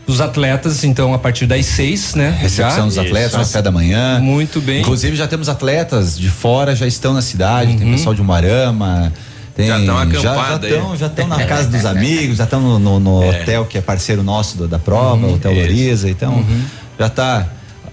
Os 0.09 0.21
atletas, 0.21 0.83
então, 0.83 1.13
a 1.13 1.19
partir 1.19 1.45
das 1.45 1.65
6, 1.67 2.15
né? 2.15 2.35
Recepção 2.41 2.85
dos 2.87 2.95
Já? 2.95 3.01
atletas, 3.03 3.29
Isso. 3.31 3.37
café 3.39 3.61
da 3.61 3.71
manhã. 3.71 4.19
Muito 4.19 4.59
bem. 4.59 4.81
Inclusive 4.81 5.15
já 5.15 5.27
temos 5.27 5.47
atletas 5.49 6.17
de 6.17 6.29
fora, 6.29 6.75
já 6.75 6.87
estão 6.87 7.13
na 7.13 7.21
cidade, 7.21 7.71
Uhum. 7.73 7.77
tem 7.77 7.91
pessoal 7.91 8.15
de 8.15 8.21
Umarama. 8.21 9.13
Tem, 9.55 9.67
Já 9.67 9.77
estão 9.79 10.95
já 10.97 11.07
estão 11.07 11.27
na 11.27 11.43
casa 11.45 11.67
dos 11.69 11.85
amigos, 11.85 12.37
já 12.37 12.45
estão 12.45 12.61
no, 12.61 12.79
no- 12.79 12.99
no 12.99 13.29
hotel 13.29 13.65
que 13.65 13.77
é 13.77 13.81
parceiro 13.81 14.23
nosso 14.23 14.57
do- 14.57 14.67
da 14.69 14.79
prova, 14.79 15.27
o 15.27 15.33
Hotel. 15.35 15.53
Loriza, 15.53 16.09
então 16.09 16.33
Uhum. 16.35 16.61
já 16.97 17.09
tá 17.09 17.45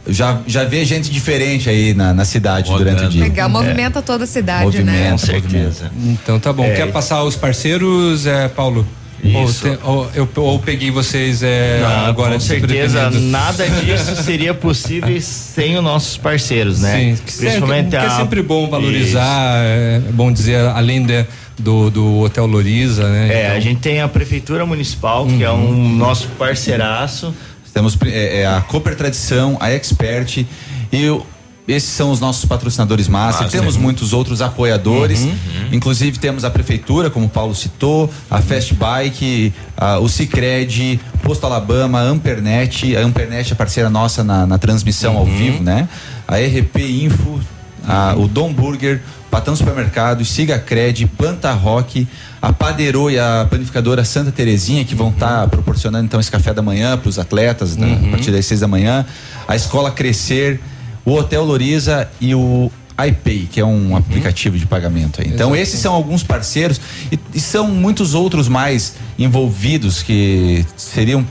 já 0.09 0.39
já 0.47 0.63
vê 0.63 0.85
gente 0.85 1.11
diferente 1.11 1.69
aí 1.69 1.93
na, 1.93 2.15
na 2.15 2.25
cidade 2.25 2.71
Rodando. 2.71 2.85
durante 2.91 3.07
o 3.07 3.11
dia. 3.11 3.25
Legal, 3.25 3.49
movimenta 3.49 4.01
toda 4.01 4.23
a 4.23 4.27
cidade, 4.27 4.65
né? 4.85 4.93
Movimenta, 4.93 5.11
Com 5.11 5.19
certeza. 5.19 5.91
Então 6.05 6.39
tá 6.39 6.53
bom. 6.53 6.65
É. 6.65 6.75
Quer 6.77 6.93
passar 6.93 7.25
os 7.25 7.35
parceiros, 7.35 8.25
é, 8.25 8.47
Paulo? 8.49 8.87
Ou, 9.25 9.45
Isso. 9.45 9.63
tem- 9.63 9.79
ou 9.83 10.09
eu 10.15 10.29
ou 10.37 10.59
peguei 10.59 10.91
vocês 10.91 11.43
é, 11.43 11.81
Não, 11.81 12.07
agora 12.07 12.35
com 12.35 12.41
certeza 12.41 13.11
nada 13.11 13.67
disso 13.69 14.15
seria 14.23 14.53
possível 14.55 15.21
sem 15.21 15.77
os 15.77 15.83
nossos 15.83 16.17
parceiros, 16.17 16.81
né? 16.81 16.93
Sim, 17.17 17.23
que 17.25 17.33
Principalmente 17.33 17.89
que 17.91 17.97
é 17.97 18.01
a 18.01 18.11
sempre 18.11 18.43
bom 18.43 18.69
valorizar, 18.69 19.57
é 19.65 20.01
bom 20.13 20.31
dizer, 20.31 20.61
além 20.69 21.05
de, 21.05 21.25
do, 21.59 21.91
do 21.91 22.19
Hotel 22.21 22.47
Loriza, 22.47 23.09
né? 23.09 23.29
É, 23.33 23.45
Então, 23.47 23.57
a 23.57 23.61
gente 23.61 23.81
tem 23.81 24.01
a 24.01 24.07
Prefeitura 24.09 24.65
Municipal, 24.67 25.27
que 25.27 25.43
é 25.43 25.51
um 25.51 25.89
nosso 25.97 26.29
parceiraço. 26.39 27.35
Temos 27.73 27.97
é, 28.07 28.41
é, 28.43 28.47
a 28.47 28.61
Cooper 28.63 28.95
Tradição, 28.97 29.57
a 29.61 29.71
Expert 29.71 30.45
e 30.93 31.09
o- 31.11 31.27
esses 31.69 31.89
são 31.91 32.11
os 32.11 32.21
nossos 32.21 32.45
patrocinadores 32.45 33.09
master. 33.09 33.47
Ah, 33.47 33.51
temos 33.51 33.75
sim. 33.75 33.81
muitos 33.81 34.13
outros 34.13 34.41
apoiadores. 34.43 35.27
Inclusive 35.73 36.19
temos 36.19 36.45
a 36.45 36.51
prefeitura, 36.51 37.11
como 37.11 37.27
o 37.27 37.29
Paulo 37.29 37.55
citou, 37.55 38.09
a 38.31 38.41
Fast 38.41 38.75
Bike, 38.75 39.53
a- 39.77 39.99
o 39.99 40.09
Cicred, 40.09 41.01
Posto 41.23 41.45
Alabama, 41.45 41.99
a 42.01 42.03
Ampernet. 42.03 42.97
A 42.97 43.01
Ampernet 43.01 43.53
é 43.53 43.55
parceira 43.57 43.91
nossa 43.91 44.23
na, 44.23 44.47
na 44.47 44.59
transmissão 44.59 45.17
ao 45.17 45.27
vivo, 45.27 45.63
né? 45.63 45.89
A 46.29 46.37
RP 46.37 46.79
Info, 47.05 47.41
a- 47.87 48.15
o 48.17 48.29
Dom 48.29 48.53
Burger, 48.53 49.03
Patão 49.31 49.55
Supermercados, 49.57 50.29
Siga 50.29 50.59
Cred, 50.59 51.07
Planta 51.19 51.53
Rock, 51.53 52.07
a 52.41 52.53
Padeiro 52.53 53.11
e 53.11 53.19
a 53.19 53.47
panificadora 53.51 54.05
Santa 54.05 54.31
Terezinha, 54.31 54.85
que 54.85 54.95
vão 54.95 55.09
estar 55.11 55.49
proporcionando 55.49 56.05
então 56.05 56.21
esse 56.21 56.31
café 56.31 56.55
da 56.55 56.63
manhã 56.63 56.97
para 56.97 57.09
os 57.09 57.19
atletas 57.19 57.77
né, 57.77 58.01
a 58.07 58.11
partir 58.13 58.31
das 58.31 58.47
seis 58.47 58.61
da 58.61 58.69
manhã, 58.69 59.05
a 59.49 59.57
Escola 59.57 59.91
Crescer, 59.91 60.61
o 61.07 61.15
Hotel 61.15 61.43
Loriza 61.45 62.07
e 62.21 62.35
o 62.35 62.71
iPay, 63.03 63.49
que 63.51 63.61
é 63.61 63.65
um 63.65 63.95
aplicativo 63.97 64.59
de 64.59 64.67
pagamento. 64.67 65.21
Então, 65.27 65.55
esses 65.55 65.79
são 65.81 65.95
alguns 65.95 66.23
parceiros 66.23 66.81
e, 67.13 67.19
e 67.35 67.41
são 67.41 67.69
muitos 67.69 68.13
outros 68.15 68.49
mais 68.49 68.95
envolvidos 69.19 70.03
que 70.03 70.65
seriam 70.77 71.25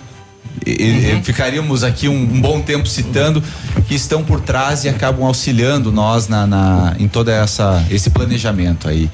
e- 0.65 0.71
e- 0.71 1.21
ficaríamos 1.23 1.83
aqui 1.83 2.07
um, 2.07 2.13
um 2.21 2.39
bom 2.39 2.61
tempo 2.61 2.87
citando 2.87 3.43
que 3.87 3.93
estão 3.95 4.23
por 4.23 4.39
trás 4.39 4.85
e 4.85 4.89
acabam 4.89 5.25
auxiliando 5.25 5.91
nós 5.91 6.27
na, 6.27 6.47
na- 6.47 6.95
em 6.99 7.07
toda 7.07 7.33
essa 7.33 7.83
esse 7.91 8.09
planejamento 8.09 8.87
aí. 8.87 9.09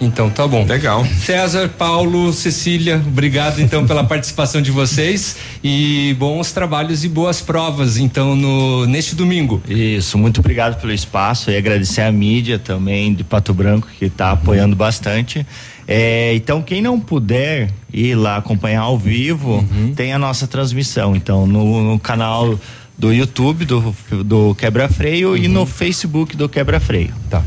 Então 0.00 0.30
tá 0.30 0.46
bom. 0.46 0.64
Legal. 0.64 1.04
César, 1.04 1.68
Paulo, 1.68 2.32
Cecília, 2.32 3.02
obrigado 3.06 3.60
então 3.60 3.86
pela 3.86 4.02
participação 4.02 4.62
de 4.62 4.70
vocês 4.70 5.36
e 5.62 6.16
bons 6.18 6.52
trabalhos 6.52 7.04
e 7.04 7.08
boas 7.08 7.40
provas 7.40 7.98
então 7.98 8.34
no 8.34 8.86
neste 8.86 9.14
domingo. 9.14 9.62
Isso, 9.68 10.16
muito 10.16 10.40
obrigado 10.40 10.80
pelo 10.80 10.92
espaço 10.92 11.50
e 11.50 11.56
agradecer 11.56 12.00
a 12.00 12.10
mídia 12.10 12.58
também 12.58 13.12
de 13.12 13.22
Pato 13.22 13.52
Branco 13.52 13.88
que 13.98 14.06
está 14.06 14.30
apoiando 14.32 14.74
bastante. 14.74 15.46
É, 15.92 16.32
então, 16.36 16.62
quem 16.62 16.80
não 16.80 17.00
puder 17.00 17.68
ir 17.92 18.14
lá 18.14 18.36
acompanhar 18.36 18.82
ao 18.82 18.96
vivo, 18.96 19.64
tem 19.96 20.12
a 20.12 20.18
nossa 20.20 20.46
transmissão. 20.46 21.16
Então, 21.16 21.48
no, 21.48 21.82
no 21.82 21.98
canal 21.98 22.56
do 22.96 23.12
YouTube 23.12 23.64
do, 23.64 23.96
do 24.24 24.54
Quebra 24.54 24.88
Freio 24.88 25.36
e 25.36 25.48
no 25.48 25.66
Facebook 25.66 26.36
do 26.36 26.48
Quebra 26.48 26.78
Freio. 26.78 27.12
Tá. 27.28 27.42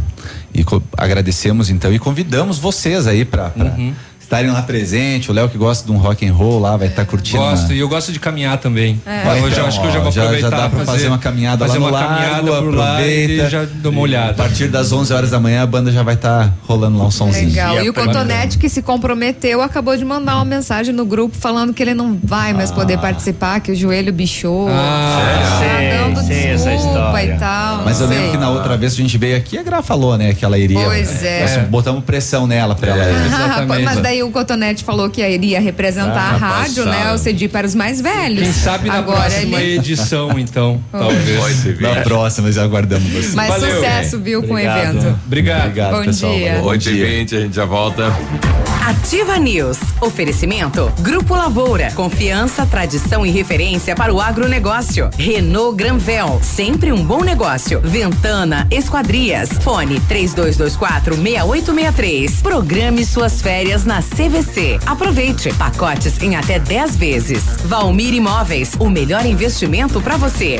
E 0.53 0.63
agradecemos 0.97 1.69
então 1.69 1.91
e 1.93 1.99
convidamos 1.99 2.59
vocês 2.59 3.07
aí 3.07 3.25
pra, 3.25 3.49
pra 3.49 3.75
estarem 4.24 4.50
lá 4.52 4.62
presente. 4.62 5.30
O 5.30 5.34
Léo 5.34 5.48
que 5.50 5.58
gosta 5.58 5.86
de 5.86 5.91
um 5.91 5.98
rock 5.98 6.28
and 6.28 6.34
roll 6.34 6.60
lá 6.60 6.76
vai 6.78 6.88
estar 6.88 7.06
curtindo. 7.06 7.38
Gosto 7.38 7.66
uma- 7.68 7.74
e 7.74 7.80
eu 7.80 7.88
gosto 7.90 8.12
de 8.12 8.20
caminhar 8.20 8.58
também. 8.58 9.00
É. 9.06 9.22
Então, 9.22 9.36
eu 9.38 9.41
já 9.50 9.56
Então, 9.58 9.68
acho 9.68 9.82
que 9.82 9.88
eu 9.88 9.91
já 9.91 10.00
vou 10.00 10.12
já- 10.12 10.22
já 10.22 10.28
aproveitar 10.28 10.50
dá 10.50 10.70
pra 10.70 10.86
fazer 10.86 11.08
uma 11.08 11.18
caminhada 11.20 11.66
fazer 11.68 11.80
lá 11.80 11.90
no 11.91 11.95
uma 11.98 12.08
caminhada 12.08 12.52
lago, 12.52 12.72
lá 12.72 12.90
aproveita. 12.98 13.44
e 13.44 13.50
já 13.50 13.66
dou 13.66 13.91
uma 13.91 14.02
olhada. 14.02 14.32
A 14.32 14.34
partir 14.34 14.68
das 14.68 14.91
11 14.91 15.14
horas 15.14 15.30
da 15.30 15.40
manhã 15.40 15.64
a 15.64 15.68
banda 15.68 15.91
já 15.91 16.02
vai 16.04 16.16
estar 16.16 16.54
rolando 16.68 16.98
lá 16.98 17.06
um 17.06 17.12
somzinho. 17.12 17.50
Legal. 17.50 17.84
E 17.84 17.90
o 17.90 17.94
Bacana. 17.94 18.14
Cotonete 18.14 18.58
que 18.58 18.70
se 18.70 18.82
comprometeu 18.82 19.62
acabou 19.62 19.95
de 19.95 20.04
mandar 20.06 20.36
uma 20.36 20.45
mensagem 20.45 20.94
no 20.94 21.06
grupo 21.06 21.36
falando 21.38 21.74
que 21.74 21.82
ele 21.84 21.94
não 21.94 22.18
vai 22.24 22.54
mais 22.54 22.72
poder 22.72 22.98
participar, 22.98 23.60
que 23.60 23.72
o 23.72 23.76
joelho 23.76 24.12
bichou. 24.14 24.68
Ah, 24.70 25.20
tá 25.41 25.60
sei, 25.78 25.90
dando 25.98 26.28
sei 26.28 26.48
essa 26.52 26.70
desculpa 26.72 27.00
história. 27.00 27.36
e 27.36 27.38
tal. 27.40 27.82
Mas 27.86 28.00
eu 28.00 28.08
não 28.08 28.14
lembro 28.14 28.30
sei. 28.30 28.38
que 28.38 28.44
na 28.44 28.50
outra 28.50 28.78
vez 28.78 28.94
que 28.95 29.02
a 29.02 29.04
gente 29.06 29.18
veio 29.18 29.38
aqui, 29.38 29.58
a 29.58 29.64
Gra 29.64 29.82
falou, 29.82 30.18
né, 30.18 30.34
que 30.34 30.44
ela 30.45 30.58
iria. 30.58 30.80
Pois 30.84 31.24
é. 31.24 31.41
Nós 31.41 31.68
botamos 31.70 32.04
pressão 32.04 32.48
nela 32.48 32.76
pra 32.76 32.91
ela. 32.91 33.04
Ah, 33.04 33.66
mas 33.84 34.00
daí 34.00 34.12
o 34.22 34.30
Cotonete 34.30 34.84
falou 34.84 35.10
que 35.10 35.22
iria 35.26 35.60
representar 35.60 36.14
Ah, 36.31 36.35
a 36.35 36.38
rádio, 36.38 36.84
passado. 36.84 37.06
né? 37.06 37.14
O 37.14 37.18
CEDI 37.18 37.48
para 37.48 37.65
os 37.65 37.73
mais 37.73 37.99
velhos. 38.02 38.44
Quem 38.44 38.53
sabe 38.53 38.88
na 38.90 38.95
Agora 38.95 39.22
próxima 39.22 39.61
ele... 39.61 39.77
edição, 39.80 40.38
então, 40.38 40.80
talvez. 40.91 41.80
Na 41.81 42.02
próxima, 42.02 42.52
já 42.52 42.64
aguardamos 42.64 43.10
você. 43.10 43.35
Mas 43.35 43.53
sucesso, 43.56 44.19
viu, 44.19 44.44
com 44.44 44.53
o 44.56 44.60
evento. 44.60 45.18
Obrigado. 45.26 45.64
Obrigado, 45.64 45.91
Bom 45.98 46.03
pessoal. 46.03 46.34
dia. 46.35 46.49
Valeu. 46.56 46.65
8 46.65 46.90
e 46.90 47.03
20 47.06 47.35
a 47.35 47.40
gente 47.41 47.56
já 47.56 47.65
volta. 47.65 48.14
Ativa 48.85 49.38
News. 49.38 49.77
Oferecimento 50.02 50.91
Grupo 50.99 51.35
Lavoura. 51.35 51.90
Confiança, 51.95 52.65
tradição 52.65 53.26
e 53.26 53.31
referência 53.31 53.95
para 53.95 54.14
o 54.14 54.19
agronegócio. 54.19 55.10
Renault 55.18 55.77
Granvel. 55.77 56.40
Sempre 56.44 56.91
um 56.91 57.03
bom 57.03 57.23
negócio. 57.23 57.80
Ventana 57.81 58.68
Esquadrias. 58.69 59.49
Fone 59.61 60.02
3224 60.02 61.15
6863. 61.15 62.41
Programe 62.41 63.06
suas 63.06 63.41
férias 63.41 63.85
na 63.85 64.02
CVC. 64.03 64.80
Aproveite. 64.85 65.53
Pacotes 65.53 66.21
em 66.21 66.35
até 66.35 66.59
10 66.59 66.95
vezes. 66.97 67.43
Valmir 67.65 68.13
Imóveis. 68.13 68.73
O 68.80 68.89
melhor 68.89 69.25
investimento 69.25 70.01
para 70.01 70.17
você. 70.17 70.59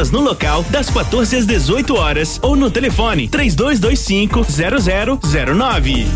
vendas 0.01 0.11
no 0.11 0.21
local 0.21 0.63
das 0.63 0.89
14 0.89 1.35
às 1.37 1.45
18 1.45 1.95
horas 1.95 2.39
ou 2.41 2.55
no 2.55 2.71
telefone 2.71 3.27
3225 3.27 4.45
0009. 5.19 6.07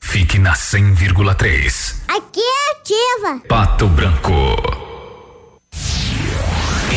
Fique 0.00 0.38
na 0.38 0.54
100,3. 0.54 1.94
Aqui 2.08 2.40
é 2.40 2.72
ativa. 2.72 3.42
Pato 3.46 3.86
Branco. 3.86 4.89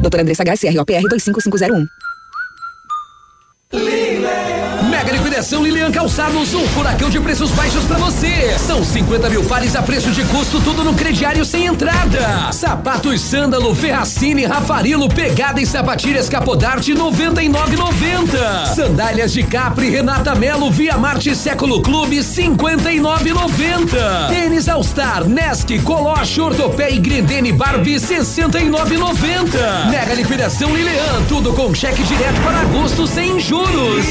Doutora 0.00 0.22
Andressa 0.22 0.44
HCROPR 0.44 1.02
25501. 1.08 1.88
Mega 3.72 4.57
liquidação 5.38 5.62
Lilian 5.62 5.92
Calçados, 5.92 6.52
um 6.52 6.66
furacão 6.68 7.08
de 7.08 7.20
preços 7.20 7.52
baixos 7.52 7.84
pra 7.84 7.96
você. 7.96 8.58
São 8.58 8.82
50 8.82 9.30
mil 9.30 9.44
pares 9.44 9.76
a 9.76 9.82
preço 9.82 10.10
de 10.10 10.24
custo, 10.24 10.60
tudo 10.60 10.82
no 10.82 10.94
crediário 10.94 11.44
sem 11.44 11.66
entrada. 11.66 12.50
Sapatos 12.50 13.20
Sândalo, 13.20 13.72
Ferracini, 13.72 14.44
Rafarilo, 14.44 15.08
Pegada 15.08 15.60
e 15.60 15.66
Sapatilhas 15.66 16.28
Capodarte 16.28 16.92
99,90. 16.92 18.74
Sandálias 18.74 19.32
de 19.32 19.44
Capri, 19.44 19.90
Renata 19.90 20.34
Melo, 20.34 20.72
Via 20.72 20.98
Marte 20.98 21.36
Século 21.36 21.82
Clube 21.82 22.16
59,90. 22.16 24.28
Tênis 24.28 24.68
All 24.68 24.82
Star, 24.82 25.28
Nesk, 25.28 25.80
Coloche, 25.84 26.40
Ortopé 26.40 26.90
e 26.90 26.98
Grendene 26.98 27.52
Barbie 27.52 27.94
69,90. 27.94 29.88
Mega 29.88 30.14
liquidação 30.14 30.74
Lilian, 30.74 31.22
tudo 31.28 31.52
com 31.52 31.72
cheque 31.72 32.02
direto 32.02 32.40
para 32.42 32.62
agosto 32.62 33.06
sem 33.06 33.38
juros. 33.38 34.04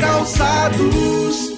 Calçados. 0.00 0.47
Dourados. 0.48 1.57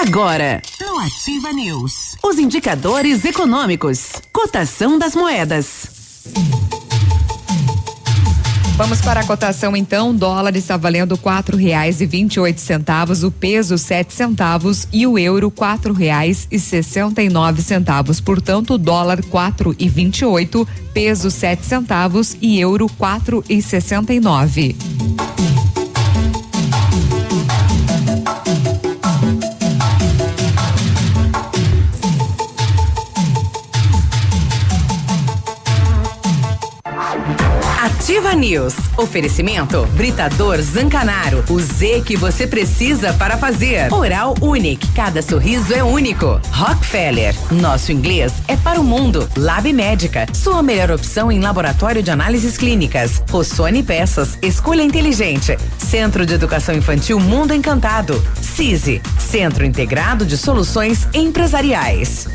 Agora, 0.00 0.62
no 0.80 0.98
Ativa 0.98 1.52
News, 1.52 2.16
os 2.24 2.38
indicadores 2.38 3.22
econômicos, 3.22 4.12
cotação 4.32 4.98
das 4.98 5.14
moedas. 5.14 6.22
Vamos 8.78 9.02
para 9.02 9.20
a 9.20 9.26
cotação 9.26 9.76
então. 9.76 10.14
Dólar 10.14 10.56
está 10.56 10.78
valendo 10.78 11.18
quatro 11.18 11.54
reais 11.54 12.00
e 12.00 12.06
vinte 12.06 12.36
e 12.36 12.40
oito 12.40 12.62
centavos, 12.62 13.22
o 13.22 13.30
peso 13.30 13.76
sete 13.76 14.14
centavos 14.14 14.88
e 14.90 15.06
o 15.06 15.18
euro 15.18 15.50
quatro 15.50 15.92
reais 15.92 16.48
e 16.50 16.58
sessenta 16.58 17.22
e 17.22 17.28
nove 17.28 17.60
centavos. 17.60 18.22
Portanto, 18.22 18.78
dólar 18.78 19.22
quatro 19.26 19.76
e 19.78 19.86
vinte 19.86 20.20
e 20.20 20.24
oito, 20.24 20.66
peso 20.94 21.30
sete 21.30 21.66
centavos 21.66 22.34
e 22.40 22.58
euro 22.58 22.88
quatro 22.96 23.44
e 23.50 23.60
sessenta 23.60 24.14
e 24.14 24.18
nove. 24.18 24.74
Ativa 38.30 38.34
News. 38.34 38.74
Oferecimento 38.96 39.86
Britador 39.94 40.60
Zancanaro. 40.60 41.44
O 41.48 41.60
Z 41.60 42.02
que 42.04 42.16
você 42.16 42.46
precisa 42.46 43.12
para 43.14 43.36
fazer. 43.36 43.92
Oral 43.92 44.34
Unique. 44.40 44.86
Cada 44.94 45.20
sorriso 45.20 45.72
é 45.74 45.82
único. 45.82 46.40
Rockefeller. 46.52 47.34
Nosso 47.50 47.92
inglês 47.92 48.32
é 48.46 48.56
para 48.56 48.80
o 48.80 48.84
mundo. 48.84 49.28
Lab 49.36 49.72
Médica. 49.72 50.26
Sua 50.32 50.62
melhor 50.62 50.90
opção 50.90 51.30
em 51.30 51.40
laboratório 51.40 52.02
de 52.02 52.10
análises 52.10 52.56
clínicas. 52.56 53.22
Rossoni 53.30 53.82
Peças. 53.82 54.38
Escolha 54.42 54.82
inteligente. 54.82 55.56
Centro 55.78 56.24
de 56.24 56.34
Educação 56.34 56.74
Infantil 56.74 57.18
Mundo 57.18 57.52
Encantado. 57.52 58.22
CISI. 58.40 59.02
Centro 59.18 59.64
Integrado 59.64 60.24
de 60.24 60.36
Soluções 60.36 61.08
Empresariais. 61.14 62.28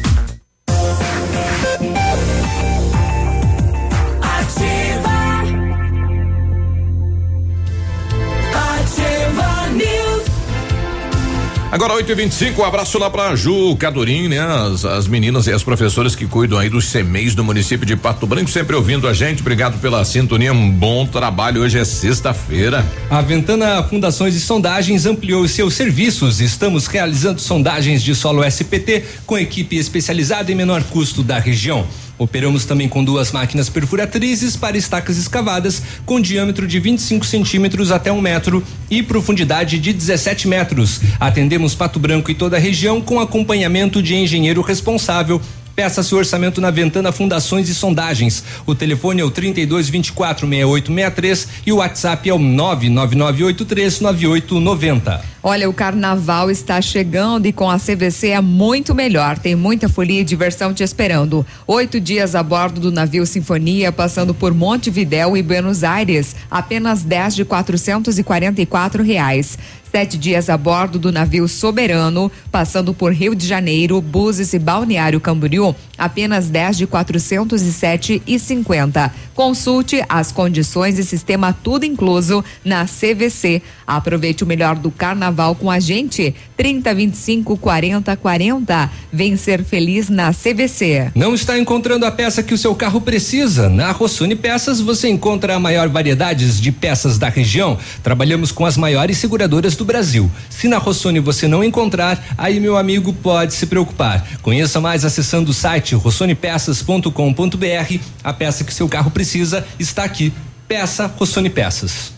Agora 11.76 11.93
8 11.95 12.10
e 12.10 12.15
25 12.15 12.61
um 12.61 12.64
abraço 12.64 12.97
lá 12.97 13.10
pra 13.10 13.35
Ju 13.35 13.76
Cadorim, 13.76 14.30
né? 14.30 14.39
As, 14.39 14.85
as, 14.85 15.10
meninas 15.10 15.45
e 15.45 15.52
as 15.52 15.61
professoras 15.61 16.15
que 16.15 16.26
cuidam 16.26 16.57
aí 16.57 16.69
dos 16.69 16.89
CMEs 16.89 17.35
do 17.35 17.43
município 17.43 17.85
de 17.85 17.97
Pato 17.97 18.26
Branco, 18.26 18.49
sempre 18.49 18.77
ouvindo 18.77 19.10
a 19.10 19.14
gente. 19.14 19.41
Obrigado 19.41 19.77
pela 19.81 20.06
sintonia, 20.06 20.53
um 20.53 20.72
bom 20.72 21.06
trabalho. 21.06 21.64
Hoje 21.64 21.77
é 21.77 21.84
sexta-feira. 21.84 22.85
A 23.10 23.19
Ventana 23.19 23.84
Fundações 23.84 24.35
e 24.35 24.39
Sondagens 24.39 25.06
ampliou 25.06 25.45
seus 25.49 25.73
serviços. 25.73 26.39
Estamos 26.39 26.88
realizando 26.88 27.41
sondagens 27.41 28.02
de 28.02 28.15
solo 28.15 28.41
SPT 28.45 29.03
com 29.26 29.38
equipe 29.38 29.76
especializada 29.76 30.49
em 30.49 30.56
menor 30.56 30.81
custo 30.81 31.23
da 31.23 31.39
região. 31.39 31.85
Operamos 32.18 32.66
também 32.66 32.88
com 32.88 33.04
duas 33.04 33.32
máquinas 33.32 33.70
perfuratrizes 33.70 34.56
para 34.56 34.78
estacas 34.78 35.18
escavadas 35.18 35.82
com 36.06 36.22
diâmetro 36.22 36.68
de 36.68 36.80
25 36.80 37.26
centímetros 37.26 37.92
até 37.92 38.12
um 38.12 38.22
metro 38.22 38.64
e 38.90 39.04
profundidade 39.04 39.78
de 39.80 39.92
17 39.92 40.48
metros. 40.48 41.02
Atendemos 41.20 41.76
Pato 41.76 42.00
Branco 42.00 42.32
e 42.32 42.36
toda 42.36 42.58
a 42.58 42.60
região 42.60 43.02
com 43.02 43.20
acompanhamento 43.20 44.02
de 44.02 44.16
engenheiro 44.16 44.62
responsável 44.62 45.42
Peça 45.76 46.02
seu 46.02 46.18
orçamento 46.18 46.61
na 46.61 46.72
Ventana 46.72 47.11
Fundações 47.11 47.68
e 47.68 47.76
Sondagens. 47.76 48.43
O 48.65 48.73
telefone 48.73 49.19
é 49.19 49.26
o 49.26 49.30
32 49.30 49.89
24 49.89 50.47
6863 50.47 51.47
e 51.65 51.72
o 51.73 51.77
WhatsApp 51.77 52.30
é 52.30 52.34
o 52.34 52.39
99983 52.39 53.99
9890. 53.99 55.35
Olha, 55.43 55.69
o 55.69 55.73
carnaval 55.73 56.49
está 56.49 56.81
chegando 56.81 57.45
e 57.45 57.53
com 57.53 57.69
a 57.69 57.77
CVC 57.77 58.30
é 58.30 58.41
muito 58.41 58.95
melhor. 58.95 59.38
Tem 59.38 59.53
muita 59.53 59.89
folia 59.89 60.22
e 60.22 60.23
diversão 60.23 60.73
te 60.73 60.81
esperando. 60.81 61.45
Oito 61.68 61.99
dias 61.99 62.35
a 62.35 62.41
bordo 62.41 62.80
do 62.80 62.91
navio 62.91 63.26
Sinfonia, 63.26 63.91
passando 63.91 64.34
por 64.34 64.53
Montevidéu 64.53 65.35
e 65.35 65.43
Buenos 65.43 65.84
Aires. 65.84 66.35
Apenas 66.49 67.03
10 67.03 67.35
de 67.35 67.45
444 67.45 69.03
reais. 69.03 69.57
Sete 69.95 70.17
dias 70.17 70.49
a 70.49 70.57
bordo 70.57 70.99
do 70.99 71.09
navio 71.09 71.47
Soberano, 71.47 72.30
passando 72.51 72.93
por 72.93 73.13
Rio 73.13 73.34
de 73.34 73.47
Janeiro, 73.47 74.01
Búzios 74.01 74.51
e 74.51 74.59
Balneário 74.59 75.22
Camboriú, 75.22 75.73
apenas 75.97 76.49
10 76.49 76.80
de 76.80 76.85
407 76.85 78.22
e 78.27 78.38
50. 78.38 79.13
Consulte 79.34 80.03
as 80.09 80.34
condições 80.34 80.99
e 80.99 81.03
sistema 81.03 81.53
tudo 81.53 81.85
incluso 81.85 82.43
na 82.63 82.85
CVC. 82.85 83.61
Aproveite 83.88 84.43
o 84.43 84.47
melhor 84.47 84.76
do 84.76 84.91
carnaval 84.91 85.55
com 85.55 85.72
a 85.72 85.80
gente. 85.80 86.35
30 86.57 86.93
25 86.93 87.57
40 87.57 88.15
40. 88.17 88.91
Vem 89.11 89.38
ser 89.38 89.63
feliz 89.63 90.09
na 90.09 90.34
CVC. 90.34 91.11
Não 91.13 91.34
está 91.34 91.57
encontrando 91.59 92.05
a 92.05 92.11
peça 92.11 92.41
que 92.41 92.53
o 92.53 92.57
seu 92.57 92.73
carro 92.76 92.99
precisa? 92.99 93.69
Na 93.69 93.91
Rossoni 93.91 94.35
Peças 94.35 94.80
você 94.80 95.09
encontra 95.09 95.55
a 95.55 95.59
maior 95.59 95.88
variedade 95.89 96.59
de 96.59 96.72
peças 96.72 97.17
da 97.17 97.30
região. 97.30 97.77
Trabalhamos 98.01 98.51
com 98.51 98.65
as 98.65 98.77
maiores 98.77 99.17
seguradoras 99.17 99.76
do 99.76 99.85
Brasil. 99.86 100.30
Se 100.49 100.68
na 100.68 100.78
Rossoni 100.78 101.20
você 101.20 101.48
não 101.48 101.64
encontrar, 101.64 102.22
aí 102.38 102.60
meu 102.60 102.76
amigo 102.76 103.14
pode 103.14 103.53
se 103.53 103.68
preocupar. 103.68 104.28
Conheça 104.41 104.82
mais 104.82 105.06
acessando 105.06 105.52
o 105.52 105.53
site 105.53 105.95
rossonepeças.com.br. 105.95 107.99
A 108.24 108.34
peça 108.34 108.64
que 108.64 108.74
seu 108.74 108.90
carro 108.90 109.12
precisa 109.12 109.66
está 109.80 110.03
aqui. 110.03 110.34
Peça 110.68 111.06
Rossoni 111.06 111.49
Peças. 111.49 112.16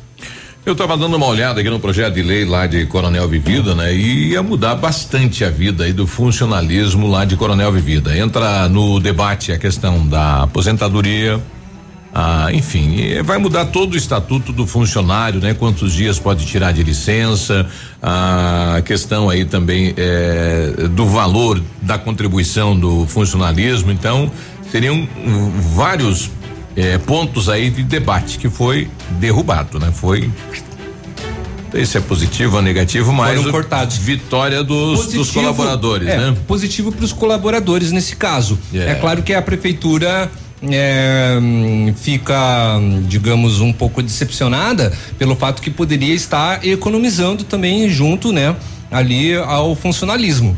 Eu 0.68 0.74
estava 0.74 0.98
dando 0.98 1.16
uma 1.16 1.28
olhada 1.28 1.62
aqui 1.62 1.70
no 1.70 1.80
projeto 1.80 2.16
de 2.16 2.22
lei 2.22 2.44
lá 2.44 2.68
de 2.68 2.86
Coronel 2.88 3.26
Vivida, 3.30 3.74
né? 3.74 3.94
E 3.94 4.32
ia 4.32 4.44
mudar 4.44 4.76
bastante 4.76 5.46
a 5.46 5.50
vida 5.50 5.86
aí 5.86 5.94
do 5.94 6.06
funcionalismo 6.06 7.08
lá 7.08 7.24
de 7.24 7.38
Coronel 7.38 7.72
Vivida. 7.72 8.18
Entra 8.18 8.68
no 8.68 9.00
debate 9.00 9.54
a 9.54 9.58
questão 9.58 10.06
da 10.06 10.44
aposentadoria, 10.44 11.42
ah, 12.20 12.48
enfim, 12.52 13.22
vai 13.24 13.38
mudar 13.38 13.66
todo 13.66 13.94
o 13.94 13.96
estatuto 13.96 14.52
do 14.52 14.66
funcionário, 14.66 15.40
né? 15.40 15.54
Quantos 15.54 15.94
dias 15.94 16.18
pode 16.18 16.48
tirar 16.48 16.72
de 16.72 16.82
licença, 16.82 17.68
a 18.02 18.82
questão 18.84 19.30
aí 19.30 19.46
também 19.46 19.94
é, 19.96 20.88
do 20.90 21.06
valor 21.06 21.62
da 21.80 21.96
contribuição 22.00 22.76
do 22.76 23.06
funcionalismo. 23.06 23.92
Então, 23.92 24.32
seriam 24.72 25.08
vários 25.76 26.32
é, 26.76 26.98
pontos 26.98 27.50
aí 27.50 27.70
de 27.70 27.84
debate 27.84 28.40
que 28.40 28.50
foi 28.50 28.90
derrubado, 29.20 29.80
né? 29.80 29.92
Foi 29.94 30.28
esse 31.72 32.00
é 32.00 32.02
positivo 32.02 32.56
ou 32.56 32.64
negativo, 32.64 33.14
mas 33.14 33.38
Foram 33.38 33.52
cortados. 33.52 33.96
vitória 33.96 34.64
dos, 34.64 35.02
positivo, 35.02 35.24
dos 35.24 35.32
colaboradores, 35.32 36.08
é, 36.08 36.18
né? 36.18 36.38
Positivo 36.48 36.92
para 36.92 37.06
os 37.06 37.14
colaboradores 37.14 37.92
nesse 37.92 38.16
caso. 38.16 38.58
É. 38.74 38.94
é 38.94 38.96
claro 38.96 39.22
que 39.22 39.36
a 39.36 39.42
prefeitura 39.44 40.32
é, 40.64 41.38
fica, 41.96 42.80
digamos, 43.08 43.60
um 43.60 43.72
pouco 43.72 44.02
decepcionada 44.02 44.92
pelo 45.18 45.36
fato 45.36 45.62
que 45.62 45.70
poderia 45.70 46.14
estar 46.14 46.66
economizando 46.66 47.44
também 47.44 47.88
junto, 47.90 48.32
né, 48.32 48.56
ali 48.92 49.36
ao 49.36 49.76
funcionalismo. 49.76 50.58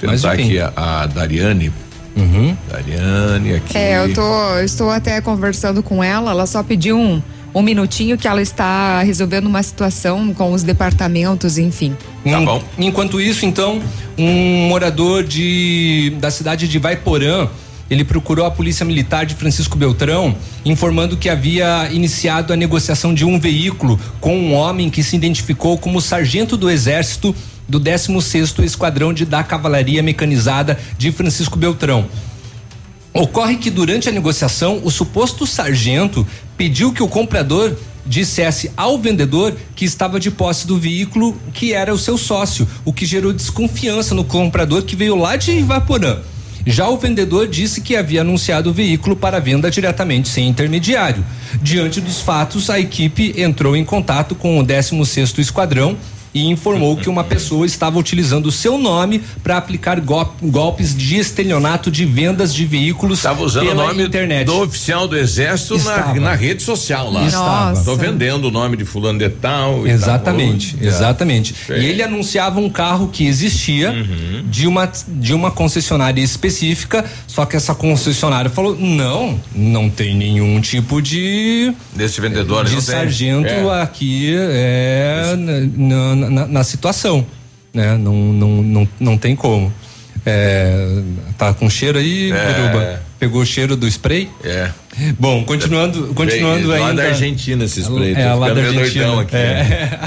Vou 0.00 0.10
tentar 0.12 0.32
aqui 0.32 0.58
a, 0.58 0.72
a 0.76 1.06
Dariane. 1.06 1.72
Uhum. 2.16 2.56
Dariane 2.70 3.54
aqui. 3.54 3.76
É, 3.78 4.04
eu 4.04 4.12
tô, 4.12 4.56
eu 4.56 4.64
estou 4.64 4.90
até 4.90 5.20
conversando 5.20 5.82
com 5.82 6.02
ela, 6.02 6.30
ela 6.30 6.46
só 6.46 6.62
pediu 6.62 6.98
um 6.98 7.22
um 7.54 7.62
minutinho 7.62 8.16
que 8.18 8.28
ela 8.28 8.42
está 8.42 9.02
resolvendo 9.02 9.46
uma 9.46 9.62
situação 9.62 10.32
com 10.34 10.52
os 10.52 10.62
departamentos, 10.62 11.58
enfim. 11.58 11.96
Tá 12.24 12.40
bom. 12.40 12.62
Enquanto 12.78 13.20
isso, 13.20 13.46
então, 13.46 13.80
um 14.16 14.68
morador 14.68 15.24
de 15.24 16.12
da 16.20 16.30
cidade 16.30 16.68
de 16.68 16.78
Vaiporã 16.78 17.48
ele 17.90 18.04
procurou 18.04 18.44
a 18.44 18.50
Polícia 18.50 18.84
Militar 18.84 19.24
de 19.24 19.34
Francisco 19.34 19.76
Beltrão, 19.76 20.36
informando 20.64 21.16
que 21.16 21.28
havia 21.28 21.88
iniciado 21.90 22.52
a 22.52 22.56
negociação 22.56 23.14
de 23.14 23.24
um 23.24 23.38
veículo 23.40 23.98
com 24.20 24.36
um 24.36 24.54
homem 24.54 24.90
que 24.90 25.02
se 25.02 25.16
identificou 25.16 25.78
como 25.78 26.00
sargento 26.00 26.56
do 26.56 26.70
Exército 26.70 27.34
do 27.68 27.80
16º 27.80 28.62
Esquadrão 28.64 29.12
de 29.12 29.24
da 29.24 29.42
Cavalaria 29.42 30.02
Mecanizada 30.02 30.78
de 30.96 31.12
Francisco 31.12 31.58
Beltrão. 31.58 32.06
Ocorre 33.12 33.56
que 33.56 33.70
durante 33.70 34.08
a 34.08 34.12
negociação, 34.12 34.80
o 34.84 34.90
suposto 34.90 35.46
sargento 35.46 36.26
pediu 36.56 36.92
que 36.92 37.02
o 37.02 37.08
comprador 37.08 37.74
dissesse 38.06 38.70
ao 38.76 38.98
vendedor 38.98 39.54
que 39.74 39.84
estava 39.84 40.18
de 40.18 40.30
posse 40.30 40.66
do 40.66 40.78
veículo 40.78 41.36
que 41.52 41.74
era 41.74 41.92
o 41.92 41.98
seu 41.98 42.16
sócio, 42.16 42.66
o 42.84 42.92
que 42.92 43.04
gerou 43.04 43.32
desconfiança 43.32 44.14
no 44.14 44.24
comprador 44.24 44.82
que 44.82 44.96
veio 44.96 45.14
lá 45.14 45.36
de 45.36 45.52
Ivaporã. 45.52 46.18
Já 46.70 46.86
o 46.86 46.98
vendedor 46.98 47.48
disse 47.48 47.80
que 47.80 47.96
havia 47.96 48.20
anunciado 48.20 48.68
o 48.68 48.74
veículo 48.74 49.16
para 49.16 49.40
venda 49.40 49.70
diretamente 49.70 50.28
sem 50.28 50.46
intermediário. 50.46 51.24
Diante 51.62 51.98
dos 51.98 52.20
fatos, 52.20 52.68
a 52.68 52.78
equipe 52.78 53.32
entrou 53.40 53.74
em 53.74 53.82
contato 53.82 54.34
com 54.34 54.60
o 54.60 54.62
16º 54.62 55.38
Esquadrão 55.38 55.96
e 56.34 56.46
informou 56.46 56.96
que 56.96 57.08
uma 57.08 57.24
pessoa 57.24 57.64
estava 57.66 57.98
utilizando 57.98 58.46
o 58.46 58.52
seu 58.52 58.76
nome 58.78 59.22
para 59.42 59.56
aplicar 59.56 60.00
gol- 60.00 60.34
golpes 60.42 60.94
de 60.96 61.16
estelionato 61.16 61.90
de 61.90 62.04
vendas 62.04 62.54
de 62.54 62.64
veículos 62.66 63.18
Estava 63.18 63.42
usando 63.42 63.66
pela 63.68 63.84
o 63.84 63.86
nome 63.88 64.04
internet. 64.04 64.46
do 64.46 64.62
oficial 64.62 65.08
do 65.08 65.16
exército 65.16 65.78
na, 65.84 66.14
na 66.14 66.34
rede 66.34 66.62
social 66.62 67.10
lá. 67.10 67.26
Estava. 67.26 67.84
Tô 67.84 67.96
vendendo 67.96 68.46
o 68.48 68.50
nome 68.50 68.76
de 68.76 68.84
fulano 68.84 69.18
de 69.18 69.28
tal. 69.28 69.86
e 69.86 69.90
Exatamente, 69.90 70.76
tal. 70.76 70.86
exatamente. 70.86 71.54
Sei. 71.66 71.80
E 71.80 71.86
ele 71.86 72.02
anunciava 72.02 72.60
um 72.60 72.68
carro 72.70 73.08
que 73.08 73.26
existia 73.26 73.90
Uhum. 73.92 74.44
de 74.46 74.66
uma 74.66 74.90
de 75.08 75.32
uma 75.34 75.50
concessionária 75.50 76.20
específica, 76.22 77.04
só 77.26 77.44
que 77.46 77.56
essa 77.56 77.74
concessionária 77.74 78.50
falou: 78.50 78.76
"Não, 78.78 79.40
não 79.54 79.88
tem 79.90 80.14
nenhum 80.16 80.60
tipo 80.60 81.00
de 81.02 81.72
Desse 81.94 82.20
vendedor 82.20 82.64
de 82.64 82.74
não 82.74 82.80
sargento 82.80 83.48
É. 83.48 83.82
aqui 83.82 84.34
é 84.36 85.34
na, 85.76 86.17
na- 86.18 86.46
na- 86.46 86.64
situação, 86.64 87.24
né? 87.72 87.96
Não, 87.96 88.14
não, 88.14 88.62
não, 88.62 88.88
não 88.98 89.18
tem 89.18 89.34
como. 89.36 89.72
É, 90.26 91.00
tá 91.38 91.54
com 91.54 91.70
cheiro 91.70 91.98
aí, 91.98 92.30
É. 92.32 92.52
Biruba? 92.52 93.02
Pegou 93.18 93.40
o 93.42 93.46
cheiro 93.46 93.76
do 93.76 93.86
spray? 93.88 94.28
É. 94.44 94.70
Bom, 95.18 95.44
continuando, 95.44 96.08
continuando 96.14 96.68
lá 96.68 96.76
ainda. 96.88 97.02
da 97.02 97.08
Argentina 97.08 97.64
esse 97.64 97.80
spray, 97.82 98.14
É, 98.14 98.32
lá 98.34 98.52
da 98.52 98.60
Argentina. 98.60 99.20
aqui. 99.20 99.36
É. 99.36 99.98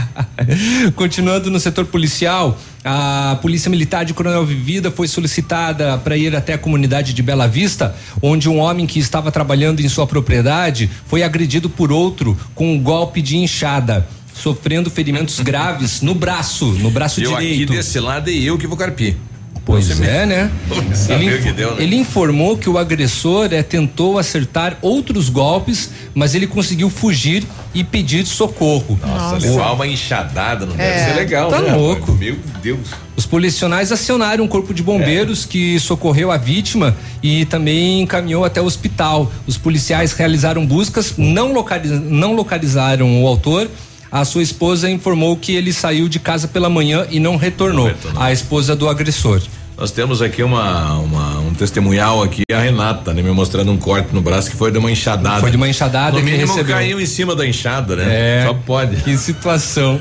continuando 0.95 1.49
no 1.49 1.59
setor 1.59 1.85
policial, 1.85 2.57
a 2.83 3.37
Polícia 3.41 3.69
Militar 3.69 4.03
de 4.05 4.13
Coronel 4.13 4.45
Vivida 4.45 4.91
foi 4.91 5.07
solicitada 5.07 5.97
para 5.97 6.15
ir 6.17 6.35
até 6.35 6.53
a 6.53 6.57
comunidade 6.57 7.13
de 7.13 7.21
Bela 7.23 7.47
Vista, 7.47 7.95
onde 8.21 8.49
um 8.49 8.59
homem 8.59 8.85
que 8.85 8.99
estava 8.99 9.31
trabalhando 9.31 9.79
em 9.81 9.89
sua 9.89 10.05
propriedade 10.07 10.89
foi 11.05 11.23
agredido 11.23 11.69
por 11.69 11.91
outro 11.91 12.37
com 12.53 12.73
um 12.73 12.79
golpe 12.81 13.21
de 13.21 13.37
enxada. 13.37 14.05
Sofrendo 14.33 14.89
ferimentos 14.89 15.39
graves 15.39 16.01
no 16.01 16.15
braço, 16.15 16.65
no 16.65 16.89
braço 16.89 17.21
eu 17.21 17.35
aqui 17.35 17.47
direito. 17.49 17.73
desse 17.73 17.99
lado 17.99 18.29
e 18.29 18.45
eu 18.45 18.57
que 18.57 18.65
vou 18.67 18.77
carpir. 18.77 19.15
Pois 19.63 19.85
Você 19.85 20.03
é, 20.03 20.21
me- 20.25 20.33
né? 20.33 20.51
Ele, 21.09 21.35
o 21.35 21.41
que 21.43 21.51
deu, 21.51 21.75
né? 21.75 21.83
ele 21.83 21.95
informou 21.95 22.57
que 22.57 22.67
o 22.67 22.79
agressor 22.79 23.49
é, 23.53 23.61
tentou 23.61 24.17
acertar 24.17 24.75
outros 24.81 25.29
golpes, 25.29 25.91
mas 26.15 26.33
ele 26.33 26.47
conseguiu 26.47 26.89
fugir 26.89 27.43
e 27.71 27.83
pedir 27.83 28.25
socorro. 28.25 28.99
Nossa, 29.05 29.35
O- 29.35 29.39
levar 29.39 29.73
uma 29.73 29.85
enxadada 29.85 30.65
não 30.65 30.73
É, 30.73 30.77
deve 30.77 30.99
ser 31.05 31.15
legal, 31.15 31.49
tá 31.51 31.59
né? 31.61 31.67
rapaz? 31.69 31.79
louco. 31.81 32.11
Meu 32.13 32.35
Deus. 32.63 32.87
Os 33.15 33.27
policiais 33.27 33.91
acionaram 33.91 34.43
um 34.43 34.47
corpo 34.47 34.73
de 34.73 34.81
bombeiros 34.81 35.45
que 35.45 35.79
socorreu 35.79 36.31
a 36.31 36.37
vítima 36.37 36.97
e 37.21 37.45
também 37.45 38.01
encaminhou 38.01 38.43
até 38.43 38.59
o 38.59 38.65
hospital. 38.65 39.31
Os 39.45 39.59
policiais 39.59 40.11
realizaram 40.13 40.65
buscas, 40.65 41.13
não, 41.19 41.53
localiz- 41.53 42.01
não 42.01 42.33
localizaram 42.33 43.21
o 43.23 43.27
autor. 43.27 43.69
A 44.11 44.25
sua 44.25 44.41
esposa 44.43 44.89
informou 44.89 45.37
que 45.37 45.53
ele 45.53 45.71
saiu 45.71 46.09
de 46.09 46.19
casa 46.19 46.47
pela 46.47 46.69
manhã 46.69 47.05
e 47.09 47.19
não 47.19 47.37
retornou. 47.37 47.89
A 48.17 48.31
esposa 48.31 48.75
do 48.75 48.89
agressor. 48.89 49.41
Nós 49.77 49.89
temos 49.89 50.21
aqui 50.21 50.43
uma, 50.43 50.95
uma- 50.99 51.39
um 51.39 51.53
testemunhal 51.55 52.21
aqui, 52.21 52.43
a 52.53 52.59
Renata, 52.59 53.13
né? 53.13 53.21
Me 53.23 53.31
mostrando 53.31 53.71
um 53.71 53.77
corte 53.77 54.13
no 54.13 54.21
braço 54.21 54.51
que 54.51 54.55
foi 54.55 54.69
de 54.71 54.77
uma 54.77 54.91
enxadada. 54.91 55.39
Foi 55.39 55.49
de 55.49 55.57
uma 55.57 55.67
enxadada 55.67 56.11
No 56.19 56.23
que 56.23 56.29
mínimo 56.31 56.51
recebeu. 56.53 56.75
caiu 56.75 57.01
em 57.01 57.05
cima 57.07 57.35
da 57.35 57.47
enxada, 57.47 57.95
né? 57.95 58.05
É. 58.41 58.43
Só 58.45 58.53
pode. 58.53 58.97
Que 58.97 59.17
situação. 59.17 59.99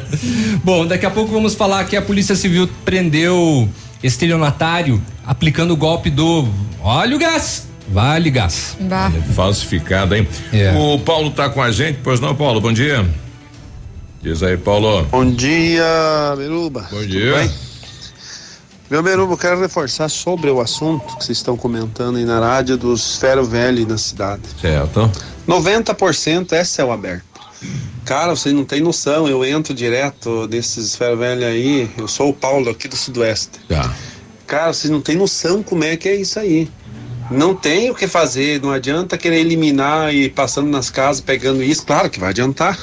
Bom, 0.63 0.85
daqui 0.87 1.07
a 1.07 1.11
pouco 1.11 1.33
vamos 1.33 1.55
falar 1.55 1.85
que 1.85 1.97
a 1.97 2.03
Polícia 2.03 2.35
Civil 2.37 2.69
prendeu 2.85 3.67
estelionatário 4.03 5.01
aplicando 5.27 5.71
o 5.73 5.77
golpe 5.77 6.11
do 6.11 6.47
óleo 6.83 7.19
gás. 7.19 7.67
Vale 7.89 8.29
gás. 8.31 8.77
Falsificada, 9.35 10.19
hein? 10.19 10.29
É. 10.53 10.75
O 10.77 10.99
Paulo 10.99 11.31
tá 11.31 11.49
com 11.49 11.63
a 11.63 11.71
gente, 11.73 12.01
pois 12.05 12.21
não, 12.21 12.35
Paulo? 12.35 12.61
Bom 12.61 12.73
dia. 12.73 13.09
Diz 14.23 14.43
aí, 14.43 14.59
Paulo. 14.59 15.03
Bom 15.05 15.25
dia, 15.31 16.35
Beruba. 16.37 16.87
Bom 16.91 17.05
dia. 17.07 17.51
Meu 18.91 19.03
Beruba, 19.03 19.33
eu 19.33 19.39
quero 19.39 19.59
reforçar 19.59 20.11
sobre 20.11 20.51
o 20.51 20.61
assunto 20.61 21.17
que 21.17 21.25
vocês 21.25 21.39
estão 21.39 21.57
comentando 21.57 22.17
aí 22.17 22.25
na 22.27 22.39
rádio 22.39 22.77
dos 22.77 23.17
ferro 23.17 23.45
velho 23.45 23.87
na 23.87 23.97
cidade. 23.97 24.43
Certo. 24.61 25.11
90% 25.49 26.53
é 26.53 26.63
céu 26.65 26.93
aberto. 26.93 27.25
Cara, 28.05 28.37
vocês 28.37 28.55
não 28.55 28.65
têm 28.65 28.83
noção, 28.83 29.27
eu 29.27 29.43
entro 29.43 29.73
direto 29.73 30.47
desses 30.47 30.97
ferro 30.97 31.17
velho 31.17 31.47
aí, 31.47 31.91
eu 31.97 32.07
sou 32.07 32.29
o 32.29 32.35
Paulo 32.35 32.69
aqui 32.69 32.89
do 32.89 32.97
Sudoeste. 32.97 33.59
Tá. 33.69 33.95
Cara, 34.47 34.73
vocês 34.73 34.91
não 34.91 35.01
têm 35.01 35.17
noção 35.17 35.63
como 35.63 35.85
é 35.85 35.97
que 35.97 36.09
é 36.09 36.17
isso 36.17 36.39
aí. 36.39 36.69
Não 37.31 37.55
tem 37.55 37.91
o 37.91 37.95
que 37.95 38.07
fazer, 38.07 38.61
não 38.61 38.73
adianta 38.73 39.17
querer 39.17 39.39
eliminar 39.39 40.13
e 40.13 40.29
passando 40.29 40.69
nas 40.69 40.91
casas 40.91 41.23
pegando 41.23 41.63
isso. 41.63 41.87
Claro 41.87 42.11
que 42.11 42.19
vai 42.19 42.31
adiantar, 42.31 42.77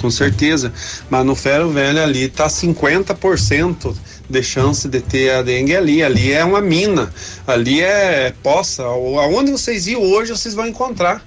com 0.00 0.10
certeza. 0.10 0.72
Mas 1.10 1.24
no 1.24 1.34
ferro 1.34 1.70
velho 1.70 2.02
ali 2.02 2.28
tá 2.28 2.48
50% 2.48 3.94
de 4.28 4.42
chance 4.42 4.88
de 4.88 5.00
ter 5.00 5.30
a 5.30 5.42
dengue 5.42 5.76
ali. 5.76 6.02
Ali 6.02 6.32
é 6.32 6.44
uma 6.44 6.60
mina, 6.60 7.12
ali 7.46 7.80
é 7.80 8.32
poça. 8.42 8.82
Aonde 8.82 9.52
vocês 9.52 9.86
iam 9.86 10.02
hoje, 10.02 10.32
vocês 10.32 10.54
vão 10.54 10.66
encontrar. 10.66 11.22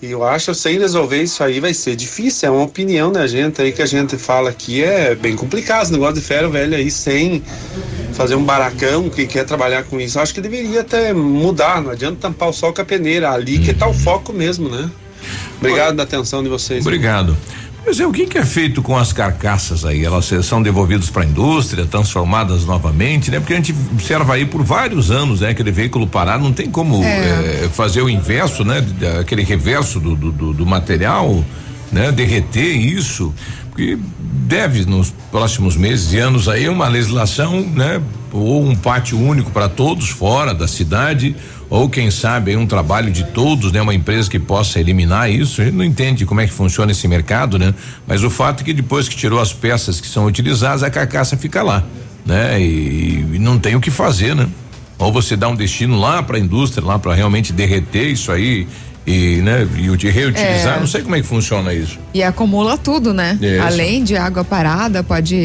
E 0.00 0.12
eu 0.12 0.22
acho 0.22 0.52
que 0.52 0.58
sem 0.58 0.78
resolver 0.78 1.20
isso 1.20 1.42
aí 1.42 1.58
vai 1.58 1.74
ser 1.74 1.96
difícil. 1.96 2.48
É 2.48 2.52
uma 2.52 2.62
opinião 2.62 3.10
da 3.10 3.26
gente 3.26 3.60
aí 3.60 3.72
que 3.72 3.82
a 3.82 3.86
gente 3.86 4.16
fala 4.16 4.50
aqui. 4.50 4.82
É 4.82 5.16
bem 5.16 5.34
complicado 5.34 5.82
esse 5.82 5.92
negócio 5.92 6.14
de 6.14 6.20
ferro 6.20 6.50
velho 6.50 6.76
aí 6.76 6.88
sem 6.88 7.42
fazer 8.12 8.36
um 8.36 8.44
baracão 8.44 9.10
que 9.10 9.26
quer 9.26 9.44
trabalhar 9.44 9.82
com 9.82 10.00
isso. 10.00 10.20
Acho 10.20 10.32
que 10.32 10.40
deveria 10.40 10.82
até 10.82 11.12
mudar. 11.12 11.82
Não 11.82 11.90
adianta 11.90 12.16
tampar 12.20 12.48
o 12.48 12.52
sol 12.52 12.72
com 12.72 12.80
a 12.80 12.84
peneira. 12.84 13.32
Ali 13.32 13.58
que 13.58 13.74
tá 13.74 13.88
o 13.88 13.94
foco 13.94 14.32
mesmo, 14.32 14.68
né? 14.68 14.88
Obrigado 15.58 15.96
da 15.96 16.04
atenção 16.04 16.44
de 16.44 16.48
vocês. 16.48 16.86
Obrigado. 16.86 17.36
Mas 17.88 17.98
é 18.00 18.06
o 18.06 18.12
que, 18.12 18.26
que 18.26 18.36
é 18.36 18.44
feito 18.44 18.82
com 18.82 18.98
as 18.98 19.14
carcaças 19.14 19.82
aí? 19.82 20.04
Elas 20.04 20.30
são 20.42 20.60
devolvidas 20.62 21.08
para 21.08 21.22
a 21.22 21.24
indústria, 21.26 21.86
transformadas 21.86 22.66
novamente, 22.66 23.30
né? 23.30 23.40
Porque 23.40 23.54
a 23.54 23.56
gente 23.56 23.74
observa 23.90 24.34
aí 24.34 24.44
por 24.44 24.62
vários 24.62 25.10
anos, 25.10 25.40
né? 25.40 25.48
Aquele 25.48 25.70
veículo 25.72 26.06
parado, 26.06 26.44
não 26.44 26.52
tem 26.52 26.70
como 26.70 27.02
É. 27.02 27.62
eh, 27.64 27.70
fazer 27.72 28.02
o 28.02 28.10
inverso, 28.10 28.62
né? 28.62 28.84
Aquele 29.18 29.42
reverso 29.42 29.98
do, 29.98 30.14
do, 30.14 30.52
do- 30.52 30.66
material, 30.66 31.42
né? 31.90 32.12
Derreter 32.12 32.76
isso, 32.76 33.32
porque 33.70 33.96
deve 34.20 34.84
nos 34.84 35.10
próximos 35.32 35.74
meses 35.74 36.12
e 36.12 36.18
anos 36.18 36.46
aí 36.46 36.68
uma 36.68 36.88
legislação, 36.88 37.62
né? 37.62 38.02
Ou 38.30 38.62
um 38.68 38.76
pátio 38.76 39.18
único 39.18 39.50
para 39.50 39.66
todos 39.66 40.10
fora 40.10 40.52
da 40.52 40.68
cidade, 40.68 41.34
ou 41.70 41.88
quem 41.88 42.10
sabe 42.10 42.56
um 42.56 42.66
trabalho 42.66 43.10
de 43.10 43.24
todos, 43.24 43.70
né? 43.72 43.80
Uma 43.82 43.94
empresa 43.94 44.28
que 44.30 44.38
possa 44.38 44.80
eliminar 44.80 45.30
isso. 45.30 45.60
A 45.60 45.64
gente 45.64 45.74
não 45.74 45.84
entende 45.84 46.24
como 46.24 46.40
é 46.40 46.46
que 46.46 46.52
funciona 46.52 46.92
esse 46.92 47.06
mercado, 47.06 47.58
né? 47.58 47.74
Mas 48.06 48.24
o 48.24 48.30
fato 48.30 48.62
é 48.62 48.64
que 48.64 48.72
depois 48.72 49.08
que 49.08 49.14
tirou 49.16 49.38
as 49.40 49.52
peças 49.52 50.00
que 50.00 50.06
são 50.06 50.24
utilizadas, 50.24 50.82
a 50.82 50.90
carcaça 50.90 51.36
fica 51.36 51.62
lá, 51.62 51.84
né? 52.24 52.60
E, 52.60 53.26
e 53.34 53.38
não 53.38 53.58
tem 53.58 53.76
o 53.76 53.80
que 53.80 53.90
fazer, 53.90 54.34
né? 54.34 54.48
Ou 54.98 55.12
você 55.12 55.36
dá 55.36 55.48
um 55.48 55.54
destino 55.54 55.98
lá 56.00 56.22
para 56.22 56.38
a 56.38 56.40
indústria, 56.40 56.84
lá 56.84 56.98
para 56.98 57.14
realmente 57.14 57.52
derreter 57.52 58.08
isso 58.08 58.32
aí 58.32 58.66
e, 59.06 59.36
né? 59.42 59.68
E 59.76 59.90
o 59.90 59.96
de 59.96 60.08
reutilizar, 60.10 60.76
É. 60.76 60.80
não 60.80 60.86
sei 60.86 61.02
como 61.02 61.14
é 61.16 61.20
que 61.20 61.26
funciona 61.26 61.72
isso. 61.74 61.98
E 62.14 62.22
acumula 62.22 62.76
tudo, 62.78 63.12
né? 63.12 63.38
Isso. 63.40 63.62
Além 63.62 64.02
de 64.02 64.16
água 64.16 64.42
parada, 64.42 65.02
pode 65.04 65.36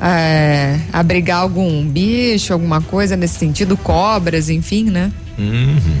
é, 0.00 0.78
abrigar 0.92 1.40
algum 1.40 1.84
bicho, 1.84 2.52
alguma 2.52 2.80
coisa 2.80 3.16
nesse 3.16 3.38
sentido, 3.38 3.76
cobras, 3.76 4.48
enfim, 4.48 4.84
né? 4.84 5.12
Uhum. 5.38 6.00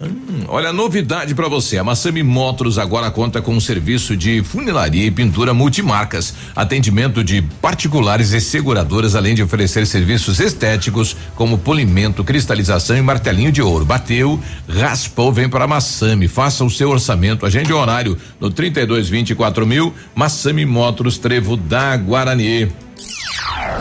Hum, 0.00 0.44
olha, 0.46 0.72
novidade 0.72 1.34
para 1.34 1.48
você. 1.48 1.76
A 1.76 1.82
Massami 1.82 2.22
Motors 2.22 2.78
agora 2.78 3.10
conta 3.10 3.42
com 3.42 3.52
um 3.52 3.60
serviço 3.60 4.16
de 4.16 4.44
funilaria 4.44 5.04
e 5.04 5.10
pintura 5.10 5.52
multimarcas, 5.52 6.34
atendimento 6.54 7.24
de 7.24 7.42
particulares 7.60 8.32
e 8.32 8.40
seguradoras, 8.40 9.16
além 9.16 9.34
de 9.34 9.42
oferecer 9.42 9.84
serviços 9.88 10.38
estéticos 10.38 11.16
como 11.34 11.58
polimento, 11.58 12.22
cristalização 12.22 12.96
e 12.96 13.02
martelinho 13.02 13.50
de 13.50 13.60
ouro. 13.60 13.84
Bateu, 13.84 14.40
raspou, 14.68 15.32
vem 15.32 15.48
para 15.48 15.66
Massami. 15.66 16.28
Faça 16.28 16.64
o 16.64 16.70
seu 16.70 16.90
orçamento, 16.90 17.44
agende 17.44 17.72
horário 17.72 18.16
no 18.38 18.52
32 18.52 19.08
24 19.08 19.66
mil. 19.66 19.92
Massami 20.14 20.64
Motors 20.64 21.18
Trevo 21.18 21.56
da 21.56 21.96
Guarani. 21.96 22.70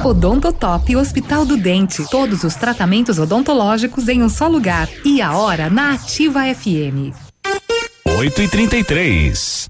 Odontotop 0.03 0.95
Hospital 0.95 1.45
do 1.45 1.57
Dente. 1.57 2.09
Todos 2.09 2.43
os 2.43 2.55
tratamentos 2.55 3.19
odontológicos 3.19 4.07
em 4.07 4.23
um 4.23 4.29
só 4.29 4.47
lugar. 4.47 4.89
E 5.03 5.21
a 5.21 5.35
hora 5.35 5.69
na 5.69 5.93
Ativa 5.93 6.41
FM. 6.53 7.13
8 8.05 8.41
e 8.41 8.47
33 8.47 9.69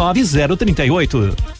29038. 0.00 1.59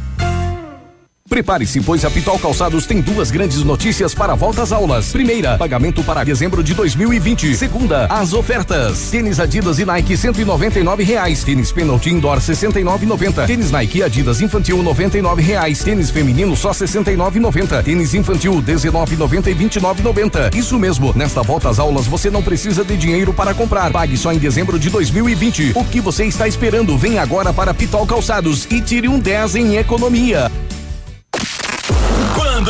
Prepare-se, 1.31 1.79
pois 1.79 2.03
a 2.03 2.11
Pitol 2.11 2.37
Calçados 2.37 2.85
tem 2.85 2.99
duas 2.99 3.31
grandes 3.31 3.63
notícias 3.63 4.13
para 4.13 4.33
a 4.33 4.35
volta 4.35 4.63
às 4.63 4.73
aulas. 4.73 5.13
Primeira, 5.13 5.57
pagamento 5.57 6.03
para 6.03 6.25
dezembro 6.25 6.61
de 6.61 6.73
2020. 6.73 7.55
Segunda, 7.55 8.05
as 8.07 8.33
ofertas. 8.33 9.09
Tênis 9.09 9.39
Adidas 9.39 9.79
e 9.79 9.85
Nike 9.85 10.17
199 10.17 11.03
reais. 11.03 11.41
Tênis 11.41 11.71
Penalty 11.71 12.09
Indoor 12.09 12.39
69,90. 12.39 13.47
Tênis 13.47 13.71
Nike 13.71 14.03
Adidas 14.03 14.41
Infantil 14.41 14.83
99 14.83 15.41
reais. 15.41 15.81
Tênis 15.81 16.09
feminino 16.09 16.53
só 16.53 16.71
69,90. 16.71 17.81
Tênis 17.81 18.13
infantil 18.13 18.61
19,90 18.61 19.47
e 19.47 19.55
29,90. 19.55 20.53
Isso 20.53 20.77
mesmo. 20.77 21.13
Nesta 21.15 21.41
volta 21.41 21.69
às 21.69 21.79
aulas 21.79 22.07
você 22.07 22.29
não 22.29 22.43
precisa 22.43 22.83
de 22.83 22.97
dinheiro 22.97 23.33
para 23.33 23.53
comprar. 23.53 23.89
Pague 23.89 24.17
só 24.17 24.33
em 24.33 24.37
dezembro 24.37 24.77
de 24.77 24.89
2020. 24.89 25.71
O 25.75 25.85
que 25.85 26.01
você 26.01 26.25
está 26.25 26.45
esperando? 26.45 26.97
Vem 26.97 27.19
agora 27.19 27.53
para 27.53 27.73
Pitol 27.73 28.05
Calçados 28.05 28.67
e 28.69 28.81
tire 28.81 29.07
um 29.07 29.17
10 29.17 29.55
em 29.55 29.77
economia. 29.77 30.51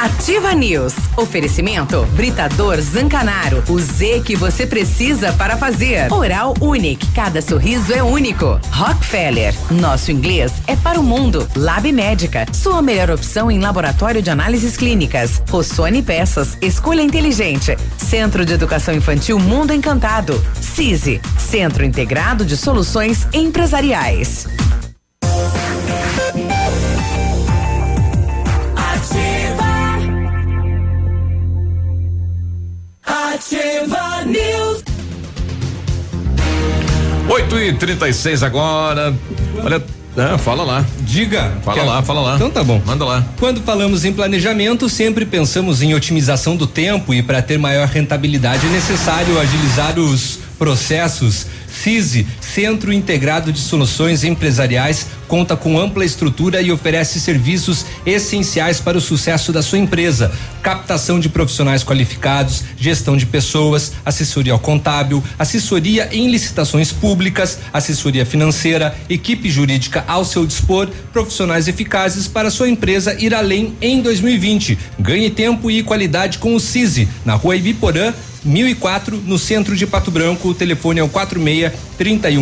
Ativa 0.00 0.54
News. 0.54 0.94
Oferecimento 1.16 2.06
Britador 2.14 2.80
Zancanaro. 2.80 3.62
O 3.68 3.78
Z 3.78 4.22
que 4.24 4.36
você 4.36 4.66
precisa 4.66 5.32
para 5.32 5.56
fazer. 5.56 6.12
Oral 6.12 6.54
Unique. 6.60 7.06
Cada 7.12 7.42
sorriso 7.42 7.92
é 7.92 8.02
único. 8.02 8.60
Rockefeller. 8.70 9.54
Nosso 9.70 10.10
inglês 10.10 10.52
é 10.66 10.76
para 10.76 11.00
o 11.00 11.02
mundo. 11.02 11.48
Lab 11.56 11.90
Médica. 11.92 12.46
Sua 12.52 12.80
melhor 12.80 13.10
opção 13.10 13.50
em 13.50 13.58
laboratório 13.58 14.22
de 14.22 14.30
análises 14.30 14.76
clínicas. 14.76 15.42
Rossoni 15.50 16.02
Peças. 16.02 16.56
Escolha 16.60 17.02
inteligente. 17.02 17.76
Centro 17.98 18.44
de 18.44 18.54
Educação 18.54 18.94
Infantil 18.94 19.38
Mundo 19.38 19.72
Encantado. 19.72 20.42
CISI. 20.60 21.20
Centro 21.38 21.84
Integrado 21.84 22.44
de 22.44 22.56
Soluções 22.56 23.26
Empresariais. 23.32 24.46
Ativa 33.56 34.24
News. 34.24 34.82
8 37.28 37.58
e 37.58 37.72
36 37.74 38.42
agora. 38.42 39.14
Olha, 39.62 39.82
ah, 40.16 40.38
fala 40.38 40.64
lá. 40.64 40.86
Diga. 41.00 41.52
Fala 41.62 41.76
Quer- 41.78 41.86
lá, 41.86 42.02
fala 42.02 42.20
lá. 42.22 42.36
Então 42.36 42.50
tá 42.50 42.64
bom. 42.64 42.80
Manda 42.86 43.04
lá. 43.04 43.22
Quando 43.38 43.60
falamos 43.60 44.06
em 44.06 44.12
planejamento, 44.14 44.88
sempre 44.88 45.26
pensamos 45.26 45.82
em 45.82 45.92
otimização 45.92 46.56
do 46.56 46.66
tempo 46.66 47.12
e 47.12 47.22
para 47.22 47.42
ter 47.42 47.58
maior 47.58 47.86
rentabilidade 47.88 48.66
é 48.66 48.70
necessário 48.70 49.38
agilizar 49.38 49.98
os 49.98 50.38
processos. 50.58 51.46
CISI, 51.68 52.26
Centro 52.52 52.92
Integrado 52.92 53.50
de 53.50 53.58
Soluções 53.58 54.24
Empresariais, 54.24 55.06
conta 55.26 55.56
com 55.56 55.80
ampla 55.80 56.04
estrutura 56.04 56.60
e 56.60 56.70
oferece 56.70 57.18
serviços 57.18 57.86
essenciais 58.04 58.78
para 58.78 58.98
o 58.98 59.00
sucesso 59.00 59.54
da 59.54 59.62
sua 59.62 59.78
empresa: 59.78 60.30
captação 60.62 61.18
de 61.18 61.30
profissionais 61.30 61.82
qualificados, 61.82 62.62
gestão 62.76 63.16
de 63.16 63.24
pessoas, 63.24 63.92
assessoria 64.04 64.58
contábil, 64.58 65.24
assessoria 65.38 66.10
em 66.12 66.30
licitações 66.30 66.92
públicas, 66.92 67.58
assessoria 67.72 68.26
financeira, 68.26 68.94
equipe 69.08 69.50
jurídica 69.50 70.04
ao 70.06 70.22
seu 70.22 70.44
dispor, 70.44 70.90
profissionais 71.10 71.68
eficazes 71.68 72.28
para 72.28 72.50
sua 72.50 72.68
empresa 72.68 73.16
ir 73.18 73.32
além 73.34 73.72
em 73.80 74.02
2020. 74.02 74.78
Ganhe 74.98 75.30
tempo 75.30 75.70
e 75.70 75.82
qualidade 75.82 76.36
com 76.36 76.54
o 76.54 76.60
CISI, 76.60 77.08
na 77.24 77.32
rua 77.32 77.56
Ibiporã, 77.56 78.12
1004, 78.44 79.22
no 79.24 79.38
centro 79.38 79.76
de 79.76 79.86
Pato 79.86 80.10
Branco. 80.10 80.48
O 80.48 80.54
telefone 80.54 81.00
é 81.00 81.02
o 81.02 81.08
46 81.08 81.72
31 81.96 82.41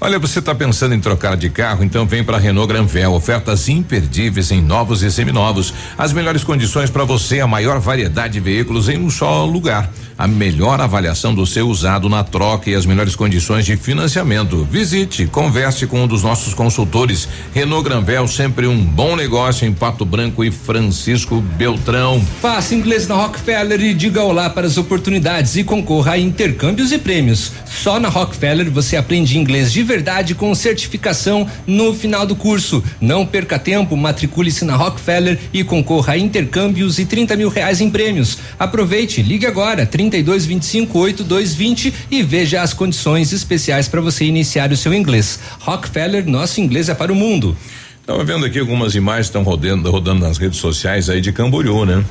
Olha, 0.00 0.16
você 0.16 0.38
está 0.38 0.54
pensando 0.54 0.94
em 0.94 1.00
trocar 1.00 1.36
de 1.36 1.50
carro? 1.50 1.82
Então 1.82 2.06
vem 2.06 2.22
para 2.22 2.38
Renault 2.38 2.72
Granvel. 2.72 3.14
Ofertas 3.14 3.68
imperdíveis 3.68 4.52
em 4.52 4.62
novos 4.62 5.02
e 5.02 5.10
seminovos. 5.10 5.74
As 5.98 6.12
melhores 6.12 6.44
condições 6.44 6.88
para 6.88 7.02
você, 7.02 7.40
a 7.40 7.48
maior 7.48 7.80
variedade 7.80 8.34
de 8.34 8.40
veículos 8.40 8.88
em 8.88 8.96
um 8.96 9.10
só 9.10 9.44
lugar. 9.44 9.90
A 10.18 10.26
melhor 10.26 10.80
avaliação 10.80 11.32
do 11.32 11.46
seu 11.46 11.68
usado 11.68 12.08
na 12.08 12.24
troca 12.24 12.68
e 12.68 12.74
as 12.74 12.84
melhores 12.84 13.14
condições 13.14 13.64
de 13.64 13.76
financiamento. 13.76 14.66
Visite, 14.68 15.28
converse 15.28 15.86
com 15.86 16.02
um 16.02 16.08
dos 16.08 16.24
nossos 16.24 16.52
consultores. 16.54 17.28
Renault 17.54 17.88
Granvel, 17.88 18.26
sempre 18.26 18.66
um 18.66 18.84
bom 18.84 19.14
negócio 19.14 19.64
em 19.64 19.72
Pato 19.72 20.04
Branco 20.04 20.42
e 20.42 20.50
Francisco 20.50 21.40
Beltrão. 21.40 22.20
Faça 22.42 22.74
inglês 22.74 23.06
na 23.06 23.14
Rockefeller 23.14 23.80
e 23.80 23.94
diga 23.94 24.24
olá 24.24 24.50
para 24.50 24.66
as 24.66 24.76
oportunidades 24.76 25.54
e 25.54 25.62
concorra 25.62 26.14
a 26.14 26.18
intercâmbios 26.18 26.90
e 26.90 26.98
prêmios. 26.98 27.52
Só 27.64 28.00
na 28.00 28.08
Rockefeller 28.08 28.68
você 28.72 28.96
aprende 28.96 29.38
inglês 29.38 29.72
de 29.72 29.84
verdade 29.84 30.34
com 30.34 30.52
certificação 30.52 31.46
no 31.64 31.94
final 31.94 32.26
do 32.26 32.34
curso. 32.34 32.82
Não 33.00 33.24
perca 33.24 33.56
tempo, 33.56 33.96
matricule-se 33.96 34.64
na 34.64 34.74
Rockefeller 34.74 35.38
e 35.52 35.62
concorra 35.62 36.14
a 36.14 36.18
intercâmbios 36.18 36.98
e 36.98 37.04
30 37.04 37.36
mil 37.36 37.48
reais 37.48 37.80
em 37.80 37.88
prêmios. 37.88 38.38
Aproveite, 38.58 39.22
ligue 39.22 39.46
agora 39.46 39.86
32 40.08 40.46
25 40.46 40.98
8220 40.98 41.94
e 42.10 42.22
veja 42.22 42.62
as 42.62 42.72
condições 42.72 43.32
especiais 43.32 43.88
para 43.88 44.00
você 44.00 44.24
iniciar 44.24 44.72
o 44.72 44.76
seu 44.76 44.92
inglês. 44.94 45.38
Rockefeller, 45.60 46.28
nosso 46.28 46.60
inglês 46.60 46.88
é 46.88 46.94
para 46.94 47.12
o 47.12 47.16
mundo. 47.16 47.56
Estava 48.00 48.24
vendo 48.24 48.46
aqui 48.46 48.58
algumas 48.58 48.94
imagens 48.94 49.26
estão 49.26 49.42
rodando, 49.42 49.90
rodando 49.90 50.26
nas 50.26 50.38
redes 50.38 50.58
sociais 50.58 51.10
aí 51.10 51.20
de 51.20 51.30
Camboriú, 51.30 51.84
né? 51.84 52.02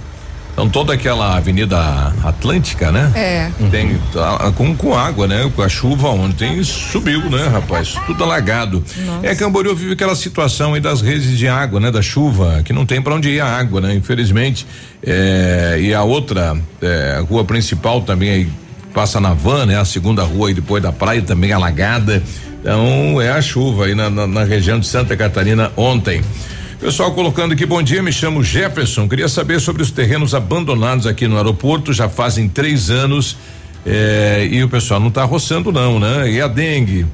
Então 0.58 0.68
toda 0.68 0.92
aquela 0.92 1.38
avenida 1.38 1.78
Atlântica, 2.24 2.92
né? 2.92 3.12
É. 3.14 3.52
Tem 3.70 3.96
tá, 4.12 4.52
com, 4.56 4.76
com 4.76 4.98
água, 4.98 5.28
né? 5.28 5.52
Com 5.56 5.62
a 5.62 5.70
chuva 5.70 6.08
ontem 6.08 6.64
subiu, 6.64 7.30
né, 7.30 7.48
rapaz? 7.48 7.94
Tudo 8.08 8.24
alagado. 8.24 8.84
Nossa. 9.06 9.28
É 9.28 9.36
Camboriú 9.36 9.76
vive 9.76 9.94
aquela 9.94 10.16
situação 10.16 10.74
aí 10.74 10.82
das 10.82 11.00
redes 11.00 11.38
de 11.38 11.48
água, 11.48 11.80
né? 11.80 11.92
Da 11.92 12.02
chuva, 12.02 12.64
que 12.66 12.74
não 12.74 12.88
tem 12.88 13.00
para 13.00 13.14
onde 13.14 13.30
ir 13.30 13.40
a 13.40 13.46
água, 13.46 13.82
né? 13.82 13.94
Infelizmente. 13.94 14.66
É, 15.06 15.78
e 15.80 15.94
a 15.94 16.02
outra, 16.02 16.58
é, 16.82 17.18
a 17.20 17.22
rua 17.22 17.46
principal 17.46 18.02
também 18.02 18.32
aí 18.32 18.50
passa 18.96 19.20
na 19.20 19.36
van, 19.36 19.68
né? 19.68 19.80
A 19.80 19.86
segunda 19.86 20.24
rua 20.24 20.48
aí 20.48 20.56
depois 20.56 20.82
da 20.82 20.92
praia 20.92 21.22
também 21.22 21.54
alagada. 21.54 22.24
Então 22.60 23.22
é 23.22 23.30
a 23.30 23.44
chuva 23.44 23.86
aí 23.86 23.94
na, 23.94 24.10
na, 24.10 24.26
na 24.26 24.44
região 24.44 24.80
de 24.80 24.88
Santa 24.88 25.16
Catarina 25.16 25.72
ontem. 25.78 26.24
Pessoal 26.80 27.12
colocando 27.12 27.54
aqui, 27.54 27.66
bom 27.66 27.82
dia, 27.82 28.04
me 28.04 28.12
chamo 28.12 28.44
Jefferson. 28.44 29.08
Queria 29.10 29.28
saber 29.28 29.60
sobre 29.60 29.82
os 29.82 29.90
terrenos 29.90 30.36
abandonados 30.36 31.08
aqui 31.08 31.28
no 31.28 31.36
aeroporto, 31.38 31.92
já 31.92 32.08
fazem 32.08 32.48
três 32.48 32.90
anos. 32.90 33.36
eh, 33.86 34.48
e 34.52 34.64
o 34.64 34.70
pessoal 34.70 35.00
não 35.00 35.08
está 35.08 35.24
roçando, 35.24 35.72
não, 35.72 36.00
né? 36.00 36.30
E 36.30 36.42
a 36.42 36.48
dengue? 36.48 37.06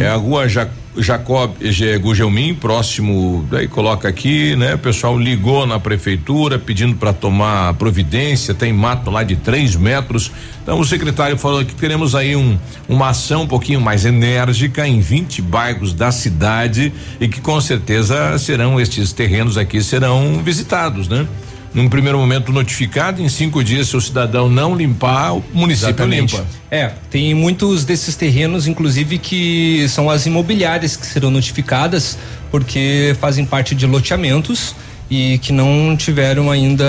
É 0.00 0.08
a 0.08 0.14
rua 0.16 0.48
ja, 0.48 0.66
Jacob. 0.98 1.52
Gugelmin, 2.00 2.54
próximo, 2.54 3.46
daí 3.50 3.68
coloca 3.68 4.08
aqui, 4.08 4.56
né? 4.56 4.74
O 4.74 4.78
pessoal 4.78 5.18
ligou 5.18 5.66
na 5.66 5.78
prefeitura 5.78 6.58
pedindo 6.58 6.96
para 6.96 7.12
tomar 7.12 7.74
providência, 7.74 8.54
tem 8.54 8.72
mato 8.72 9.10
lá 9.10 9.22
de 9.22 9.36
três 9.36 9.76
metros. 9.76 10.30
Então 10.62 10.80
o 10.80 10.84
secretário 10.84 11.38
falou 11.38 11.64
que 11.64 11.74
queremos 11.74 12.14
aí 12.14 12.36
um, 12.36 12.58
uma 12.88 13.08
ação 13.08 13.42
um 13.42 13.46
pouquinho 13.46 13.80
mais 13.80 14.04
enérgica 14.04 14.86
em 14.86 15.00
20 15.00 15.40
bairros 15.42 15.92
da 15.92 16.10
cidade 16.10 16.92
e 17.20 17.28
que 17.28 17.40
com 17.40 17.60
certeza 17.60 18.38
serão 18.38 18.80
estes 18.80 19.12
terrenos 19.12 19.56
aqui 19.56 19.82
serão 19.82 20.42
visitados, 20.42 21.08
né? 21.08 21.26
Num 21.74 21.88
primeiro 21.88 22.18
momento 22.18 22.50
notificado, 22.50 23.22
em 23.22 23.28
cinco 23.28 23.62
dias, 23.62 23.88
se 23.88 23.96
o 23.96 24.00
cidadão 24.00 24.48
não 24.48 24.74
limpar, 24.74 25.34
o 25.34 25.44
município 25.52 25.90
Exatamente. 25.90 26.36
limpa. 26.36 26.46
É, 26.70 26.92
tem 27.10 27.34
muitos 27.34 27.84
desses 27.84 28.16
terrenos, 28.16 28.66
inclusive, 28.66 29.18
que 29.18 29.86
são 29.88 30.08
as 30.08 30.26
imobiliárias 30.26 30.96
que 30.96 31.06
serão 31.06 31.30
notificadas, 31.30 32.18
porque 32.50 33.14
fazem 33.20 33.44
parte 33.44 33.74
de 33.74 33.86
loteamentos 33.86 34.74
e 35.10 35.38
que 35.38 35.52
não 35.52 35.96
tiveram 35.96 36.50
ainda 36.50 36.84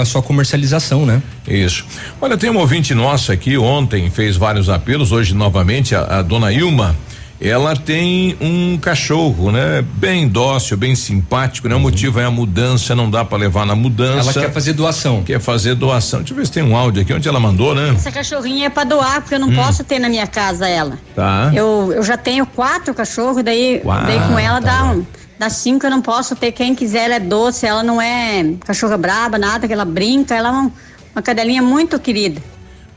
a 0.00 0.04
sua 0.04 0.22
comercialização, 0.22 1.04
né? 1.04 1.22
Isso. 1.46 1.84
Olha, 2.20 2.36
tem 2.36 2.50
uma 2.50 2.60
ouvinte 2.60 2.94
nossa 2.94 3.32
aqui, 3.32 3.58
ontem 3.58 4.10
fez 4.10 4.36
vários 4.36 4.68
apelos, 4.68 5.12
hoje 5.12 5.34
novamente, 5.34 5.94
a, 5.94 6.18
a 6.18 6.22
dona 6.22 6.52
Ilma. 6.52 6.96
Ela 7.44 7.74
tem 7.74 8.36
um 8.40 8.78
cachorro, 8.78 9.50
né? 9.50 9.84
Bem 9.94 10.28
dócil, 10.28 10.76
bem 10.76 10.94
simpático, 10.94 11.68
né? 11.68 11.74
O 11.74 11.80
motivo 11.80 12.20
é 12.20 12.24
a 12.24 12.30
mudança, 12.30 12.94
não 12.94 13.10
dá 13.10 13.24
para 13.24 13.36
levar 13.38 13.66
na 13.66 13.74
mudança. 13.74 14.30
Ela 14.30 14.46
quer 14.46 14.52
fazer 14.52 14.72
doação. 14.74 15.24
Quer 15.24 15.40
fazer 15.40 15.74
doação. 15.74 16.20
Deixa 16.20 16.32
eu 16.32 16.36
ver 16.36 16.46
se 16.46 16.52
tem 16.52 16.62
um 16.62 16.76
áudio 16.76 17.02
aqui, 17.02 17.12
onde 17.12 17.28
ela 17.28 17.40
mandou, 17.40 17.74
né? 17.74 17.90
Essa 17.96 18.12
cachorrinha 18.12 18.66
é 18.66 18.70
pra 18.70 18.84
doar, 18.84 19.20
porque 19.22 19.34
eu 19.34 19.40
não 19.40 19.48
Hum. 19.48 19.56
posso 19.56 19.82
ter 19.82 19.98
na 19.98 20.08
minha 20.08 20.26
casa 20.26 20.68
ela. 20.68 20.96
Tá. 21.16 21.50
Eu, 21.52 21.92
eu 21.96 22.02
já 22.04 22.16
tenho 22.16 22.46
quatro 22.46 22.94
cachorros, 22.94 23.42
daí, 23.42 23.82
Uau, 23.84 24.02
daí 24.02 24.20
com 24.28 24.38
ela 24.38 24.60
tá 24.60 24.70
dá 24.70 24.84
um. 24.92 25.06
Dá 25.36 25.50
cinco, 25.50 25.84
eu 25.84 25.90
não 25.90 26.00
posso 26.00 26.36
ter. 26.36 26.52
Quem 26.52 26.72
quiser, 26.76 27.06
ela 27.06 27.14
é 27.16 27.20
doce, 27.20 27.66
ela 27.66 27.82
não 27.82 28.00
é 28.00 28.54
cachorra 28.64 28.96
braba, 28.96 29.36
nada, 29.36 29.66
que 29.66 29.72
ela 29.72 29.84
brinca, 29.84 30.32
ela 30.36 30.48
é 30.48 30.52
uma, 30.52 30.72
uma 31.16 31.22
cadelinha 31.22 31.60
muito 31.60 31.98
querida. 31.98 32.40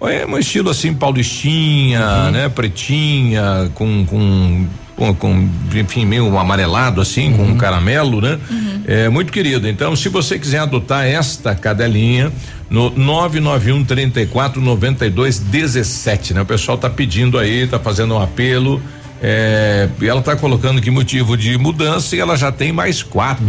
É 0.01 0.25
um 0.25 0.37
estilo 0.37 0.69
assim, 0.69 0.93
paulistinha, 0.93 2.29
né? 2.31 2.49
Pretinha, 2.49 3.71
com, 3.73 4.05
com, 4.05 4.67
com, 4.95 5.15
com, 5.15 5.49
enfim, 5.73 6.05
meio 6.05 6.37
amarelado 6.37 7.01
assim, 7.01 7.31
com 7.33 7.43
um 7.43 7.57
caramelo, 7.57 8.21
né? 8.21 8.39
É 8.85 9.09
muito 9.09 9.31
querido. 9.31 9.67
Então, 9.67 9.95
se 9.95 10.09
você 10.09 10.37
quiser 10.37 10.59
adotar 10.59 11.05
esta 11.05 11.55
cadelinha, 11.55 12.31
no 12.69 12.89
991 12.89 13.83
34 13.85 14.61
92 14.61 15.39
17, 15.39 16.33
né? 16.33 16.41
O 16.41 16.45
pessoal 16.45 16.77
tá 16.77 16.89
pedindo 16.89 17.37
aí, 17.37 17.67
tá 17.67 17.79
fazendo 17.79 18.15
um 18.15 18.21
apelo. 18.21 18.81
É, 19.21 19.87
e 20.01 20.07
ela 20.07 20.21
tá 20.21 20.35
colocando 20.35 20.81
que 20.81 20.91
motivo 20.91 21.37
de 21.37 21.57
mudança 21.57 22.15
e 22.15 22.19
ela 22.19 22.35
já 22.35 22.51
tem 22.51 22.71
mais 22.73 23.01
quatro, 23.01 23.45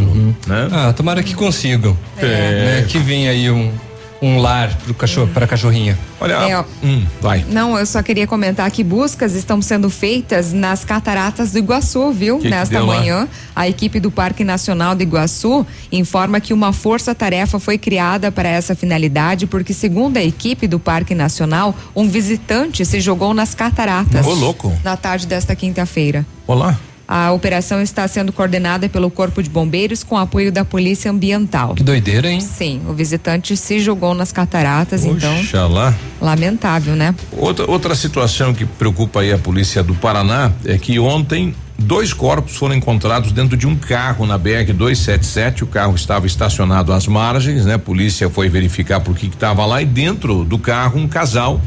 né? 0.46 0.68
Ah, 0.70 0.92
tomara 0.92 1.22
que 1.22 1.34
consigam. 1.34 1.96
É. 2.16 2.22
Né? 2.22 2.86
Que 2.88 2.98
venha 2.98 3.30
aí 3.30 3.50
um, 3.50 3.72
um 4.22 4.38
lar 4.38 4.74
pro 4.84 4.94
cachorro, 4.94 5.28
pra 5.32 5.46
cachorrinha. 5.46 5.98
Olha, 6.20 6.32
É, 6.34 6.56
ó. 6.58 6.64
hum, 6.82 7.04
vai. 7.20 7.44
Não, 7.50 7.78
eu 7.78 7.84
só 7.84 8.02
queria 8.02 8.26
comentar 8.26 8.70
que 8.70 8.82
buscas 8.82 9.34
estão 9.34 9.60
sendo 9.60 9.90
feitas 9.90 10.52
nas 10.52 10.84
cataratas 10.84 11.52
do 11.52 11.58
Iguaçu, 11.58 12.10
viu? 12.12 12.36
Que 12.38 12.44
que 12.44 12.48
Nesta 12.50 12.80
lá? 12.80 12.86
manhã, 12.86 13.28
a 13.54 13.68
equipe 13.68 14.00
do 14.00 14.10
Parque 14.10 14.42
Nacional 14.44 14.94
do 14.94 15.02
Iguaçu 15.02 15.66
informa 15.92 16.40
que 16.40 16.54
uma 16.54 16.72
força-tarefa 16.72 17.58
foi 17.60 17.76
criada 17.76 18.32
para 18.32 18.48
essa 18.48 18.74
finalidade, 18.74 19.46
porque, 19.46 19.74
segundo 19.74 20.16
a 20.16 20.22
equipe 20.22 20.66
do 20.66 20.78
Parque 20.78 21.14
Nacional, 21.14 21.74
um 21.94 22.08
visitante 22.08 22.84
se 22.84 23.00
jogou 23.00 23.34
nas 23.34 23.54
cataratas. 23.54 24.26
Ô, 24.26 24.32
louco. 24.32 24.72
Na 24.82 24.96
tarde 24.96 25.26
desta 25.26 25.54
quinta-feira. 25.54 26.24
Olá. 26.46 26.78
A 27.08 27.30
operação 27.32 27.80
está 27.80 28.06
sendo 28.08 28.32
coordenada 28.32 28.88
pelo 28.88 29.10
Corpo 29.10 29.42
de 29.42 29.48
Bombeiros 29.48 30.02
com 30.02 30.16
apoio 30.18 30.50
da 30.50 30.64
Polícia 30.64 31.10
Ambiental. 31.10 31.74
Que 31.74 31.82
doideira, 31.82 32.28
hein? 32.28 32.40
Sim, 32.40 32.80
o 32.88 32.92
visitante 32.92 33.56
se 33.56 33.78
jogou 33.78 34.12
nas 34.14 34.32
cataratas, 34.32 35.04
então, 35.04 35.38
Oxalá. 35.40 35.94
lamentável, 36.20 36.96
né? 36.96 37.14
Outra, 37.32 37.70
outra 37.70 37.94
situação 37.94 38.52
que 38.52 38.64
preocupa 38.64 39.20
aí 39.20 39.32
a 39.32 39.38
polícia 39.38 39.82
do 39.82 39.94
Paraná 39.94 40.50
é 40.64 40.76
que 40.78 40.98
ontem 40.98 41.54
dois 41.78 42.12
corpos 42.12 42.56
foram 42.56 42.74
encontrados 42.74 43.30
dentro 43.32 43.56
de 43.56 43.66
um 43.66 43.76
carro 43.76 44.26
na 44.26 44.36
BR 44.36 44.72
277. 44.74 45.62
O 45.62 45.66
carro 45.66 45.94
estava 45.94 46.26
estacionado 46.26 46.92
às 46.92 47.06
margens, 47.06 47.64
né? 47.66 47.74
A 47.74 47.78
polícia 47.78 48.28
foi 48.28 48.48
verificar 48.48 49.00
por 49.00 49.14
que 49.14 49.26
estava 49.26 49.64
lá 49.64 49.80
e 49.80 49.84
dentro 49.84 50.42
do 50.42 50.58
carro 50.58 50.98
um 50.98 51.06
casal 51.06 51.60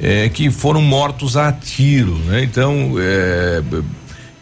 eh, 0.00 0.28
que 0.28 0.50
foram 0.50 0.82
mortos 0.82 1.36
a 1.36 1.50
tiro, 1.52 2.16
né? 2.26 2.42
Então, 2.42 2.94
eh, 2.98 3.62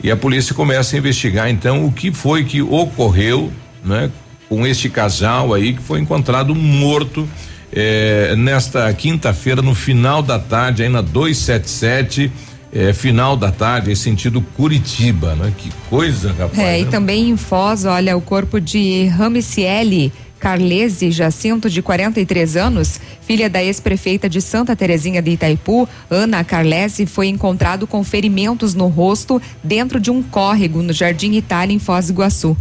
e 0.03 0.11
a 0.11 0.17
polícia 0.17 0.55
começa 0.55 0.97
a 0.97 0.99
investigar 0.99 1.49
então 1.49 1.85
o 1.85 1.93
que 1.93 2.13
foi 2.13 2.45
que 2.45 2.61
ocorreu, 2.61 3.53
né? 3.85 4.11
Com 4.49 4.67
este 4.67 4.89
casal 4.89 5.55
aí 5.55 5.73
que 5.75 5.83
foi 5.83 6.01
encontrado 6.01 6.55
morto 6.55 7.29
eh, 7.73 8.35
nesta 8.37 8.93
quinta-feira 8.93 9.63
no 9.63 9.75
final 9.75 10.23
da 10.23 10.39
tarde 10.39 10.83
aí 10.83 10.89
na 10.89 11.01
277 11.01 12.31
eh, 12.75 12.93
final 12.93 13.37
da 13.37 13.51
tarde 13.51 13.93
em 13.93 13.95
sentido 13.95 14.41
Curitiba, 14.57 15.35
né? 15.35 15.53
Que 15.57 15.71
coisa, 15.89 16.31
rapaz. 16.33 16.59
É, 16.59 16.81
e 16.81 16.85
né? 16.85 16.91
também 16.91 17.31
em 17.31 17.37
Foz, 17.37 17.85
olha, 17.85 18.17
o 18.17 18.21
corpo 18.21 18.61
de 18.61 19.07
Ramiciele 19.07 20.13
Carlese 20.43 21.13
Jacinto, 21.13 21.71
de 21.71 21.81
43 21.81 22.57
anos, 22.57 23.01
filha 23.21 23.49
da 23.49 23.63
ex-prefeita 23.63 24.29
de 24.29 24.41
Santa 24.41 24.75
Terezinha 24.75 25.23
de 25.23 25.31
Itaipu, 25.31 25.89
Ana 26.11 26.43
Carlese, 26.43 27.07
foi 27.07 27.29
encontrado 27.29 27.87
com 27.87 28.03
ferimentos 28.03 28.75
no 28.75 28.89
rosto 28.89 29.41
dentro 29.63 30.01
de 30.01 30.11
um 30.11 30.21
córrego 30.21 30.83
no 30.83 30.93
Jardim 30.93 31.35
Itália, 31.35 31.77
em 31.77 31.79
Foz 31.79 32.09
do 32.09 32.15
Iguaçu. 32.15 32.57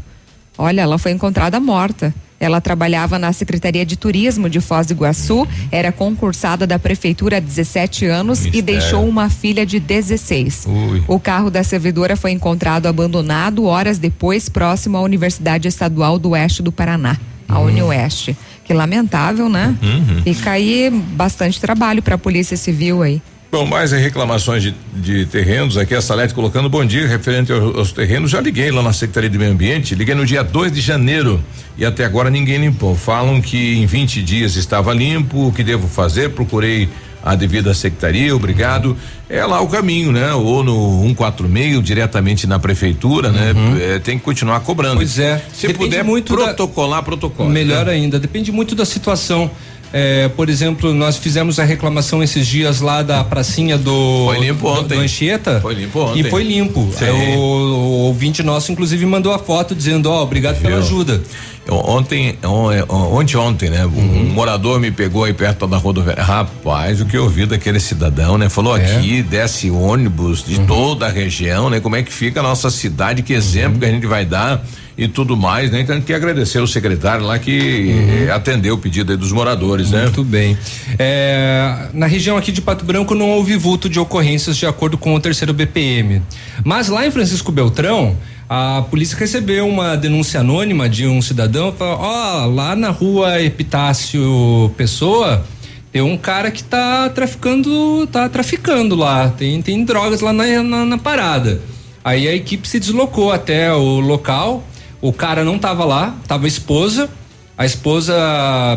Olha, 0.59 0.81
ela 0.81 0.99
foi 0.99 1.11
encontrada 1.11 1.59
morta. 1.59 2.13
Ela 2.39 2.61
trabalhava 2.61 3.17
na 3.17 3.33
Secretaria 3.33 3.83
de 3.83 3.97
Turismo 3.97 4.47
de 4.47 4.61
Foz 4.61 4.85
do 4.85 4.93
Iguaçu, 4.93 5.47
era 5.71 5.91
concursada 5.91 6.67
da 6.67 6.77
prefeitura 6.77 7.37
há 7.37 7.39
17 7.39 8.05
anos 8.05 8.41
e 8.41 8.43
Mistério. 8.43 8.65
deixou 8.65 9.09
uma 9.09 9.27
filha 9.27 9.65
de 9.65 9.79
16. 9.79 10.67
Ui. 10.67 11.03
O 11.07 11.19
carro 11.19 11.49
da 11.49 11.63
servidora 11.63 12.15
foi 12.15 12.29
encontrado 12.29 12.85
abandonado 12.85 13.65
horas 13.65 13.97
depois, 13.97 14.49
próximo 14.49 14.97
à 14.97 15.01
Universidade 15.01 15.67
Estadual 15.67 16.19
do 16.19 16.29
Oeste 16.29 16.61
do 16.61 16.71
Paraná, 16.71 17.17
a 17.51 17.59
Unioeste. 17.59 18.35
Que 18.63 18.73
lamentável, 18.73 19.49
né? 19.49 19.75
Uhum. 19.81 20.21
Fica 20.23 20.51
aí 20.51 20.89
bastante 20.89 21.59
trabalho 21.59 22.01
para 22.01 22.15
a 22.15 22.17
Polícia 22.17 22.55
Civil 22.55 23.03
aí. 23.03 23.21
Bom, 23.51 23.65
mais 23.65 23.91
reclamações 23.91 24.63
de, 24.63 24.73
de 24.93 25.25
terrenos 25.25 25.75
aqui, 25.75 25.93
a 25.93 26.01
Salete 26.01 26.33
colocando 26.33 26.69
bom 26.69 26.85
dia 26.85 27.05
referente 27.05 27.51
aos, 27.51 27.75
aos 27.75 27.91
terrenos. 27.91 28.31
Já 28.31 28.39
liguei 28.39 28.71
lá 28.71 28.81
na 28.81 28.93
Secretaria 28.93 29.29
de 29.29 29.37
Meio 29.37 29.51
Ambiente, 29.51 29.93
liguei 29.93 30.15
no 30.15 30.25
dia 30.25 30.41
2 30.41 30.71
de 30.71 30.79
janeiro 30.79 31.43
e 31.77 31.83
até 31.83 32.05
agora 32.05 32.29
ninguém 32.29 32.59
limpou. 32.59 32.95
Falam 32.95 33.41
que 33.41 33.75
em 33.75 33.85
20 33.85 34.23
dias 34.23 34.55
estava 34.55 34.93
limpo, 34.93 35.47
o 35.47 35.51
que 35.51 35.65
devo 35.65 35.89
fazer? 35.89 36.29
Procurei 36.29 36.87
a 37.23 37.35
devida 37.35 37.73
secretaria, 37.73 38.35
obrigado. 38.35 38.98
É 39.30 39.45
lá 39.45 39.61
o 39.61 39.68
caminho, 39.68 40.11
né? 40.11 40.34
Ou 40.34 40.64
no 40.64 41.02
146, 41.07 41.84
diretamente 41.84 42.48
na 42.48 42.60
prefeitura, 42.60 43.31
né? 43.31 43.53
É, 43.80 43.99
tem 43.99 44.18
que 44.18 44.23
continuar 44.23 44.60
cobrando. 44.61 44.98
Pois 44.98 45.18
é. 45.19 45.41
Se 45.53 45.68
Depende 45.68 45.85
puder 45.89 46.03
muito 46.03 46.35
da- 46.35 46.45
protocolar, 46.45 47.03
protocolo. 47.03 47.49
Melhor 47.49 47.85
né? 47.85 47.93
ainda, 47.93 48.19
depende 48.19 48.52
muito 48.52 48.76
da 48.76 48.85
situação. 48.85 49.49
É, 49.93 50.30
por 50.30 50.49
exemplo, 50.49 50.93
nós 50.93 51.18
fizemos 51.18 51.59
a 51.59 51.65
reclamação 51.65 52.23
esses 52.23 52.47
dias 52.47 52.80
lá 52.80 53.01
da 53.03 53.23
pracinha 53.23 53.77
do. 53.77 54.23
Foi 54.26 54.39
limpo 54.39 54.68
ontem. 54.69 54.97
Do, 54.97 55.03
Anchieta. 55.03 55.59
Foi 55.61 55.73
limpo 55.73 55.99
ontem. 55.99 56.19
E 56.22 56.30
foi 56.30 56.43
limpo. 56.43 56.89
É, 57.01 57.11
o, 57.35 57.38
o 57.38 57.89
ouvinte 58.05 58.41
nosso, 58.41 58.72
inclusive, 58.72 59.05
mandou 59.05 59.34
a 59.34 59.39
foto 59.39 59.76
dizendo: 59.76 60.09
Ó, 60.09 60.23
obrigado 60.23 60.61
pela 60.61 60.76
Viu? 60.77 60.85
ajuda. 60.85 61.22
Eu- 61.68 61.76
Ontem, 61.76 62.35
on- 62.43 62.72
é, 62.72 62.84
ontem, 62.89 63.38
ontem, 63.38 63.69
né? 63.69 63.85
Um 63.85 64.31
morador 64.34 64.80
me 64.80 64.89
pegou 64.91 65.26
aí 65.26 65.34
perto 65.34 65.68
da 65.68 65.77
rodoviária. 65.77 66.23
Rapaz, 66.23 66.99
o 67.01 67.05
que 67.05 67.15
eu 67.15 67.23
ouvi 67.23 67.45
daquele 67.45 67.80
cidadão, 67.80 68.38
né? 68.38 68.49
Falou 68.49 68.73
aqui, 68.73 69.22
desce 69.22 69.69
ônibus 69.69 70.43
de 70.43 70.59
toda 70.61 71.05
a 71.05 71.09
região, 71.09 71.69
né? 71.69 71.80
Como 71.80 71.95
é 71.95 72.01
que 72.01 72.11
fica 72.11 72.39
a 72.39 72.43
nossa 72.43 72.69
cidade, 72.72 73.22
que 73.22 73.31
exemplo 73.34 73.77
que 73.80 73.85
a 73.85 73.89
gente 73.91 74.07
vai 74.07 74.26
dar 74.26 74.65
e 74.97 75.07
tudo 75.07 75.38
mais, 75.38 75.72
né? 75.72 75.81
Então 75.81 75.95
gente 75.95 76.05
quer 76.05 76.15
agradecer 76.15 76.59
o 76.59 76.68
secretário 76.68 77.26
lá 77.26 77.39
que 77.39 77.91
eh, 78.27 78.31
atendeu 78.31 78.76
o 78.76 78.77
pedido 78.77 79.11
aí 79.11 79.18
dos 79.18 79.31
moradores, 79.31 79.91
né? 79.91 80.03
Muito 80.03 80.23
bem. 80.23 80.57
É, 80.99 81.88
na 81.93 82.05
região 82.05 82.38
aqui 82.38 82.51
de 82.51 82.61
Pato 82.61 82.84
Branco 82.84 83.15
não 83.15 83.30
houve 83.30 83.55
vulto 83.55 83.89
de 83.89 83.99
ocorrências 83.99 84.57
de 84.57 84.65
acordo 84.65 84.97
com 84.97 85.15
o 85.15 85.19
terceiro 85.19 85.53
BPM. 85.53 86.22
Mas 86.63 86.89
lá 86.89 87.05
em 87.05 87.11
Francisco 87.11 87.51
Beltrão, 87.51 88.15
a 88.49 88.84
polícia 88.89 89.18
recebeu 89.18 89.68
uma 89.68 89.95
denúncia 89.95 90.41
anônima 90.41 90.89
de 90.89 91.07
um 91.07 91.22
cidadão, 91.22 91.72
falou, 91.72 91.99
ó, 92.01 92.45
lá 92.45 92.76
na 92.76 92.89
rua 92.89 93.41
Epitácio 93.41 94.72
Pessoa, 94.76 95.45
tem 95.91 96.01
um 96.01 96.18
cara 96.18 96.51
que 96.51 96.63
tá 96.63 97.09
traficando, 97.09 98.07
tá 98.07 98.27
traficando 98.30 98.95
lá, 98.95 99.30
tem, 99.30 99.61
tem 99.61 99.84
drogas 99.84 100.22
lá 100.22 100.34
na, 100.34 100.63
na, 100.63 100.85
na 100.85 100.97
parada. 100.97 101.61
Aí 102.03 102.27
a 102.27 102.35
equipe 102.35 102.68
se 102.68 102.80
deslocou 102.80 103.31
até 103.31 103.72
o 103.73 103.99
local, 103.99 104.63
o 105.01 105.11
cara 105.11 105.43
não 105.43 105.57
tava 105.57 105.83
lá, 105.83 106.15
tava 106.27 106.45
a 106.45 106.47
esposa, 106.47 107.09
a 107.57 107.65
esposa 107.65 108.13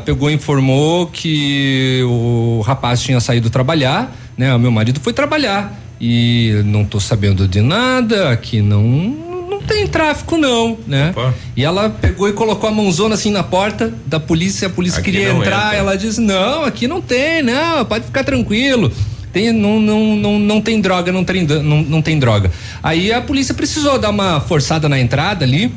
pegou 0.05 0.31
e 0.31 0.35
informou 0.35 1.07
que 1.07 2.03
o 2.05 2.63
rapaz 2.65 3.01
tinha 3.03 3.21
saído 3.21 3.51
trabalhar, 3.51 4.15
né? 4.37 4.55
O 4.55 4.59
meu 4.59 4.71
marido 4.71 5.01
foi 5.01 5.13
trabalhar 5.13 5.81
e 6.01 6.63
não 6.65 6.85
tô 6.85 6.99
sabendo 6.99 7.47
de 7.47 7.61
nada, 7.61 8.31
aqui 8.31 8.61
não 8.61 8.83
não 9.49 9.61
tem 9.63 9.87
tráfico 9.87 10.37
não, 10.37 10.77
né? 10.87 11.15
E 11.57 11.65
ela 11.65 11.89
pegou 11.89 12.29
e 12.29 12.33
colocou 12.33 12.69
a 12.69 12.73
mãozona 12.73 13.15
assim 13.15 13.31
na 13.31 13.43
porta 13.43 13.93
da 14.07 14.19
polícia, 14.19 14.67
a 14.67 14.71
polícia 14.71 15.01
Aqui 15.01 15.13
queria 15.13 15.31
entrar, 15.33 15.67
entra. 15.67 15.77
ela 15.77 15.97
disse: 15.97 16.21
"Não, 16.21 16.65
aqui 16.65 16.89
não 16.89 17.01
tem, 17.01 17.43
não, 17.43 17.85
pode 17.85 18.07
ficar 18.07 18.25
tranquilo". 18.25 18.91
Tem, 19.33 19.51
não, 19.53 19.81
não, 19.81 20.15
não, 20.15 20.39
não 20.39 20.61
tem 20.61 20.81
droga, 20.81 21.11
não 21.11 21.25
tem, 21.25 21.45
não, 21.45 21.83
não 21.83 22.01
tem 22.01 22.19
droga. 22.21 22.53
Aí 22.81 23.13
a 23.13 23.21
polícia 23.21 23.53
precisou 23.53 23.99
dar 23.99 24.11
uma 24.11 24.41
forçada 24.41 24.89
na 24.89 25.01
entrada 25.01 25.45
ali, 25.45 25.73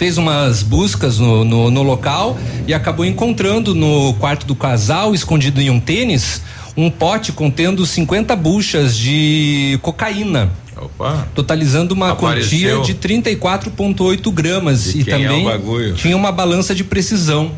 fez 0.00 0.16
umas 0.16 0.62
buscas 0.62 1.18
no, 1.18 1.44
no, 1.44 1.70
no 1.70 1.82
local 1.82 2.38
e 2.66 2.72
acabou 2.72 3.04
encontrando 3.04 3.74
no 3.74 4.14
quarto 4.14 4.46
do 4.46 4.54
casal, 4.54 5.14
escondido 5.14 5.60
em 5.60 5.68
um 5.68 5.78
tênis, 5.78 6.40
um 6.74 6.90
pote 6.90 7.32
contendo 7.32 7.84
50 7.84 8.34
buchas 8.34 8.96
de 8.96 9.78
cocaína. 9.82 10.50
Opa. 10.74 11.28
Totalizando 11.34 11.92
uma 11.92 12.12
Apareceu. 12.12 12.78
quantia 12.78 12.94
de 12.94 12.98
34,8 12.98 14.32
gramas. 14.32 14.94
E 14.94 15.02
é 15.02 15.04
também 15.04 15.44
bagulho? 15.44 15.92
tinha 15.92 16.16
uma 16.16 16.32
balança 16.32 16.74
de 16.74 16.82
precisão. 16.82 17.52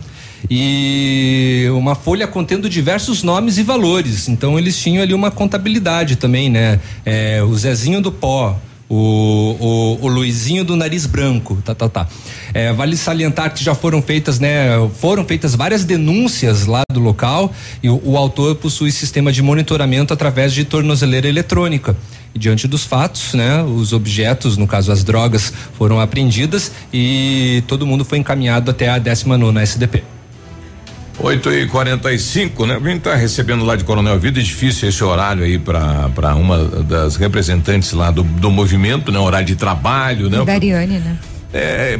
E 0.50 1.68
uma 1.70 1.94
folha 1.94 2.26
contendo 2.26 2.68
diversos 2.68 3.22
nomes 3.22 3.56
e 3.56 3.62
valores. 3.62 4.28
Então 4.28 4.58
eles 4.58 4.76
tinham 4.76 5.00
ali 5.00 5.14
uma 5.14 5.30
contabilidade 5.30 6.16
também, 6.16 6.50
né? 6.50 6.80
É, 7.06 7.40
o 7.40 7.54
Zezinho 7.54 8.00
do 8.00 8.10
Pó, 8.10 8.58
o, 8.94 9.56
o, 9.58 10.04
o 10.04 10.08
Luizinho 10.08 10.64
do 10.64 10.76
nariz 10.76 11.06
branco, 11.06 11.56
tá, 11.64 11.74
tá, 11.74 11.88
tá. 11.88 12.06
É, 12.52 12.74
vale 12.74 12.94
salientar 12.94 13.54
que 13.54 13.64
já 13.64 13.74
foram 13.74 14.02
feitas, 14.02 14.38
né? 14.38 14.68
Foram 14.98 15.24
feitas 15.24 15.54
várias 15.54 15.82
denúncias 15.82 16.66
lá 16.66 16.82
do 16.92 17.00
local 17.00 17.50
e 17.82 17.88
o, 17.88 17.98
o 18.04 18.18
autor 18.18 18.54
possui 18.56 18.92
sistema 18.92 19.32
de 19.32 19.40
monitoramento 19.40 20.12
através 20.12 20.52
de 20.52 20.66
tornozeleira 20.66 21.26
eletrônica. 21.26 21.96
E 22.34 22.38
diante 22.38 22.68
dos 22.68 22.84
fatos, 22.84 23.32
né? 23.32 23.62
Os 23.62 23.94
objetos, 23.94 24.58
no 24.58 24.66
caso 24.66 24.92
as 24.92 25.02
drogas, 25.02 25.54
foram 25.72 25.98
apreendidas 25.98 26.70
e 26.92 27.64
todo 27.66 27.86
mundo 27.86 28.04
foi 28.04 28.18
encaminhado 28.18 28.70
até 28.70 28.90
a 28.90 28.98
19 28.98 29.58
SDP. 29.58 30.02
8 31.18 31.52
e 31.52 31.66
45 31.66 32.66
né? 32.66 32.78
A 32.82 32.88
gente 32.88 33.00
tá 33.00 33.14
recebendo 33.14 33.64
lá 33.64 33.76
de 33.76 33.84
Coronel 33.84 34.18
Vida, 34.18 34.40
é 34.40 34.42
difícil 34.42 34.88
esse 34.88 35.04
horário 35.04 35.44
aí 35.44 35.58
para 35.58 36.34
uma 36.34 36.58
das 36.82 37.16
representantes 37.16 37.92
lá 37.92 38.10
do, 38.10 38.22
do 38.22 38.50
movimento, 38.50 39.12
né? 39.12 39.18
Horário 39.18 39.46
de 39.46 39.56
trabalho, 39.56 40.30
né? 40.30 40.42
Dariane, 40.44 40.98
né? 40.98 41.16
É, 41.54 41.98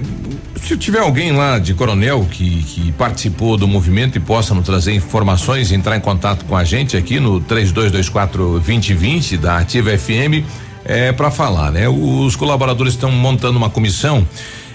se 0.63 0.77
tiver 0.79 1.01
alguém 1.01 1.33
lá 1.33 1.59
de 1.59 1.75
Coronel 1.75 2.27
que, 2.31 2.63
que 2.63 2.93
participou 2.93 3.57
do 3.57 3.69
movimento 3.69 4.17
e 4.17 4.21
possa 4.21 4.55
nos 4.55 4.65
trazer 4.65 4.95
informações, 4.95 5.73
entrar 5.73 5.97
em 5.97 6.01
contato 6.01 6.45
com 6.47 6.57
a 6.57 6.65
gente 6.65 6.97
aqui 6.97 7.21
no 7.21 7.41
3224 7.41 8.61
2020 8.61 9.37
da 9.37 9.59
Ativa 9.59 9.97
FM, 9.97 10.47
é 10.85 11.13
para 11.13 11.31
falar, 11.31 11.71
né? 11.71 11.89
Os 11.89 12.35
colaboradores 12.37 12.95
estão 12.95 13.11
montando 13.11 13.59
uma 13.59 13.69
comissão. 13.69 14.27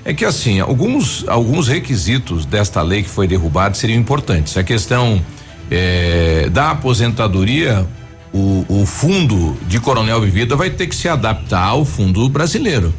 É 0.07 0.13
que 0.13 0.23
assim, 0.23 0.61
alguns 0.61 1.25
alguns 1.27 1.67
requisitos 1.67 2.45
desta 2.45 2.81
lei 2.81 3.03
que 3.03 3.09
foi 3.09 3.27
derrubada 3.27 3.75
seriam 3.75 3.99
importantes. 3.99 4.55
A 4.55 4.63
questão 4.63 5.21
é, 5.69 6.47
da 6.49 6.71
aposentadoria, 6.71 7.85
o, 8.33 8.65
o 8.69 8.85
fundo 8.85 9.57
de 9.67 9.81
Coronel 9.81 10.21
Vivida 10.21 10.55
vai 10.55 10.69
ter 10.69 10.87
que 10.87 10.95
se 10.95 11.09
adaptar 11.09 11.65
ao 11.65 11.83
fundo 11.83 12.29
brasileiro. 12.29 12.93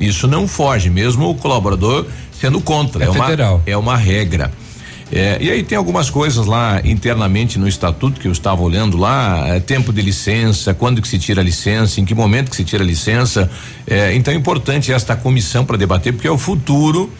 Isso 0.00 0.26
não 0.26 0.48
foge, 0.48 0.90
mesmo 0.90 1.30
o 1.30 1.36
colaborador 1.36 2.06
sendo 2.40 2.60
contra. 2.60 3.04
É 3.04 3.12
federal. 3.12 3.54
uma 3.54 3.62
é 3.64 3.76
uma 3.76 3.96
regra. 3.96 4.50
É, 5.10 5.38
e 5.40 5.50
aí 5.50 5.62
tem 5.62 5.78
algumas 5.78 6.10
coisas 6.10 6.44
lá 6.46 6.80
internamente 6.84 7.58
no 7.58 7.66
estatuto 7.66 8.20
que 8.20 8.28
eu 8.28 8.32
estava 8.32 8.60
olhando 8.62 8.96
lá, 8.98 9.42
é, 9.48 9.58
tempo 9.58 9.90
de 9.92 10.02
licença, 10.02 10.74
quando 10.74 11.00
que 11.00 11.08
se 11.08 11.18
tira 11.18 11.40
a 11.40 11.44
licença, 11.44 11.98
em 12.00 12.04
que 12.04 12.14
momento 12.14 12.50
que 12.50 12.56
se 12.56 12.64
tira 12.64 12.84
a 12.84 12.86
licença. 12.86 13.50
É, 13.86 14.14
então 14.14 14.32
é 14.34 14.36
importante 14.36 14.92
esta 14.92 15.16
comissão 15.16 15.64
para 15.64 15.76
debater, 15.78 16.12
porque 16.12 16.28
é 16.28 16.30
o 16.30 16.36
futuro 16.36 17.10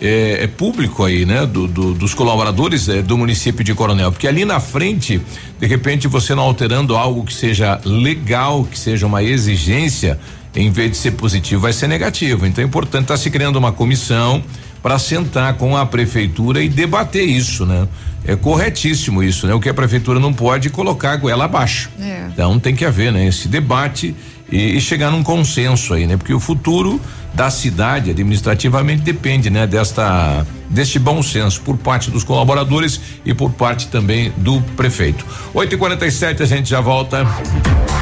é, 0.00 0.44
é 0.44 0.46
público 0.46 1.04
aí, 1.04 1.24
né? 1.26 1.44
Do, 1.46 1.66
do- 1.68 1.92
dos 1.94 2.14
colaboradores 2.14 2.88
é, 2.88 3.02
do 3.02 3.16
município 3.18 3.62
de 3.62 3.74
Coronel, 3.74 4.10
porque 4.10 4.26
ali 4.26 4.44
na 4.46 4.58
frente, 4.58 5.20
de 5.60 5.66
repente, 5.66 6.08
você 6.08 6.34
não 6.34 6.44
alterando 6.44 6.96
algo 6.96 7.24
que 7.24 7.32
seja 7.34 7.78
legal, 7.84 8.64
que 8.64 8.78
seja 8.78 9.06
uma 9.06 9.22
exigência, 9.22 10.18
em 10.56 10.70
vez 10.70 10.90
de 10.92 10.96
ser 10.96 11.10
positivo, 11.12 11.60
vai 11.60 11.72
ser 11.74 11.88
negativo. 11.88 12.46
Então 12.46 12.64
é 12.64 12.66
importante 12.66 13.02
estar 13.02 13.16
se 13.18 13.30
criando 13.30 13.56
uma 13.56 13.70
comissão 13.72 14.42
para 14.84 14.98
sentar 14.98 15.54
com 15.54 15.74
a 15.74 15.86
prefeitura 15.86 16.62
e 16.62 16.68
debater 16.68 17.26
isso, 17.26 17.64
né? 17.64 17.88
É 18.22 18.36
corretíssimo 18.36 19.22
isso, 19.22 19.46
né? 19.46 19.54
O 19.54 19.58
que 19.58 19.70
a 19.70 19.72
prefeitura 19.72 20.20
não 20.20 20.30
pode 20.30 20.68
é 20.68 20.70
colocar 20.70 21.12
a 21.12 21.16
goela 21.16 21.46
abaixo. 21.46 21.88
É. 21.98 22.26
Então 22.30 22.60
tem 22.60 22.74
que 22.74 22.84
haver, 22.84 23.10
né? 23.10 23.26
Esse 23.26 23.48
debate 23.48 24.14
e, 24.52 24.76
e 24.76 24.80
chegar 24.82 25.10
num 25.10 25.22
consenso 25.22 25.94
aí, 25.94 26.06
né? 26.06 26.18
Porque 26.18 26.34
o 26.34 26.38
futuro 26.38 27.00
da 27.34 27.50
cidade 27.50 28.10
administrativamente 28.10 29.02
depende, 29.02 29.50
né? 29.50 29.66
Desta 29.66 30.46
deste 30.68 30.98
bom 30.98 31.22
senso 31.22 31.60
por 31.60 31.76
parte 31.76 32.10
dos 32.10 32.24
colaboradores 32.24 33.00
e 33.24 33.32
por 33.32 33.52
parte 33.52 33.88
também 33.88 34.32
do 34.36 34.60
prefeito. 34.76 35.24
8 35.54 35.74
e 35.74 35.78
47 35.78 36.42
a 36.42 36.46
gente 36.46 36.68
já 36.68 36.80
volta. 36.80 37.26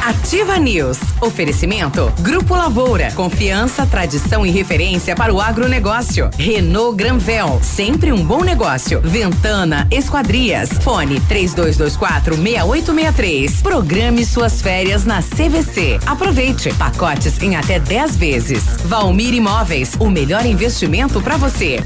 Ativa 0.05 0.59
News. 0.59 0.99
Oferecimento. 1.21 2.13
Grupo 2.19 2.57
Lavoura. 2.57 3.13
Confiança, 3.13 3.87
tradição 3.87 4.45
e 4.45 4.51
referência 4.51 5.15
para 5.15 5.33
o 5.33 5.41
agronegócio. 5.41 6.29
Renault 6.37 6.97
Granvel. 6.97 7.61
Sempre 7.63 8.11
um 8.13 8.25
bom 8.25 8.43
negócio. 8.43 9.01
Ventana 9.01 9.87
Esquadrias. 9.93 10.71
Fone 10.83 11.21
3224 11.21 12.35
6863. 12.35 13.63
Programe 13.63 14.27
suas 14.27 14.61
férias 14.61 15.05
na 15.05 15.23
CVC. 15.23 16.01
Aproveite. 16.05 16.75
Pacotes 16.75 17.41
em 17.41 17.55
até 17.55 17.79
10 17.79 18.17
vezes. 18.17 18.65
Valmir 18.85 19.22
Imóveis. 19.31 19.95
O 20.01 20.11
melhor 20.11 20.45
investimento 20.45 21.23
para 21.23 21.37
você. 21.37 21.79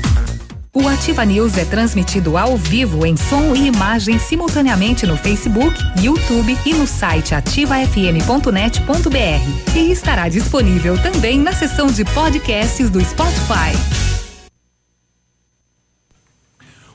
O 0.73 0.87
Ativa 0.87 1.25
News 1.25 1.57
é 1.57 1.65
transmitido 1.65 2.37
ao 2.37 2.57
vivo 2.57 3.07
em 3.07 3.17
som 3.17 3.55
e 3.55 3.67
imagem 3.67 4.19
simultaneamente 4.19 5.07
no 5.07 5.17
Facebook, 5.17 5.75
YouTube 6.03 6.57
e 6.67 6.75
no 6.75 6.87
site 6.87 7.35
ativafm.net.br. 7.35 9.75
E 9.75 9.91
estará 9.91 10.29
disponível 10.29 11.01
também 11.03 11.39
na 11.39 11.53
seção 11.53 11.87
de 11.87 12.05
podcasts 12.05 12.91
do 12.91 13.03
Spotify. 13.03 13.73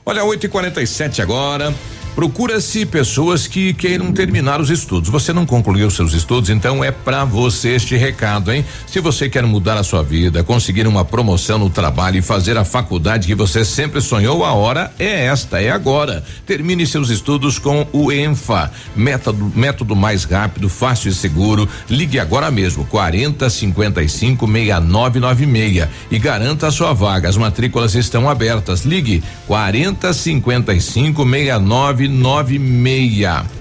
Olha, 0.05 0.23
8 0.23 0.45
e 0.45 0.49
47 0.49 1.22
agora. 1.22 1.73
Procura-se 2.15 2.85
pessoas 2.85 3.47
que 3.47 3.73
queiram 3.73 4.11
terminar 4.11 4.59
os 4.59 4.69
estudos. 4.69 5.09
Você 5.09 5.31
não 5.31 5.45
concluiu 5.45 5.89
seus 5.89 6.13
estudos, 6.13 6.49
então 6.49 6.83
é 6.83 6.91
para 6.91 7.23
você 7.23 7.69
este 7.69 7.95
recado, 7.95 8.51
hein? 8.51 8.65
Se 8.85 8.99
você 8.99 9.29
quer 9.29 9.45
mudar 9.45 9.77
a 9.77 9.83
sua 9.83 10.03
vida, 10.03 10.43
conseguir 10.43 10.85
uma 10.88 11.05
promoção 11.05 11.57
no 11.57 11.69
trabalho 11.69 12.17
e 12.17 12.21
fazer 12.21 12.57
a 12.57 12.65
faculdade 12.65 13.27
que 13.27 13.33
você 13.33 13.63
sempre 13.63 14.01
sonhou, 14.01 14.43
a 14.43 14.51
hora 14.51 14.91
é 14.99 15.25
esta, 15.25 15.61
é 15.61 15.71
agora. 15.71 16.23
Termine 16.45 16.85
seus 16.85 17.09
estudos 17.09 17.57
com 17.57 17.88
o 17.93 18.11
ENFA, 18.11 18.69
método, 18.93 19.51
método 19.55 19.95
mais 19.95 20.25
rápido, 20.25 20.67
fácil 20.67 21.09
e 21.09 21.13
seguro. 21.13 21.67
Ligue 21.89 22.19
agora 22.19 22.51
mesmo, 22.51 22.85
40 22.85 23.49
55 23.49 24.45
6996 24.45 25.88
e 26.11 26.19
garanta 26.19 26.67
a 26.67 26.71
sua 26.71 26.91
vaga. 26.93 27.29
As 27.29 27.38
matrículas 27.38 27.95
estão 27.95 28.29
abertas. 28.29 28.81
Ligue 28.81 29.23
40 29.47 30.11
55 30.11 31.23
6996 31.23 32.00
9996. 32.07 33.60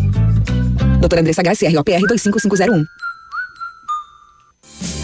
Doutora 1.01 1.21
Andressa 1.21 1.41
HCROPR 1.41 2.07
25501. 2.07 2.85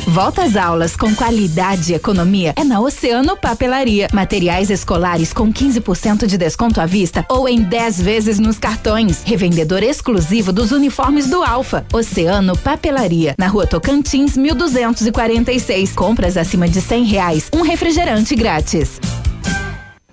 Volta 0.08 0.44
às 0.44 0.56
aulas 0.56 0.96
com 0.96 1.14
qualidade 1.14 1.92
e 1.92 1.96
economia 1.96 2.54
é 2.56 2.64
na 2.64 2.80
Oceano 2.80 3.36
Papelaria. 3.36 4.08
Materiais 4.14 4.70
escolares 4.70 5.34
com 5.34 5.52
15% 5.52 6.26
de 6.26 6.38
desconto 6.38 6.80
à 6.80 6.86
vista 6.86 7.26
ou 7.30 7.48
em 7.48 7.62
10 7.62 8.02
vezes 8.02 8.40
nos 8.40 8.58
cartões. 8.58 9.22
Revendedor 9.24 9.84
exclusivo 9.84 10.54
dos 10.54 10.72
uniformes 10.72 11.30
do 11.30 11.44
Alfa. 11.44 11.86
Oceano 11.92 12.58
Papelaria. 12.58 13.36
Na 13.38 13.48
rua 13.48 13.68
Tocantins, 13.68 14.38
1246. 14.38 15.92
Compras 15.92 16.38
acima 16.38 16.70
de 16.70 16.80
100 16.80 17.04
reais. 17.04 17.50
Um 17.54 17.62
refrigerante 17.64 18.34
grátis. 18.34 19.02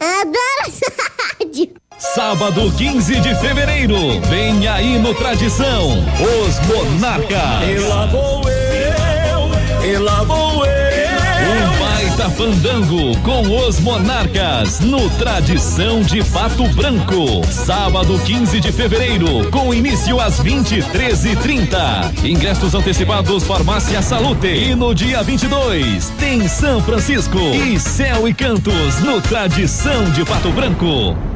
Adoro 0.01 0.67
essa 0.67 0.93
rádio. 1.39 1.84
Sábado 2.13 2.71
15 2.71 3.19
de 3.21 3.35
fevereiro, 3.37 4.21
vem 4.29 4.69
aí 4.69 4.99
no 4.99 5.15
Tradição, 5.15 6.05
os 6.45 6.61
Monarcas. 6.67 7.67
E 7.67 7.79
lá 7.79 8.07
vou 8.07 8.43
eu, 8.49 9.89
e 9.89 9.97
lá 9.97 10.23
vou 10.23 10.67
eu. 10.67 10.75
Um 11.45 11.79
baita 11.79 12.31
fandango 12.31 13.19
com 13.21 13.41
os 13.67 13.81
Monarcas 13.81 14.81
no 14.81 15.09
Tradição 15.11 16.03
de 16.03 16.23
Pato 16.25 16.69
Branco. 16.75 17.45
Sábado 17.51 18.19
15 18.19 18.61
de 18.61 18.71
fevereiro, 18.71 19.51
com 19.51 19.73
início 19.73 20.21
às 20.21 20.41
23h30. 20.41 22.23
Ingressos 22.23 22.75
antecipados 22.75 23.45
Farmácia 23.45 24.03
Salute. 24.03 24.47
E 24.47 24.75
no 24.75 24.95
dia 24.95 25.23
22 25.23 26.11
tem 26.21 26.47
São 26.49 26.83
Francisco 26.83 27.39
e 27.39 27.81
Céu 27.81 28.29
e 28.29 28.35
Cantos 28.35 29.01
no 29.01 29.21
Tradição 29.23 30.05
de 30.11 30.23
Pato 30.25 30.51
Branco. 30.51 31.34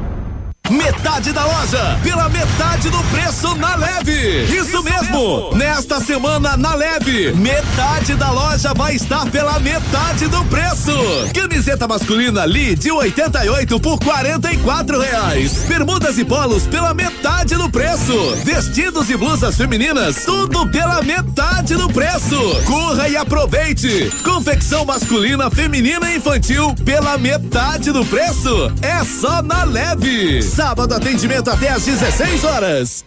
Metade 0.69 1.31
da 1.33 1.45
loja, 1.45 1.99
pela 2.03 2.29
metade 2.29 2.91
do 2.91 3.03
preço 3.05 3.55
na 3.55 3.75
leve. 3.75 4.43
Isso, 4.43 4.83
mesmo. 4.83 5.49
Nesta 5.55 5.99
semana 5.99 6.55
na 6.55 6.75
leve, 6.75 7.33
metade 7.33 8.13
da 8.13 8.29
loja 8.29 8.71
vai 8.75 8.93
estar 8.93 9.25
pela 9.31 9.59
metade 9.59 10.27
do 10.27 10.45
preço. 10.45 10.91
Camiseta 11.33 11.87
masculina 11.87 12.45
Lee 12.45 12.75
de 12.75 12.91
88 12.91 13.79
por 13.79 13.99
44 13.99 14.99
reais. 14.99 15.63
Bermudas 15.67 16.19
e 16.19 16.23
polos 16.23 16.67
pela 16.67 16.93
metade 16.93 17.55
do 17.55 17.67
preço. 17.69 18.13
Vestidos 18.45 19.09
e 19.09 19.17
blusas 19.17 19.55
femininas, 19.55 20.23
tudo 20.23 20.69
pela 20.69 21.01
metade 21.01 21.75
do 21.75 21.89
preço. 21.89 22.37
Corra 22.67 23.09
e 23.09 23.17
aproveite. 23.17 24.11
Confecção 24.23 24.85
masculina, 24.85 25.49
feminina 25.49 26.11
e 26.11 26.17
infantil 26.17 26.75
pela 26.85 27.17
metade 27.17 27.91
do 27.91 28.05
preço. 28.05 28.71
É 28.83 29.03
só 29.03 29.41
na 29.41 29.63
leve. 29.63 30.43
Sábado 30.59 30.93
atendimento 30.93 31.49
até 31.49 31.69
às 31.69 31.85
16 31.85 32.43
horas. 32.43 33.05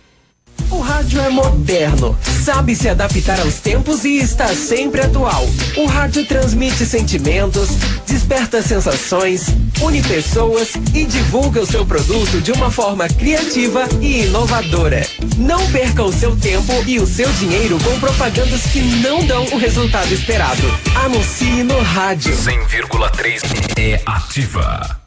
O 0.71 0.81
rádio 0.81 1.21
é 1.21 1.29
moderno, 1.29 2.19
sabe 2.43 2.75
se 2.75 2.89
adaptar 2.89 3.39
aos 3.41 3.57
tempos 3.57 4.07
e 4.07 4.17
está 4.17 4.49
sempre 4.55 5.03
atual. 5.03 5.47
O 5.77 5.85
rádio 5.85 6.25
transmite 6.25 6.87
sentimentos, 6.87 7.69
desperta 8.07 8.63
sensações, 8.63 9.49
une 9.83 10.03
pessoas 10.03 10.71
e 10.95 11.05
divulga 11.05 11.61
o 11.61 11.67
seu 11.67 11.85
produto 11.85 12.41
de 12.41 12.53
uma 12.53 12.71
forma 12.71 13.07
criativa 13.07 13.87
e 14.01 14.25
inovadora. 14.25 15.07
Não 15.37 15.71
perca 15.71 16.03
o 16.03 16.13
seu 16.13 16.35
tempo 16.35 16.73
e 16.87 16.99
o 16.99 17.07
seu 17.07 17.31
dinheiro 17.33 17.79
com 17.81 18.01
propagandas 18.01 18.63
que 18.63 18.81
não 18.81 19.27
dão 19.27 19.45
o 19.53 19.59
resultado 19.59 20.11
esperado. 20.11 20.63
Anuncie 21.05 21.63
no 21.63 21.79
rádio. 21.83 22.35
100,3 22.35 23.43
é 23.77 24.01
ativa. 24.07 25.02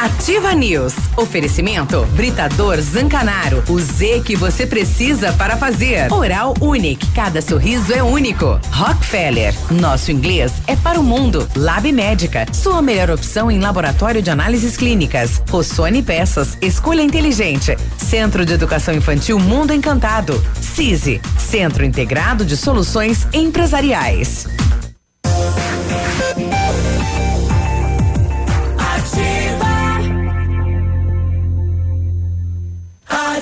Ativa 0.00 0.54
News. 0.54 0.94
Oferecimento 1.16 2.06
Britador 2.14 2.80
Zancanaro. 2.80 3.62
O 3.68 3.78
Z 3.80 4.22
que 4.24 4.36
você 4.36 4.64
precisa 4.64 5.32
para 5.32 5.56
fazer. 5.56 6.12
Oral 6.12 6.54
Unique. 6.60 7.06
Cada 7.12 7.42
sorriso 7.42 7.92
é 7.92 8.02
único. 8.02 8.60
Rockefeller. 8.70 9.54
Nosso 9.70 10.12
inglês 10.12 10.52
é 10.68 10.76
para 10.76 11.00
o 11.00 11.02
mundo. 11.02 11.48
Lab 11.56 11.90
Médica. 11.90 12.46
Sua 12.52 12.80
melhor 12.80 13.10
opção 13.10 13.50
em 13.50 13.58
laboratório 13.58 14.22
de 14.22 14.30
análises 14.30 14.76
clínicas. 14.76 15.42
Rossoni 15.50 16.02
Peças. 16.02 16.56
Escolha 16.60 17.02
inteligente. 17.02 17.76
Centro 17.98 18.46
de 18.46 18.52
Educação 18.52 18.94
Infantil 18.94 19.38
Mundo 19.38 19.72
Encantado. 19.72 20.42
CISI. 20.60 21.20
Centro 21.38 21.84
Integrado 21.84 22.44
de 22.44 22.56
Soluções 22.56 23.26
Empresariais. 23.32 24.46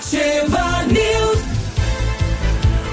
Ativa 0.01 0.56
News. 0.56 0.69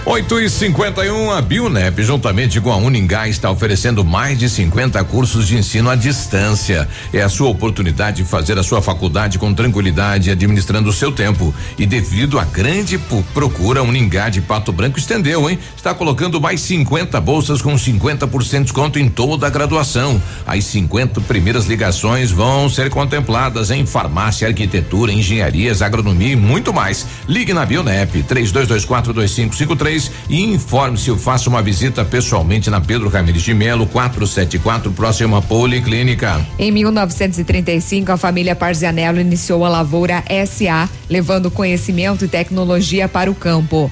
8 0.09 0.39
e 0.39 0.49
51 0.49 1.31
a 1.31 1.41
Bionep, 1.41 2.01
juntamente 2.01 2.61
com 2.61 2.71
a 2.71 2.77
Uningá, 2.77 3.27
está 3.27 3.51
oferecendo 3.51 4.05
mais 4.05 4.39
de 4.39 4.49
50 4.49 5.03
cursos 5.03 5.45
de 5.45 5.57
ensino 5.57 5.89
à 5.89 5.95
distância. 5.95 6.87
É 7.11 7.21
a 7.21 7.27
sua 7.27 7.49
oportunidade 7.49 8.23
de 8.23 8.29
fazer 8.29 8.57
a 8.57 8.63
sua 8.63 8.81
faculdade 8.81 9.37
com 9.37 9.53
tranquilidade, 9.53 10.31
administrando 10.31 10.89
o 10.89 10.93
seu 10.93 11.11
tempo. 11.11 11.53
E 11.77 11.85
devido 11.85 12.39
à 12.39 12.45
grande 12.45 12.97
procura, 13.33 13.81
a 13.81 13.83
Uningá 13.83 14.29
de 14.29 14.39
Pato 14.39 14.71
Branco 14.71 14.97
estendeu, 14.97 15.49
hein? 15.49 15.59
Está 15.75 15.93
colocando 15.93 16.39
mais 16.39 16.61
50 16.61 17.19
bolsas 17.19 17.61
com 17.61 17.75
50% 17.75 18.59
de 18.59 18.63
desconto 18.63 18.97
em 18.97 19.09
toda 19.09 19.45
a 19.45 19.49
graduação. 19.49 20.21
As 20.45 20.63
50 20.63 21.19
primeiras 21.19 21.65
ligações 21.65 22.31
vão 22.31 22.69
ser 22.69 22.89
contempladas 22.89 23.71
em 23.71 23.85
farmácia, 23.85 24.47
arquitetura, 24.47 25.11
engenharias, 25.11 25.81
agronomia 25.81 26.31
e 26.31 26.37
muito 26.37 26.73
mais. 26.73 27.05
Ligue 27.27 27.53
na 27.53 27.65
Bionep 27.65 28.23
32242553 28.23 29.96
e 30.29 30.43
informe-se 30.43 31.11
ou 31.11 31.17
faça 31.17 31.49
uma 31.49 31.61
visita 31.61 32.05
pessoalmente 32.05 32.69
na 32.69 32.79
Pedro 32.79 33.09
Ramirez 33.09 33.41
de 33.41 33.53
Melo 33.53 33.85
474, 33.87 34.91
próximo 34.91 35.35
à 35.35 35.41
Policlínica. 35.41 36.45
Em 36.59 36.71
1935, 36.71 38.11
a 38.11 38.17
família 38.17 38.55
Parzianello 38.55 39.19
iniciou 39.19 39.65
a 39.65 39.69
Lavoura 39.69 40.23
SA, 40.45 40.89
levando 41.09 41.49
conhecimento 41.49 42.25
e 42.25 42.27
tecnologia 42.27 43.07
para 43.07 43.31
o 43.31 43.35
campo. 43.35 43.91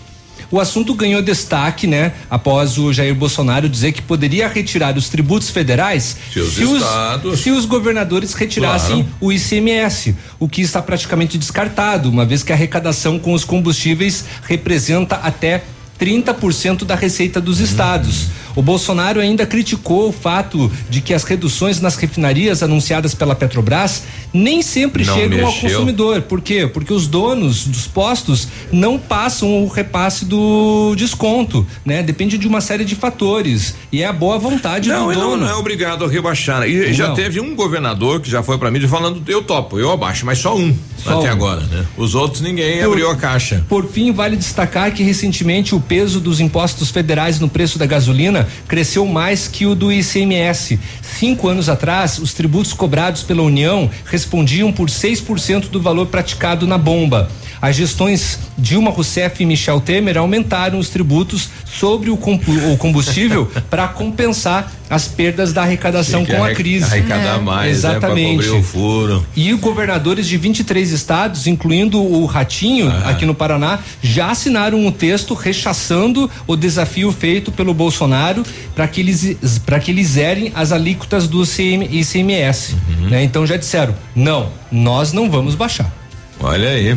O 0.52 0.60
assunto 0.60 0.94
ganhou 0.94 1.22
destaque, 1.22 1.88
né? 1.88 2.14
Após 2.30 2.78
o 2.78 2.94
Jair 2.94 3.16
Bolsonaro 3.16 3.68
dizer 3.68 3.92
que 3.92 4.02
poderia 4.02 4.48
retirar 4.48 4.96
os 4.98 5.10
tributos 5.10 5.50
federais 5.50 6.16
Se 6.32 6.40
os 6.40 6.54
se, 6.54 6.64
estados- 6.64 7.34
os, 7.34 7.40
se 7.42 7.52
os 7.52 7.66
governadores 7.66 8.34
retirassem 8.34 9.04
Claro. 9.04 9.10
o 9.22 9.32
ICMS, 9.32 10.16
o 10.40 10.48
que 10.48 10.62
está 10.62 10.82
praticamente 10.82 11.38
descartado, 11.38 12.10
uma 12.10 12.26
vez 12.26 12.44
que 12.44 12.52
a 12.52 12.56
arrecadação 12.56 13.18
com 13.20 13.34
os 13.34 13.44
combustíveis 13.44 14.26
representa 14.48 15.16
até 15.16 15.64
30% 16.00 16.84
da 16.86 16.96
receita 16.96 17.40
dos 17.42 17.60
Uhum. 17.60 17.66
estados. 17.66 18.28
O 18.56 18.62
Bolsonaro 18.62 19.20
ainda 19.20 19.46
criticou 19.46 20.10
o 20.10 20.14
fato 20.14 20.72
de 20.90 21.02
que 21.02 21.14
as 21.14 21.24
reduções 21.24 21.82
nas 21.82 21.96
refinarias 21.96 22.64
anunciadas 22.64 23.14
pela 23.14 23.36
Petrobras 23.36 24.04
nem 24.34 24.62
sempre 24.62 25.04
Não 25.06 25.14
chegam 25.16 25.46
ao 25.46 25.52
mexeu. 25.52 25.70
consumidor. 25.72 26.22
Por 26.24 26.42
quê? 26.42 26.66
Porque 26.68 26.94
os 26.94 27.08
donos 27.08 27.66
dos 27.68 27.88
postos 27.88 28.48
não 28.72 28.98
passam 28.98 29.64
o 29.64 29.68
repasse 29.68 30.26
do 30.26 30.94
desconto, 30.96 31.66
né? 31.86 32.02
Depende 32.02 32.38
de 32.38 32.48
uma 32.48 32.62
série 32.62 32.86
de 32.86 32.96
fatores 32.96 33.76
e 33.92 34.02
é 34.02 34.06
a 34.06 34.14
boa 34.14 34.38
vontade 34.40 34.90
Não, 34.90 35.06
do 35.06 35.12
ele 35.12 35.20
não, 35.22 35.32
dono. 35.32 35.46
não 35.46 35.52
é 35.52 35.56
obrigado 35.56 36.06
a 36.06 36.08
rebaixar. 36.08 36.68
E 36.68 36.94
já 36.94 37.08
Não. 37.10 37.16
teve 37.16 37.40
um 37.40 37.56
governador 37.56 38.20
que 38.22 38.30
já 38.30 38.42
foi 38.42 38.58
pra 38.58 38.72
mídia 38.72 38.88
falando, 38.88 39.22
eu 39.28 39.42
topo, 39.44 39.80
eu 39.80 39.92
abaixo, 39.92 40.26
mas 40.26 40.40
só 40.40 40.56
um 40.56 40.76
Só 41.04 41.20
até 41.20 41.30
um. 41.30 41.32
agora, 41.34 41.62
né? 41.62 41.86
Os 41.98 42.16
outros 42.16 42.42
ninguém 42.42 42.80
Por- 42.80 42.86
abriu 42.88 43.10
a 43.10 43.16
caixa. 43.16 43.66
Por 43.68 43.88
fim, 43.90 44.12
vale 44.12 44.36
destacar 44.36 44.92
que 44.94 45.04
recentemente 45.04 45.74
o 45.76 45.80
peso 45.80 46.20
dos 46.20 46.40
impostos 46.40 46.90
federais 46.90 47.40
no 47.40 47.48
preço 47.50 47.78
da 47.78 47.86
gasolina 47.86 48.45
cresceu 48.68 49.06
mais 49.06 49.48
que 49.48 49.66
o 49.66 49.76
do 49.76 49.92
ICMS. 49.92 50.80
Cinco 51.02 51.48
anos 51.48 51.70
atrás, 51.70 52.18
os 52.20 52.34
tributos 52.34 52.74
cobrados 52.74 53.24
pela 53.24 53.44
União 53.44 53.90
respondiam 54.06 54.72
por 54.72 54.90
6% 54.90 55.70
do 55.70 55.82
valor 55.82 56.08
praticado 56.08 56.68
na 56.68 56.78
bomba. 56.78 57.30
As 57.66 57.76
gestões 57.78 58.38
Dilma 58.56 58.92
Rousseff 58.92 59.42
e 59.42 59.46
Michel 59.46 59.82
Temer 59.82 60.20
aumentaram 60.20 60.78
os 60.78 60.90
tributos 60.90 61.50
sobre 61.66 62.12
o 62.12 62.14
o 62.14 62.78
combustível 62.78 63.50
para 63.72 63.88
compensar 63.88 64.72
as 64.88 65.08
perdas 65.08 65.52
da 65.52 65.64
arrecadação 65.64 66.24
Tem 66.24 66.36
que 66.36 66.40
com 66.40 66.44
a 66.44 66.54
crise. 66.54 66.86
Arrecadar 66.86 67.42
mais, 67.42 67.66
né? 67.66 67.72
Exatamente. 67.72 68.46
cobrir 68.46 68.60
o 68.60 68.62
furo. 68.62 69.26
E 69.36 69.52
governadores 69.54 70.28
de 70.28 70.38
23 70.38 70.92
estados, 70.92 71.48
incluindo 71.48 72.00
o 72.00 72.28
Ratinho, 72.28 72.88
aqui 73.04 73.26
no 73.26 73.34
Paraná, 73.34 73.80
já 74.00 74.30
assinaram 74.30 74.86
um 74.86 74.92
texto 74.92 75.34
rechaçando 75.34 76.30
o 76.46 76.56
desafio 76.56 77.12
feito 77.12 77.52
pelo 77.52 77.74
Bolsonaro 77.74 78.44
para 78.76 78.88
que 78.88 79.02
eles 79.02 79.38
para 79.66 79.80
que 79.80 79.90
eles 79.90 80.10
zerem 80.10 80.52
as 80.54 80.72
alíquotas 80.72 81.28
do 81.28 81.44
CM, 81.48 81.84
ICMS. 81.92 82.76
né? 83.10 83.24
Então 83.24 83.44
já 83.48 83.58
disseram: 83.58 83.96
não, 84.16 84.52
nós 84.72 85.12
não 85.12 85.32
vamos 85.32 85.56
baixar. 85.56 85.92
Olha 86.40 86.70
aí. 86.70 86.96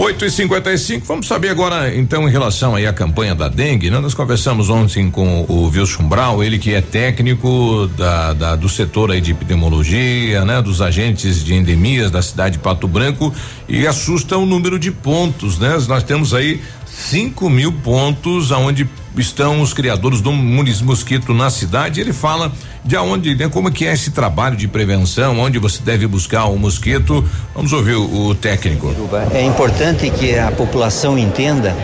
8 0.00 0.24
e 0.26 0.30
55 0.30 1.04
vamos 1.06 1.26
saber 1.26 1.48
agora, 1.48 1.92
então, 1.92 2.28
em 2.28 2.30
relação 2.30 2.76
aí 2.76 2.86
à 2.86 2.92
campanha 2.92 3.34
da 3.34 3.48
dengue, 3.48 3.90
né? 3.90 3.98
Nós 3.98 4.14
conversamos 4.14 4.70
ontem 4.70 5.10
com 5.10 5.44
o 5.48 5.68
Wilson 5.74 6.04
Brau, 6.08 6.40
ele 6.42 6.56
que 6.56 6.72
é 6.72 6.80
técnico 6.80 7.90
da, 7.96 8.32
da- 8.32 8.54
do 8.54 8.68
setor 8.68 9.10
aí 9.10 9.20
de 9.20 9.32
epidemiologia, 9.32 10.44
né? 10.44 10.62
Dos 10.62 10.80
agentes 10.80 11.42
de 11.44 11.52
endemias 11.52 12.12
da 12.12 12.22
cidade 12.22 12.52
de 12.52 12.58
Pato 12.60 12.86
Branco 12.86 13.34
e 13.68 13.88
assusta 13.88 14.36
o 14.38 14.46
número 14.46 14.78
de 14.78 14.92
pontos, 14.92 15.58
né? 15.58 15.76
Nós 15.88 16.04
temos 16.04 16.32
aí 16.32 16.60
5 17.08 17.48
mil 17.48 17.72
pontos 17.72 18.50
aonde 18.50 18.88
estão 19.16 19.60
os 19.62 19.72
criadores 19.72 20.20
do 20.20 20.32
munis- 20.32 20.82
mosquito 20.82 21.32
na 21.32 21.48
cidade. 21.48 22.00
Ele 22.00 22.12
fala 22.12 22.50
de 22.84 22.96
aonde, 22.96 23.34
né, 23.36 23.48
como 23.48 23.70
que 23.70 23.86
é 23.86 23.92
esse 23.92 24.10
trabalho 24.10 24.56
de 24.56 24.66
prevenção, 24.66 25.38
onde 25.38 25.58
você 25.58 25.80
deve 25.82 26.06
buscar 26.08 26.46
o 26.46 26.58
mosquito. 26.58 27.24
Vamos 27.54 27.72
ouvir 27.72 27.94
o, 27.94 28.26
o 28.28 28.34
técnico. 28.34 28.92
É 29.32 29.42
importante 29.44 30.10
que 30.10 30.36
a 30.36 30.50
população 30.50 31.16
entenda 31.16 31.74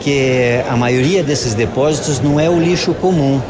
que 0.00 0.60
a 0.68 0.76
maioria 0.76 1.22
desses 1.22 1.54
depósitos 1.54 2.20
não 2.20 2.38
é 2.38 2.50
o 2.50 2.58
lixo 2.60 2.92
comum. 2.94 3.40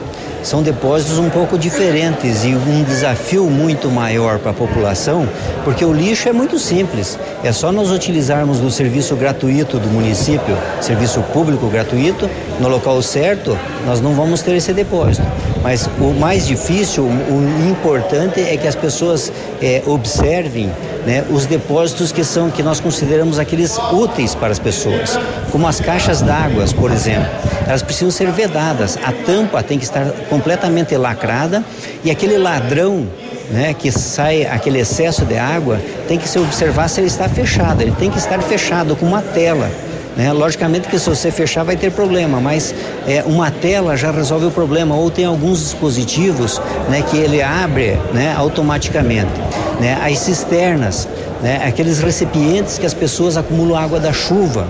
São 0.45 0.63
depósitos 0.63 1.19
um 1.19 1.31
pouco 1.31 1.57
diferentes 1.57 2.45
e 2.45 2.49
um 2.49 2.85
desafio 2.85 3.49
muito 3.49 3.91
maior 3.91 4.39
para 4.39 4.51
a 4.51 4.55
população, 4.55 5.27
porque 5.65 5.83
o 5.83 5.91
lixo 5.91 6.29
é 6.29 6.35
muito 6.35 6.59
simples. 6.59 7.19
É 7.43 7.51
só 7.51 7.73
nós 7.73 7.91
utilizarmos 7.91 8.61
do 8.61 8.71
serviço 8.71 9.17
gratuito 9.17 9.79
do 9.79 9.89
município, 9.89 10.55
serviço 10.83 11.23
público 11.33 11.67
gratuito, 11.69 12.29
no 12.61 12.69
local 12.69 13.01
certo, 13.01 13.59
nós 13.87 14.03
não 14.03 14.13
vamos 14.13 14.43
ter 14.43 14.55
esse 14.55 14.75
depósito. 14.75 15.27
Mas 15.63 15.89
o 15.99 16.13
mais 16.13 16.47
difícil, 16.47 17.05
o 17.05 17.71
importante 17.71 18.39
é 18.39 18.55
que 18.59 18.69
as 18.69 18.75
pessoas 18.75 19.33
eh, 19.63 19.83
observem 19.87 20.71
né, 21.07 21.25
os 21.31 21.47
depósitos 21.47 22.13
que 22.13 22.23
são 22.23 22.51
que 22.51 22.63
nós 22.63 22.81
consideramos 22.81 23.39
aqueles 23.39 23.79
úteis 23.91 24.35
para 24.35 24.53
as 24.53 24.59
pessoas, 24.59 25.19
como 25.51 25.67
as 25.67 25.81
caixas 25.81 26.21
d'água, 26.21 26.67
por 26.77 26.91
exemplo. 26.91 27.31
Elas 27.67 27.83
precisam 27.83 28.11
ser 28.11 28.31
vedadas. 28.31 28.99
A 29.03 29.11
tampa 29.11 29.63
tem 29.63 29.79
que 29.79 29.85
estar 29.85 30.05
completamente 30.35 30.97
lacrada 30.97 31.63
e 32.03 32.11
aquele 32.11 32.37
ladrão 32.37 33.07
né, 33.51 33.73
que 33.73 33.93
sai 33.93 34.45
aquele 34.45 34.81
excesso 34.81 35.25
de 35.25 35.39
água 35.39 35.81
tem 36.09 36.19
que 36.19 36.29
se 36.29 36.41
observar 36.41 36.89
se 36.89 37.01
ele 37.01 37.07
está 37.07 37.29
fechado. 37.29 37.83
Ele 37.83 37.93
tem 37.93 38.11
que 38.11 38.19
estar 38.19 38.43
fechado 38.43 38.97
com 38.97 39.07
uma 39.07 39.23
tela. 39.23 39.71
Né? 40.17 40.33
Logicamente 40.33 40.89
que 40.89 40.99
se 40.99 41.09
você 41.09 41.31
fechar 41.31 41.63
vai 41.63 41.77
ter 41.77 41.93
problema, 41.93 42.41
mas 42.41 42.75
é, 43.07 43.23
uma 43.25 43.49
tela 43.49 43.97
já 43.97 44.11
resolve 44.11 44.47
o 44.47 44.51
problema. 44.51 44.97
Ou 44.97 45.09
tem 45.09 45.25
alguns 45.25 45.61
dispositivos 45.61 46.61
né, 46.89 47.05
que 47.09 47.17
ele 47.17 47.41
abre 47.41 47.97
né, 48.13 48.35
automaticamente. 48.37 49.41
Né? 49.81 49.97
As 50.05 50.19
cisternas, 50.19 51.07
né, 51.41 51.63
aqueles 51.65 52.01
recipientes 52.01 52.77
que 52.77 52.87
as 52.87 52.95
pessoas 52.95 53.37
acumulam 53.37 53.79
água 53.79 54.01
da 54.01 54.13
chuva. 54.13 54.67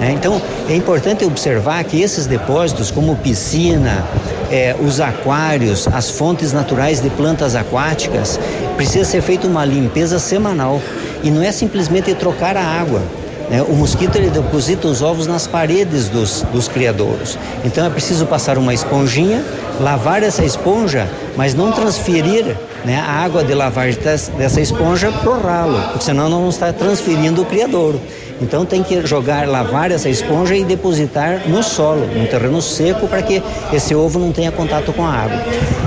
Né? 0.00 0.12
Então 0.12 0.40
é 0.68 0.74
importante 0.74 1.24
observar 1.24 1.84
que 1.84 2.00
esses 2.00 2.26
depósitos, 2.26 2.90
como 2.90 3.14
piscina, 3.16 4.04
é, 4.50 4.74
os 4.80 4.98
aquários, 4.98 5.86
as 5.88 6.10
fontes 6.10 6.52
naturais 6.52 7.00
de 7.00 7.10
plantas 7.10 7.54
aquáticas, 7.54 8.40
precisa 8.76 9.04
ser 9.04 9.20
feita 9.20 9.46
uma 9.46 9.64
limpeza 9.64 10.18
semanal 10.18 10.80
e 11.22 11.30
não 11.30 11.42
é 11.42 11.52
simplesmente 11.52 12.12
trocar 12.14 12.56
a 12.56 12.64
água. 12.64 13.02
Né? 13.50 13.60
O 13.62 13.72
mosquito 13.74 14.16
ele 14.16 14.30
deposita 14.30 14.86
os 14.88 15.02
ovos 15.02 15.26
nas 15.26 15.46
paredes 15.46 16.08
dos, 16.08 16.42
dos 16.52 16.68
criadouros. 16.68 17.36
Então 17.64 17.84
é 17.84 17.90
preciso 17.90 18.24
passar 18.24 18.56
uma 18.56 18.72
esponjinha, 18.72 19.44
lavar 19.80 20.22
essa 20.22 20.44
esponja, 20.44 21.08
mas 21.36 21.52
não 21.52 21.72
transferir 21.72 22.56
né, 22.84 22.96
a 22.98 23.10
água 23.24 23.42
de 23.44 23.52
lavar 23.52 23.92
des- 23.92 24.28
dessa 24.38 24.60
esponja 24.60 25.10
para 25.12 25.30
o 25.30 25.40
ralo, 25.42 25.80
porque 25.90 26.04
senão 26.04 26.30
vamos 26.30 26.54
estar 26.54 26.72
transferindo 26.72 27.42
o 27.42 27.44
criadouro. 27.44 28.00
Então 28.40 28.64
tem 28.64 28.82
que 28.82 29.06
jogar, 29.06 29.46
lavar 29.46 29.90
essa 29.90 30.08
esponja 30.08 30.54
e 30.56 30.64
depositar 30.64 31.42
no 31.46 31.62
solo, 31.62 32.06
num 32.06 32.24
terreno 32.24 32.62
seco, 32.62 33.06
para 33.06 33.20
que 33.20 33.42
esse 33.70 33.94
ovo 33.94 34.18
não 34.18 34.32
tenha 34.32 34.50
contato 34.50 34.94
com 34.94 35.04
a 35.04 35.12
água. 35.12 35.38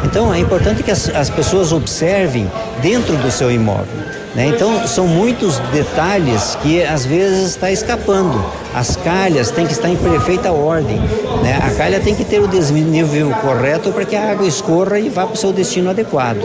Então 0.05 0.31
é 0.31 0.37
importante 0.37 0.83
que 0.83 0.91
as, 0.91 1.09
as 1.15 1.31
pessoas 1.31 1.71
observem 1.71 2.47
dentro 2.79 3.15
do 3.17 3.31
seu 3.31 3.49
imóvel. 3.51 3.87
Né? 4.35 4.47
Então 4.47 4.87
são 4.87 5.07
muitos 5.07 5.59
detalhes 5.71 6.57
que 6.61 6.83
às 6.83 7.05
vezes 7.05 7.49
está 7.49 7.71
escapando. 7.71 8.43
As 8.73 8.95
calhas 8.95 9.51
têm 9.51 9.65
que 9.67 9.73
estar 9.73 9.89
em 9.89 9.95
perfeita 9.95 10.51
ordem. 10.51 10.97
né? 11.43 11.59
A 11.61 11.71
calha 11.71 11.99
tem 11.99 12.15
que 12.15 12.25
ter 12.25 12.39
o 12.39 12.47
desnível 12.47 13.29
correto 13.41 13.91
para 13.91 14.05
que 14.05 14.15
a 14.15 14.31
água 14.31 14.47
escorra 14.47 14.97
e 14.99 15.09
vá 15.09 15.25
para 15.25 15.33
o 15.33 15.37
seu 15.37 15.53
destino 15.53 15.89
adequado. 15.91 16.37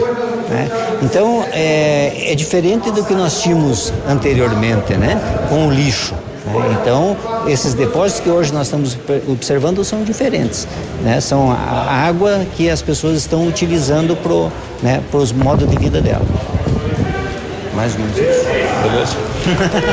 né? 0.49 0.69
Então 1.01 1.43
é, 1.51 2.31
é 2.31 2.35
diferente 2.35 2.91
do 2.91 3.03
que 3.03 3.13
nós 3.13 3.41
tínhamos 3.41 3.91
anteriormente, 4.07 4.93
né? 4.93 5.19
Com 5.49 5.67
o 5.67 5.71
lixo. 5.71 6.13
né? 6.45 6.77
Então 6.81 7.17
esses 7.47 7.73
depósitos 7.73 8.19
que 8.21 8.29
hoje 8.29 8.53
nós 8.53 8.67
estamos 8.67 8.95
observando 9.27 9.83
são 9.83 10.03
diferentes, 10.03 10.67
né? 11.03 11.19
São 11.19 11.51
a 11.51 12.05
água 12.07 12.45
que 12.55 12.69
as 12.69 12.83
pessoas 12.83 13.17
estão 13.17 13.47
utilizando 13.47 14.15
pro, 14.15 14.51
né? 14.83 15.01
Para 15.09 15.19
os 15.19 15.31
modos 15.31 15.67
de 15.67 15.75
vida 15.77 15.99
dela. 15.99 16.21
Mais 17.79 17.93
ou 17.93 18.01
menos 18.01 18.17
isso. 18.17 18.45
Beleza? 18.83 19.17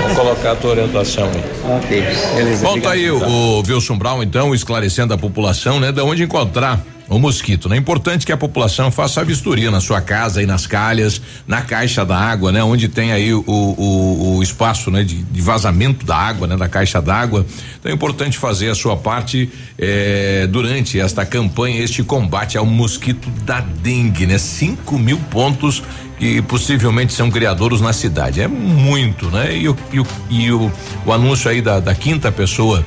Vamos 0.02 0.18
colocar 0.18 0.52
a 0.52 0.56
tua 0.56 0.70
orientação 0.70 1.24
aí. 1.28 1.76
Ok, 1.76 2.02
beleza. 2.34 2.64
Bom, 2.64 2.80
tá 2.80 2.90
aí 2.90 3.08
o, 3.08 3.24
o 3.24 3.62
Wilson 3.62 3.96
Brown, 3.96 4.24
então, 4.24 4.52
esclarecendo 4.52 5.14
a 5.14 5.18
população, 5.18 5.78
né? 5.78 5.92
De 5.92 6.00
onde 6.00 6.24
encontrar 6.24 6.80
o 7.08 7.18
mosquito. 7.18 7.68
Né? 7.68 7.76
É 7.76 7.78
importante 7.78 8.26
que 8.26 8.32
a 8.32 8.36
população 8.36 8.90
faça 8.90 9.20
a 9.20 9.24
vistoria 9.24 9.70
na 9.70 9.80
sua 9.80 10.00
casa 10.00 10.42
e 10.42 10.46
nas 10.46 10.66
calhas, 10.66 11.20
na 11.46 11.62
caixa 11.62 12.04
da 12.04 12.18
água, 12.18 12.50
né? 12.50 12.62
Onde 12.62 12.88
tem 12.88 13.12
aí 13.12 13.32
o, 13.32 13.44
o, 13.46 14.36
o 14.36 14.42
espaço, 14.42 14.90
né? 14.90 15.04
De, 15.04 15.22
de, 15.22 15.40
vazamento 15.40 16.04
da 16.04 16.16
água, 16.16 16.46
né? 16.46 16.56
Da 16.56 16.68
caixa 16.68 17.00
d'água. 17.00 17.46
Então 17.78 17.90
é 17.90 17.94
importante 17.94 18.36
fazer 18.36 18.70
a 18.70 18.74
sua 18.74 18.96
parte 18.96 19.48
eh, 19.78 20.46
durante 20.50 20.98
esta 20.98 21.24
campanha, 21.24 21.82
este 21.82 22.02
combate 22.02 22.58
ao 22.58 22.66
mosquito 22.66 23.30
da 23.44 23.60
dengue, 23.60 24.26
né? 24.26 24.38
Cinco 24.38 24.98
mil 24.98 25.18
pontos 25.30 25.82
que 26.18 26.40
possivelmente 26.42 27.12
são 27.12 27.30
criadores 27.30 27.80
na 27.80 27.92
cidade. 27.92 28.40
É 28.40 28.48
muito, 28.48 29.26
né? 29.30 29.56
E 29.56 29.68
o, 29.68 29.76
e 29.92 30.00
o, 30.00 30.06
e 30.30 30.52
o, 30.52 30.72
o 31.04 31.12
anúncio 31.12 31.50
aí 31.50 31.60
da, 31.60 31.78
da 31.78 31.94
quinta 31.94 32.32
pessoa 32.32 32.84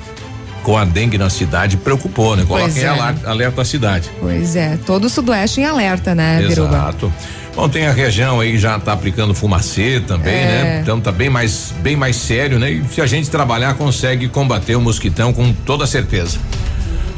com 0.70 0.78
a 0.78 0.86
dengue 0.86 1.18
na 1.18 1.32
cidade 1.32 1.78
preocupou, 1.78 2.36
né? 2.36 2.46
Coloquem 2.48 2.84
é. 2.84 2.88
alerta, 2.88 3.28
alerta 3.28 3.62
a 3.64 3.66
cidade. 3.66 4.08
Pois 4.20 4.56
é, 4.56 4.78
todo 4.86 5.06
o 5.06 5.10
sudoeste 5.10 5.62
em 5.62 5.66
alerta, 5.66 6.14
né, 6.14 6.44
Biruba? 6.48 6.76
Exato. 6.76 7.12
Bom, 7.56 7.68
tem 7.68 7.88
a 7.88 7.92
região 7.92 8.40
aí 8.40 8.56
já 8.56 8.78
tá 8.78 8.94
aplicando 8.94 9.34
fumacê 9.34 10.00
também, 10.06 10.36
é. 10.36 10.46
né? 10.46 10.80
Então 10.84 11.02
tá 11.02 11.12
bem 11.12 11.28
mais 11.28 11.74
bem 11.82 11.96
mais 11.96 12.18
sério, 12.18 12.60
né? 12.60 12.70
E 12.70 12.84
se 12.94 13.02
a 13.02 13.08
gente 13.08 13.32
trabalhar 13.32 13.74
consegue 13.74 14.28
combater 14.30 14.76
o 14.76 14.82
mosquitão 14.82 15.34
com 15.34 15.52
toda 15.52 15.88
certeza. 15.88 16.38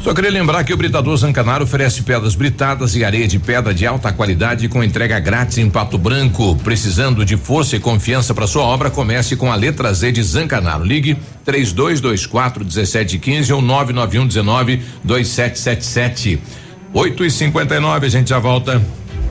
Só 0.02 0.12
queria 0.12 0.32
lembrar 0.32 0.64
que 0.64 0.74
o 0.74 0.76
Britador 0.76 1.16
Zancanaro 1.16 1.62
oferece 1.62 2.02
pedras 2.02 2.34
britadas 2.34 2.96
e 2.96 3.04
areia 3.04 3.28
de 3.28 3.38
pedra 3.38 3.72
de 3.72 3.86
alta 3.86 4.12
qualidade 4.12 4.68
com 4.68 4.82
entrega 4.82 5.20
grátis 5.20 5.58
em 5.58 5.70
Pato 5.70 5.96
Branco. 5.96 6.56
Precisando 6.56 7.24
de 7.24 7.36
força 7.36 7.76
e 7.76 7.80
confiança 7.80 8.34
para 8.34 8.48
sua 8.48 8.64
obra, 8.64 8.90
comece 8.90 9.36
com 9.36 9.52
a 9.52 9.54
letra 9.54 9.94
Z 9.94 10.10
de 10.10 10.20
Zancanaro. 10.24 10.84
Ligue 10.84 11.16
3224 11.44 12.64
1715 12.64 13.52
ou 13.52 13.62
991 13.62 14.26
19 14.26 14.82
2777. 15.04 16.40
8 16.92 17.24
e 17.24 17.30
59 17.30 18.06
a 18.06 18.10
gente 18.10 18.30
já 18.30 18.40
volta. 18.40 18.82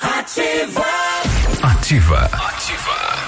Ativa. 0.00 0.84
Ativa. 1.60 2.28
Ativa. 2.32 3.27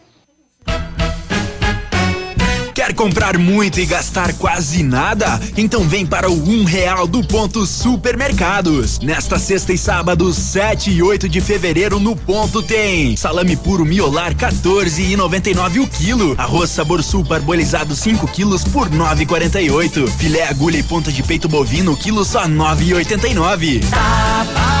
Quer 2.73 2.93
comprar 2.93 3.37
muito 3.37 3.79
e 3.79 3.85
gastar 3.85 4.33
quase 4.33 4.81
nada? 4.81 5.39
Então 5.57 5.83
vem 5.87 6.05
para 6.05 6.29
o 6.29 6.49
um 6.49 6.63
real 6.63 7.05
do 7.05 7.21
ponto 7.21 7.65
supermercados. 7.65 8.99
Nesta 8.99 9.37
sexta 9.37 9.73
e 9.73 9.77
sábado, 9.77 10.33
7 10.33 10.89
e 10.89 11.03
8 11.03 11.27
de 11.27 11.41
fevereiro 11.41 11.99
no 11.99 12.15
ponto 12.15 12.63
tem 12.63 13.15
salame 13.17 13.57
puro 13.57 13.83
miolar 13.83 14.35
14 14.35 15.01
e 15.01 15.17
99 15.17 15.81
o 15.81 15.87
quilo, 15.87 16.33
arroz 16.37 16.69
sabor 16.69 17.03
sul 17.03 17.25
parbolizado 17.25 17.93
5 17.93 18.27
quilos 18.27 18.63
por 18.63 18.89
9,48, 18.89 20.07
filé 20.07 20.47
agulha 20.47 20.77
e 20.77 20.83
ponta 20.83 21.11
de 21.11 21.21
peito 21.23 21.49
bovino 21.49 21.95
quilo 21.97 22.23
só 22.23 22.47
9,89. 22.47 23.81
Tá 23.89 24.45
barato, 24.53 24.80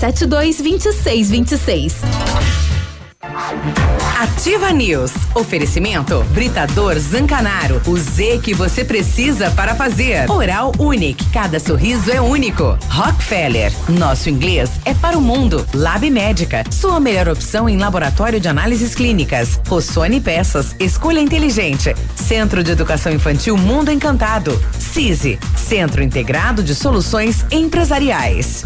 3272 0.00 0.56
2626. 0.62 1.94
Ativa 4.18 4.70
News. 4.72 5.12
Oferecimento 5.34 6.24
Britador 6.32 6.98
Zancanaro. 6.98 7.80
O 7.86 7.96
Z 7.98 8.40
que 8.42 8.54
você 8.54 8.82
precisa 8.82 9.50
para 9.50 9.74
fazer. 9.74 10.30
Oral 10.30 10.72
Unique. 10.78 11.24
Cada 11.30 11.60
sorriso 11.60 12.10
é 12.10 12.20
único. 12.20 12.78
Rockefeller. 12.88 13.70
Nosso 13.90 14.30
inglês 14.30 14.70
é 14.86 14.94
para 14.94 15.18
o 15.18 15.20
mundo. 15.20 15.66
Lab 15.74 16.08
Médica. 16.10 16.64
Sua 16.70 16.98
melhor 16.98 17.28
opção 17.28 17.68
em 17.68 17.76
laboratório 17.76 18.40
de 18.40 18.48
análises 18.48 18.94
clínicas. 18.94 19.60
Rossoni 19.68 20.20
Peças. 20.20 20.74
Escolha 20.80 21.20
inteligente. 21.20 21.94
Centro 22.16 22.64
de 22.64 22.72
Educação 22.72 23.12
Infantil 23.12 23.56
Mundo 23.56 23.90
Encantado. 23.90 24.58
CISI. 24.78 25.38
Centro 25.56 26.02
Integrado 26.02 26.62
de 26.62 26.74
Soluções 26.74 27.44
Empresariais. 27.50 28.64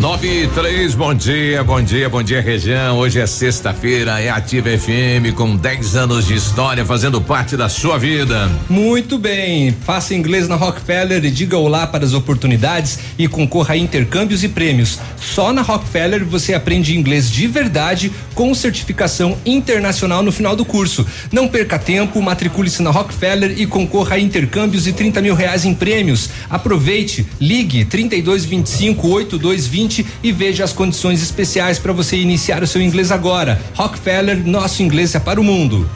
Nove 0.00 0.44
e 0.44 0.48
três, 0.48 0.94
bom 0.94 1.12
dia, 1.12 1.62
bom 1.62 1.82
dia, 1.82 2.08
bom 2.08 2.22
dia 2.22 2.40
região. 2.40 2.96
Hoje 2.96 3.20
é 3.20 3.26
sexta-feira, 3.26 4.18
é 4.18 4.30
Ativa 4.30 4.70
FM 4.70 5.36
com 5.36 5.54
10 5.54 5.94
anos 5.94 6.26
de 6.26 6.34
história 6.34 6.86
fazendo 6.86 7.20
parte 7.20 7.54
da 7.54 7.68
sua 7.68 7.98
vida. 7.98 8.50
Muito 8.66 9.18
bem, 9.18 9.76
faça 9.84 10.14
inglês 10.14 10.48
na 10.48 10.56
Rockefeller 10.56 11.22
e 11.22 11.30
diga 11.30 11.58
olá 11.58 11.86
para 11.86 12.02
as 12.02 12.14
oportunidades 12.14 12.98
e 13.18 13.28
concorra 13.28 13.74
a 13.74 13.76
intercâmbios 13.76 14.42
e 14.42 14.48
prêmios. 14.48 14.98
Só 15.20 15.52
na 15.52 15.60
Rockefeller 15.60 16.24
você 16.24 16.54
aprende 16.54 16.96
inglês 16.96 17.30
de 17.30 17.46
verdade 17.46 18.10
com 18.34 18.54
certificação 18.54 19.36
internacional 19.44 20.22
no 20.22 20.32
final 20.32 20.56
do 20.56 20.64
curso. 20.64 21.06
Não 21.30 21.46
perca 21.46 21.78
tempo, 21.78 22.22
matricule-se 22.22 22.82
na 22.82 22.90
Rockefeller 22.90 23.60
e 23.60 23.66
concorra 23.66 24.16
a 24.16 24.18
intercâmbios 24.18 24.86
e 24.86 24.94
30 24.94 25.20
mil 25.20 25.34
reais 25.34 25.66
em 25.66 25.74
prêmios. 25.74 26.30
Aproveite, 26.48 27.26
ligue 27.38 27.84
3225 27.84 29.06
8220 29.06 29.89
e 30.22 30.32
veja 30.32 30.64
as 30.64 30.72
condições 30.72 31.22
especiais 31.22 31.78
para 31.78 31.92
você 31.92 32.16
iniciar 32.16 32.62
o 32.62 32.66
seu 32.66 32.80
inglês 32.80 33.10
agora. 33.10 33.60
Rockefeller, 33.74 34.46
nosso 34.46 34.82
inglês 34.82 35.14
é 35.14 35.20
para 35.20 35.40
o 35.40 35.44
mundo. 35.44 35.88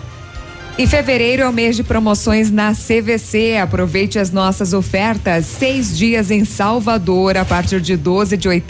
E 0.77 0.89
fevereiro 0.89 1.43
é 1.43 1.49
o 1.49 1.53
mês 1.53 1.77
de 1.77 1.85
promoções 1.85 2.51
na 2.51 2.73
CVC. 2.75 3.59
Aproveite 3.59 4.19
as 4.19 4.33
nossas 4.33 4.73
ofertas. 4.73 5.47
Seis 5.47 5.97
dias 5.97 6.33
em 6.33 6.45
Salvador 6.45 7.37
a 7.37 7.45
partir 7.45 7.81
de 7.81 7.97
12 7.97 8.37
de 8.37 8.49
R$ 8.49 8.63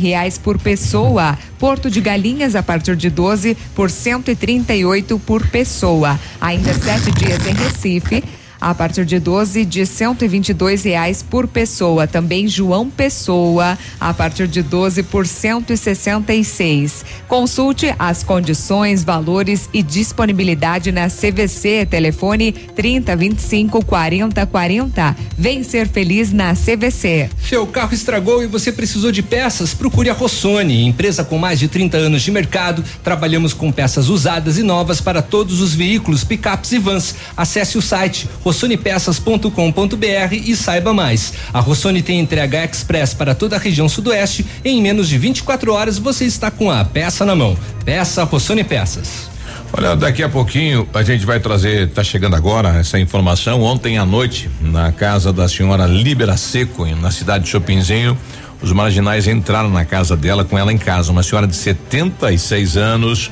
reais 0.00 0.38
por 0.38 0.58
pessoa. 0.58 1.38
Porto 1.58 1.90
de 1.90 2.00
Galinhas 2.00 2.56
a 2.56 2.62
partir 2.62 2.96
de 2.96 3.10
12 3.10 3.58
por 3.74 3.90
138 3.90 5.18
por 5.18 5.46
pessoa. 5.48 6.18
Ainda 6.40 6.72
sete 6.72 7.10
dias 7.12 7.46
em 7.46 7.52
Recife 7.52 8.24
a 8.64 8.74
partir 8.74 9.04
de 9.04 9.18
12 9.18 9.62
de 9.66 9.84
122 9.84 10.84
reais 10.84 11.22
por 11.22 11.46
pessoa. 11.46 12.06
Também 12.06 12.48
João 12.48 12.88
Pessoa 12.88 13.78
a 14.00 14.14
partir 14.14 14.48
de 14.48 14.62
12 14.62 15.02
por 15.02 15.26
166. 15.26 17.04
Consulte 17.28 17.94
as 17.98 18.22
condições, 18.22 19.04
valores 19.04 19.68
e 19.70 19.82
disponibilidade 19.82 20.90
na 20.90 21.08
CVC. 21.10 21.86
Telefone 21.90 22.52
30 22.52 23.14
25 23.14 23.84
40 23.84 24.46
40. 24.46 25.16
Vem 25.36 25.62
ser 25.62 25.86
feliz 25.86 26.32
na 26.32 26.54
CVC. 26.54 27.28
Seu 27.46 27.66
carro 27.66 27.92
estragou 27.92 28.42
e 28.42 28.46
você 28.46 28.72
precisou 28.72 29.12
de 29.12 29.22
peças? 29.22 29.74
Procure 29.74 30.08
a 30.08 30.14
Rossoni, 30.14 30.86
empresa 30.86 31.22
com 31.22 31.36
mais 31.36 31.58
de 31.58 31.68
30 31.68 31.98
anos 31.98 32.22
de 32.22 32.30
mercado. 32.30 32.82
Trabalhamos 33.02 33.52
com 33.52 33.70
peças 33.70 34.08
usadas 34.08 34.56
e 34.56 34.62
novas 34.62 35.02
para 35.02 35.20
todos 35.20 35.60
os 35.60 35.74
veículos, 35.74 36.24
picapes 36.24 36.72
e 36.72 36.78
vans. 36.78 37.14
Acesse 37.36 37.76
o 37.76 37.82
site 37.82 38.26
rossonepeças.com.br 38.54 40.32
e 40.32 40.54
saiba 40.54 40.94
mais. 40.94 41.34
A 41.52 41.58
Rossoni 41.58 42.00
tem 42.02 42.20
entrega 42.20 42.64
express 42.64 43.12
para 43.12 43.34
toda 43.34 43.56
a 43.56 43.58
região 43.58 43.88
sudoeste. 43.88 44.46
Em 44.64 44.80
menos 44.80 45.08
de 45.08 45.18
24 45.18 45.72
horas 45.72 45.98
você 45.98 46.24
está 46.24 46.50
com 46.50 46.70
a 46.70 46.84
peça 46.84 47.26
na 47.26 47.34
mão. 47.34 47.58
Peça 47.84 48.22
Rossoni 48.22 48.62
Peças. 48.62 49.28
Olha, 49.76 49.96
daqui 49.96 50.22
a 50.22 50.28
pouquinho 50.28 50.88
a 50.94 51.02
gente 51.02 51.26
vai 51.26 51.40
trazer, 51.40 51.90
tá 51.90 52.04
chegando 52.04 52.36
agora 52.36 52.78
essa 52.78 52.98
informação. 52.98 53.60
Ontem 53.60 53.98
à 53.98 54.06
noite, 54.06 54.48
na 54.60 54.92
casa 54.92 55.32
da 55.32 55.48
senhora 55.48 55.84
Libera 55.86 56.36
Seco, 56.36 56.86
na 56.86 57.10
cidade 57.10 57.44
de 57.44 57.50
Chopinzinho, 57.50 58.16
os 58.62 58.70
marginais 58.70 59.26
entraram 59.26 59.68
na 59.68 59.84
casa 59.84 60.16
dela 60.16 60.44
com 60.44 60.56
ela 60.56 60.72
em 60.72 60.78
casa, 60.78 61.10
uma 61.10 61.24
senhora 61.24 61.46
de 61.46 61.56
76 61.56 62.76
anos. 62.76 63.30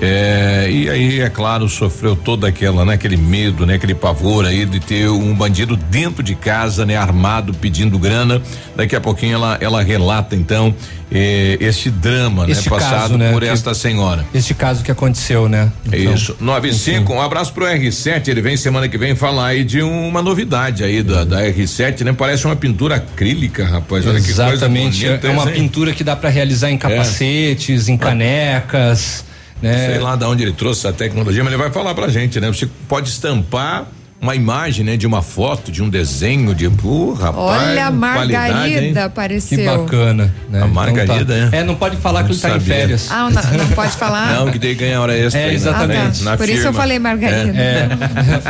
É, 0.00 0.68
e 0.70 0.88
aí, 0.88 1.20
é 1.20 1.28
claro, 1.28 1.68
sofreu 1.68 2.14
toda 2.14 2.46
aquela, 2.46 2.84
né, 2.84 2.94
aquele 2.94 3.16
medo, 3.16 3.66
né, 3.66 3.74
aquele 3.74 3.94
pavor 3.96 4.46
aí 4.46 4.64
de 4.64 4.78
ter 4.78 5.08
um 5.10 5.34
bandido 5.34 5.76
dentro 5.76 6.22
de 6.22 6.36
casa, 6.36 6.86
né, 6.86 6.96
armado, 6.96 7.52
pedindo 7.52 7.98
grana. 7.98 8.40
Daqui 8.76 8.94
a 8.94 9.00
pouquinho 9.00 9.34
ela, 9.34 9.58
ela 9.60 9.82
relata 9.82 10.36
então 10.36 10.72
eh, 11.10 11.56
este 11.60 11.90
drama, 11.90 12.48
Este 12.48 12.70
né, 12.70 12.76
passado 12.76 13.00
caso, 13.00 13.16
né, 13.18 13.32
por 13.32 13.42
que- 13.42 13.48
esta 13.48 13.74
senhora. 13.74 14.24
Este 14.32 14.54
caso 14.54 14.84
que 14.84 14.90
aconteceu, 14.92 15.48
né? 15.48 15.72
Então, 15.86 16.14
Isso, 16.14 16.36
95, 16.38 17.12
um 17.12 17.20
abraço 17.20 17.52
pro 17.52 17.64
R7, 17.64 18.28
ele 18.28 18.40
vem 18.40 18.56
semana 18.56 18.88
que 18.88 18.96
vem 18.98 19.16
falar 19.16 19.46
aí 19.48 19.64
de 19.64 19.82
uma 19.82 20.22
novidade 20.22 20.84
aí 20.84 21.02
da, 21.02 21.24
da 21.24 21.42
R7, 21.42 22.02
né? 22.04 22.12
Parece 22.12 22.44
uma 22.44 22.54
pintura 22.54 22.96
acrílica, 22.96 23.64
rapaz, 23.66 24.06
olha 24.06 24.20
que 24.20 24.26
coisa 24.26 24.44
Exatamente, 24.52 25.04
bonita 25.06 25.26
é 25.26 25.30
uma 25.30 25.44
hein? 25.50 25.54
pintura 25.54 25.92
que 25.92 26.04
dá 26.04 26.14
para 26.14 26.28
realizar 26.30 26.70
em 26.70 26.78
capacetes, 26.78 27.88
em 27.88 27.96
canecas, 27.96 29.24
né? 29.62 29.86
Sei 29.86 29.98
lá 29.98 30.16
de 30.16 30.24
onde 30.24 30.42
ele 30.42 30.52
trouxe 30.52 30.86
essa 30.86 30.96
tecnologia, 30.96 31.42
mas 31.42 31.52
ele 31.52 31.62
vai 31.62 31.70
falar 31.70 31.94
pra 31.94 32.08
gente, 32.08 32.40
né? 32.40 32.48
Você 32.48 32.68
pode 32.88 33.08
estampar 33.08 33.86
uma 34.20 34.34
imagem, 34.34 34.84
né? 34.84 34.96
De 34.96 35.06
uma 35.06 35.22
foto, 35.22 35.70
de 35.70 35.82
um 35.82 35.88
desenho, 35.88 36.54
de, 36.54 36.66
uh, 36.66 37.12
rapaz. 37.12 37.36
Olha, 37.68 37.86
a? 37.86 37.90
Margarida 37.90 39.04
apareceu. 39.04 39.58
Que 39.58 39.64
bacana, 39.64 40.34
né? 40.50 40.62
A 40.62 40.66
Margarida, 40.66 41.14
Então 41.36 41.50
tá. 41.50 41.56
é. 41.56 41.60
É, 41.60 41.64
não 41.64 41.74
pode 41.76 41.96
falar 41.98 42.22
que 42.24 42.28
Não 42.30 42.34
ele 42.34 42.40
tá 42.40 42.56
em 42.56 42.60
férias. 42.60 43.08
Ah, 43.10 43.30
não, 43.30 43.58
não 43.58 43.68
pode 43.68 43.92
falar? 43.92 44.34
Não, 44.34 44.50
que 44.50 44.58
daí 44.58 44.74
ganha 44.74 45.00
hora 45.00 45.16
extra. 45.16 45.40
É, 45.40 45.44
aí, 45.46 45.54
exatamente. 45.54 46.22
Na 46.24 46.36
Por 46.36 46.48
isso 46.48 46.58
eu 46.58 46.62
firma. 46.64 46.80
falei 46.80 46.98
Margarida. 46.98 47.58
É. 47.58 47.88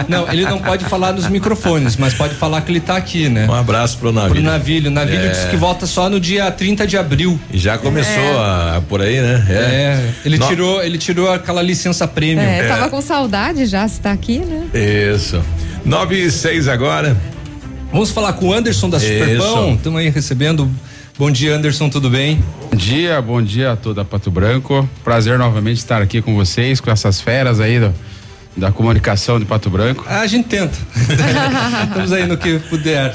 Não, 0.09 0.31
ele 0.33 0.45
não 0.45 0.59
pode 0.59 0.85
falar 0.87 1.13
nos 1.13 1.29
microfones, 1.29 1.97
mas 1.97 2.15
pode 2.15 2.35
falar 2.35 2.61
que 2.63 2.73
ele 2.73 2.81
tá 2.81 2.97
aqui, 2.97 3.29
né? 3.29 3.47
Um 3.49 3.55
abraço 3.55 3.99
pro 3.99 4.09
Pro 4.13 4.23
navio. 4.23 4.43
Navilho. 4.43 4.91
Navilho 4.91 5.27
É. 5.27 5.29
disse 5.29 5.47
que 5.49 5.57
volta 5.57 5.87
só 5.87 6.09
no 6.09 6.19
dia 6.19 6.51
30 6.51 6.87
de 6.87 6.97
abril. 6.97 7.39
E 7.53 7.59
já 7.59 7.77
começou 7.77 8.15
É. 8.23 8.77
a, 8.77 8.83
por 8.89 9.03
aí, 9.03 9.21
né? 9.21 9.45
É, 9.51 10.11
ele 10.25 10.39
No- 10.39 10.47
tirou, 10.49 10.83
ele 10.83 10.97
tirou 10.97 11.31
aquela 11.31 11.61
licença 11.61 12.09
premium. 12.09 12.43
É, 12.43 12.67
tava 12.67 12.89
com 12.89 13.01
saudade 13.03 13.67
já, 13.67 13.87
se 13.87 14.01
tá 14.01 14.13
aqui, 14.13 14.39
né? 14.39 14.67
Isso. 15.15 15.43
Nove 15.89 16.17
e 16.23 16.31
seis 16.31 16.69
agora. 16.69 17.17
Vamos 17.91 18.11
falar 18.11 18.35
com 18.35 18.49
o 18.49 18.53
Anderson 18.53 18.91
da. 18.91 19.01
Superpão. 19.01 19.75
Estamos 19.75 19.99
aí 20.01 20.11
recebendo. 20.11 20.71
Bom 21.19 21.31
dia, 21.31 21.57
Anderson, 21.57 21.89
tudo 21.89 22.11
bem? 22.11 22.45
Bom 22.71 22.77
dia, 22.77 23.21
bom 23.23 23.43
dia 23.43 23.73
a 23.73 23.77
toda 23.77 24.05
Pato 24.05 24.31
Branco. 24.31 24.89
Prazer 25.03 25.39
novamente 25.39 25.79
estar 25.79 26.01
aqui 26.03 26.21
com 26.23 26.35
vocês, 26.37 26.79
com 26.81 26.91
essas 26.91 27.21
feras 27.21 27.59
aí 27.59 27.81
do- 27.81 27.93
da 28.57 28.71
comunicação 28.71 29.39
de 29.39 29.45
Pato 29.47 29.71
Branco. 29.71 30.05
Ah, 30.07 30.21
a 30.21 30.27
gente 30.27 30.47
tenta. 30.49 30.77
Estamos 31.89 32.13
aí 32.13 32.27
no 32.27 32.37
que 32.37 32.59
puder 32.59 33.15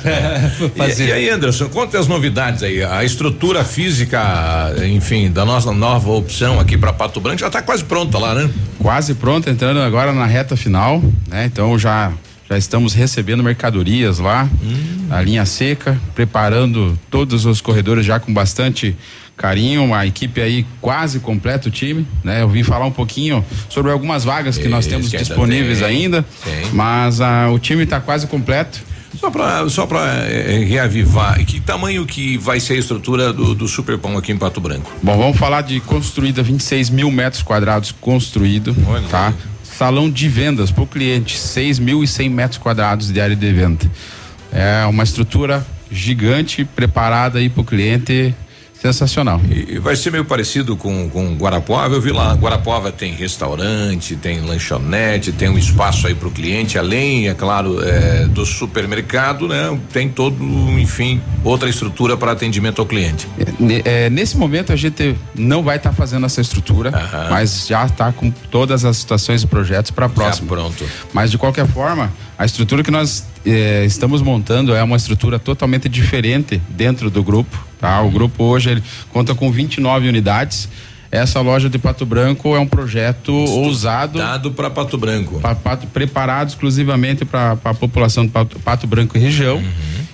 fazer. 0.76 1.04
E, 1.06 1.08
e 1.10 1.12
aí, 1.12 1.30
Anderson, 1.30 1.70
conta 1.70 2.00
as 2.00 2.08
novidades 2.08 2.64
aí. 2.64 2.84
A 2.84 3.04
estrutura 3.06 3.64
física, 3.64 4.74
enfim, 4.86 5.30
da 5.32 5.46
nossa 5.46 5.72
nova 5.72 6.10
opção 6.12 6.60
aqui 6.60 6.78
para 6.78 6.92
Pato 6.92 7.22
Branco 7.22 7.40
já 7.40 7.48
está 7.48 7.62
quase 7.62 7.84
pronta 7.84 8.18
lá, 8.18 8.34
né? 8.34 8.50
Quase 8.80 9.14
pronto, 9.14 9.50
entrando 9.50 9.80
agora 9.82 10.12
na 10.12 10.26
reta 10.26 10.58
final, 10.58 11.02
né? 11.28 11.46
Então 11.46 11.78
já 11.78 12.12
já 12.50 12.58
estamos 12.58 12.94
recebendo 12.94 13.44
mercadorias 13.44 14.20
lá, 14.20 14.50
a 15.10 15.22
linha 15.22 15.46
seca, 15.46 16.00
preparando 16.14 16.98
todos 17.10 17.46
os 17.46 17.62
corredores 17.62 18.06
já 18.06 18.20
com 18.20 18.34
bastante 18.34 18.96
carinho, 19.36 19.84
uma 19.84 20.06
equipe 20.06 20.42
aí 20.42 20.66
quase 20.80 21.20
completa 21.20 21.68
o 21.68 21.72
time, 21.72 22.06
né? 22.24 22.42
Eu 22.42 22.50
vim 22.50 22.64
falar 22.64 22.86
um 22.86 22.92
pouquinho 22.92 23.44
sobre 23.70 23.92
algumas 23.92 24.24
vagas 24.24 24.58
que 24.58 24.68
nós 24.68 24.86
Isso, 24.86 24.90
temos 24.90 25.10
que 25.10 25.18
disponíveis 25.18 25.80
tem, 25.80 25.88
ainda, 25.88 26.26
tem. 26.44 26.72
mas 26.72 27.20
ah, 27.20 27.50
o 27.52 27.58
time 27.58 27.84
está 27.84 28.00
quase 28.00 28.28
completo. 28.28 28.82
Só 29.20 29.30
para 29.30 29.70
só 29.70 29.86
para 29.86 30.24
reavivar, 30.68 31.40
e 31.40 31.46
que 31.46 31.60
tamanho 31.60 32.06
que 32.06 32.38
vai 32.38 32.60
ser 32.60 32.74
a 32.74 32.78
estrutura 32.78 33.32
do, 33.32 33.54
do 33.54 33.68
Superpão 33.68 34.18
aqui 34.18 34.32
em 34.32 34.38
Pato 34.38 34.60
Branco? 34.60 34.92
Bom, 35.04 35.18
vamos 35.18 35.38
falar 35.38 35.62
de 35.62 35.80
construída 35.80 36.42
26 36.42 36.90
mil 36.90 37.12
metros 37.12 37.44
quadrados 37.44 37.92
construído, 37.92 38.76
tá? 39.10 39.34
Salão 39.78 40.10
de 40.10 40.30
vendas 40.30 40.72
para 40.72 40.84
o 40.84 40.88
cliente, 40.88 41.36
6.100 41.36 42.30
metros 42.30 42.58
quadrados 42.60 43.12
de 43.12 43.20
área 43.20 43.36
de 43.36 43.52
venda. 43.52 43.90
É 44.52 44.86
uma 44.86 45.04
estrutura 45.04 45.66
gigante 45.92 46.64
preparada 46.64 47.40
aí 47.40 47.50
para 47.50 47.62
o 47.62 47.66
cliente 47.66 48.36
sensacional. 48.84 49.40
E, 49.50 49.80
vai 49.80 49.96
ser 49.96 50.12
meio 50.12 50.26
parecido 50.26 50.76
com, 50.76 51.10
com 51.10 51.36
Guarapuava. 51.36 51.96
Eu 51.96 52.02
vi 52.02 52.12
lá, 52.12 52.34
Guarapuava 52.34 52.92
tem 52.92 53.14
restaurante, 53.14 54.18
tem 54.18 54.42
lanchonete, 54.42 55.32
tem 55.32 55.48
um 55.48 55.58
espaço 55.58 56.06
aí 56.06 56.14
para 56.14 56.28
o 56.28 56.32
cliente, 56.32 56.78
além, 56.78 57.30
é 57.30 57.34
claro, 57.34 57.82
é, 57.82 58.26
do 58.26 58.46
supermercado, 58.46 59.48
né? 59.48 59.78
Tem 59.92 60.10
todo, 60.10 60.44
enfim, 60.78 61.22
outra 61.44 61.70
estrutura 61.70 62.18
para 62.18 62.34
atendimento 62.34 62.82
ao 62.82 62.86
cliente. 62.86 63.28
É, 63.86 64.10
nesse 64.10 64.36
momento 64.38 64.74
a 64.74 64.76
gente 64.76 65.16
não 65.34 65.64
vai 65.64 65.78
estar 65.78 65.92
tá 65.92 65.96
fazendo 65.96 66.26
essa 66.26 66.42
estrutura, 66.42 66.92
mas 67.30 67.68
já 67.68 67.86
está 67.86 68.12
com 68.12 68.30
todas 68.30 68.84
as 68.84 68.98
situações 68.98 69.44
e 69.44 69.48
projetos 69.48 69.92
para 69.92 70.08
a 70.08 70.10
próxima. 70.10 70.50
Já 70.50 70.56
pronto. 70.56 70.86
Mas 71.14 71.32
de 71.32 71.38
qualquer 71.38 71.68
forma, 71.68 72.12
a 72.38 72.46
estrutura 72.46 72.84
que 72.84 72.92
nós 72.92 73.26
eh, 73.46 73.84
estamos 73.86 74.22
montando 74.22 74.74
é 74.74 74.82
uma 74.84 74.98
estrutura 74.98 75.38
totalmente 75.38 75.90
diferente 75.90 76.62
dentro 76.70 77.10
do 77.10 77.24
grupo. 77.24 77.66
Tá? 77.80 78.02
O 78.02 78.10
grupo 78.10 78.44
hoje 78.44 78.70
ele 78.72 78.84
conta 79.12 79.36
com 79.36 79.52
29 79.52 80.08
unidades. 80.08 80.70
Essa 81.12 81.42
loja 81.42 81.70
de 81.70 81.78
Pato 81.78 82.08
Branco 82.08 82.56
é 82.56 82.60
um 82.60 82.66
projeto 82.66 83.32
ousado. 83.32 84.18
Dado 84.18 84.52
para 84.52 84.70
Pato 84.70 84.98
Branco. 84.98 85.40
Pra, 85.40 85.54
pato, 85.54 85.86
preparado 85.86 86.50
exclusivamente 86.50 87.24
para 87.24 87.58
a 87.64 87.74
população 87.74 88.26
de 88.26 88.32
Pato, 88.32 88.60
Pato, 88.60 88.88
Branco 88.88 89.16
e 89.16 89.20
região. 89.20 89.58
Uhum. 89.58 89.64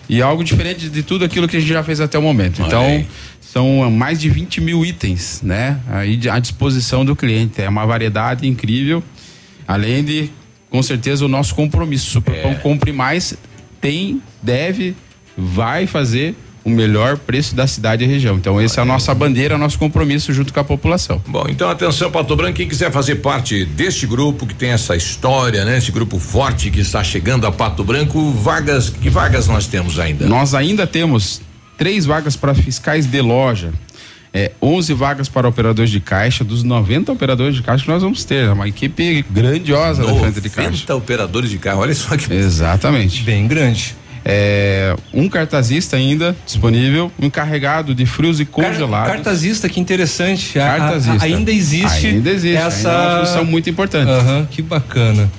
E 0.09 0.21
algo 0.21 0.43
diferente 0.43 0.89
de 0.89 1.03
tudo 1.03 1.23
aquilo 1.23 1.47
que 1.47 1.55
a 1.55 1.59
gente 1.59 1.69
já 1.69 1.83
fez 1.83 2.01
até 2.01 2.19
o 2.19 2.21
momento. 2.21 2.61
então, 2.61 3.05
são 3.39 3.89
mais 3.89 4.19
de 4.19 4.29
20 4.29 4.59
mil 4.59 4.85
itens, 4.85 5.41
né? 5.41 5.79
Aí 5.87 6.19
à 6.29 6.37
disposição 6.37 7.05
do 7.05 7.15
cliente. 7.15 7.61
É 7.61 7.69
uma 7.69 7.85
variedade 7.85 8.47
incrível. 8.47 9.01
Além 9.67 10.03
de 10.03 10.29
com 10.69 10.81
certeza 10.81 11.25
o 11.25 11.27
nosso 11.27 11.55
compromisso. 11.55 12.09
Superpão 12.09 12.51
é. 12.51 12.55
compre 12.55 12.91
mais, 12.91 13.35
tem, 13.81 14.21
deve, 14.41 14.95
vai 15.37 15.87
fazer 15.87 16.35
o 16.63 16.69
melhor 16.69 17.17
preço 17.17 17.55
da 17.55 17.65
cidade 17.65 18.03
e 18.03 18.07
região. 18.07 18.35
Então, 18.35 18.59
essa 18.59 18.81
é 18.81 18.83
a 18.83 18.85
nossa 18.85 19.13
bandeira, 19.15 19.57
nosso 19.57 19.79
compromisso 19.79 20.33
junto 20.33 20.53
com 20.53 20.59
a 20.59 20.63
população. 20.63 21.21
Bom, 21.25 21.45
então 21.49 21.69
atenção, 21.69 22.11
Pato 22.11 22.35
Branco, 22.35 22.57
quem 22.57 22.67
quiser 22.67 22.91
fazer 22.91 23.15
parte 23.15 23.65
deste 23.65 24.05
grupo 24.05 24.45
que 24.45 24.53
tem 24.53 24.71
essa 24.71 24.95
história, 24.95 25.65
né? 25.65 25.77
Esse 25.77 25.91
grupo 25.91 26.19
forte 26.19 26.69
que 26.69 26.81
está 26.81 27.03
chegando 27.03 27.47
a 27.47 27.51
Pato 27.51 27.83
Branco, 27.83 28.31
vagas, 28.31 28.89
que 28.89 29.09
vagas 29.09 29.47
nós 29.47 29.67
temos 29.67 29.99
ainda? 29.99 30.27
Nós 30.27 30.53
ainda 30.53 30.85
temos 30.85 31.41
três 31.77 32.05
vagas 32.05 32.35
para 32.35 32.53
fiscais 32.53 33.05
de 33.05 33.21
loja 33.21 33.73
é, 34.33 34.51
11 34.61 34.93
vagas 34.93 35.29
para 35.29 35.47
operadores 35.47 35.89
de 35.89 35.99
caixa, 35.99 36.43
dos 36.43 36.63
90 36.63 37.11
operadores 37.11 37.55
de 37.55 37.63
caixa 37.63 37.83
que 37.83 37.89
nós 37.89 38.01
vamos 38.01 38.23
ter. 38.23 38.45
É 38.45 38.51
uma 38.51 38.67
equipe 38.67 39.25
grandiosa 39.29 40.05
da 40.05 40.13
frente 40.13 40.41
de 40.41 40.49
caixa. 40.49 40.69
90 40.69 40.95
operadores 40.95 41.49
de 41.49 41.57
caixa, 41.57 41.77
olha 41.77 41.95
só 41.95 42.15
que. 42.15 42.31
Exatamente. 42.33 43.23
Bem 43.23 43.47
grande. 43.47 43.95
É, 44.23 44.95
um 45.13 45.29
cartazista 45.29 45.95
ainda 45.95 46.35
disponível, 46.45 47.11
um 47.19 47.25
encarregado 47.25 47.95
de 47.95 48.05
frios 48.05 48.39
e 48.39 48.45
congelados. 48.45 49.11
Cartazista, 49.11 49.67
que 49.69 49.79
interessante. 49.79 50.53
Cartazista. 50.53 51.25
A, 51.25 51.27
a, 51.27 51.31
ainda 51.31 51.51
existe. 51.51 52.07
Ainda 52.07 52.29
existe. 52.29 52.57
Essa 52.57 52.89
ainda 52.89 53.01
é 53.01 53.07
uma 53.07 53.25
função 53.25 53.45
muito 53.45 53.69
importante. 53.69 54.11
Uhum, 54.11 54.45
que 54.45 54.61
bacana. 54.61 55.29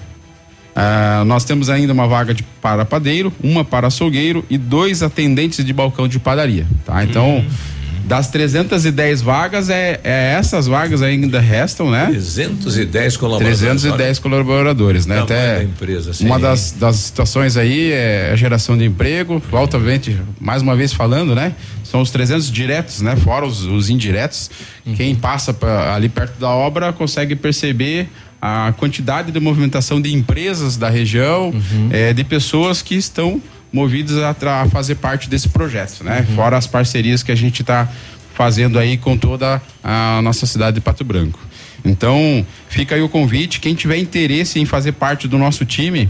Ah, 0.74 1.24
nós 1.26 1.44
temos 1.44 1.68
ainda 1.68 1.92
uma 1.92 2.06
vaga 2.06 2.32
de 2.32 2.42
para 2.42 2.84
padeiro, 2.84 3.32
uma 3.42 3.64
para 3.64 3.88
açougueiro 3.88 4.44
e 4.48 4.56
dois 4.56 5.02
atendentes 5.02 5.64
de 5.64 5.72
balcão 5.72 6.08
de 6.08 6.18
padaria, 6.18 6.66
tá? 6.84 7.04
Então, 7.04 7.38
hum. 7.38 7.48
Das 8.06 8.28
310 8.28 9.22
vagas, 9.22 9.70
é, 9.70 10.00
é, 10.02 10.34
essas 10.38 10.66
vagas 10.66 11.02
ainda 11.02 11.40
restam, 11.40 11.90
né? 11.90 12.06
310 12.06 13.16
colaboradores. 13.16 13.58
310 13.58 14.18
colaboradores, 14.18 15.06
né? 15.06 15.20
Até 15.20 15.56
da 15.56 15.64
empresa, 15.64 16.12
uma 16.24 16.38
das, 16.38 16.72
das 16.72 16.96
situações 16.96 17.56
aí 17.56 17.92
é 17.92 18.30
a 18.32 18.36
geração 18.36 18.76
de 18.76 18.84
emprego, 18.84 19.42
altamente, 19.52 20.16
mais 20.40 20.62
uma 20.62 20.74
vez 20.74 20.92
falando, 20.92 21.34
né? 21.34 21.54
São 21.84 22.00
os 22.00 22.10
300 22.10 22.50
diretos, 22.50 23.00
né? 23.00 23.16
Fora 23.16 23.46
os, 23.46 23.64
os 23.64 23.90
indiretos. 23.90 24.50
Uhum. 24.86 24.94
Quem 24.94 25.14
passa 25.14 25.52
pra, 25.52 25.94
ali 25.94 26.08
perto 26.08 26.38
da 26.38 26.50
obra 26.50 26.92
consegue 26.92 27.34
perceber 27.34 28.08
a 28.40 28.72
quantidade 28.76 29.30
de 29.30 29.38
movimentação 29.38 30.00
de 30.00 30.14
empresas 30.14 30.76
da 30.76 30.88
região, 30.88 31.50
uhum. 31.50 31.88
é, 31.90 32.12
de 32.12 32.24
pessoas 32.24 32.80
que 32.80 32.94
estão 32.94 33.40
movidos 33.72 34.18
a, 34.18 34.30
a 34.30 34.68
fazer 34.68 34.96
parte 34.96 35.28
desse 35.28 35.48
projeto, 35.48 36.02
né? 36.02 36.24
Uhum. 36.28 36.36
Fora 36.36 36.56
as 36.56 36.66
parcerias 36.66 37.22
que 37.22 37.32
a 37.32 37.34
gente 37.34 37.62
está 37.62 37.88
fazendo 38.34 38.78
aí 38.78 38.96
com 38.96 39.16
toda 39.16 39.60
a 39.82 40.20
nossa 40.22 40.46
cidade 40.46 40.76
de 40.76 40.80
Pato 40.80 41.04
Branco. 41.04 41.38
Então, 41.84 42.44
fica 42.68 42.94
aí 42.94 43.02
o 43.02 43.08
convite. 43.08 43.60
Quem 43.60 43.74
tiver 43.74 43.96
interesse 43.96 44.58
em 44.58 44.64
fazer 44.64 44.92
parte 44.92 45.26
do 45.28 45.38
nosso 45.38 45.64
time, 45.64 46.08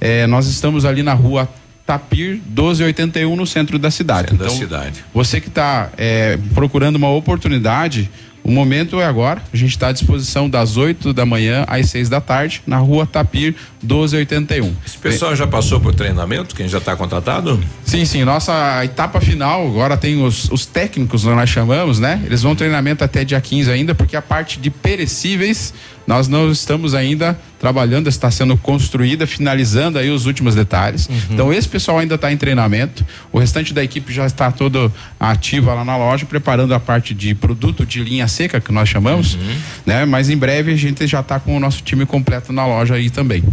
eh, 0.00 0.26
nós 0.26 0.46
estamos 0.46 0.84
ali 0.84 1.02
na 1.02 1.14
rua 1.14 1.48
Tapir 1.86 2.40
1281 2.46 3.34
no 3.34 3.46
centro 3.46 3.78
da 3.78 3.90
cidade. 3.90 4.30
Centro 4.30 4.44
então, 4.44 4.54
da 4.54 4.60
cidade. 4.60 5.04
Você 5.12 5.40
que 5.40 5.48
está 5.48 5.90
eh, 5.98 6.38
procurando 6.54 6.96
uma 6.96 7.10
oportunidade, 7.10 8.08
o 8.42 8.50
momento 8.50 9.00
é 9.00 9.04
agora. 9.04 9.42
A 9.52 9.56
gente 9.56 9.70
está 9.70 9.88
à 9.88 9.92
disposição 9.92 10.48
das 10.48 10.76
8 10.76 11.12
da 11.12 11.26
manhã 11.26 11.64
às 11.66 11.90
6 11.90 12.08
da 12.08 12.20
tarde, 12.20 12.62
na 12.66 12.78
rua 12.78 13.06
Tapir 13.06 13.54
1281. 13.82 14.74
Esse 14.86 14.98
pessoal 14.98 15.34
já 15.34 15.46
passou 15.46 15.80
por 15.80 15.94
treinamento? 15.94 16.54
Quem 16.54 16.68
já 16.68 16.78
está 16.78 16.94
contratado? 16.96 17.58
Sim, 17.84 18.04
sim. 18.04 18.24
Nossa 18.24 18.84
etapa 18.84 19.20
final, 19.20 19.66
agora 19.66 19.96
tem 19.96 20.22
os, 20.22 20.50
os 20.50 20.66
técnicos, 20.66 21.24
nós 21.24 21.48
chamamos, 21.48 21.98
né? 21.98 22.22
Eles 22.24 22.42
vão 22.42 22.54
treinamento 22.54 23.02
até 23.02 23.24
dia 23.24 23.40
15 23.40 23.70
ainda, 23.70 23.94
porque 23.94 24.16
a 24.16 24.22
parte 24.22 24.58
de 24.58 24.70
perecíveis 24.70 25.72
nós 26.06 26.26
não 26.26 26.50
estamos 26.50 26.92
ainda 26.92 27.38
trabalhando, 27.60 28.08
está 28.08 28.30
sendo 28.30 28.56
construída, 28.56 29.28
finalizando 29.28 29.96
aí 29.96 30.10
os 30.10 30.26
últimos 30.26 30.56
detalhes. 30.56 31.06
Uhum. 31.06 31.20
Então 31.30 31.52
esse 31.52 31.68
pessoal 31.68 31.98
ainda 31.98 32.16
está 32.16 32.32
em 32.32 32.36
treinamento. 32.36 33.06
O 33.30 33.38
restante 33.38 33.72
da 33.72 33.84
equipe 33.84 34.12
já 34.12 34.26
está 34.26 34.50
todo 34.50 34.92
ativa 35.20 35.72
lá 35.72 35.84
na 35.84 35.96
loja, 35.96 36.26
preparando 36.26 36.74
a 36.74 36.80
parte 36.80 37.14
de 37.14 37.32
produto 37.32 37.86
de 37.86 38.02
linha 38.02 38.26
seca 38.26 38.60
que 38.60 38.72
nós 38.72 38.88
chamamos, 38.88 39.34
uhum. 39.34 39.56
né? 39.86 40.04
Mas 40.04 40.30
em 40.30 40.36
breve 40.36 40.72
a 40.72 40.76
gente 40.76 41.06
já 41.06 41.20
está 41.20 41.38
com 41.38 41.56
o 41.56 41.60
nosso 41.60 41.80
time 41.82 42.04
completo 42.04 42.52
na 42.52 42.66
loja 42.66 42.94
aí 42.94 43.08
também. 43.08 43.44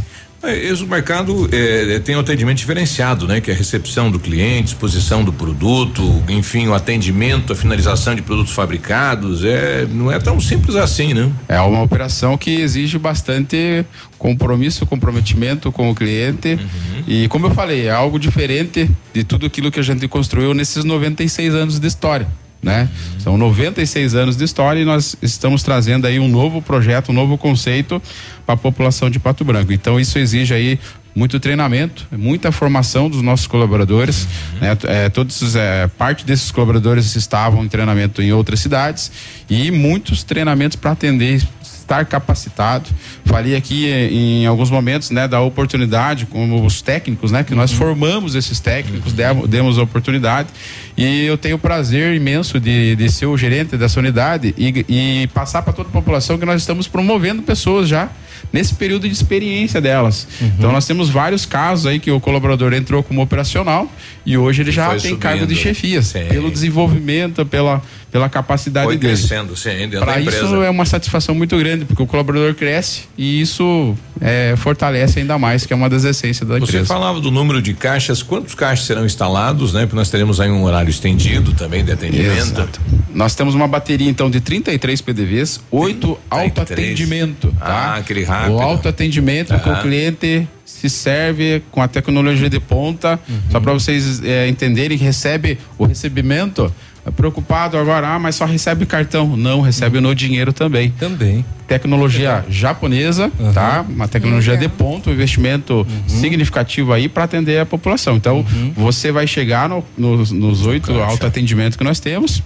É, 0.43 0.55
esse 0.55 0.85
mercado 0.85 1.49
é, 1.51 1.95
é, 1.95 1.99
tem 1.99 2.15
um 2.15 2.19
atendimento 2.19 2.57
diferenciado, 2.57 3.27
né? 3.27 3.41
Que 3.41 3.51
é 3.51 3.53
a 3.53 3.57
recepção 3.57 4.11
do 4.11 4.19
cliente, 4.19 4.67
exposição 4.67 5.23
do 5.23 5.33
produto, 5.33 6.23
enfim, 6.29 6.67
o 6.67 6.73
atendimento, 6.73 7.53
a 7.53 7.55
finalização 7.55 8.13
de 8.13 8.21
produtos 8.21 8.53
fabricados, 8.53 9.43
é, 9.43 9.85
não 9.85 10.11
é 10.11 10.19
tão 10.19 10.39
simples 10.39 10.75
assim, 10.75 11.13
né? 11.13 11.31
É 11.47 11.59
uma 11.59 11.81
operação 11.81 12.37
que 12.37 12.51
exige 12.61 12.99
bastante 12.99 13.85
compromisso, 14.17 14.85
comprometimento 14.85 15.71
com 15.71 15.89
o 15.89 15.95
cliente 15.95 16.53
uhum. 16.53 17.03
e 17.07 17.27
como 17.27 17.47
eu 17.47 17.51
falei, 17.51 17.87
é 17.87 17.91
algo 17.91 18.19
diferente 18.19 18.89
de 19.13 19.23
tudo 19.23 19.45
aquilo 19.45 19.71
que 19.71 19.79
a 19.79 19.83
gente 19.83 20.07
construiu 20.07 20.53
nesses 20.53 20.83
96 20.83 21.53
anos 21.53 21.79
de 21.79 21.87
história 21.87 22.27
né? 22.61 22.89
São 23.19 23.37
96 23.37 24.15
anos 24.15 24.35
de 24.35 24.43
história 24.43 24.79
e 24.79 24.85
nós 24.85 25.15
estamos 25.21 25.63
trazendo 25.63 26.07
aí 26.07 26.19
um 26.19 26.27
novo 26.27 26.61
projeto, 26.61 27.09
um 27.09 27.13
novo 27.13 27.37
conceito 27.37 28.01
para 28.45 28.55
a 28.55 28.57
população 28.57 29.09
de 29.09 29.19
Pato 29.19 29.43
Branco. 29.43 29.71
Então 29.71 29.99
isso 29.99 30.17
exige 30.17 30.53
aí 30.53 30.79
muito 31.17 31.39
treinamento, 31.39 32.07
muita 32.11 32.51
formação 32.51 33.09
dos 33.09 33.23
nossos 33.23 33.47
colaboradores, 33.47 34.27
né? 34.61 34.77
É, 34.83 35.09
todos 35.09 35.55
é, 35.55 35.87
parte 35.87 36.23
desses 36.23 36.51
colaboradores 36.51 37.15
estavam 37.15 37.65
em 37.65 37.67
treinamento 37.67 38.21
em 38.21 38.31
outras 38.31 38.59
cidades 38.59 39.11
e 39.49 39.71
muitos 39.71 40.23
treinamentos 40.23 40.75
para 40.75 40.91
atender 40.91 41.41
estar 41.87 42.05
capacitado. 42.05 42.89
Falei 43.23 43.55
aqui 43.55 43.87
em 43.87 44.45
alguns 44.45 44.69
momentos, 44.69 45.09
né, 45.09 45.27
da 45.27 45.39
oportunidade 45.39 46.25
como 46.25 46.65
os 46.65 46.81
técnicos, 46.81 47.31
né, 47.31 47.43
que 47.45 47.55
nós 47.55 47.71
uhum. 47.71 47.77
formamos 47.77 48.35
esses 48.35 48.59
técnicos, 48.59 49.11
uhum. 49.11 49.17
demos, 49.17 49.49
demos 49.49 49.79
a 49.79 49.83
oportunidade 49.83 50.49
e 50.97 51.25
eu 51.25 51.37
tenho 51.37 51.55
o 51.55 51.59
prazer 51.59 52.13
imenso 52.13 52.59
de, 52.59 52.95
de 52.95 53.09
ser 53.09 53.27
o 53.27 53.37
gerente 53.37 53.77
dessa 53.77 53.99
unidade 53.99 54.53
e, 54.57 54.85
e 54.89 55.27
passar 55.33 55.61
para 55.61 55.71
toda 55.71 55.87
a 55.87 55.91
população 55.91 56.37
que 56.37 56.45
nós 56.45 56.61
estamos 56.61 56.87
promovendo 56.87 57.41
pessoas 57.41 57.87
já 57.87 58.09
nesse 58.51 58.73
período 58.75 59.07
de 59.07 59.13
experiência 59.13 59.79
delas. 59.81 60.27
Uhum. 60.39 60.51
Então 60.57 60.71
nós 60.71 60.85
temos 60.85 61.09
vários 61.09 61.45
casos 61.45 61.85
aí 61.85 61.99
que 61.99 62.11
o 62.11 62.19
colaborador 62.19 62.73
entrou 62.73 63.01
como 63.01 63.21
operacional 63.21 63.91
e 64.25 64.37
hoje 64.37 64.61
ele 64.61 64.71
já 64.71 64.89
tem 64.89 64.99
subindo. 64.99 65.19
cargo 65.19 65.47
de 65.47 65.55
chefia, 65.55 66.01
sim. 66.01 66.25
pelo 66.25 66.51
desenvolvimento, 66.51 67.45
pela, 67.45 67.81
pela 68.11 68.29
capacidade 68.29 68.85
Foi 68.85 68.97
dele. 68.97 69.13
crescendo, 69.13 69.55
sim, 69.55 69.69
Para 69.99 70.19
isso 70.19 70.63
é 70.63 70.69
uma 70.69 70.85
satisfação 70.85 71.35
muito 71.35 71.57
grande, 71.57 71.85
porque 71.85 72.01
o 72.01 72.07
colaborador 72.07 72.53
cresce 72.55 73.03
e 73.17 73.41
isso 73.41 73.95
é, 74.21 74.55
fortalece 74.57 75.19
ainda 75.19 75.37
mais, 75.37 75.65
que 75.65 75.73
é 75.73 75.75
uma 75.75 75.89
das 75.89 76.03
essências 76.03 76.47
da 76.47 76.55
Você 76.55 76.63
empresa. 76.63 76.85
Você 76.85 76.93
falava 76.93 77.19
do 77.19 77.29
número 77.29 77.61
de 77.61 77.73
caixas, 77.73 78.23
quantos 78.23 78.55
caixas 78.55 78.85
serão 78.85 79.05
instalados, 79.05 79.73
né? 79.73 79.81
Porque 79.81 79.95
nós 79.95 80.09
teremos 80.09 80.39
aí 80.39 80.49
um 80.49 80.63
horário 80.63 80.89
estendido 80.89 81.51
também 81.53 81.83
de 81.83 81.91
atendimento. 81.91 82.37
Exato. 82.37 82.81
Nós 83.13 83.35
temos 83.35 83.55
uma 83.55 83.67
bateria 83.67 84.09
então 84.09 84.29
de 84.29 84.39
33 84.39 85.01
PDVs, 85.01 85.59
8 85.69 86.19
autoatendimento. 86.29 87.53
Tá? 87.59 87.65
Ah, 87.65 87.95
aquele 87.95 88.23
rápido. 88.23 88.55
O 88.55 88.61
autoatendimento 88.61 89.53
uhum. 89.53 89.59
que 89.59 89.69
o 89.69 89.81
cliente 89.81 90.47
se 90.63 90.89
serve 90.89 91.63
com 91.71 91.81
a 91.81 91.87
tecnologia 91.87 92.49
de 92.49 92.59
ponta, 92.59 93.19
uhum. 93.27 93.39
só 93.49 93.59
para 93.59 93.73
vocês 93.73 94.21
é, 94.23 94.47
entenderem, 94.47 94.97
recebe 94.97 95.57
o 95.77 95.85
recebimento 95.85 96.71
preocupado 97.11 97.77
agora, 97.77 98.07
ah, 98.09 98.19
mas 98.19 98.35
só 98.35 98.45
recebe 98.45 98.85
cartão. 98.85 99.35
Não, 99.37 99.61
recebe 99.61 99.99
no 99.99 100.13
dinheiro 100.13 100.51
também. 100.53 100.91
Também. 100.91 101.45
Tecnologia 101.67 102.45
japonesa, 102.49 103.29
tá? 103.53 103.85
Uma 103.87 104.07
tecnologia 104.07 104.55
de 104.55 104.69
ponto, 104.69 105.09
um 105.09 105.13
investimento 105.13 105.85
significativo 106.07 106.93
aí 106.93 107.09
para 107.09 107.23
atender 107.25 107.59
a 107.59 107.65
população. 107.65 108.15
Então, 108.15 108.45
você 108.75 109.11
vai 109.11 109.27
chegar 109.27 109.67
no- 109.69 109.83
nos, 109.97 110.31
nos 110.31 110.65
oito 110.65 110.91
autoatendimentos 111.01 111.77
que 111.77 111.83
nós 111.83 111.99
temos 111.99 112.41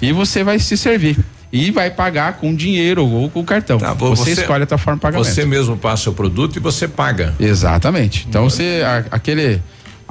e 0.00 0.12
você 0.12 0.44
vai 0.44 0.58
se 0.58 0.76
servir. 0.76 1.18
E 1.52 1.70
vai 1.70 1.90
pagar 1.90 2.38
com 2.38 2.54
dinheiro 2.54 3.04
ou 3.06 3.28
com 3.28 3.44
cartão. 3.44 3.78
Pô, 3.78 4.14
você, 4.16 4.30
escolhe 4.40 4.62
a 4.62 4.66
tua 4.66 4.78
forma 4.78 4.96
de 4.96 5.02
pagamento. 5.02 5.26
Você 5.28 5.44
mesmo 5.44 5.76
passa 5.76 6.08
o 6.08 6.14
produto 6.14 6.56
e 6.56 6.60
você 6.60 6.88
paga. 6.88 7.34
Exatamente. 7.38 8.24
Então 8.26 8.48
você 8.48 8.80
a- 8.84 9.04
aquele 9.10 9.60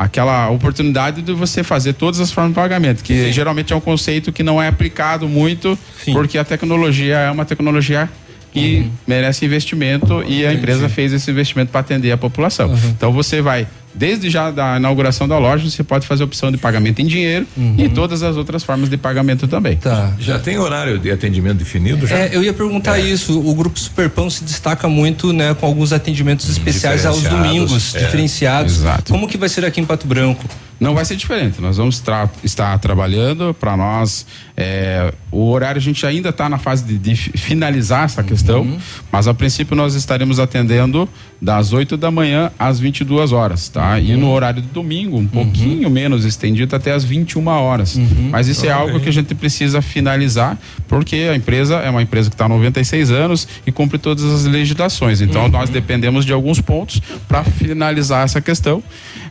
aquela 0.03 0.49
oportunidade 0.49 1.22
de 1.22 1.32
você 1.32 1.64
fazer 1.64 1.94
todas 1.94 2.19
as 2.19 2.32
formas 2.32 2.52
de 2.52 2.56
pagamento, 2.56 3.03
que 3.03 3.32
geralmente 3.32 3.72
é 3.72 3.76
um 3.76 3.80
conceito 3.82 4.32
que 4.32 4.41
não 4.41 4.61
é 4.61 4.68
aplicado 4.68 5.28
muito, 5.30 5.78
porque 6.11 6.38
a 6.38 6.44
tecnologia 6.44 7.18
é 7.18 7.32
uma 7.32 7.45
tecnologia 7.45 8.10
que 8.52 8.90
merece 9.07 9.45
investimento 9.45 10.23
e 10.28 10.45
a 10.45 10.53
empresa 10.53 10.90
fez 10.90 11.14
esse 11.14 11.30
investimento 11.32 11.72
para 11.72 11.82
atender 11.82 12.11
a 12.11 12.18
população. 12.18 12.73
Então 12.90 13.11
você 13.11 13.41
vai 13.41 13.68
desde 13.94 14.30
já 14.30 14.52
da 14.52 14.78
inauguração 14.78 15.28
da 15.28 15.38
loja, 15.38 15.69
você 15.69 15.84
pode 15.84 16.07
fazer 16.07 16.23
a 16.23 16.26
opção 16.26 16.52
de 16.52 16.57
pagamento 16.57 17.02
em 17.02 17.06
dinheiro 17.06 17.45
e 17.78 17.90
todas 17.90 18.23
as 18.23 18.38
outras 18.38 18.64
formas 18.64 18.90
de 18.90 18.98
pagamento 18.98 19.48
também. 19.48 19.78
Tá. 19.78 20.14
Já 20.19 20.40
tem 20.40 20.57
horário 20.57 20.98
de 20.98 21.11
atendimento 21.11 21.57
definido 21.57 22.07
já? 22.07 22.18
É, 22.18 22.30
eu 22.34 22.44
ia 22.44 22.53
perguntar 22.53 22.99
isso. 22.99 23.40
O 23.40 23.53
grupo 23.53 23.80
Superpão 23.80 24.30
se 24.30 24.44
destaca 24.44 24.88
muito, 24.88 25.34
né, 25.34 25.53
com 25.53 25.65
alguns 25.65 25.91
atendimentos 25.94 26.49
especiais 26.49 27.06
aos 27.06 27.23
domingos, 27.23 27.95
é. 27.95 27.99
diferenciados. 27.99 28.78
Exato. 28.78 29.11
Como 29.11 29.28
que 29.28 29.38
vai 29.38 29.49
ser 29.49 29.65
aqui 29.65 29.82
em 29.82 29.86
Pato 29.86 30.07
Branco? 30.07 30.45
Não 30.82 30.95
vai 30.95 31.06
ser 31.06 31.16
diferente. 31.16 31.62
Nós 31.62 31.78
vamos 31.78 31.99
tra- 31.99 32.28
estar 32.44 32.78
trabalhando 32.80 33.53
para 33.53 33.78
nós. 33.78 34.26
é, 34.58 35.14
o 35.32 35.49
horário 35.49 35.80
a 35.80 35.82
gente 35.82 36.06
ainda 36.06 36.30
está 36.30 36.49
na 36.49 36.58
fase 36.58 36.84
de, 36.84 36.98
de 36.98 37.16
fi- 37.16 37.38
finalizar 37.38 38.03
essa 38.06 38.22
questão, 38.24 38.78
mas 39.12 39.28
a 39.28 39.34
princípio 39.34 39.76
nós 39.78 39.95
estaremos 39.95 40.40
atendendo 40.40 41.08
das 41.41 41.72
8 41.72 41.95
da 41.98 42.12
manhã 42.12 42.52
às 42.60 42.80
22 42.80 43.32
horas, 43.32 43.70
tá? 43.70 43.98
E 43.99 44.16
no 44.16 44.30
horário 44.30 44.62
de 44.62 44.68
domingo, 44.68 45.18
um 45.18 45.26
pouquinho 45.26 45.90
menos 45.90 46.26
estendido 46.26 46.76
até 46.76 46.91
às 46.91 47.03
21 47.03 47.48
horas. 47.48 47.98
Mas 48.30 48.48
isso 48.48 48.66
é 48.66 48.74
Ok. 48.76 48.82
algo 48.82 48.99
que 48.99 49.08
a 49.10 49.14
gente 49.14 49.34
precisa 49.34 49.82
finalizar, 49.82 50.58
porque 50.88 51.30
a 51.32 51.36
empresa 51.36 51.76
é 51.78 51.90
uma 51.90 52.02
empresa 52.02 52.30
que 52.30 52.36
está 52.36 52.45
há 52.45 52.49
96 52.49 53.10
anos 53.12 53.48
e 53.66 53.72
cumpre 53.72 53.98
todas 53.98 54.24
as 54.26 54.44
legislações. 54.45 55.22
Então 55.22 55.48
nós 55.48 55.70
dependemos 55.70 56.26
de 56.26 56.34
alguns 56.34 56.60
pontos 56.60 57.02
para 57.28 57.44
finalizar 57.44 58.26
essa 58.26 58.41
questão, 58.41 58.84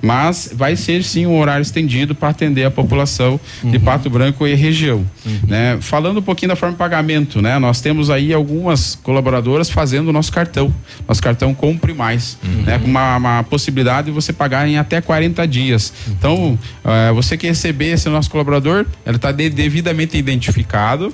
mas 0.03 0.51
vai 0.55 0.77
ser 0.77 1.03
sim 1.05 1.27
um 1.27 1.39
horário 1.39 1.63
estendido 1.63 2.15
para 2.15 2.29
atender 2.31 2.65
a 2.65 2.71
população 2.71 3.39
de 3.63 3.79
Pato 3.79 4.09
Branco 4.09 4.47
e 4.47 4.55
região. 4.55 5.05
Né? 5.47 5.79
Falando 5.81 6.19
um 6.21 6.23
pouquinho 6.23 6.49
da 6.51 6.57
forma 6.57 6.73
de 6.73 6.79
pagamento, 6.79 7.43
né? 7.43 7.59
Nós 7.59 7.81
temos 7.81 8.09
aí 8.11 8.33
algumas 8.33 8.95
colaboradoras 9.03 9.69
fazendo 9.69 10.09
o 10.09 10.13
nosso 10.13 10.33
cartão. 10.33 10.73
Nosso 11.07 11.23
cartão 11.23 11.53
compre 11.55 11.93
mais, 11.93 12.39
né? 12.65 12.79
Com 12.79 12.87
uma, 12.87 13.17
uma 13.17 13.43
possibilidade 13.45 14.07
de 14.07 14.13
você 14.13 14.33
pagar 14.33 14.67
em 14.69 14.79
até 14.79 15.01
40 15.01 15.47
dias. 15.47 15.93
Então, 16.09 16.59
eh, 16.85 17.13
você 17.13 17.37
que 17.37 17.47
receber 17.47 17.93
esse 17.93 18.09
nosso 18.09 18.31
colaborador, 18.31 18.87
ele 19.07 19.17
está 19.17 19.31
devidamente 19.33 20.17
identificado, 20.17 21.13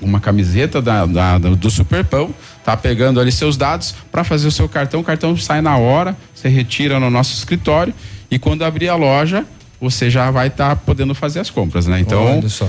uma 0.00 0.20
camiseta 0.20 0.80
da, 0.80 1.06
da- 1.06 1.38
do, 1.38 1.56
do 1.56 1.70
Superpão, 1.70 2.30
tá 2.64 2.76
pegando 2.76 3.20
ali 3.20 3.32
seus 3.32 3.56
dados 3.56 3.94
para 4.10 4.24
fazer 4.24 4.46
o 4.46 4.50
seu 4.52 4.68
cartão. 4.68 5.00
O 5.00 5.04
cartão 5.04 5.36
sai 5.36 5.60
na 5.60 5.76
hora, 5.76 6.16
você 6.34 6.48
retira 6.48 6.98
no 7.00 7.10
nosso 7.10 7.34
escritório 7.34 7.92
e 8.30 8.38
quando 8.38 8.64
abrir 8.64 8.88
a 8.88 8.94
loja, 8.94 9.44
você 9.80 10.08
já 10.08 10.30
vai 10.30 10.46
estar 10.46 10.76
podendo 10.76 11.14
fazer 11.14 11.40
as 11.40 11.50
compras, 11.50 11.86
né? 11.86 12.00
Então, 12.00 12.38
Olha 12.38 12.48
só. 12.48 12.68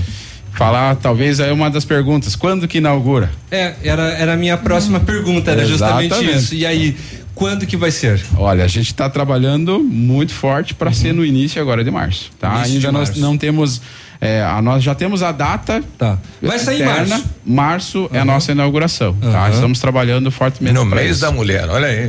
falar 0.52 0.96
talvez 0.96 1.40
aí 1.40 1.52
uma 1.52 1.70
das 1.70 1.84
perguntas, 1.84 2.34
quando 2.34 2.66
que 2.66 2.78
inaugura? 2.78 3.30
É, 3.50 3.74
era, 3.82 4.02
era 4.12 4.34
a 4.34 4.36
minha 4.36 4.56
próxima 4.56 5.00
pergunta, 5.00 5.50
era 5.50 5.64
justamente 5.64 6.14
isso. 6.24 6.54
E 6.54 6.66
aí, 6.66 6.96
quando 7.34 7.66
que 7.66 7.76
vai 7.76 7.90
ser? 7.90 8.20
Olha, 8.36 8.64
a 8.64 8.68
gente 8.68 8.88
está 8.88 9.08
trabalhando 9.08 9.80
muito 9.80 10.32
forte 10.32 10.74
para 10.74 10.92
ser 10.92 11.12
no 11.12 11.24
início 11.24 11.60
agora 11.62 11.82
de 11.84 11.90
março, 11.90 12.30
tá? 12.38 12.56
Início 12.56 12.80
de 12.80 12.86
Ainda 12.86 12.98
nós 12.98 13.08
março. 13.10 13.20
não 13.20 13.38
temos 13.38 13.80
é, 14.24 14.42
a 14.42 14.60
nós 14.62 14.82
já 14.82 14.94
temos 14.94 15.22
a 15.22 15.30
data. 15.32 15.82
Tá. 15.98 16.18
Vai 16.42 16.58
sair 16.58 16.82
em 16.82 16.84
março. 16.86 17.24
Março 17.44 18.10
é 18.12 18.18
a 18.18 18.24
nossa 18.24 18.52
inauguração, 18.52 19.14
tá? 19.20 19.28
Aham. 19.28 19.50
Estamos 19.50 19.78
trabalhando 19.78 20.30
fortemente 20.30 20.74
No 20.74 20.84
mês 20.84 21.12
isso. 21.12 21.20
da 21.20 21.30
mulher, 21.30 21.68
olha 21.68 21.86
aí. 21.86 22.06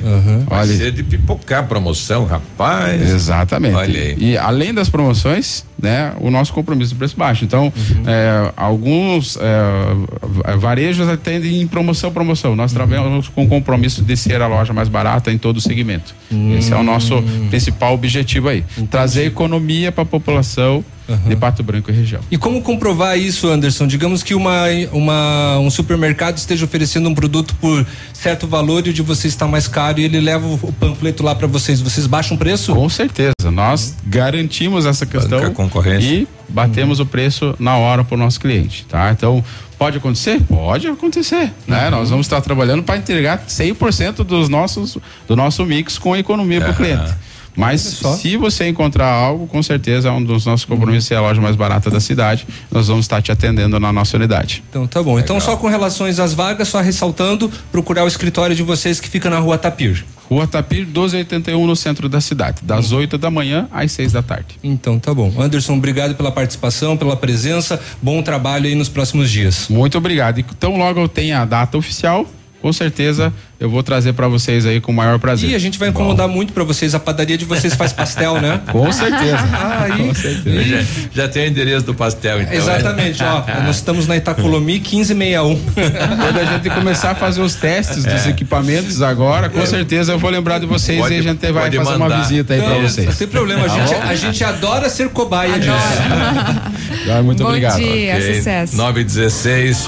Vai 0.47 0.59
Olha. 0.61 0.77
ser 0.77 0.91
de 0.91 1.03
pipocar 1.03 1.67
promoção, 1.67 2.25
rapaz. 2.25 3.01
Exatamente. 3.01 3.75
Olha 3.75 3.99
aí. 4.01 4.15
E 4.17 4.37
além 4.37 4.73
das 4.73 4.87
promoções, 4.89 5.65
né, 5.81 6.13
o 6.21 6.31
nosso 6.31 6.53
compromisso 6.53 6.93
de 6.93 6.97
preço 6.97 7.17
baixo. 7.17 7.43
Então, 7.43 7.65
Uhum. 7.65 8.03
é, 8.07 8.51
alguns 8.55 9.37
é, 9.37 10.55
varejos 10.57 11.07
atendem 11.07 11.61
em 11.61 11.67
promoção, 11.67 12.11
promoção. 12.11 12.55
Nós 12.55 12.71
Uhum. 12.71 12.77
trabalhamos 12.77 13.27
com 13.27 13.43
o 13.43 13.47
compromisso 13.47 14.01
de 14.01 14.15
ser 14.15 14.41
a 14.41 14.47
loja 14.47 14.73
mais 14.73 14.87
barata 14.89 15.31
em 15.31 15.37
todo 15.37 15.57
o 15.57 15.61
segmento. 15.61 16.15
Hum. 16.31 16.55
Esse 16.57 16.73
é 16.73 16.75
o 16.77 16.83
nosso 16.83 17.21
principal 17.49 17.93
objetivo 17.93 18.49
aí. 18.49 18.63
Trazer 18.89 19.25
economia 19.25 19.91
para 19.91 20.03
a 20.03 20.05
população 20.05 20.83
de 21.27 21.35
Pato 21.35 21.61
Branco 21.61 21.91
e 21.91 21.93
região. 21.93 22.19
E 22.31 22.37
como 22.37 22.63
comprovar 22.63 23.15
isso, 23.15 23.47
Anderson? 23.47 23.85
Digamos 23.85 24.23
que 24.23 24.33
uma, 24.33 24.63
uma, 24.91 25.59
um 25.59 25.69
supermercado 25.69 26.35
esteja 26.37 26.65
oferecendo 26.65 27.07
um 27.07 27.13
produto 27.13 27.53
por 27.61 27.85
certo 28.11 28.47
valor 28.47 28.87
e 28.87 28.89
o 28.89 28.93
de 28.93 29.03
você 29.03 29.27
está 29.27 29.45
mais 29.45 29.67
caro 29.67 29.99
e 29.99 30.03
ele 30.03 30.19
leva 30.19 30.47
o 30.47 30.57
panfleto 30.73 31.21
lá 31.21 31.35
para 31.35 31.45
vocês. 31.45 31.79
Vocês 31.79 32.07
baixam 32.07 32.35
o 32.35 32.39
preço? 32.39 32.73
Com 32.73 32.89
certeza. 32.89 33.33
Nós 33.51 33.95
garantimos 34.07 34.87
essa 34.87 35.05
questão 35.05 35.37
concorrência. 35.75 36.07
e 36.07 36.27
batemos 36.47 36.99
o 36.99 37.05
preço 37.05 37.55
na 37.59 37.77
hora 37.77 38.03
para 38.03 38.15
o 38.15 38.17
nosso 38.17 38.39
cliente, 38.39 38.85
tá? 38.85 39.11
Então, 39.11 39.43
pode 39.77 39.97
acontecer? 39.97 40.41
Pode 40.41 40.87
acontecer, 40.87 41.51
né? 41.67 41.89
Nós 41.89 42.09
vamos 42.09 42.25
estar 42.25 42.41
trabalhando 42.41 42.83
para 42.83 42.97
entregar 42.97 43.45
100% 43.45 44.23
dos 44.23 44.49
nossos 44.49 44.97
do 45.27 45.35
nosso 45.35 45.65
mix 45.65 45.97
com 45.97 46.15
economia 46.15 46.61
para 46.61 46.71
o 46.71 46.75
cliente. 46.75 47.13
Mas 47.55 47.81
se 47.81 48.37
você 48.37 48.67
encontrar 48.67 49.09
algo, 49.09 49.47
com 49.47 49.61
certeza 49.63 50.09
é 50.09 50.11
um 50.11 50.23
dos 50.23 50.45
nossos 50.45 50.65
compromissos 50.65 51.11
é 51.11 51.15
a 51.15 51.21
loja 51.21 51.41
mais 51.41 51.55
barata 51.55 51.89
da 51.89 51.99
cidade. 51.99 52.45
Nós 52.71 52.87
vamos 52.87 53.05
estar 53.05 53.21
te 53.21 53.31
atendendo 53.31 53.79
na 53.79 53.93
nossa 53.93 54.17
unidade. 54.17 54.63
Então 54.69 54.85
tá 54.87 55.01
bom. 55.01 55.19
Então 55.19 55.39
só 55.39 55.55
com 55.55 55.67
relações 55.67 56.19
às 56.19 56.33
vagas, 56.33 56.67
só 56.67 56.81
ressaltando, 56.81 57.51
procurar 57.71 58.03
o 58.03 58.07
escritório 58.07 58.55
de 58.55 58.63
vocês 58.63 58.99
que 58.99 59.09
fica 59.09 59.29
na 59.29 59.39
rua 59.39 59.57
Tapir. 59.57 60.05
Rua 60.29 60.47
Tapir 60.47 60.85
1281 60.85 61.67
no 61.67 61.75
centro 61.75 62.09
da 62.09 62.19
cidade, 62.19 62.61
das 62.63 62.91
8 62.91 63.17
da 63.17 63.29
manhã 63.29 63.67
às 63.71 63.91
6 63.91 64.11
da 64.11 64.23
tarde. 64.23 64.57
Então 64.63 64.99
tá 64.99 65.13
bom. 65.13 65.31
Anderson, 65.37 65.75
obrigado 65.75 66.15
pela 66.15 66.31
participação, 66.31 66.97
pela 66.97 67.15
presença. 67.15 67.79
Bom 68.01 68.21
trabalho 68.23 68.65
aí 68.65 68.75
nos 68.75 68.89
próximos 68.89 69.29
dias. 69.29 69.67
Muito 69.69 69.97
obrigado. 69.97 70.39
E 70.39 70.43
tão 70.43 70.77
logo 70.77 70.99
eu 70.99 71.07
tenha 71.07 71.41
a 71.41 71.45
data 71.45 71.77
oficial, 71.77 72.25
com 72.65 72.73
certeza 72.73 73.31
eu 73.59 73.69
vou 73.69 73.83
trazer 73.83 74.13
para 74.13 74.27
vocês 74.27 74.65
aí 74.65 74.81
com 74.81 74.91
o 74.91 74.95
maior 74.95 75.19
prazer. 75.19 75.51
E 75.51 75.55
a 75.55 75.59
gente 75.59 75.77
vai 75.77 75.89
incomodar 75.89 76.27
muito 76.27 76.51
para 76.51 76.63
vocês. 76.63 76.95
A 76.95 76.99
padaria 76.99 77.37
de 77.37 77.45
vocês 77.45 77.75
faz 77.75 77.93
pastel, 77.93 78.41
né? 78.41 78.59
Com 78.71 78.91
certeza. 78.91 79.37
Ah, 79.53 79.83
aí. 79.93 80.07
Com 80.07 80.15
certeza. 80.15 80.63
Já, 80.63 80.83
já 81.13 81.27
tem 81.27 81.43
o 81.45 81.47
endereço 81.51 81.85
do 81.85 81.93
pastel, 81.93 82.41
então. 82.41 82.53
Exatamente, 82.55 83.23
ó. 83.23 83.43
Nós 83.63 83.75
estamos 83.75 84.07
na 84.07 84.17
Itacolomi 84.17 84.79
1561. 84.79 85.61
Quando 85.75 86.39
a 86.39 86.45
gente 86.45 86.69
começar 86.71 87.11
a 87.11 87.15
fazer 87.15 87.41
os 87.41 87.53
testes 87.53 88.03
dos 88.03 88.25
É. 88.25 88.29
equipamentos 88.31 88.99
agora, 89.03 89.47
com 89.47 89.63
certeza 89.63 90.13
eu 90.13 90.17
vou 90.19 90.31
lembrar 90.31 90.57
de 90.59 90.65
vocês 90.65 90.99
Pode- 90.99 91.13
e 91.13 91.19
a 91.19 91.21
gente 91.21 91.51
vai 91.51 91.65
fazer 91.71 91.77
uma 91.77 91.97
mandar. 91.99 92.21
visita 92.23 92.55
aí 92.55 92.61
para 92.63 92.79
vocês. 92.79 93.07
Não 93.07 93.13
tem 93.15 93.27
problema, 93.27 93.65
a 93.65 93.69
Tá 93.69 93.75
gente, 93.85 93.93
bom? 93.95 94.01
a 94.09 94.15
gente 94.15 94.43
adora 94.43 94.89
ser 94.89 95.09
cobaia 95.09 95.59
disso. 95.59 95.71
Ah, 95.71 97.21
Muito 97.21 97.43
Bom 97.43 97.49
obrigado. 97.49 97.77
dia, 97.77 98.15
Ok, 98.15 98.35
sucesso. 98.37 98.75
9 98.75 99.01
e 99.01 99.03
16. 99.03 99.87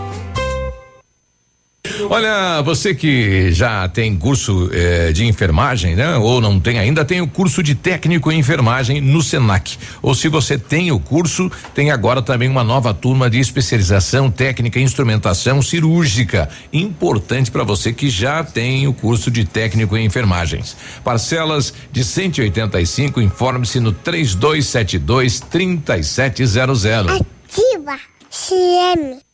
Olha, 2.09 2.61
você 2.61 2.93
que 2.93 3.51
já 3.51 3.87
tem 3.87 4.15
curso 4.15 4.69
eh, 4.73 5.11
de 5.11 5.25
enfermagem, 5.25 5.95
né? 5.95 6.15
Ou 6.17 6.41
não 6.41 6.59
tem 6.59 6.79
ainda, 6.79 7.05
tem 7.05 7.21
o 7.21 7.27
curso 7.27 7.61
de 7.61 7.75
técnico 7.75 8.31
em 8.31 8.39
enfermagem 8.39 9.01
no 9.01 9.21
Senac. 9.21 9.77
Ou 10.01 10.13
se 10.13 10.27
você 10.27 10.57
tem 10.57 10.91
o 10.91 10.99
curso, 10.99 11.51
tem 11.73 11.91
agora 11.91 12.21
também 12.21 12.49
uma 12.49 12.63
nova 12.63 12.93
turma 12.93 13.29
de 13.29 13.39
especialização 13.39 14.29
técnica 14.29 14.79
em 14.79 14.83
instrumentação 14.83 15.61
cirúrgica. 15.61 16.49
Importante 16.71 17.51
para 17.51 17.63
você 17.63 17.93
que 17.93 18.09
já 18.09 18.43
tem 18.43 18.87
o 18.87 18.93
curso 18.93 19.29
de 19.31 19.45
técnico 19.45 19.95
em 19.97 20.05
enfermagens. 20.05 20.75
Parcelas 21.03 21.73
de 21.91 22.03
185, 22.03 23.21
informe-se 23.21 23.79
no 23.79 23.91
3272 23.91 25.39
3700. 25.39 26.85
Ativa 27.11 27.97
CM. 28.29 29.30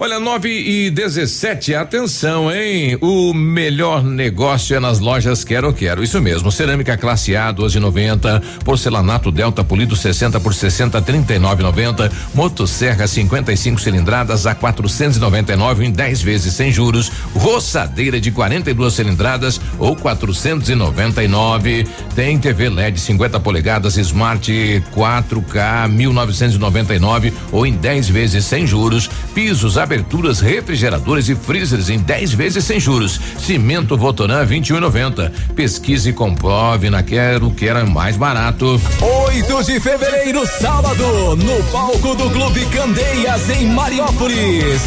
Olha, 0.00 0.18
9 0.18 0.48
e 0.48 0.90
17, 0.90 1.74
atenção, 1.74 2.50
hein? 2.50 2.96
O 3.02 3.34
melhor 3.34 4.02
negócio 4.02 4.74
é 4.74 4.80
nas 4.80 5.00
lojas 5.00 5.44
Quero 5.44 5.70
Quero. 5.74 6.02
Isso 6.02 6.18
mesmo, 6.18 6.50
cerâmica 6.50 6.96
classe 6.96 7.36
A 7.36 7.52
12,90, 7.52 8.42
porcelanato 8.64 9.30
Delta 9.30 9.62
polido 9.62 9.94
60 9.94 10.40
por 10.40 10.54
60 10.54 11.00
39,90, 11.02 12.10
motosserra 12.34 13.06
55 13.06 13.78
cilindradas 13.78 14.46
a 14.46 14.54
499 14.54 15.84
em 15.84 15.90
10 15.90 16.22
vezes 16.22 16.54
sem 16.54 16.72
juros, 16.72 17.12
roçadeira 17.34 18.18
de 18.18 18.30
42 18.30 18.94
cilindradas 18.94 19.60
ou 19.78 19.94
499. 19.94 21.86
Tem 22.14 22.38
TV 22.38 22.70
LED 22.70 22.98
50 22.98 23.38
polegadas 23.40 23.98
Smart 23.98 24.50
4K 24.90 25.86
1999 25.90 27.32
ou 27.52 27.66
em 27.66 27.74
10 27.74 28.08
vezes 28.08 28.46
sem 28.46 28.66
juros, 28.66 29.08
pisos 29.34 29.81
aberturas, 29.82 30.40
refrigeradores 30.40 31.28
e 31.28 31.34
freezers 31.34 31.90
em 31.90 31.98
10 31.98 32.32
vezes 32.32 32.64
sem 32.64 32.78
juros. 32.78 33.20
Cimento 33.38 33.96
Votoran 33.96 34.46
21,90. 34.46 35.30
Pesquise 35.54 36.10
e 36.10 36.12
comprove 36.12 36.88
na 36.88 37.02
Quero 37.02 37.50
que 37.50 37.68
era 37.68 37.84
mais 37.84 38.16
barato. 38.16 38.80
8 39.00 39.64
de 39.64 39.80
fevereiro, 39.80 40.46
sábado, 40.46 41.36
no 41.36 41.62
palco 41.64 42.14
do 42.14 42.30
Clube 42.30 42.64
Candeias, 42.66 43.50
em 43.50 43.66
Mariópolis. 43.66 44.80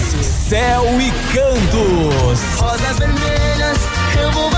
Céu 0.48 0.86
e 1.00 1.12
Cantos. 1.34 2.40
Rosas 2.58 2.98
vermelhas, 2.98 3.78
eu 4.22 4.32
vou 4.32 4.55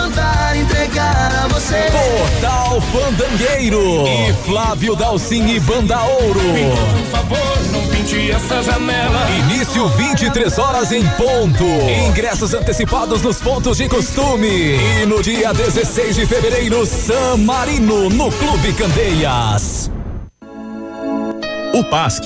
entregar 0.55 1.31
a 1.43 1.47
você. 1.47 1.75
Portal 1.91 2.81
Fandangueiro. 2.81 4.07
E 4.07 4.33
Flávio 4.45 4.95
Dalcin 4.95 5.47
e 5.47 5.59
Banda 5.59 6.01
Ouro. 6.03 6.39
Por 6.39 7.05
favor, 7.11 7.71
não 7.71 7.87
pinte 7.87 8.31
essa 8.31 8.63
janela. 8.63 9.29
Início 9.29 9.87
23 9.89 10.57
horas 10.59 10.91
em 10.91 11.05
ponto. 11.09 11.63
Ingressos 12.07 12.53
antecipados 12.53 13.21
nos 13.21 13.37
pontos 13.37 13.77
de 13.77 13.87
costume. 13.87 14.77
E 15.01 15.05
no 15.05 15.21
dia 15.21 15.53
16 15.53 16.15
de 16.15 16.25
fevereiro, 16.25 16.85
San 16.85 17.37
Marino, 17.37 18.09
no 18.09 18.31
Clube 18.31 18.73
Candeias. 18.73 19.91
O 21.73 21.83
PASC, 21.83 22.25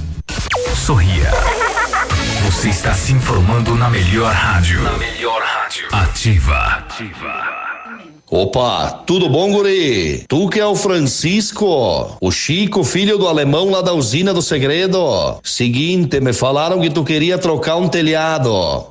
Sorria. 0.75 1.31
Você 2.45 2.69
está 2.69 2.93
se 2.93 3.11
informando 3.13 3.75
na 3.75 3.89
melhor 3.89 4.33
rádio. 4.33 4.81
Na 4.81 4.93
melhor 4.93 5.41
rádio. 5.41 5.87
Ativa. 5.91 6.87
Opa, 8.29 9.03
tudo 9.05 9.27
bom, 9.27 9.51
guri? 9.51 10.23
Tu 10.25 10.47
que 10.47 10.57
é 10.57 10.65
o 10.65 10.73
Francisco, 10.73 12.17
o 12.21 12.31
Chico, 12.31 12.81
filho 12.81 13.17
do 13.17 13.27
alemão 13.27 13.69
lá 13.69 13.81
da 13.81 13.91
usina 13.91 14.33
do 14.33 14.41
segredo. 14.41 15.37
Seguinte, 15.43 16.21
me 16.21 16.31
falaram 16.31 16.79
que 16.79 16.89
tu 16.89 17.03
queria 17.03 17.37
trocar 17.37 17.75
um 17.75 17.89
telhado, 17.89 18.90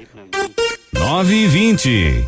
9 0.93 1.33
e 1.33 1.47
20. 1.47 2.27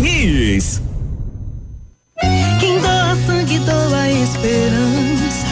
Quem 2.59 2.79
doa 2.79 3.15
sangue 3.27 3.59
doa 3.59 4.09
esperança. 4.09 5.45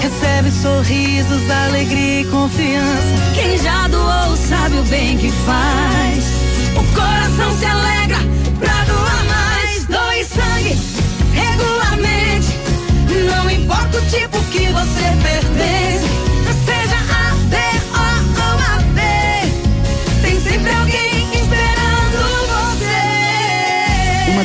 Recebe 0.00 0.50
sorrisos, 0.50 1.50
alegria 1.50 2.22
e 2.22 2.24
confiança. 2.24 3.14
Quem 3.34 3.58
já 3.58 3.88
doou 3.88 4.36
sabe 4.36 4.78
o 4.78 4.82
bem 4.84 5.18
que 5.18 5.30
faz. 5.30 6.24
O 6.76 6.94
coração 6.94 7.58
se 7.58 7.66
alegra 7.66 8.18
pra 8.58 8.84
doar 8.84 9.24
mais. 9.26 9.84
Doe 9.84 10.24
sangue 10.24 10.78
regularmente. 11.34 12.48
Não 13.26 13.50
importa 13.50 13.98
o 13.98 14.06
tipo 14.06 14.42
que 14.44 14.66
você 14.72 15.12
pertence. 15.22 16.19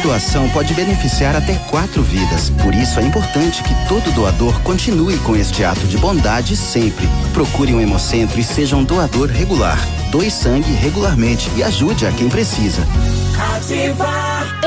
Doação 0.06 0.48
pode 0.50 0.72
beneficiar 0.76 1.36
até 1.36 1.56
quatro 1.70 2.04
vidas. 2.04 2.52
Por 2.62 2.76
isso 2.76 3.00
é 3.00 3.04
importante 3.04 3.64
que 3.64 3.74
todo 3.90 4.14
doador 4.14 4.62
continue 4.62 5.18
com 5.20 5.36
este 5.36 5.64
ato 5.64 5.88
de 5.88 5.98
bondade 5.98 6.56
sempre. 6.56 7.08
Procure 7.34 7.74
um 7.74 7.82
hemocentro 7.82 8.40
e 8.40 8.44
seja 8.44 8.76
um 8.76 8.84
doador 8.84 9.30
regular. 9.30 9.80
Doe 10.12 10.30
sangue 10.30 10.72
regularmente 10.74 11.50
e 11.58 11.64
ajude 11.64 12.06
a 12.06 12.12
quem 12.12 12.30
precisa. 12.30 12.84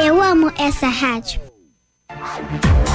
Eu 0.05 0.21
amo 0.21 0.53
essa 0.59 0.89
rádio. 0.89 1.48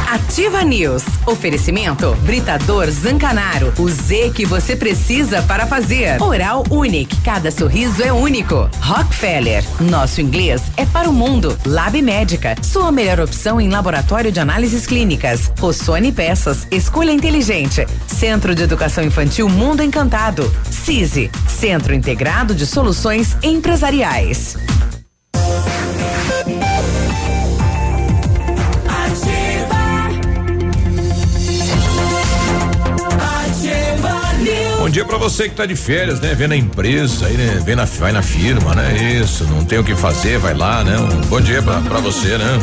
Ativa 0.09 0.63
News. 0.63 1.03
Oferecimento 1.25 2.15
Britador 2.21 2.89
Zancanaro. 2.91 3.73
O 3.79 3.89
Z 3.89 4.31
que 4.35 4.45
você 4.45 4.75
precisa 4.75 5.41
para 5.43 5.65
fazer. 5.65 6.21
Oral 6.21 6.63
Unique. 6.69 7.15
Cada 7.21 7.49
sorriso 7.49 8.03
é 8.03 8.11
único. 8.11 8.69
Rockefeller. 8.79 9.63
Nosso 9.79 10.21
inglês 10.21 10.61
é 10.77 10.85
para 10.85 11.09
o 11.09 11.13
mundo. 11.13 11.57
Lab 11.65 11.99
Médica. 12.01 12.55
Sua 12.61 12.91
melhor 12.91 13.19
opção 13.19 13.59
em 13.59 13.69
laboratório 13.69 14.31
de 14.31 14.39
análises 14.39 14.85
clínicas. 14.85 15.51
Rossoni 15.59 16.11
Peças. 16.11 16.67
Escolha 16.69 17.11
inteligente. 17.11 17.87
Centro 18.07 18.53
de 18.53 18.63
Educação 18.63 19.03
Infantil 19.03 19.47
Mundo 19.49 19.81
Encantado. 19.81 20.51
CISI. 20.69 21.31
Centro 21.47 21.93
Integrado 21.93 22.53
de 22.53 22.65
Soluções 22.65 23.37
Empresariais. 23.41 24.57
Dia 34.93 35.03
pra 35.03 35.17
você 35.17 35.49
que 35.49 35.55
tá 35.55 35.65
de 35.65 35.75
férias, 35.75 36.19
né? 36.19 36.35
Vem 36.35 36.47
na 36.47 36.55
empresa, 36.55 37.25
aí, 37.25 37.35
né? 37.35 37.59
Vem 37.65 37.75
na, 37.75 37.83
vai 37.85 38.11
na 38.11 38.21
firma, 38.21 38.75
né? 38.75 38.95
Isso, 39.19 39.43
não 39.45 39.65
tem 39.65 39.79
o 39.79 39.83
que 39.83 39.95
fazer, 39.95 40.37
vai 40.37 40.53
lá, 40.53 40.83
né? 40.83 40.95
Um 40.99 41.27
bom 41.27 41.41
dia 41.41 41.63
pra 41.63 41.99
você, 41.99 42.37
né? 42.37 42.59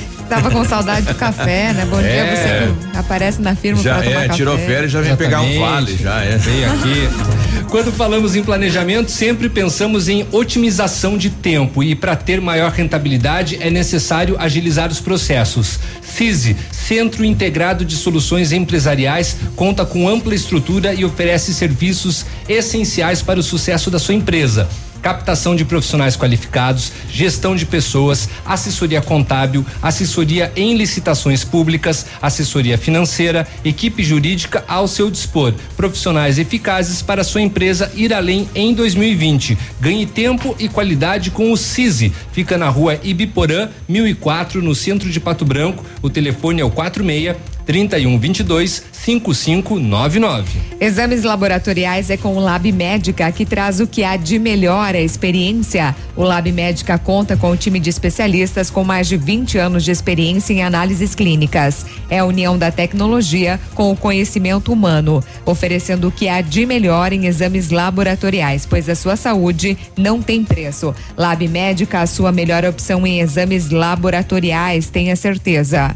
Tava 0.28 0.50
com 0.50 0.64
saudade 0.64 1.06
do 1.06 1.14
café, 1.14 1.72
né? 1.72 1.86
Bom 1.88 2.00
É. 2.00 2.02
dia, 2.02 2.36
você 2.36 2.90
que 2.92 2.96
aparece 2.98 3.40
na 3.40 3.54
firma 3.54 3.82
Já 3.82 3.94
pra 3.96 4.04
tomar 4.04 4.16
é, 4.16 4.22
café. 4.26 4.36
tirou 4.36 4.58
férias, 4.58 4.90
já 4.92 5.00
vem 5.00 5.16
pegar 5.16 5.42
um 5.42 5.58
vale, 5.60 5.96
já 5.96 6.20
é. 6.22 6.36
Vem 6.38 6.64
aqui. 6.64 7.08
Quando 7.70 7.90
falamos 7.92 8.36
em 8.36 8.42
planejamento, 8.42 9.10
sempre 9.10 9.48
pensamos 9.48 10.08
em 10.08 10.26
otimização 10.30 11.18
de 11.18 11.28
tempo 11.30 11.82
e 11.82 11.94
para 11.94 12.14
ter 12.14 12.40
maior 12.40 12.70
rentabilidade 12.70 13.58
é 13.60 13.68
necessário 13.70 14.36
agilizar 14.38 14.90
os 14.90 15.00
processos. 15.00 15.78
CISI, 16.00 16.56
Centro 16.70 17.24
Integrado 17.24 17.84
de 17.84 17.96
Soluções 17.96 18.52
Empresariais, 18.52 19.36
conta 19.56 19.84
com 19.84 20.08
ampla 20.08 20.34
estrutura 20.34 20.94
e 20.94 21.04
oferece 21.04 21.52
serviços 21.52 22.24
essenciais 22.48 23.22
para 23.22 23.40
o 23.40 23.42
sucesso 23.42 23.90
da 23.90 23.98
sua 23.98 24.14
empresa 24.14 24.68
captação 25.04 25.54
de 25.54 25.66
profissionais 25.66 26.16
qualificados, 26.16 26.90
gestão 27.10 27.54
de 27.54 27.66
pessoas, 27.66 28.26
assessoria 28.42 29.02
contábil, 29.02 29.62
assessoria 29.82 30.50
em 30.56 30.74
licitações 30.78 31.44
públicas, 31.44 32.06
assessoria 32.22 32.78
financeira, 32.78 33.46
equipe 33.62 34.02
jurídica 34.02 34.64
ao 34.66 34.88
seu 34.88 35.10
dispor, 35.10 35.52
profissionais 35.76 36.38
eficazes 36.38 37.02
para 37.02 37.22
sua 37.22 37.42
empresa 37.42 37.92
ir 37.94 38.14
além 38.14 38.48
em 38.54 38.72
2020. 38.72 39.58
Ganhe 39.78 40.06
tempo 40.06 40.56
e 40.58 40.70
qualidade 40.70 41.30
com 41.30 41.52
o 41.52 41.56
CISI. 41.56 42.10
Fica 42.32 42.56
na 42.56 42.70
rua 42.70 42.98
Ibiporã, 43.02 43.68
1004, 43.86 44.62
no 44.62 44.74
centro 44.74 45.10
de 45.10 45.20
Pato 45.20 45.44
Branco. 45.44 45.84
O 46.00 46.08
telefone 46.08 46.62
é 46.62 46.64
o 46.64 46.70
46 46.70 47.53
3122 47.64 48.82
5599. 48.92 50.60
Exames 50.80 51.24
laboratoriais 51.24 52.10
é 52.10 52.16
com 52.16 52.36
o 52.36 52.40
Lab 52.40 52.70
Médica, 52.72 53.30
que 53.30 53.44
traz 53.44 53.80
o 53.80 53.86
que 53.86 54.02
há 54.02 54.16
de 54.16 54.38
melhor 54.38 54.94
a 54.94 55.00
experiência. 55.00 55.94
O 56.16 56.22
Lab 56.22 56.50
Médica 56.50 56.98
conta 56.98 57.36
com 57.36 57.50
um 57.50 57.56
time 57.56 57.78
de 57.78 57.90
especialistas 57.90 58.70
com 58.70 58.84
mais 58.84 59.08
de 59.08 59.16
20 59.16 59.58
anos 59.58 59.84
de 59.84 59.90
experiência 59.90 60.52
em 60.52 60.62
análises 60.62 61.14
clínicas. 61.14 61.84
É 62.08 62.20
a 62.20 62.24
união 62.24 62.56
da 62.56 62.70
tecnologia 62.70 63.60
com 63.74 63.90
o 63.90 63.96
conhecimento 63.96 64.72
humano, 64.72 65.22
oferecendo 65.44 66.08
o 66.08 66.12
que 66.12 66.28
há 66.28 66.40
de 66.40 66.64
melhor 66.64 67.12
em 67.12 67.26
exames 67.26 67.70
laboratoriais, 67.70 68.64
pois 68.64 68.88
a 68.88 68.94
sua 68.94 69.16
saúde 69.16 69.76
não 69.96 70.22
tem 70.22 70.44
preço. 70.44 70.94
Lab 71.16 71.46
Médica, 71.48 72.00
a 72.00 72.06
sua 72.06 72.32
melhor 72.32 72.64
opção 72.64 73.06
em 73.06 73.20
exames 73.20 73.70
laboratoriais, 73.70 74.88
tenha 74.88 75.16
certeza. 75.16 75.94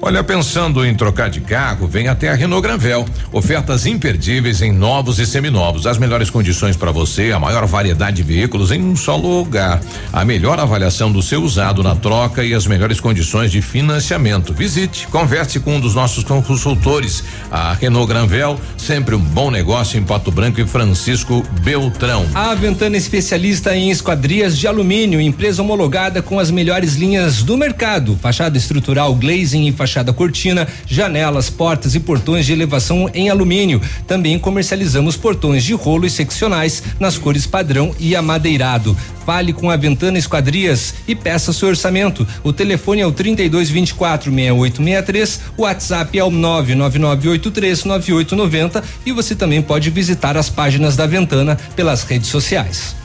Olha, 0.00 0.22
pensando 0.22 0.86
em 0.86 0.94
trocar 0.94 1.28
de 1.28 1.40
carro, 1.40 1.88
vem 1.88 2.06
até 2.06 2.28
a 2.28 2.34
Renault 2.34 2.62
Granvel. 2.62 3.04
Ofertas 3.32 3.84
imperdíveis 3.84 4.62
em 4.62 4.70
novos 4.70 5.18
e 5.18 5.26
seminovos. 5.26 5.88
As 5.88 5.98
melhores 5.98 6.30
condições 6.30 6.76
para 6.76 6.92
você, 6.92 7.32
a 7.32 7.38
maior 7.40 7.66
variedade 7.66 8.18
de 8.18 8.22
veículos 8.22 8.70
em 8.70 8.80
um 8.80 8.94
só 8.94 9.16
lugar. 9.16 9.80
A 10.12 10.24
melhor 10.24 10.60
avaliação 10.60 11.10
do 11.10 11.20
seu 11.20 11.42
usado 11.42 11.82
na 11.82 11.96
troca 11.96 12.44
e 12.44 12.54
as 12.54 12.64
melhores 12.64 13.00
condições 13.00 13.50
de 13.50 13.60
financiamento. 13.60 14.54
Visite, 14.54 15.08
converse 15.08 15.58
com 15.58 15.74
um 15.74 15.80
dos 15.80 15.96
nossos 15.96 16.22
consultores. 16.22 17.24
A 17.50 17.74
Renault 17.74 18.06
Granvel, 18.06 18.58
sempre 18.76 19.16
um 19.16 19.20
bom 19.20 19.50
negócio 19.50 19.98
em 19.98 20.04
Pato 20.04 20.30
Branco 20.30 20.60
e 20.60 20.66
Francisco 20.66 21.44
Beltrão. 21.62 22.24
A 22.34 22.54
Ventana 22.54 22.94
é 22.94 22.98
especialista 22.98 23.74
em 23.76 23.90
esquadrias 23.90 24.56
de 24.56 24.68
alumínio, 24.68 25.20
empresa 25.20 25.60
homologada 25.60 26.22
com 26.22 26.38
as 26.38 26.52
melhores 26.52 26.94
linhas 26.94 27.42
do 27.42 27.56
mercado. 27.56 28.16
Fachada 28.22 28.56
estrutural, 28.56 29.12
glazing 29.16 29.66
e 29.66 29.72
fachada 29.72 29.87
cortina, 30.12 30.66
janelas, 30.86 31.50
portas 31.50 31.94
e 31.94 32.00
portões 32.00 32.46
de 32.46 32.52
elevação 32.52 33.10
em 33.14 33.28
alumínio. 33.28 33.80
Também 34.06 34.38
comercializamos 34.38 35.16
portões 35.16 35.64
de 35.64 35.74
rolo 35.74 36.06
e 36.06 36.10
seccionais 36.10 36.82
nas 36.98 37.18
cores 37.18 37.46
padrão 37.46 37.94
e 37.98 38.14
amadeirado. 38.14 38.96
Fale 39.24 39.52
com 39.52 39.70
a 39.70 39.76
Ventana 39.76 40.16
Esquadrias 40.16 40.94
e 41.06 41.14
peça 41.14 41.52
seu 41.52 41.68
orçamento. 41.68 42.26
O 42.42 42.52
telefone 42.52 43.02
é 43.02 43.06
o 43.06 43.12
32 43.12 43.68
24 43.68 44.32
6863, 44.32 45.40
o 45.56 45.62
WhatsApp 45.62 46.18
é 46.18 46.24
o 46.24 46.30
99983 46.30 47.84
9890 47.84 48.82
e 49.04 49.12
você 49.12 49.34
também 49.34 49.60
pode 49.60 49.90
visitar 49.90 50.36
as 50.36 50.48
páginas 50.48 50.96
da 50.96 51.06
Ventana 51.06 51.56
pelas 51.76 52.04
redes 52.04 52.28
sociais. 52.28 52.96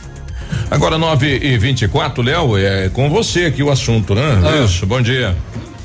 Agora 0.70 0.98
9 0.98 1.40
e 1.44 1.58
24 1.58 2.24
Léo, 2.24 2.58
é 2.58 2.90
com 2.90 3.10
você 3.10 3.46
aqui 3.46 3.62
o 3.62 3.70
assunto, 3.70 4.16
né? 4.16 4.42
Ah. 4.44 4.64
Isso, 4.64 4.86
bom 4.86 5.02
dia. 5.02 5.36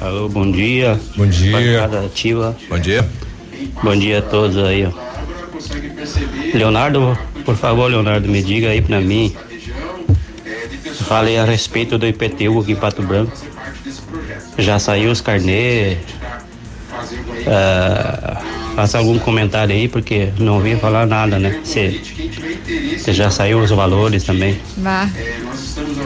Alô, 0.00 0.28
bom 0.28 0.50
dia. 0.50 0.98
Bom 1.16 1.26
dia. 1.26 1.84
Ativa. 2.04 2.56
Bom 2.68 2.78
dia. 2.78 3.08
Bom 3.82 3.96
dia 3.96 4.18
a 4.20 4.22
todos 4.22 4.56
aí, 4.58 4.86
ó. 4.86 4.92
Leonardo, 6.54 7.18
por 7.44 7.56
favor, 7.56 7.90
Leonardo, 7.90 8.28
me 8.28 8.40
diga 8.42 8.68
aí 8.68 8.80
pra 8.80 9.00
mim. 9.00 9.34
Falei 11.08 11.38
a 11.38 11.44
respeito 11.44 11.98
do 11.98 12.06
IPTU 12.06 12.60
aqui 12.60 12.72
em 12.72 12.76
Pato 12.76 13.02
Branco. 13.02 13.32
Já 14.56 14.78
saiu 14.78 15.10
os 15.10 15.20
carnê. 15.20 15.96
Ah, 17.46 18.40
faça 18.76 18.98
algum 18.98 19.18
comentário 19.18 19.74
aí, 19.74 19.88
porque 19.88 20.28
não 20.38 20.56
ouvi 20.56 20.76
falar 20.76 21.06
nada, 21.06 21.38
né? 21.38 21.60
Se, 21.64 22.00
se 22.98 23.12
já 23.12 23.30
saiu 23.30 23.60
os 23.60 23.70
valores 23.70 24.22
também. 24.22 24.60
Vá. 24.76 25.10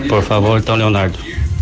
Por 0.08 0.22
favor, 0.22 0.58
então, 0.58 0.76
Leonardo. 0.76 1.18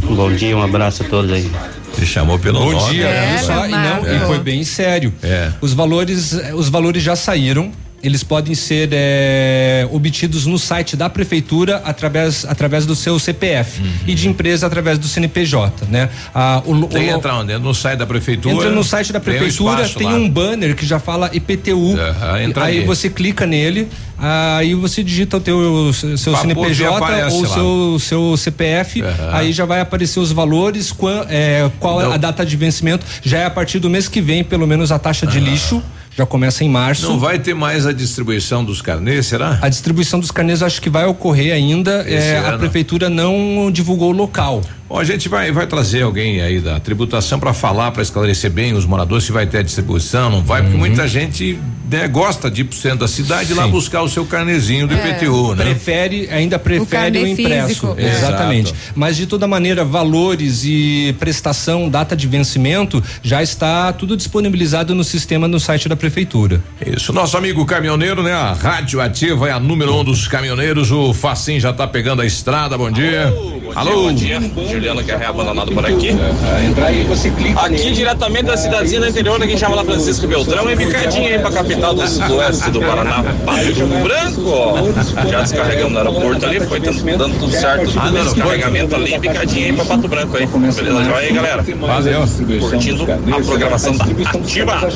Um 0.09 0.15
bom 0.15 0.33
dia, 0.33 0.57
um 0.57 0.63
abraço 0.63 1.03
a 1.03 1.09
todos 1.09 1.33
aí. 1.33 1.51
Você 1.95 2.07
chamou 2.07 2.39
pelo 2.39 2.61
Bom 2.61 2.73
nome. 2.73 2.95
dia, 2.95 3.05
né? 3.09 3.37
viu 3.37 3.47
só, 3.47 3.67
e, 3.67 3.71
não, 3.71 4.05
e 4.07 4.17
É. 4.17 4.27
foi 4.27 4.39
bem 4.39 4.65
sério. 4.65 5.13
É. 5.23 5.51
Os 5.61 5.73
valores, 5.75 6.33
eh, 6.35 6.55
os 6.55 6.69
valores 6.69 7.03
já 7.03 7.15
saíram. 7.17 7.73
Eles 8.03 8.23
podem 8.25 8.55
ser 8.55 8.89
eh, 8.93 9.87
obtidos 9.91 10.47
no 10.47 10.59
site 10.59 10.97
da 10.97 11.11
prefeitura 11.11 11.83
através, 11.85 12.47
através 12.47 12.87
do 12.87 12.95
seu 12.97 13.19
CPF 13.19 13.83
e 14.07 14.15
de 14.15 14.27
empresa 14.27 14.67
através 14.67 14.99
do 14.99 15.07
CNPJ, 15.07 15.85
né? 15.87 16.09
Ah, 16.35 16.63
o, 16.65 16.87
Tem 16.87 17.13
o- 17.13 17.17
entrar 17.19 17.37
onde? 17.39 17.57
No 17.59 17.75
site 17.75 17.99
da 17.99 18.07
prefeitura. 18.07 18.55
Entra 18.55 18.71
no 18.71 18.83
site 18.83 19.13
da 19.13 19.21
tem 19.21 19.35
um 19.35 19.39
prefeitura, 19.39 19.89
tem 19.91 20.09
um 20.15 20.29
banner 20.31 20.75
que 20.75 20.87
já 20.87 20.99
fala 20.99 21.31
IPTU. 21.33 21.95
Entra 22.43 22.65
aí 22.65 22.79
ali. 22.79 22.87
você 22.87 23.11
clica 23.11 23.45
nele, 23.47 23.87
aí 24.19 24.75
você 24.75 25.03
digita 25.05 25.37
o 25.37 25.41
teu 25.41 25.93
seu 25.93 26.33
Papo 26.33 26.47
CNPJ 26.47 27.31
ou 27.33 27.43
lá. 27.43 27.49
seu 27.49 27.99
seu 27.99 28.37
CPF, 28.39 29.03
aí 29.31 29.53
já 29.53 29.67
vai 29.67 29.81
aparecer 29.81 30.21
os 30.21 30.33
valores, 30.33 30.95
é, 31.29 31.71
qual 31.79 32.01
é 32.01 32.15
a 32.15 32.17
data 32.17 32.47
de 32.47 32.57
vencimento. 32.57 33.05
Já 33.23 33.41
é 33.41 33.45
a 33.45 33.51
partir 33.51 33.79
do 33.79 33.91
mês 33.91 34.09
que 34.09 34.23
vem, 34.23 34.43
pelo 34.43 34.67
menos 34.67 34.91
a 34.91 34.99
taxa 34.99 35.27
de 35.27 35.39
lixo 35.39 35.83
já 36.17 36.27
começa 36.27 36.65
em 36.65 36.69
março. 36.69 37.09
Não 37.09 37.19
vai 37.19 37.39
ter 37.39 37.55
mais 37.55 37.87
a 37.87 37.93
distribuição 37.93 38.65
dos 38.65 38.83
carnês, 38.83 39.27
será? 39.27 39.59
A 39.63 39.69
distribuição 39.69 40.19
dos 40.19 40.31
carnês 40.31 40.63
acho 40.63 40.81
que 40.81 40.91
vai 40.91 41.07
ocorrer 41.07 41.53
ainda. 41.55 42.03
É, 42.09 42.39
a 42.39 42.59
prefeitura 42.59 43.09
não 43.09 43.71
divulgou 43.73 44.11
o 44.11 44.17
local. 44.17 44.63
Bom, 44.91 44.99
a 44.99 45.05
gente 45.05 45.29
vai, 45.29 45.53
vai 45.53 45.69
trazer 45.69 46.03
alguém 46.03 46.41
aí 46.41 46.59
da 46.59 46.81
tributação 46.81 47.39
para 47.39 47.55
falar, 47.55 47.93
para 47.93 48.03
esclarecer 48.03 48.51
bem 48.51 48.73
os 48.75 48.85
moradores 48.85 49.23
se 49.25 49.31
vai 49.31 49.47
ter 49.47 49.59
a 49.59 49.63
distribuição, 49.63 50.29
não 50.29 50.43
vai, 50.43 50.63
porque 50.63 50.77
muita 50.77 51.07
gente 51.07 51.57
né, 51.89 52.09
gosta 52.09 52.51
de 52.51 52.63
ir 52.63 52.65
pro 52.65 52.77
centro 52.77 52.99
da 52.99 53.09
cidade 53.09 53.53
e 53.53 53.55
lá 53.55 53.63
Uhum. 53.63 53.69
Sim. 53.69 53.73
buscar 53.73 54.03
o 54.03 54.09
seu 54.09 54.25
carnezinho 54.27 54.89
do 54.89 54.95
É, 54.95 55.11
IPTU, 55.11 55.55
né? 55.55 55.65
Prefere, 55.67 56.29
ainda 56.33 56.59
prefere 56.59 56.83
o, 56.83 56.87
carnê 56.87 57.31
impresso. 57.31 57.69
físico, 57.69 57.95
é. 57.97 58.09
Exatamente. 58.09 58.75
Mas 58.97 59.17
de 59.17 59.27
toda 59.27 59.47
maneira, 59.47 59.85
valores 59.85 60.63
e 60.65 61.15
prestação, 61.21 61.89
data 61.89 62.17
de 62.17 62.27
vencimento, 62.27 63.01
já 63.23 63.41
está 63.45 63.93
tudo 63.93 64.17
disponibilizado 64.17 64.93
no 64.93 65.05
sistema 65.05 65.47
no 65.47 65.61
site 65.61 65.89
da 65.89 65.95
prefeitura. 65.95 66.61
Isso, 66.85 67.13
nosso 67.13 67.37
amigo 67.37 67.65
caminhoneiro, 67.65 68.25
né? 68.25 68.33
A 68.33 68.53
Rádio 68.55 69.01
Ativa 69.01 69.49
é 69.49 69.53
a 69.53 69.61
número 69.61 69.95
um 69.95 70.03
dos 70.03 70.27
caminhoneiros. 70.27 70.91
O 70.91 71.13
Facim 71.15 71.61
já 71.61 71.73
tá 71.73 71.87
pegando 71.87 72.23
a 72.23 72.27
estrada. 72.27 72.77
Bom 72.77 72.91
dia. 72.91 73.33
Alô? 73.77 74.05
Bom 74.05 74.13
dia, 74.15 74.41
Juliano 74.81 75.03
Guerreiro 75.03 75.31
abandonado 75.31 75.73
por 75.73 75.85
aqui. 75.85 76.11
Aqui 77.57 77.91
diretamente 77.93 78.45
da 78.45 78.57
cidadezinha 78.57 79.03
do 79.03 79.09
interior, 79.09 79.43
aqui 79.43 79.59
chama 79.59 79.77
lá 79.77 79.85
Francisco 79.85 80.27
Beltrão, 80.27 80.71
e 80.71 80.77
picadinha 80.77 81.35
aí 81.35 81.39
pra 81.39 81.51
capital 81.51 81.95
do 81.95 82.09
sudoeste 82.09 82.71
do 82.71 82.81
Paraná, 82.81 83.23
Pato 83.45 83.87
Branco. 84.03 85.31
Já 85.31 85.43
descarregamos 85.43 85.93
no 85.93 85.99
aeroporto 85.99 86.47
ali, 86.47 86.61
foi 86.61 86.81
dando, 86.81 87.39
tudo 87.39 87.53
certo, 87.53 87.93
tudo 87.93 88.11
bem, 88.11 88.25
descarregamento 88.25 88.95
ali, 88.95 89.19
picadinha 89.19 89.67
aí 89.67 89.73
pra 89.75 89.85
Pato 89.85 90.09
Branco 90.09 90.37
aí. 90.37 90.47
Beleza, 90.47 91.05
joia 91.05 91.17
aí, 91.19 91.33
galera? 91.33 91.63
Valeu. 91.63 92.25
Curtindo 92.61 93.07
a 93.13 93.43
programação 93.43 93.97
da 93.97 94.05
Ativa. 94.05 94.89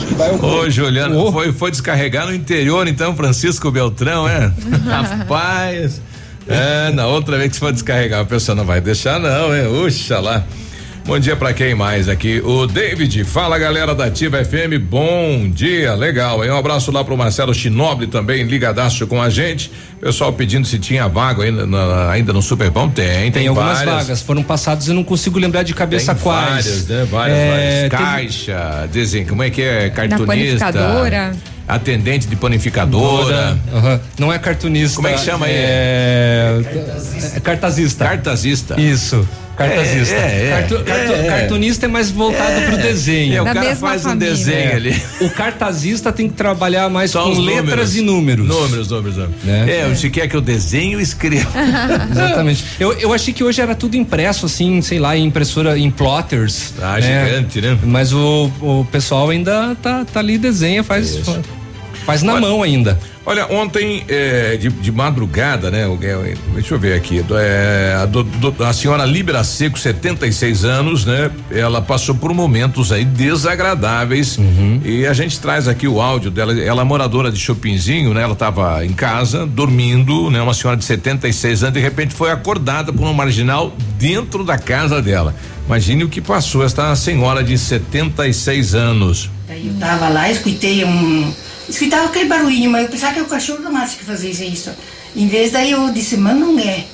Ô, 0.42 0.70
Juliano, 0.70 1.30
foi, 1.30 1.52
foi 1.52 1.70
descarregar 1.70 2.26
no 2.26 2.34
interior, 2.34 2.88
então, 2.88 3.14
Francisco 3.14 3.70
Beltrão, 3.70 4.26
é? 4.26 4.50
Rapaz. 4.88 6.00
É, 6.46 6.92
na 6.92 7.06
outra 7.06 7.38
vez 7.38 7.52
que 7.52 7.58
for 7.58 7.72
descarregar, 7.72 8.20
a 8.20 8.24
pessoa 8.24 8.54
não 8.54 8.64
vai 8.64 8.80
deixar, 8.80 9.18
não, 9.18 9.52
é? 9.52 9.66
Uxa 9.66 10.20
lá. 10.20 10.44
Bom 11.06 11.18
dia 11.18 11.36
pra 11.36 11.52
quem 11.52 11.74
mais 11.74 12.08
aqui? 12.08 12.40
O 12.42 12.66
David, 12.66 13.24
fala 13.24 13.58
galera 13.58 13.94
da 13.94 14.06
Ativa 14.06 14.42
FM, 14.42 14.78
bom 14.80 15.50
dia, 15.50 15.94
legal. 15.94 16.40
Aí 16.40 16.50
um 16.50 16.56
abraço 16.56 16.90
lá 16.90 17.04
pro 17.04 17.14
Marcelo 17.14 17.52
Chinoble 17.54 18.06
também, 18.06 18.42
ligadaço 18.44 19.06
com 19.06 19.20
a 19.20 19.28
gente. 19.28 19.70
Pessoal 20.00 20.32
pedindo 20.32 20.66
se 20.66 20.78
tinha 20.78 21.06
vaga 21.06 21.42
ainda, 21.44 21.66
na- 21.66 22.10
ainda 22.10 22.32
no 22.32 22.40
Superpão, 22.40 22.88
tem, 22.88 23.06
tem, 23.06 23.32
Tem 23.32 23.46
algumas 23.48 23.76
várias. 23.78 23.94
vagas, 23.94 24.22
foram 24.22 24.42
passadas, 24.42 24.88
eu 24.88 24.94
não 24.94 25.04
consigo 25.04 25.38
lembrar 25.38 25.62
de 25.62 25.74
cabeça 25.74 26.14
Tem 26.14 26.22
quais. 26.22 26.64
Várias, 26.66 26.88
né? 26.88 27.06
Várias, 27.10 27.36
É, 27.38 27.48
várias. 27.50 27.90
teve- 27.90 28.02
Caixa, 28.02 28.88
desenho, 28.90 29.26
como 29.28 29.42
é 29.42 29.50
que 29.50 29.60
é? 29.60 29.90
Cartunista. 29.90 30.26
panificadora. 30.26 31.32
Atendente 31.68 32.26
de 32.26 32.36
panificadora. 32.36 33.58
Aham. 33.74 34.00
Não 34.18 34.32
é 34.32 34.38
cartunista. 34.38 34.96
Como 34.96 35.08
é 35.08 35.12
que 35.12 35.20
chama 35.20 35.46
aí? 35.46 35.52
É, 35.54 36.60
é 37.36 37.40
cartazista. 37.40 38.04
Cartazista. 38.06 38.80
Isso. 38.80 39.26
Cartazista. 39.56 40.14
É, 40.14 40.18
é, 40.18 40.46
é. 40.46 40.50
Cartu- 40.50 40.84
cartu- 40.84 41.12
É, 41.12 41.26
é. 41.26 41.30
Cartunista 41.40 41.86
é 41.86 41.88
mais 41.88 42.10
voltado 42.10 42.50
É. 42.52 42.66
pro 42.68 42.76
desenho. 42.78 43.36
É, 43.36 43.42
o 43.42 43.44
Da 43.44 43.54
cara 43.54 43.76
faz 43.76 44.04
um 44.04 44.08
família. 44.10 44.30
desenho 44.34 44.76
ali. 44.76 45.02
O 45.20 45.30
cartazista 45.30 46.12
tem 46.12 46.28
que 46.28 46.34
trabalhar 46.34 46.88
mais 46.90 47.10
Só 47.12 47.22
com 47.24 47.38
letras 47.38 47.64
números. 47.64 47.96
e 47.96 48.00
números. 48.02 48.46
Números, 48.48 48.88
números, 48.90 49.16
números. 49.16 49.44
Né? 49.44 49.80
É, 49.80 49.88
você 49.88 50.10
quer 50.10 50.28
que 50.28 50.36
eu 50.36 50.40
desenho 50.40 50.98
e 50.98 51.02
escreva. 51.02 51.50
Exatamente. 52.10 52.64
Eu, 52.80 52.92
eu 52.94 53.12
achei 53.12 53.32
que 53.32 53.44
hoje 53.44 53.60
era 53.60 53.74
tudo 53.74 53.96
impresso, 53.96 54.46
assim, 54.46 54.80
sei 54.82 54.98
lá, 54.98 55.16
em 55.16 55.24
impressora, 55.26 55.78
em 55.78 55.90
plotters. 55.90 56.72
Ah, 56.82 57.00
gigante, 57.00 57.60
né? 57.60 57.78
Mas 57.84 58.12
o, 58.12 58.50
o 58.60 58.86
pessoal 58.90 59.30
ainda 59.30 59.76
tá, 59.82 60.04
tá 60.04 60.20
ali, 60.20 60.36
desenha, 60.38 60.82
faz, 60.82 61.18
faz 62.04 62.22
na 62.22 62.40
mão 62.40 62.62
ainda. 62.62 62.98
Olha, 63.26 63.46
ontem, 63.50 64.04
é, 64.06 64.56
de, 64.58 64.68
de 64.68 64.92
madrugada, 64.92 65.70
né? 65.70 65.86
o- 65.86 65.98
é, 66.02 66.34
Deixa 66.52 66.74
eu 66.74 66.78
ver 66.78 66.92
aqui. 66.94 67.22
do- 67.22 67.36
é, 67.38 67.94
a, 68.02 68.04
do- 68.04 68.22
do- 68.22 68.62
a 68.62 68.72
senhora 68.72 69.04
Libra 69.06 69.42
Seco, 69.42 69.78
76 69.78 70.62
anos, 70.64 71.06
né? 71.06 71.30
Ela 71.50 71.80
passou 71.80 72.14
por 72.14 72.34
momentos 72.34 72.92
aí 72.92 73.02
desagradáveis. 73.04 74.38
E 74.84 75.06
a 75.06 75.12
gente 75.14 75.40
traz 75.40 75.66
aqui 75.66 75.88
o 75.88 76.02
áudio 76.02 76.30
dela. 76.30 76.52
Ela 76.60 76.82
é 76.82 76.84
moradora 76.84 77.30
de 77.32 77.38
Chopinzinho, 77.38 78.12
né? 78.12 78.22
Ela 78.22 78.34
estava 78.34 78.84
em 78.84 78.92
casa, 78.92 79.46
dormindo, 79.46 80.30
né? 80.30 80.42
Uma 80.42 80.52
senhora 80.54 80.76
de 80.76 80.84
76 80.84 81.62
anos, 81.62 81.74
de 81.74 81.80
repente 81.80 82.12
foi 82.12 82.30
acordada 82.30 82.92
por 82.92 83.06
um 83.06 83.14
marginal 83.14 83.74
dentro 83.98 84.44
da 84.44 84.58
casa 84.58 85.00
dela. 85.00 85.34
Imagine 85.66 86.04
o 86.04 86.08
que 86.10 86.20
passou 86.20 86.62
esta 86.62 86.94
senhora 86.94 87.42
de 87.42 87.56
76 87.56 88.74
anos. 88.74 89.30
Daí 89.48 89.66
eu 89.68 89.74
tava 89.80 90.08
lá, 90.10 90.30
escutei 90.30 90.84
um. 90.84 91.32
Escutava 91.68 92.06
aquele 92.06 92.26
barulhinho, 92.28 92.70
mas 92.70 92.82
eu 92.84 92.88
pensava 92.90 93.12
que 93.12 93.18
era 93.20 93.26
o 93.26 93.30
cachorro 93.30 93.62
da 93.62 93.70
Márcia 93.70 93.98
que 93.98 94.04
fazia 94.04 94.30
isso. 94.30 94.70
Em 95.16 95.26
vez 95.28 95.52
daí 95.52 95.70
eu 95.70 95.90
disse, 95.92 96.16
mas 96.16 96.36
não 96.36 96.58
é. 96.58 96.84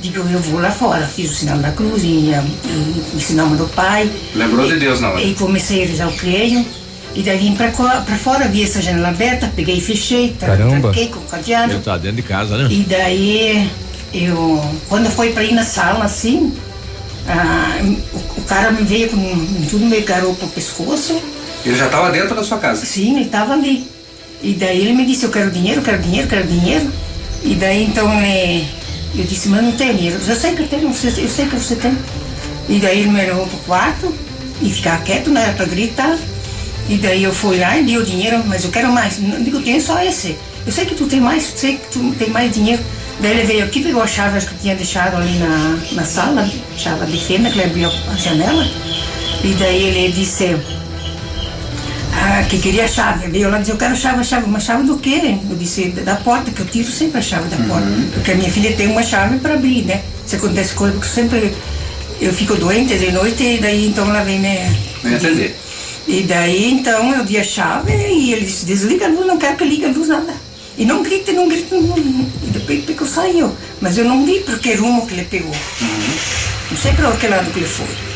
Digo, 0.00 0.18
eu 0.30 0.38
vou 0.40 0.60
lá 0.60 0.70
fora. 0.70 1.06
Fiz 1.06 1.30
o 1.30 1.34
sinal 1.34 1.58
da 1.58 1.70
cruz 1.72 2.02
e, 2.04 2.06
e, 2.06 2.32
e 2.32 3.16
o 3.16 3.20
sinal 3.20 3.48
do 3.48 3.66
pai. 3.68 4.10
Lembrou 4.34 4.64
E- 4.66 4.72
de 4.74 4.78
Deus 4.80 5.00
na 5.00 5.10
hora. 5.10 5.22
E 5.22 5.34
comecei 5.34 5.82
a 5.82 5.86
rezar 5.86 6.08
o 6.08 6.12
creio. 6.16 6.64
E 7.14 7.22
daí 7.22 7.38
vim 7.38 7.54
pra, 7.56 7.68
pra 7.70 8.16
fora, 8.16 8.46
vi 8.48 8.62
essa 8.62 8.80
janela 8.80 9.08
aberta, 9.08 9.50
peguei 9.56 9.78
e 9.78 9.80
fechei. 9.80 10.34
tra- 10.38 10.48
Caramba. 10.48 10.92
Tranquei 10.92 11.08
com 11.08 11.18
o 11.18 11.22
cadeado. 11.24 11.72
Ele 11.72 11.80
tá 11.82 11.96
dentro 11.96 12.16
de 12.16 12.22
casa, 12.22 12.56
né? 12.58 12.68
E 12.70 12.80
daí, 12.88 13.70
eu, 14.14 14.62
quando 14.88 15.10
foi 15.10 15.32
pra 15.32 15.42
ir 15.42 15.52
na 15.52 15.64
sala, 15.64 16.04
assim, 16.04 16.52
ah, 17.26 17.78
o, 18.12 18.40
o 18.40 18.44
cara 18.44 18.70
me 18.70 18.82
veio 18.82 19.08
com 19.10 19.66
tudo 19.68 19.84
meio 19.86 20.04
garoto 20.04 20.36
pro 20.36 20.48
pescoço. 20.48 21.20
Ele 21.66 21.76
já 21.76 21.86
estava 21.86 22.10
dentro 22.10 22.34
da 22.36 22.44
sua 22.44 22.58
casa? 22.58 22.84
Sim, 22.86 23.16
ele 23.16 23.24
estava 23.26 23.52
ali. 23.54 23.86
E 24.42 24.54
daí 24.54 24.80
ele 24.80 24.92
me 24.92 25.04
disse, 25.04 25.24
eu 25.24 25.30
quero 25.30 25.50
dinheiro, 25.50 25.82
quero 25.82 26.00
dinheiro, 26.00 26.28
quero 26.28 26.46
dinheiro. 26.46 26.90
E 27.42 27.54
daí 27.54 27.84
então 27.84 28.10
é, 28.20 28.64
eu 29.14 29.24
disse, 29.24 29.48
mas 29.48 29.62
não 29.62 29.72
tenho 29.72 29.94
dinheiro. 29.94 30.18
Eu 30.26 30.36
sei 30.36 30.54
que 30.54 30.62
eu 30.62 30.68
tenho, 30.68 30.88
eu 30.88 30.94
sei 30.94 31.46
que 31.46 31.56
você 31.56 31.76
tem. 31.76 31.96
E 32.68 32.78
daí 32.78 33.00
ele 33.00 33.10
me 33.10 33.20
levou 33.20 33.46
pro 33.46 33.58
quarto 33.58 34.14
e 34.60 34.70
ficar 34.70 35.02
quieto, 35.02 35.30
não 35.30 35.40
era 35.40 35.52
pra 35.52 35.66
gritar. 35.66 36.16
E 36.88 36.96
daí 36.96 37.22
eu 37.22 37.32
fui 37.32 37.58
lá 37.58 37.78
e 37.78 37.84
dei 37.84 37.98
o 37.98 38.04
dinheiro, 38.04 38.42
mas 38.46 38.64
eu 38.64 38.70
quero 38.70 38.92
mais. 38.92 39.18
Não 39.18 39.42
digo, 39.42 39.60
tenho 39.60 39.80
só 39.80 40.02
esse. 40.02 40.36
Eu 40.66 40.72
sei 40.72 40.86
que 40.86 40.94
tu 40.94 41.06
tem 41.06 41.20
mais, 41.20 41.44
sei 41.56 41.76
que 41.76 41.92
tu 41.92 42.14
tem 42.18 42.30
mais 42.30 42.52
dinheiro. 42.52 42.82
Daí 43.20 43.32
ele 43.32 43.42
veio 43.44 43.64
aqui, 43.64 43.82
pegou 43.82 44.02
a 44.02 44.06
chave 44.06 44.36
acho 44.36 44.46
que 44.46 44.54
tinha 44.58 44.76
deixado 44.76 45.16
ali 45.16 45.38
na, 45.38 45.78
na 45.92 46.04
sala, 46.04 46.48
chave 46.76 47.06
de 47.06 47.18
fenda, 47.18 47.50
que 47.50 47.58
ele 47.58 47.70
abriu 47.70 47.88
a 47.88 48.14
janela. 48.16 48.66
E 49.42 49.54
daí 49.54 49.82
ele 49.82 50.12
disse, 50.12 50.56
ah, 52.28 52.42
que 52.42 52.58
queria 52.58 52.84
a 52.84 52.88
chave. 52.88 53.28
Veio 53.28 53.48
lá 53.48 53.56
e 53.56 53.60
disse, 53.60 53.72
eu 53.72 53.78
quero 53.78 53.96
chave, 53.96 54.20
a 54.20 54.22
chave. 54.22 54.44
Uma 54.44 54.60
chave 54.60 54.82
do 54.82 54.98
quê? 54.98 55.38
Eu 55.48 55.56
disse, 55.56 55.88
da 55.88 56.16
porta, 56.16 56.50
que 56.50 56.60
eu 56.60 56.66
tiro 56.66 56.90
sempre 56.90 57.18
a 57.18 57.22
chave 57.22 57.48
da 57.48 57.56
porta. 57.56 57.88
Porque 58.12 58.32
a 58.32 58.34
minha 58.34 58.50
filha 58.50 58.72
tem 58.76 58.86
uma 58.86 59.02
chave 59.02 59.38
para 59.38 59.54
abrir, 59.54 59.84
né? 59.84 60.02
Se 60.26 60.36
acontece 60.36 60.74
coisa, 60.74 60.92
porque 60.92 61.08
sempre 61.08 61.54
eu 62.20 62.32
fico 62.32 62.54
doente 62.56 62.98
de 62.98 63.12
noite 63.12 63.42
e 63.42 63.58
daí 63.58 63.86
então 63.86 64.08
ela 64.10 64.22
vem 64.24 64.40
me... 64.40 64.58
Vem 65.02 65.14
atender. 65.14 65.58
E 66.06 66.22
daí 66.22 66.70
então 66.70 67.14
eu 67.14 67.24
dei 67.24 67.40
a 67.40 67.44
chave 67.44 67.92
e 67.92 68.32
ele 68.32 68.44
disse, 68.44 68.66
desliga 68.66 69.06
a 69.06 69.08
luz, 69.08 69.26
não 69.26 69.38
quero 69.38 69.56
que 69.56 69.64
ligue 69.64 69.86
a 69.86 69.88
luz 69.88 70.08
nada. 70.08 70.34
E 70.76 70.84
não 70.84 71.02
grite, 71.02 71.32
não 71.32 71.48
grite, 71.48 71.74
não. 71.74 71.96
E 71.96 72.50
depois 72.50 72.84
eu 72.88 73.06
saiu. 73.06 73.56
Mas 73.80 73.96
eu 73.98 74.04
não 74.04 74.24
vi 74.24 74.40
por 74.40 74.58
que 74.58 74.74
rumo 74.74 75.06
que 75.06 75.14
ele 75.14 75.24
pegou. 75.24 75.54
Não 76.70 76.76
sei 76.76 76.92
para 76.92 77.10
que 77.12 77.26
lado 77.26 77.50
que 77.50 77.58
ele 77.58 77.66
foi. 77.66 78.07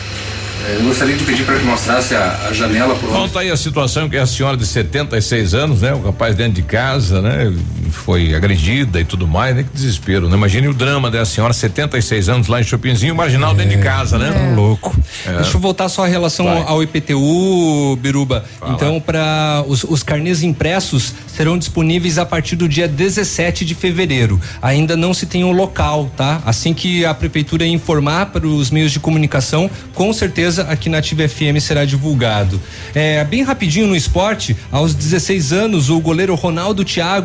É, 0.64 0.76
Eu 0.76 0.84
gostaria 0.84 1.16
de 1.16 1.24
pedir 1.24 1.44
para 1.44 1.58
que 1.58 1.64
mostrasse 1.64 2.14
a, 2.14 2.48
a 2.48 2.52
janela 2.52 2.94
por 2.94 3.28
tá 3.30 3.40
aí 3.40 3.50
a 3.50 3.56
situação 3.56 4.08
que 4.08 4.16
é 4.16 4.20
a 4.20 4.26
senhora 4.26 4.56
de 4.56 4.66
76 4.66 5.54
anos, 5.54 5.80
né? 5.80 5.92
O 5.92 6.02
rapaz 6.02 6.36
dentro 6.36 6.54
de 6.54 6.62
casa, 6.62 7.20
né? 7.20 7.52
Foi 7.90 8.34
agredida 8.34 9.00
e 9.00 9.04
tudo 9.04 9.26
mais, 9.26 9.56
né? 9.56 9.62
Que 9.62 9.70
desespero, 9.72 10.28
né? 10.28 10.36
Imagine 10.36 10.68
o 10.68 10.74
drama 10.74 11.10
da 11.10 11.24
senhora, 11.24 11.52
76 11.52 12.28
anos 12.28 12.46
lá 12.48 12.60
em 12.60 12.64
Chopinzinho, 12.64 13.14
marginal 13.14 13.54
dentro 13.54 13.76
de 13.76 13.82
casa, 13.82 14.18
né? 14.18 14.52
louco. 14.54 14.94
É. 15.26 15.36
Deixa 15.36 15.56
eu 15.56 15.60
voltar 15.60 15.88
só 15.88 16.04
a 16.04 16.06
relação 16.06 16.46
Vai. 16.46 16.62
ao 16.66 16.82
IPTU, 16.82 17.96
Biruba. 18.00 18.44
Então, 18.68 19.00
para 19.00 19.64
os, 19.66 19.84
os 19.84 20.02
carnês 20.02 20.42
impressos 20.42 21.14
serão 21.26 21.58
disponíveis 21.58 22.18
a 22.18 22.26
partir 22.26 22.56
do 22.56 22.68
dia 22.68 22.86
17 22.86 23.64
de 23.64 23.74
fevereiro. 23.74 24.40
Ainda 24.60 24.96
não 24.96 25.14
se 25.14 25.26
tem 25.26 25.44
um 25.44 25.52
local, 25.52 26.10
tá? 26.16 26.42
Assim 26.44 26.74
que 26.74 27.04
a 27.04 27.14
prefeitura 27.14 27.66
informar 27.66 28.26
para 28.26 28.46
os 28.46 28.70
meios 28.70 28.92
de 28.92 29.00
comunicação, 29.00 29.70
com 29.94 30.12
certeza 30.12 30.51
aqui 30.58 30.88
na 30.88 30.98
Ativa 30.98 31.28
FM 31.28 31.58
será 31.60 31.84
divulgado. 31.84 32.60
É, 32.94 33.24
bem 33.24 33.42
rapidinho 33.42 33.86
no 33.86 33.96
esporte, 33.96 34.56
aos 34.70 34.94
16 34.94 35.52
anos, 35.52 35.90
o 35.90 36.00
goleiro 36.00 36.34
Ronaldo 36.34 36.84
Thiago 36.84 37.24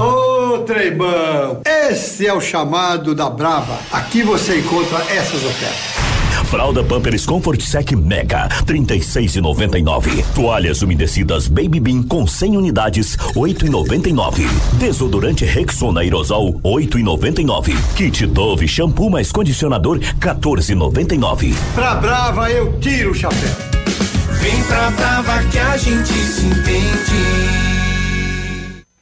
Ô, 0.00 0.58
Treibão, 0.60 1.60
esse 1.90 2.26
é 2.26 2.32
o 2.32 2.40
chamado 2.40 3.14
da 3.14 3.28
Brava. 3.28 3.78
Aqui 3.92 4.22
você 4.22 4.58
encontra 4.58 4.96
essas 5.14 5.44
ofertas. 5.44 6.00
Fralda 6.46 6.82
Pampers 6.82 7.26
Comfort 7.26 7.60
Sec 7.60 7.92
Mega, 7.92 8.48
36,99. 8.64 10.24
Toalhas 10.34 10.80
umedecidas 10.80 11.48
Baby 11.48 11.80
Bean 11.80 12.02
com 12.02 12.26
100 12.26 12.56
unidades, 12.56 13.14
8,99. 13.36 14.48
Desodorante 14.78 15.44
Rexona 15.44 16.00
Aerosol, 16.00 16.58
8,99. 16.64 17.76
Kit 17.94 18.26
Dove 18.26 18.66
shampoo 18.66 19.10
mais 19.10 19.30
condicionador, 19.30 19.98
14,99. 20.18 21.54
Pra 21.74 21.96
Brava 21.96 22.50
eu 22.50 22.80
tiro 22.80 23.10
o 23.10 23.14
chapéu. 23.14 23.50
Vem 24.40 24.62
pra 24.62 24.90
Brava 24.92 25.44
que 25.44 25.58
a 25.58 25.76
gente 25.76 26.08
se 26.08 26.46
entende. 26.46 27.69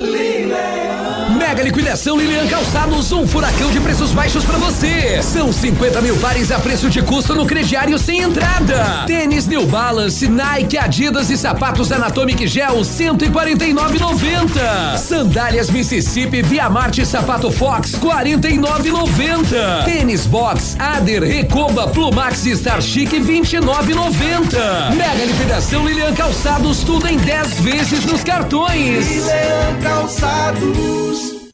Mega 0.00 1.62
liquidação 1.62 2.16
Lilian 2.16 2.46
Calçados, 2.46 3.10
um 3.10 3.26
furacão 3.26 3.68
de 3.72 3.80
preços 3.80 4.12
baixos 4.12 4.44
pra 4.44 4.56
você. 4.58 5.20
São 5.22 5.52
50 5.52 6.00
mil 6.00 6.16
pares 6.18 6.52
a 6.52 6.60
preço 6.60 6.88
de 6.88 7.02
custo 7.02 7.34
no 7.34 7.44
crediário 7.44 7.98
sem 7.98 8.20
entrada. 8.20 9.02
Tênis 9.06 9.48
New 9.48 9.66
Balance, 9.66 10.28
Nike, 10.28 10.78
Adidas 10.78 11.30
e 11.30 11.36
sapatos 11.36 11.90
Anatomic 11.90 12.46
Gel 12.46 12.76
149,90. 12.80 14.96
Sandálias 14.98 15.68
Mississippi, 15.70 16.42
Via 16.42 16.70
Marte 16.70 17.04
Sapato 17.04 17.50
Fox 17.50 17.96
49,90. 17.96 19.84
Tênis 19.84 20.26
Box, 20.26 20.76
Ader, 20.78 21.24
Recoba, 21.24 21.88
Plumax 21.88 22.46
e 22.46 22.56
Star 22.56 22.80
Chic 22.80 23.10
29,90. 23.10 24.94
Mega 24.94 25.24
liquidação 25.24 25.84
Lilian 25.84 26.14
Calçados, 26.14 26.84
tudo 26.84 27.08
em 27.08 27.16
10 27.16 27.54
vezes 27.60 28.04
nos 28.04 28.22
cartões. 28.22 29.08
Lilian 29.08 29.87
Calçados. 29.88 31.48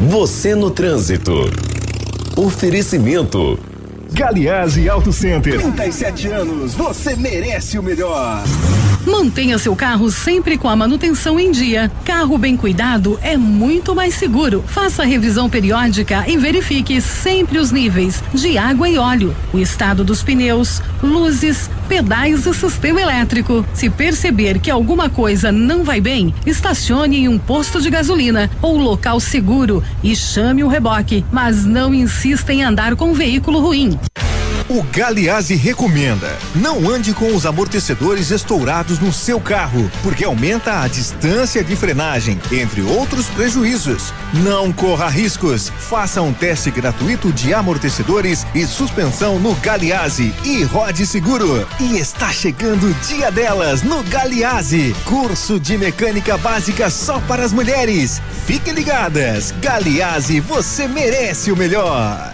Você 0.00 0.56
no 0.56 0.68
trânsito. 0.68 1.32
Oferecimento. 2.36 3.56
Galiase 4.10 4.88
Auto 4.88 5.12
Center. 5.12 5.60
37 5.60 6.26
anos, 6.26 6.74
você 6.74 7.14
merece 7.14 7.78
o 7.78 7.82
melhor. 7.84 8.42
Mantenha 9.06 9.58
seu 9.58 9.76
carro 9.76 10.10
sempre 10.10 10.56
com 10.56 10.66
a 10.66 10.74
manutenção 10.74 11.38
em 11.38 11.50
dia. 11.50 11.90
Carro 12.04 12.38
bem 12.38 12.56
cuidado 12.56 13.18
é 13.22 13.36
muito 13.36 13.94
mais 13.94 14.14
seguro. 14.14 14.64
Faça 14.66 15.04
revisão 15.04 15.48
periódica 15.50 16.24
e 16.26 16.38
verifique 16.38 17.00
sempre 17.02 17.58
os 17.58 17.70
níveis 17.70 18.24
de 18.32 18.56
água 18.56 18.88
e 18.88 18.96
óleo, 18.96 19.36
o 19.52 19.58
estado 19.58 20.02
dos 20.02 20.22
pneus, 20.22 20.80
luzes, 21.02 21.68
pedais 21.86 22.46
e 22.46 22.54
sistema 22.54 23.00
elétrico. 23.00 23.64
Se 23.74 23.90
perceber 23.90 24.58
que 24.58 24.70
alguma 24.70 25.10
coisa 25.10 25.52
não 25.52 25.84
vai 25.84 26.00
bem, 26.00 26.34
estacione 26.46 27.18
em 27.18 27.28
um 27.28 27.38
posto 27.38 27.82
de 27.82 27.90
gasolina 27.90 28.50
ou 28.62 28.78
local 28.78 29.20
seguro 29.20 29.84
e 30.02 30.16
chame 30.16 30.64
o 30.64 30.68
reboque, 30.68 31.24
mas 31.30 31.64
não 31.66 31.92
insista 31.92 32.54
em 32.54 32.64
andar 32.64 32.96
com 32.96 33.10
um 33.10 33.14
veículo 33.14 33.60
ruim. 33.60 33.98
O 34.68 34.82
Galiase 34.82 35.54
recomenda: 35.54 36.38
não 36.54 36.88
ande 36.88 37.12
com 37.12 37.34
os 37.34 37.44
amortecedores 37.44 38.30
estourados 38.30 38.98
no 38.98 39.12
seu 39.12 39.38
carro, 39.38 39.90
porque 40.02 40.24
aumenta 40.24 40.80
a 40.80 40.88
distância 40.88 41.62
de 41.62 41.76
frenagem, 41.76 42.40
entre 42.50 42.80
outros 42.80 43.26
prejuízos. 43.26 44.12
Não 44.32 44.72
corra 44.72 45.08
riscos. 45.08 45.68
Faça 45.68 46.22
um 46.22 46.32
teste 46.32 46.70
gratuito 46.70 47.30
de 47.30 47.52
amortecedores 47.52 48.46
e 48.54 48.66
suspensão 48.66 49.38
no 49.38 49.54
Galiase 49.56 50.34
e 50.44 50.62
rode 50.62 51.06
seguro. 51.06 51.68
E 51.78 51.98
está 51.98 52.32
chegando 52.32 52.86
o 52.86 52.94
dia 53.06 53.30
delas 53.30 53.82
no 53.82 54.02
Galiase. 54.04 54.96
Curso 55.04 55.60
de 55.60 55.76
mecânica 55.76 56.38
básica 56.38 56.88
só 56.88 57.20
para 57.20 57.44
as 57.44 57.52
mulheres. 57.52 58.22
Fiquem 58.46 58.72
ligadas. 58.72 59.52
Galiase, 59.60 60.40
você 60.40 60.88
merece 60.88 61.52
o 61.52 61.56
melhor. 61.56 62.33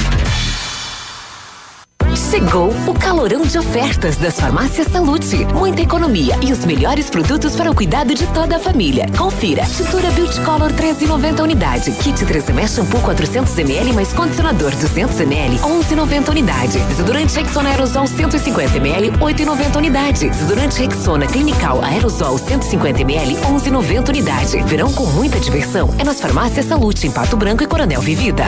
Chegou 2.41 2.69
o 2.87 2.93
calorão 2.95 3.43
de 3.43 3.55
ofertas 3.59 4.17
das 4.17 4.39
farmácias 4.39 4.87
Salute. 4.87 5.45
Muita 5.53 5.83
economia 5.83 6.35
e 6.41 6.51
os 6.51 6.65
melhores 6.65 7.07
produtos 7.07 7.55
para 7.55 7.69
o 7.69 7.75
cuidado 7.75 8.15
de 8.15 8.25
toda 8.33 8.55
a 8.55 8.59
família. 8.59 9.05
Confira. 9.15 9.63
Tintura 9.63 10.09
Beauty 10.09 10.41
Color 10.41 10.73
13,90 10.73 11.43
unidade. 11.43 11.91
Kit 11.91 12.25
3M 12.25 12.67
shampoo 12.67 12.99
400 13.01 13.57
ml 13.59 13.93
mais 13.93 14.11
condicionador 14.11 14.71
200 14.71 15.19
ml 15.21 15.59
11,90 15.59 16.29
unidade. 16.29 16.79
Desodorante 16.79 17.39
Rexona 17.39 17.69
Aerosol 17.69 18.07
150 18.07 18.77
ml 18.77 19.11
8,90 19.11 19.75
unidade. 19.77 20.29
Desodorante 20.29 20.81
Rexona 20.81 21.27
Clinical 21.27 21.83
Aerosol 21.83 22.39
150 22.39 23.01
ml 23.01 23.35
11,90 23.35 24.09
unidade. 24.09 24.63
Verão 24.63 24.91
com 24.91 25.05
muita 25.05 25.39
diversão 25.39 25.93
é 25.99 26.03
nas 26.03 26.19
farmácias 26.19 26.65
Salute 26.65 27.05
em 27.05 27.11
Pato 27.11 27.37
Branco 27.37 27.63
e 27.63 27.67
Coronel 27.67 28.01
Vivida. 28.01 28.47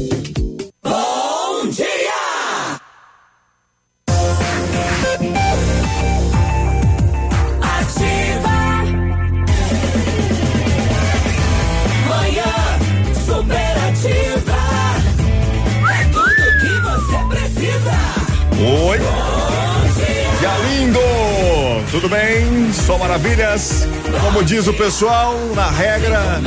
Tudo 22.01 22.15
bem? 22.15 22.73
Só 22.73 22.97
maravilhas? 22.97 23.87
Como 24.23 24.43
diz 24.43 24.65
o 24.65 24.73
pessoal, 24.73 25.35
na 25.53 25.69
regra, 25.69 26.41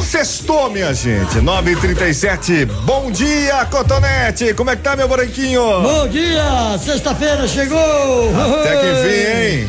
sextou, 0.00 0.70
minha 0.70 0.94
gente. 0.94 1.42
9 1.42 1.72
e 1.72 1.76
37 1.76 2.64
Bom 2.86 3.10
dia, 3.10 3.66
Cotonete! 3.66 4.54
Como 4.54 4.70
é 4.70 4.76
que 4.76 4.82
tá, 4.82 4.96
meu 4.96 5.06
branquinho? 5.06 5.60
Bom 5.82 6.08
dia! 6.08 6.78
Sexta-feira 6.82 7.46
chegou! 7.46 8.30
Até 8.60 8.76
que 8.76 8.86
enfim, 8.92 9.58
hein? 9.60 9.68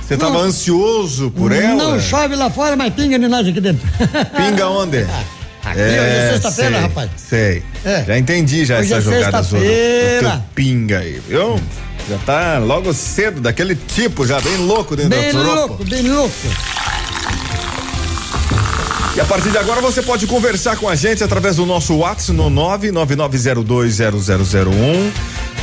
Você 0.00 0.16
tava 0.16 0.38
ansioso 0.38 1.30
por 1.30 1.52
ela? 1.52 1.74
Não 1.74 2.00
chove 2.00 2.34
lá 2.34 2.48
fora, 2.48 2.74
mas 2.74 2.94
pinga 2.94 3.18
de 3.18 3.28
nós 3.28 3.46
aqui 3.46 3.60
dentro. 3.60 3.86
Pinga 4.34 4.66
onde? 4.66 5.06
Aqui 5.64 5.80
hoje 5.80 5.94
é 5.94 6.30
sexta-feira, 6.32 6.70
sei, 6.72 6.80
rapaz. 6.80 7.10
Sei. 7.16 7.62
É. 7.84 8.04
Já 8.06 8.18
entendi 8.18 8.64
já 8.64 8.78
Hoje 8.78 8.94
essa 8.94 9.10
é 9.10 9.14
jogada 9.18 9.42
sua 9.42 9.58
do- 9.58 9.64
sexta-feira. 9.64 10.44
pinga 10.54 10.98
aí, 11.00 11.20
viu? 11.28 11.60
Já 12.08 12.18
tá 12.24 12.58
logo 12.58 12.92
cedo, 12.94 13.40
daquele 13.40 13.74
tipo, 13.76 14.26
já 14.26 14.40
bem 14.40 14.56
louco 14.56 14.96
dentro 14.96 15.10
Bem 15.10 15.32
da 15.32 15.40
tropa. 15.40 15.54
louco, 15.54 15.84
bem 15.84 16.02
louco. 16.08 16.34
E 19.16 19.20
a 19.20 19.24
partir 19.24 19.50
de 19.50 19.58
agora 19.58 19.80
você 19.80 20.02
pode 20.02 20.24
conversar 20.26 20.76
com 20.76 20.88
a 20.88 20.94
gente 20.94 21.22
através 21.22 21.56
do 21.56 21.66
nosso 21.66 21.94
WhatsApp 21.96 22.32
no 22.32 22.48
999020001. 22.48 25.10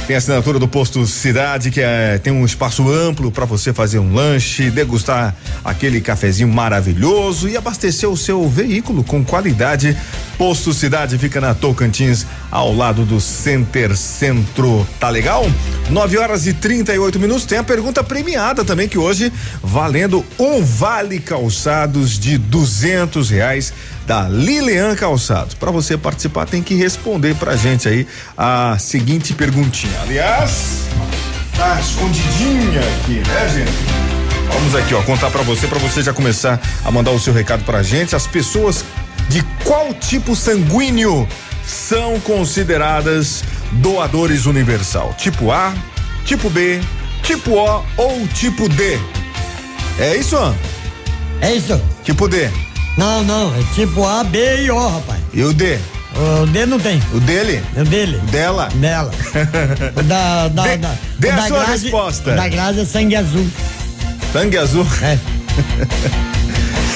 Tem 0.08 0.16
a 0.16 0.20
assinatura 0.20 0.58
do 0.58 0.70
Posto 0.70 1.06
Cidade, 1.06 1.70
que 1.70 1.82
é, 1.82 2.18
tem 2.18 2.32
um 2.32 2.46
espaço 2.46 2.90
amplo 2.90 3.30
para 3.30 3.44
você 3.44 3.74
fazer 3.74 4.00
um 4.00 4.14
lanche, 4.14 4.72
degustar 4.72 5.36
aquele 5.66 6.00
cafezinho 6.00 6.48
maravilhoso 6.48 7.50
e 7.50 7.58
abastecer 7.58 8.10
o 8.10 8.16
seu 8.16 8.48
veículo 8.48 9.04
com 9.04 9.22
qualidade. 9.22 9.98
Posto 10.38 10.74
Cidade 10.74 11.18
fica 11.18 11.42
na 11.42 11.54
Tocantins, 11.54 12.26
ao 12.50 12.74
lado 12.74 13.04
do 13.04 13.20
Center 13.20 13.98
Centro. 13.98 14.88
Tá 14.98 15.10
legal? 15.10 15.46
9 15.90 16.18
horas 16.18 16.48
e 16.48 16.54
38 16.54 17.20
minutos. 17.20 17.44
Tem 17.44 17.58
a 17.58 17.64
pergunta 17.64 18.02
premiada 18.02 18.64
também, 18.64 18.88
que 18.88 18.98
hoje 18.98 19.30
valendo 19.62 20.24
um 20.40 20.64
vale 20.64 21.20
calçados 21.20 22.18
de 22.18 22.38
duzentos 22.38 23.30
reais 23.30 23.74
da 24.08 24.30
Lilian 24.30 24.96
Calçados. 24.96 25.54
Para 25.54 25.70
você 25.70 25.98
participar, 25.98 26.46
tem 26.46 26.64
que 26.64 26.74
responder 26.74 27.36
pra 27.36 27.58
gente 27.58 27.90
aí 27.90 28.08
a 28.38 28.78
seguinte 28.80 29.34
perguntinha. 29.34 30.00
Aliás, 30.02 30.84
tá 31.58 31.78
escondidinha 31.82 32.80
aqui, 32.80 33.22
né, 33.28 33.50
gente? 33.54 34.54
Vamos 34.54 34.74
aqui, 34.76 34.94
ó, 34.94 35.02
contar 35.04 35.30
pra 35.30 35.44
você, 35.44 35.68
pra 35.68 35.78
você 35.78 36.02
já 36.02 36.14
começar 36.14 36.60
a 36.86 36.90
mandar 36.90 37.12
o 37.12 37.20
seu 37.20 37.34
recado 37.34 37.66
pra 37.66 37.84
gente. 37.84 38.16
As 38.16 38.26
pessoas 38.26 38.86
de 39.28 39.44
qual 39.66 39.94
tipo 39.94 40.34
sanguíneo 40.38 41.28
são 41.66 42.18
consideradas 42.22 43.44
doadores 43.74 44.46
universal? 44.46 45.14
Tipo 45.18 45.52
A, 45.52 45.74
tipo 46.24 46.50
B, 46.50 46.80
tipo 47.24 47.52
O 47.56 47.84
ou 47.98 48.26
tipo 48.30 48.70
D? 48.70 48.98
É 50.00 50.16
isso? 50.16 50.38
É 51.42 51.54
isso. 51.54 51.80
Tipo 52.06 52.30
D. 52.30 52.50
Não, 52.98 53.24
não, 53.24 53.54
é 53.56 53.64
tipo 53.76 54.06
A, 54.06 54.24
B 54.24 54.64
e 54.64 54.72
O, 54.72 54.88
rapaz. 54.88 55.20
E 55.34 55.44
o 55.44 55.54
D? 55.54 55.78
O 56.42 56.48
D 56.48 56.66
não 56.66 56.80
tem. 56.80 57.00
O 57.14 57.20
dele? 57.20 57.62
O 57.76 57.84
dele. 57.84 58.18
Dela? 58.32 58.70
Dela. 58.76 59.12
O 59.96 60.02
da, 60.04 60.48
da, 60.48 60.64
Dê- 60.64 60.78
da, 60.78 60.96
dê 61.20 61.28
o 61.28 61.32
a 61.32 61.36
da 61.36 61.48
sua 61.48 61.64
Grazi- 61.66 61.84
resposta. 61.84 62.32
o 62.32 62.36
Da 62.36 62.48
Grazi 62.50 62.80
é 62.82 62.86
sangue 62.86 63.16
azul. 63.16 63.48
Sangue 64.34 64.58
azul? 64.58 64.86
É. 65.04 65.18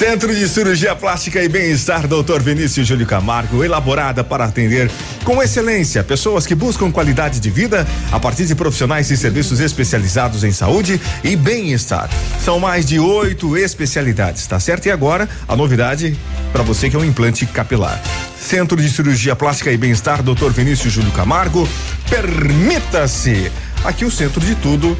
Centro 0.01 0.33
de 0.33 0.49
Cirurgia 0.49 0.95
Plástica 0.95 1.43
e 1.43 1.47
Bem-Estar, 1.47 2.07
Dr. 2.07 2.41
Vinícius 2.41 2.87
Júlio 2.87 3.05
Camargo, 3.05 3.63
elaborada 3.63 4.23
para 4.23 4.45
atender 4.45 4.89
com 5.23 5.43
excelência 5.43 6.03
pessoas 6.03 6.47
que 6.47 6.55
buscam 6.55 6.91
qualidade 6.91 7.39
de 7.39 7.51
vida 7.51 7.87
a 8.11 8.19
partir 8.19 8.47
de 8.47 8.55
profissionais 8.55 9.11
e 9.11 9.15
serviços 9.15 9.59
especializados 9.59 10.43
em 10.43 10.51
saúde 10.51 10.99
e 11.23 11.35
bem-estar. 11.35 12.09
São 12.43 12.59
mais 12.59 12.83
de 12.83 12.99
oito 12.99 13.55
especialidades, 13.55 14.47
tá 14.47 14.59
certo? 14.59 14.87
E 14.87 14.91
agora, 14.91 15.29
a 15.47 15.55
novidade 15.55 16.17
para 16.51 16.63
você 16.63 16.89
que 16.89 16.95
é 16.95 16.99
um 16.99 17.05
implante 17.05 17.45
capilar. 17.45 18.01
Centro 18.39 18.81
de 18.81 18.89
Cirurgia 18.89 19.35
Plástica 19.35 19.71
e 19.71 19.77
Bem-Estar, 19.77 20.23
Dr. 20.23 20.49
Vinícius 20.49 20.91
Júlio 20.91 21.11
Camargo, 21.11 21.69
permita-se. 22.09 23.51
Aqui 23.83 24.03
o 24.03 24.09
centro 24.09 24.41
de 24.41 24.55
tudo 24.55 24.97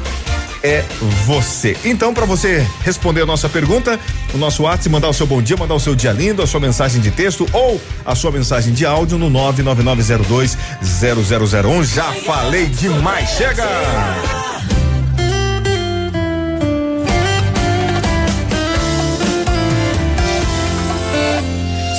é 0.62 0.84
você. 1.26 1.76
Então, 1.84 2.14
para 2.14 2.24
você 2.24 2.66
responder 2.82 3.22
a 3.22 3.26
nossa 3.26 3.48
pergunta, 3.48 3.98
o 4.32 4.38
nosso 4.38 4.62
WhatsApp, 4.62 4.88
mandar 4.88 5.08
o 5.08 5.12
seu 5.12 5.26
bom 5.26 5.42
dia, 5.42 5.56
mandar 5.56 5.74
o 5.74 5.80
seu 5.80 5.92
dia 5.94 6.12
lindo, 6.12 6.42
a 6.42 6.46
sua 6.46 6.60
mensagem 6.60 7.00
de 7.00 7.10
texto 7.10 7.46
ou 7.52 7.80
a 8.04 8.14
sua 8.14 8.30
mensagem 8.30 8.72
de 8.72 8.86
áudio 8.86 9.18
no 9.18 9.28
999020001. 9.30 11.84
Já 11.84 12.12
falei 12.12 12.66
demais. 12.66 13.30
Chega! 13.30 13.66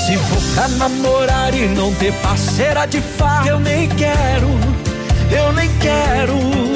Se 0.06 0.18
for 0.18 0.42
pra 0.54 0.68
namorar 0.70 1.54
e 1.54 1.68
não 1.68 1.94
ter 1.96 2.14
parceira 2.14 2.86
de 2.86 3.02
farra, 3.02 3.50
eu 3.50 3.60
nem 3.60 3.90
quero, 3.90 4.48
eu 5.32 5.52
nem 5.54 5.70
quero. 5.80 6.73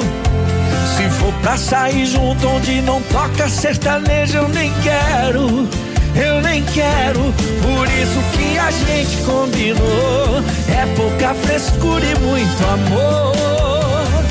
Se 0.98 1.08
for 1.10 1.32
pra 1.34 1.56
sair 1.56 2.06
junto 2.06 2.48
onde 2.48 2.80
não 2.80 3.00
toca 3.02 3.48
sertanejo, 3.48 4.38
eu 4.38 4.48
nem 4.48 4.72
quero, 4.82 5.68
eu 6.16 6.42
nem 6.42 6.60
quero. 6.64 7.20
Por 7.62 7.86
isso 7.86 8.20
que 8.32 8.58
a 8.58 8.68
gente 8.72 9.16
combinou, 9.18 10.42
é 10.68 10.84
pouca 10.96 11.34
frescura 11.34 12.04
e 12.04 12.18
muito 12.18 12.64
amor. 12.64 14.24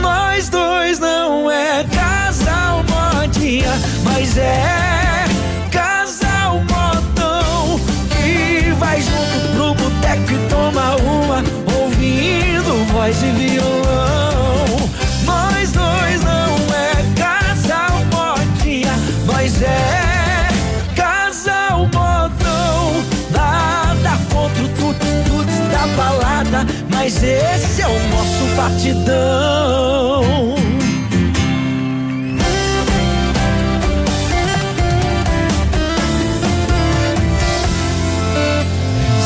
Nós 0.00 0.48
dois 0.48 0.98
não 0.98 1.50
é 1.50 1.84
casal 1.84 2.82
modinha, 2.88 3.78
mas 4.02 4.38
é 4.38 5.26
casal 5.70 6.60
modão 6.60 7.78
que 8.08 8.72
vai 8.78 9.02
junto 9.02 9.52
pro 9.54 9.74
boteco 9.74 10.32
e 10.32 10.48
toma 10.48 10.96
uma, 10.96 11.44
ouvindo 11.78 12.86
voz 12.90 13.22
e 13.22 13.26
violão. 13.32 13.79
Mas 27.10 27.24
esse 27.24 27.82
é 27.82 27.88
o 27.88 27.98
nosso 28.08 28.44
batidão. 28.56 30.22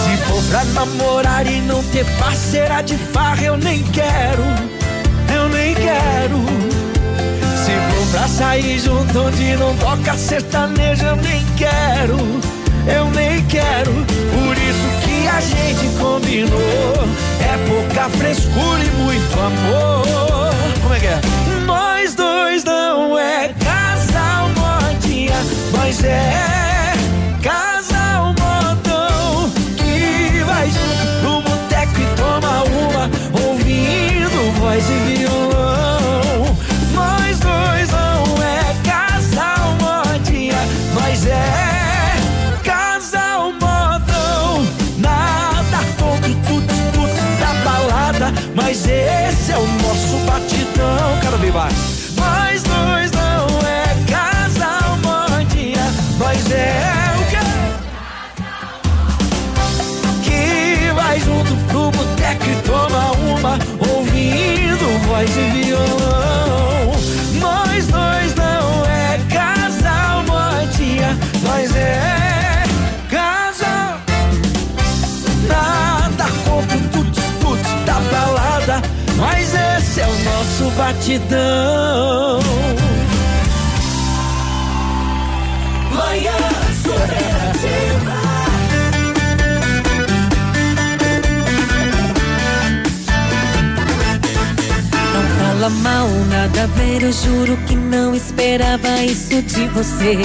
Se 0.02 0.16
for 0.24 0.42
pra 0.44 0.64
namorar 0.64 1.46
e 1.46 1.60
não 1.60 1.82
ter 1.84 2.06
parceira 2.18 2.80
de 2.80 2.96
farra, 2.96 3.42
eu 3.42 3.58
nem 3.58 3.82
quero, 3.82 4.44
eu 5.34 5.48
nem 5.50 5.74
quero. 5.74 6.38
Se 7.64 7.70
for 7.70 8.06
pra 8.12 8.28
sair 8.28 8.78
junto 8.78 9.26
onde 9.26 9.56
não 9.56 9.76
toca 9.76 10.16
sertanejo, 10.16 11.04
eu 11.04 11.16
nem 11.16 11.44
quero, 11.58 12.16
eu 12.86 13.10
nem 13.10 13.44
quero. 13.44 13.92
Por 13.92 14.64
a 15.34 15.40
gente 15.40 15.88
combinou, 15.98 16.94
é 17.40 17.68
pouca 17.68 18.08
frescura 18.10 18.84
e 18.84 18.90
muito 19.02 19.40
amor. 19.40 20.54
Como 20.80 20.94
é 20.94 21.00
que 21.00 21.06
é? 21.06 21.20
Nós 21.66 22.14
dois 22.14 22.62
não 22.62 23.18
é 23.18 23.52
casal 23.64 24.48
modinha, 24.50 25.34
mas 25.76 26.04
é 26.04 26.92
casal 27.42 28.26
modão 28.28 29.50
que 29.76 30.44
vai 30.44 30.70
junto 30.70 31.20
pro 31.20 31.42
boteco 31.42 32.00
e 32.00 32.16
toma 32.16 32.62
uma, 32.62 33.10
ouvindo 33.44 34.52
voz 34.60 34.84
e 34.88 35.16
violão. 35.16 35.53
Mais. 51.55 52.15
Nós 52.16 52.62
dois 52.65 53.10
não 53.12 53.47
é 53.66 53.84
casal 54.10 54.99
modinha, 54.99 55.86
mas 56.18 56.50
é 56.50 57.15
o 57.16 57.24
quê? 57.31 57.39
que 60.24 60.92
vai 60.92 61.20
junto 61.20 61.55
pro 61.68 61.91
boteco 61.92 62.44
e 62.44 62.57
toma 62.66 63.12
uma, 63.12 63.58
ouvindo 63.89 64.99
voz 65.07 65.31
e 65.36 65.62
violão. 65.62 66.03
Batidão. 80.84 82.40
Manhã 85.90 86.38
superativa. 86.82 88.16
Não 95.14 95.24
fala 95.38 95.70
mal, 95.70 96.08
nada 96.28 96.64
a 96.64 96.66
ver, 96.66 97.02
eu 97.02 97.12
juro 97.12 97.56
que 97.66 97.74
não 97.76 98.14
esperava 98.14 99.02
isso 99.04 99.40
de 99.40 99.66
você. 99.68 100.18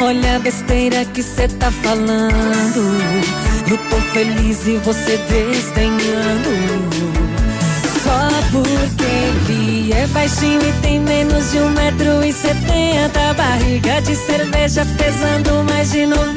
Olha 0.00 0.36
a 0.36 0.38
besteira 0.38 1.04
que 1.06 1.22
cê 1.24 1.48
tá 1.48 1.72
falando. 1.72 2.82
Eu 3.68 3.78
tô 3.90 3.96
feliz 4.12 4.66
e 4.68 4.76
você 4.78 5.18
desdenhando. 5.28 6.54
Só 8.04 8.28
porque 8.52 9.03
é 9.92 10.06
baixinho 10.08 10.60
e 10.62 10.72
tem 10.80 11.00
menos 11.00 11.50
de 11.50 11.58
um 11.58 11.70
metro 11.70 12.24
e 12.24 12.32
setenta. 12.32 13.34
Barriga 13.34 14.00
de 14.00 14.16
cerveja 14.16 14.86
pesando 14.96 15.64
mais 15.64 15.90
de 15.90 16.06
90. 16.06 16.34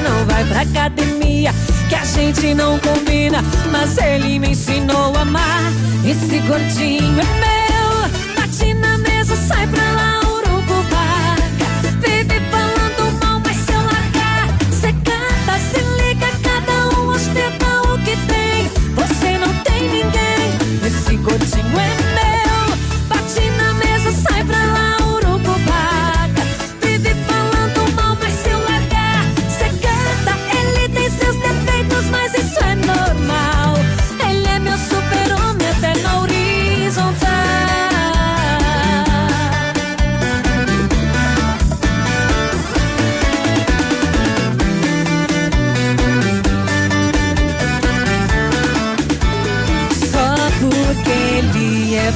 Não 0.00 0.26
vai 0.26 0.44
pra 0.44 0.60
academia 0.62 1.54
que 1.88 1.94
a 1.94 2.04
gente 2.04 2.54
não 2.54 2.78
combina. 2.80 3.42
Mas 3.70 3.96
ele 3.98 4.38
me 4.38 4.50
ensinou 4.50 5.16
a 5.16 5.20
amar. 5.20 5.72
Esse 6.04 6.38
gordinho 6.40 7.20
é 7.20 7.24
meu. 7.24 8.34
Bate 8.36 8.74
na 8.74 8.98
mesa, 8.98 9.36
sai 9.36 9.66
pra 9.66 9.92
lá, 9.92 10.20
urucubaca. 10.28 11.66
Vive 12.00 12.40
falando 12.50 13.24
mal, 13.24 13.40
mas 13.44 13.56
se 13.56 13.72
eu 13.72 13.80
largar, 13.80 14.48
cê 14.80 14.92
canta, 14.92 15.58
se 15.70 15.80
liga, 16.02 16.26
cada 16.42 16.98
um 16.98 17.08
ostenta 17.08 17.66
o 17.88 17.98
que 17.98 18.16
tem. 18.26 18.68
Você 18.94 19.38
não 19.38 19.54
tem 19.62 19.82
ninguém. 19.88 20.86
Esse 20.86 21.16
gordinho 21.16 21.78
é 21.78 21.96
meu. 21.96 22.03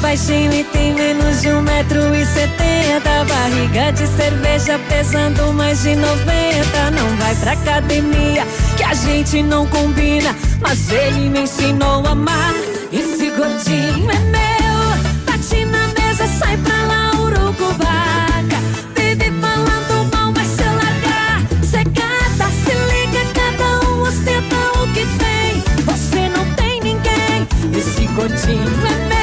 Baixinho 0.09 0.55
e 0.55 0.65
tem 0.65 0.95
menos 0.95 1.43
de 1.43 1.49
um 1.49 1.61
metro 1.61 2.15
e 2.15 2.25
setenta. 2.25 3.25
Barriga 3.27 3.93
de 3.93 4.07
cerveja 4.07 4.81
pesando 4.89 5.53
mais 5.53 5.83
de 5.83 5.95
90. 5.97 6.91
Não 6.93 7.17
vai 7.17 7.35
pra 7.35 7.53
academia, 7.53 8.47
que 8.78 8.85
a 8.85 8.95
gente 8.95 9.43
não 9.43 9.67
combina. 9.67 10.35
Mas 10.62 10.91
ele 10.91 11.28
me 11.28 11.41
ensinou 11.41 12.07
a 12.07 12.12
amar. 12.12 12.55
Esse 12.91 13.28
gordinho 13.31 14.11
é 14.11 14.19
meu. 14.19 14.78
Bate 15.27 15.65
na 15.67 15.89
mesa, 15.89 16.27
sai 16.39 16.57
pra 16.57 16.87
lá, 16.87 17.11
urucubaca. 17.20 18.59
Vive 18.97 19.31
falando 19.43 20.11
mal, 20.11 20.33
mas 20.35 20.47
se 20.47 20.65
largar, 20.65 21.43
secada, 21.62 22.51
se 22.65 22.73
liga, 22.91 23.27
cada 23.35 23.91
um 23.91 24.01
ostenta 24.01 24.57
o 24.81 24.87
que 24.95 25.05
tem. 25.19 25.85
Você 25.85 26.28
não 26.31 26.47
tem 26.55 26.81
ninguém. 26.81 27.47
Esse 27.77 28.07
gordinho 28.07 28.87
é 28.87 29.09
meu. 29.09 29.18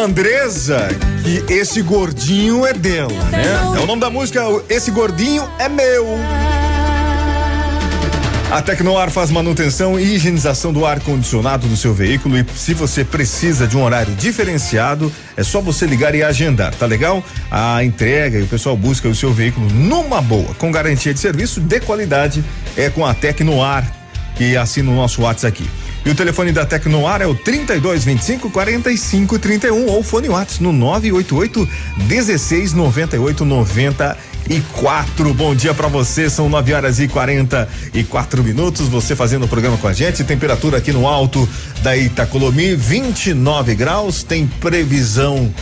Andresa 0.00 0.88
que 1.22 1.52
esse 1.52 1.82
gordinho 1.82 2.64
é 2.64 2.72
dela, 2.72 3.12
né? 3.30 3.44
É 3.76 3.80
o 3.80 3.86
nome 3.86 4.00
da 4.00 4.08
música, 4.08 4.40
Esse 4.66 4.90
Gordinho 4.90 5.46
é 5.58 5.68
Meu. 5.68 6.06
A 8.50 8.62
Tecnoar 8.62 9.10
faz 9.10 9.30
manutenção 9.30 10.00
e 10.00 10.14
higienização 10.14 10.72
do 10.72 10.86
ar-condicionado 10.86 11.68
do 11.68 11.76
seu 11.76 11.92
veículo 11.92 12.38
e 12.38 12.46
se 12.56 12.72
você 12.72 13.04
precisa 13.04 13.66
de 13.66 13.76
um 13.76 13.84
horário 13.84 14.14
diferenciado, 14.14 15.12
é 15.36 15.42
só 15.42 15.60
você 15.60 15.84
ligar 15.84 16.14
e 16.14 16.22
agendar, 16.22 16.74
tá 16.74 16.86
legal? 16.86 17.22
A 17.50 17.84
entrega 17.84 18.38
e 18.38 18.42
o 18.42 18.46
pessoal 18.46 18.76
busca 18.76 19.06
o 19.06 19.14
seu 19.14 19.32
veículo 19.34 19.68
numa 19.70 20.22
boa, 20.22 20.54
com 20.54 20.72
garantia 20.72 21.12
de 21.12 21.20
serviço 21.20 21.60
de 21.60 21.78
qualidade, 21.78 22.42
é 22.74 22.88
com 22.88 23.04
a 23.04 23.12
Tecnoar, 23.12 23.84
que 24.34 24.56
assina 24.56 24.90
o 24.90 24.94
nosso 24.96 25.22
WhatsApp 25.22 25.62
aqui. 25.62 25.79
E 26.04 26.10
o 26.10 26.14
telefone 26.14 26.50
da 26.50 26.64
Tecnoar 26.64 27.20
é 27.20 27.26
o 27.26 27.34
32 27.34 28.04
25 28.04 28.50
45 28.50 29.38
31 29.38 29.86
ou 29.86 30.02
fone 30.02 30.28
WhatsApp 30.30 30.62
no 30.62 30.72
988 30.72 31.68
16 32.06 32.72
98 32.72 33.44
94. 33.44 35.34
Bom 35.34 35.54
dia 35.54 35.74
pra 35.74 35.88
você, 35.88 36.30
são 36.30 36.48
9 36.48 36.72
horas 36.72 36.98
e 37.00 37.06
44 37.06 38.42
minutos. 38.42 38.88
Você 38.88 39.14
fazendo 39.14 39.44
o 39.44 39.48
programa 39.48 39.76
com 39.76 39.88
a 39.88 39.92
gente. 39.92 40.24
Temperatura 40.24 40.78
aqui 40.78 40.90
no 40.90 41.06
alto 41.06 41.46
da 41.82 41.94
Itacolomi, 41.94 42.74
29 42.74 43.74
graus. 43.74 44.22
Tem 44.22 44.46
previsão 44.46 45.52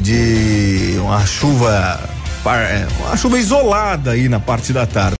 de 0.00 0.96
uma 1.00 1.24
chuva, 1.26 2.00
é, 2.46 2.86
uma 2.98 3.16
chuva 3.16 3.38
isolada 3.38 4.12
aí 4.12 4.26
na 4.28 4.40
parte 4.40 4.72
da 4.72 4.86
tarde. 4.86 5.10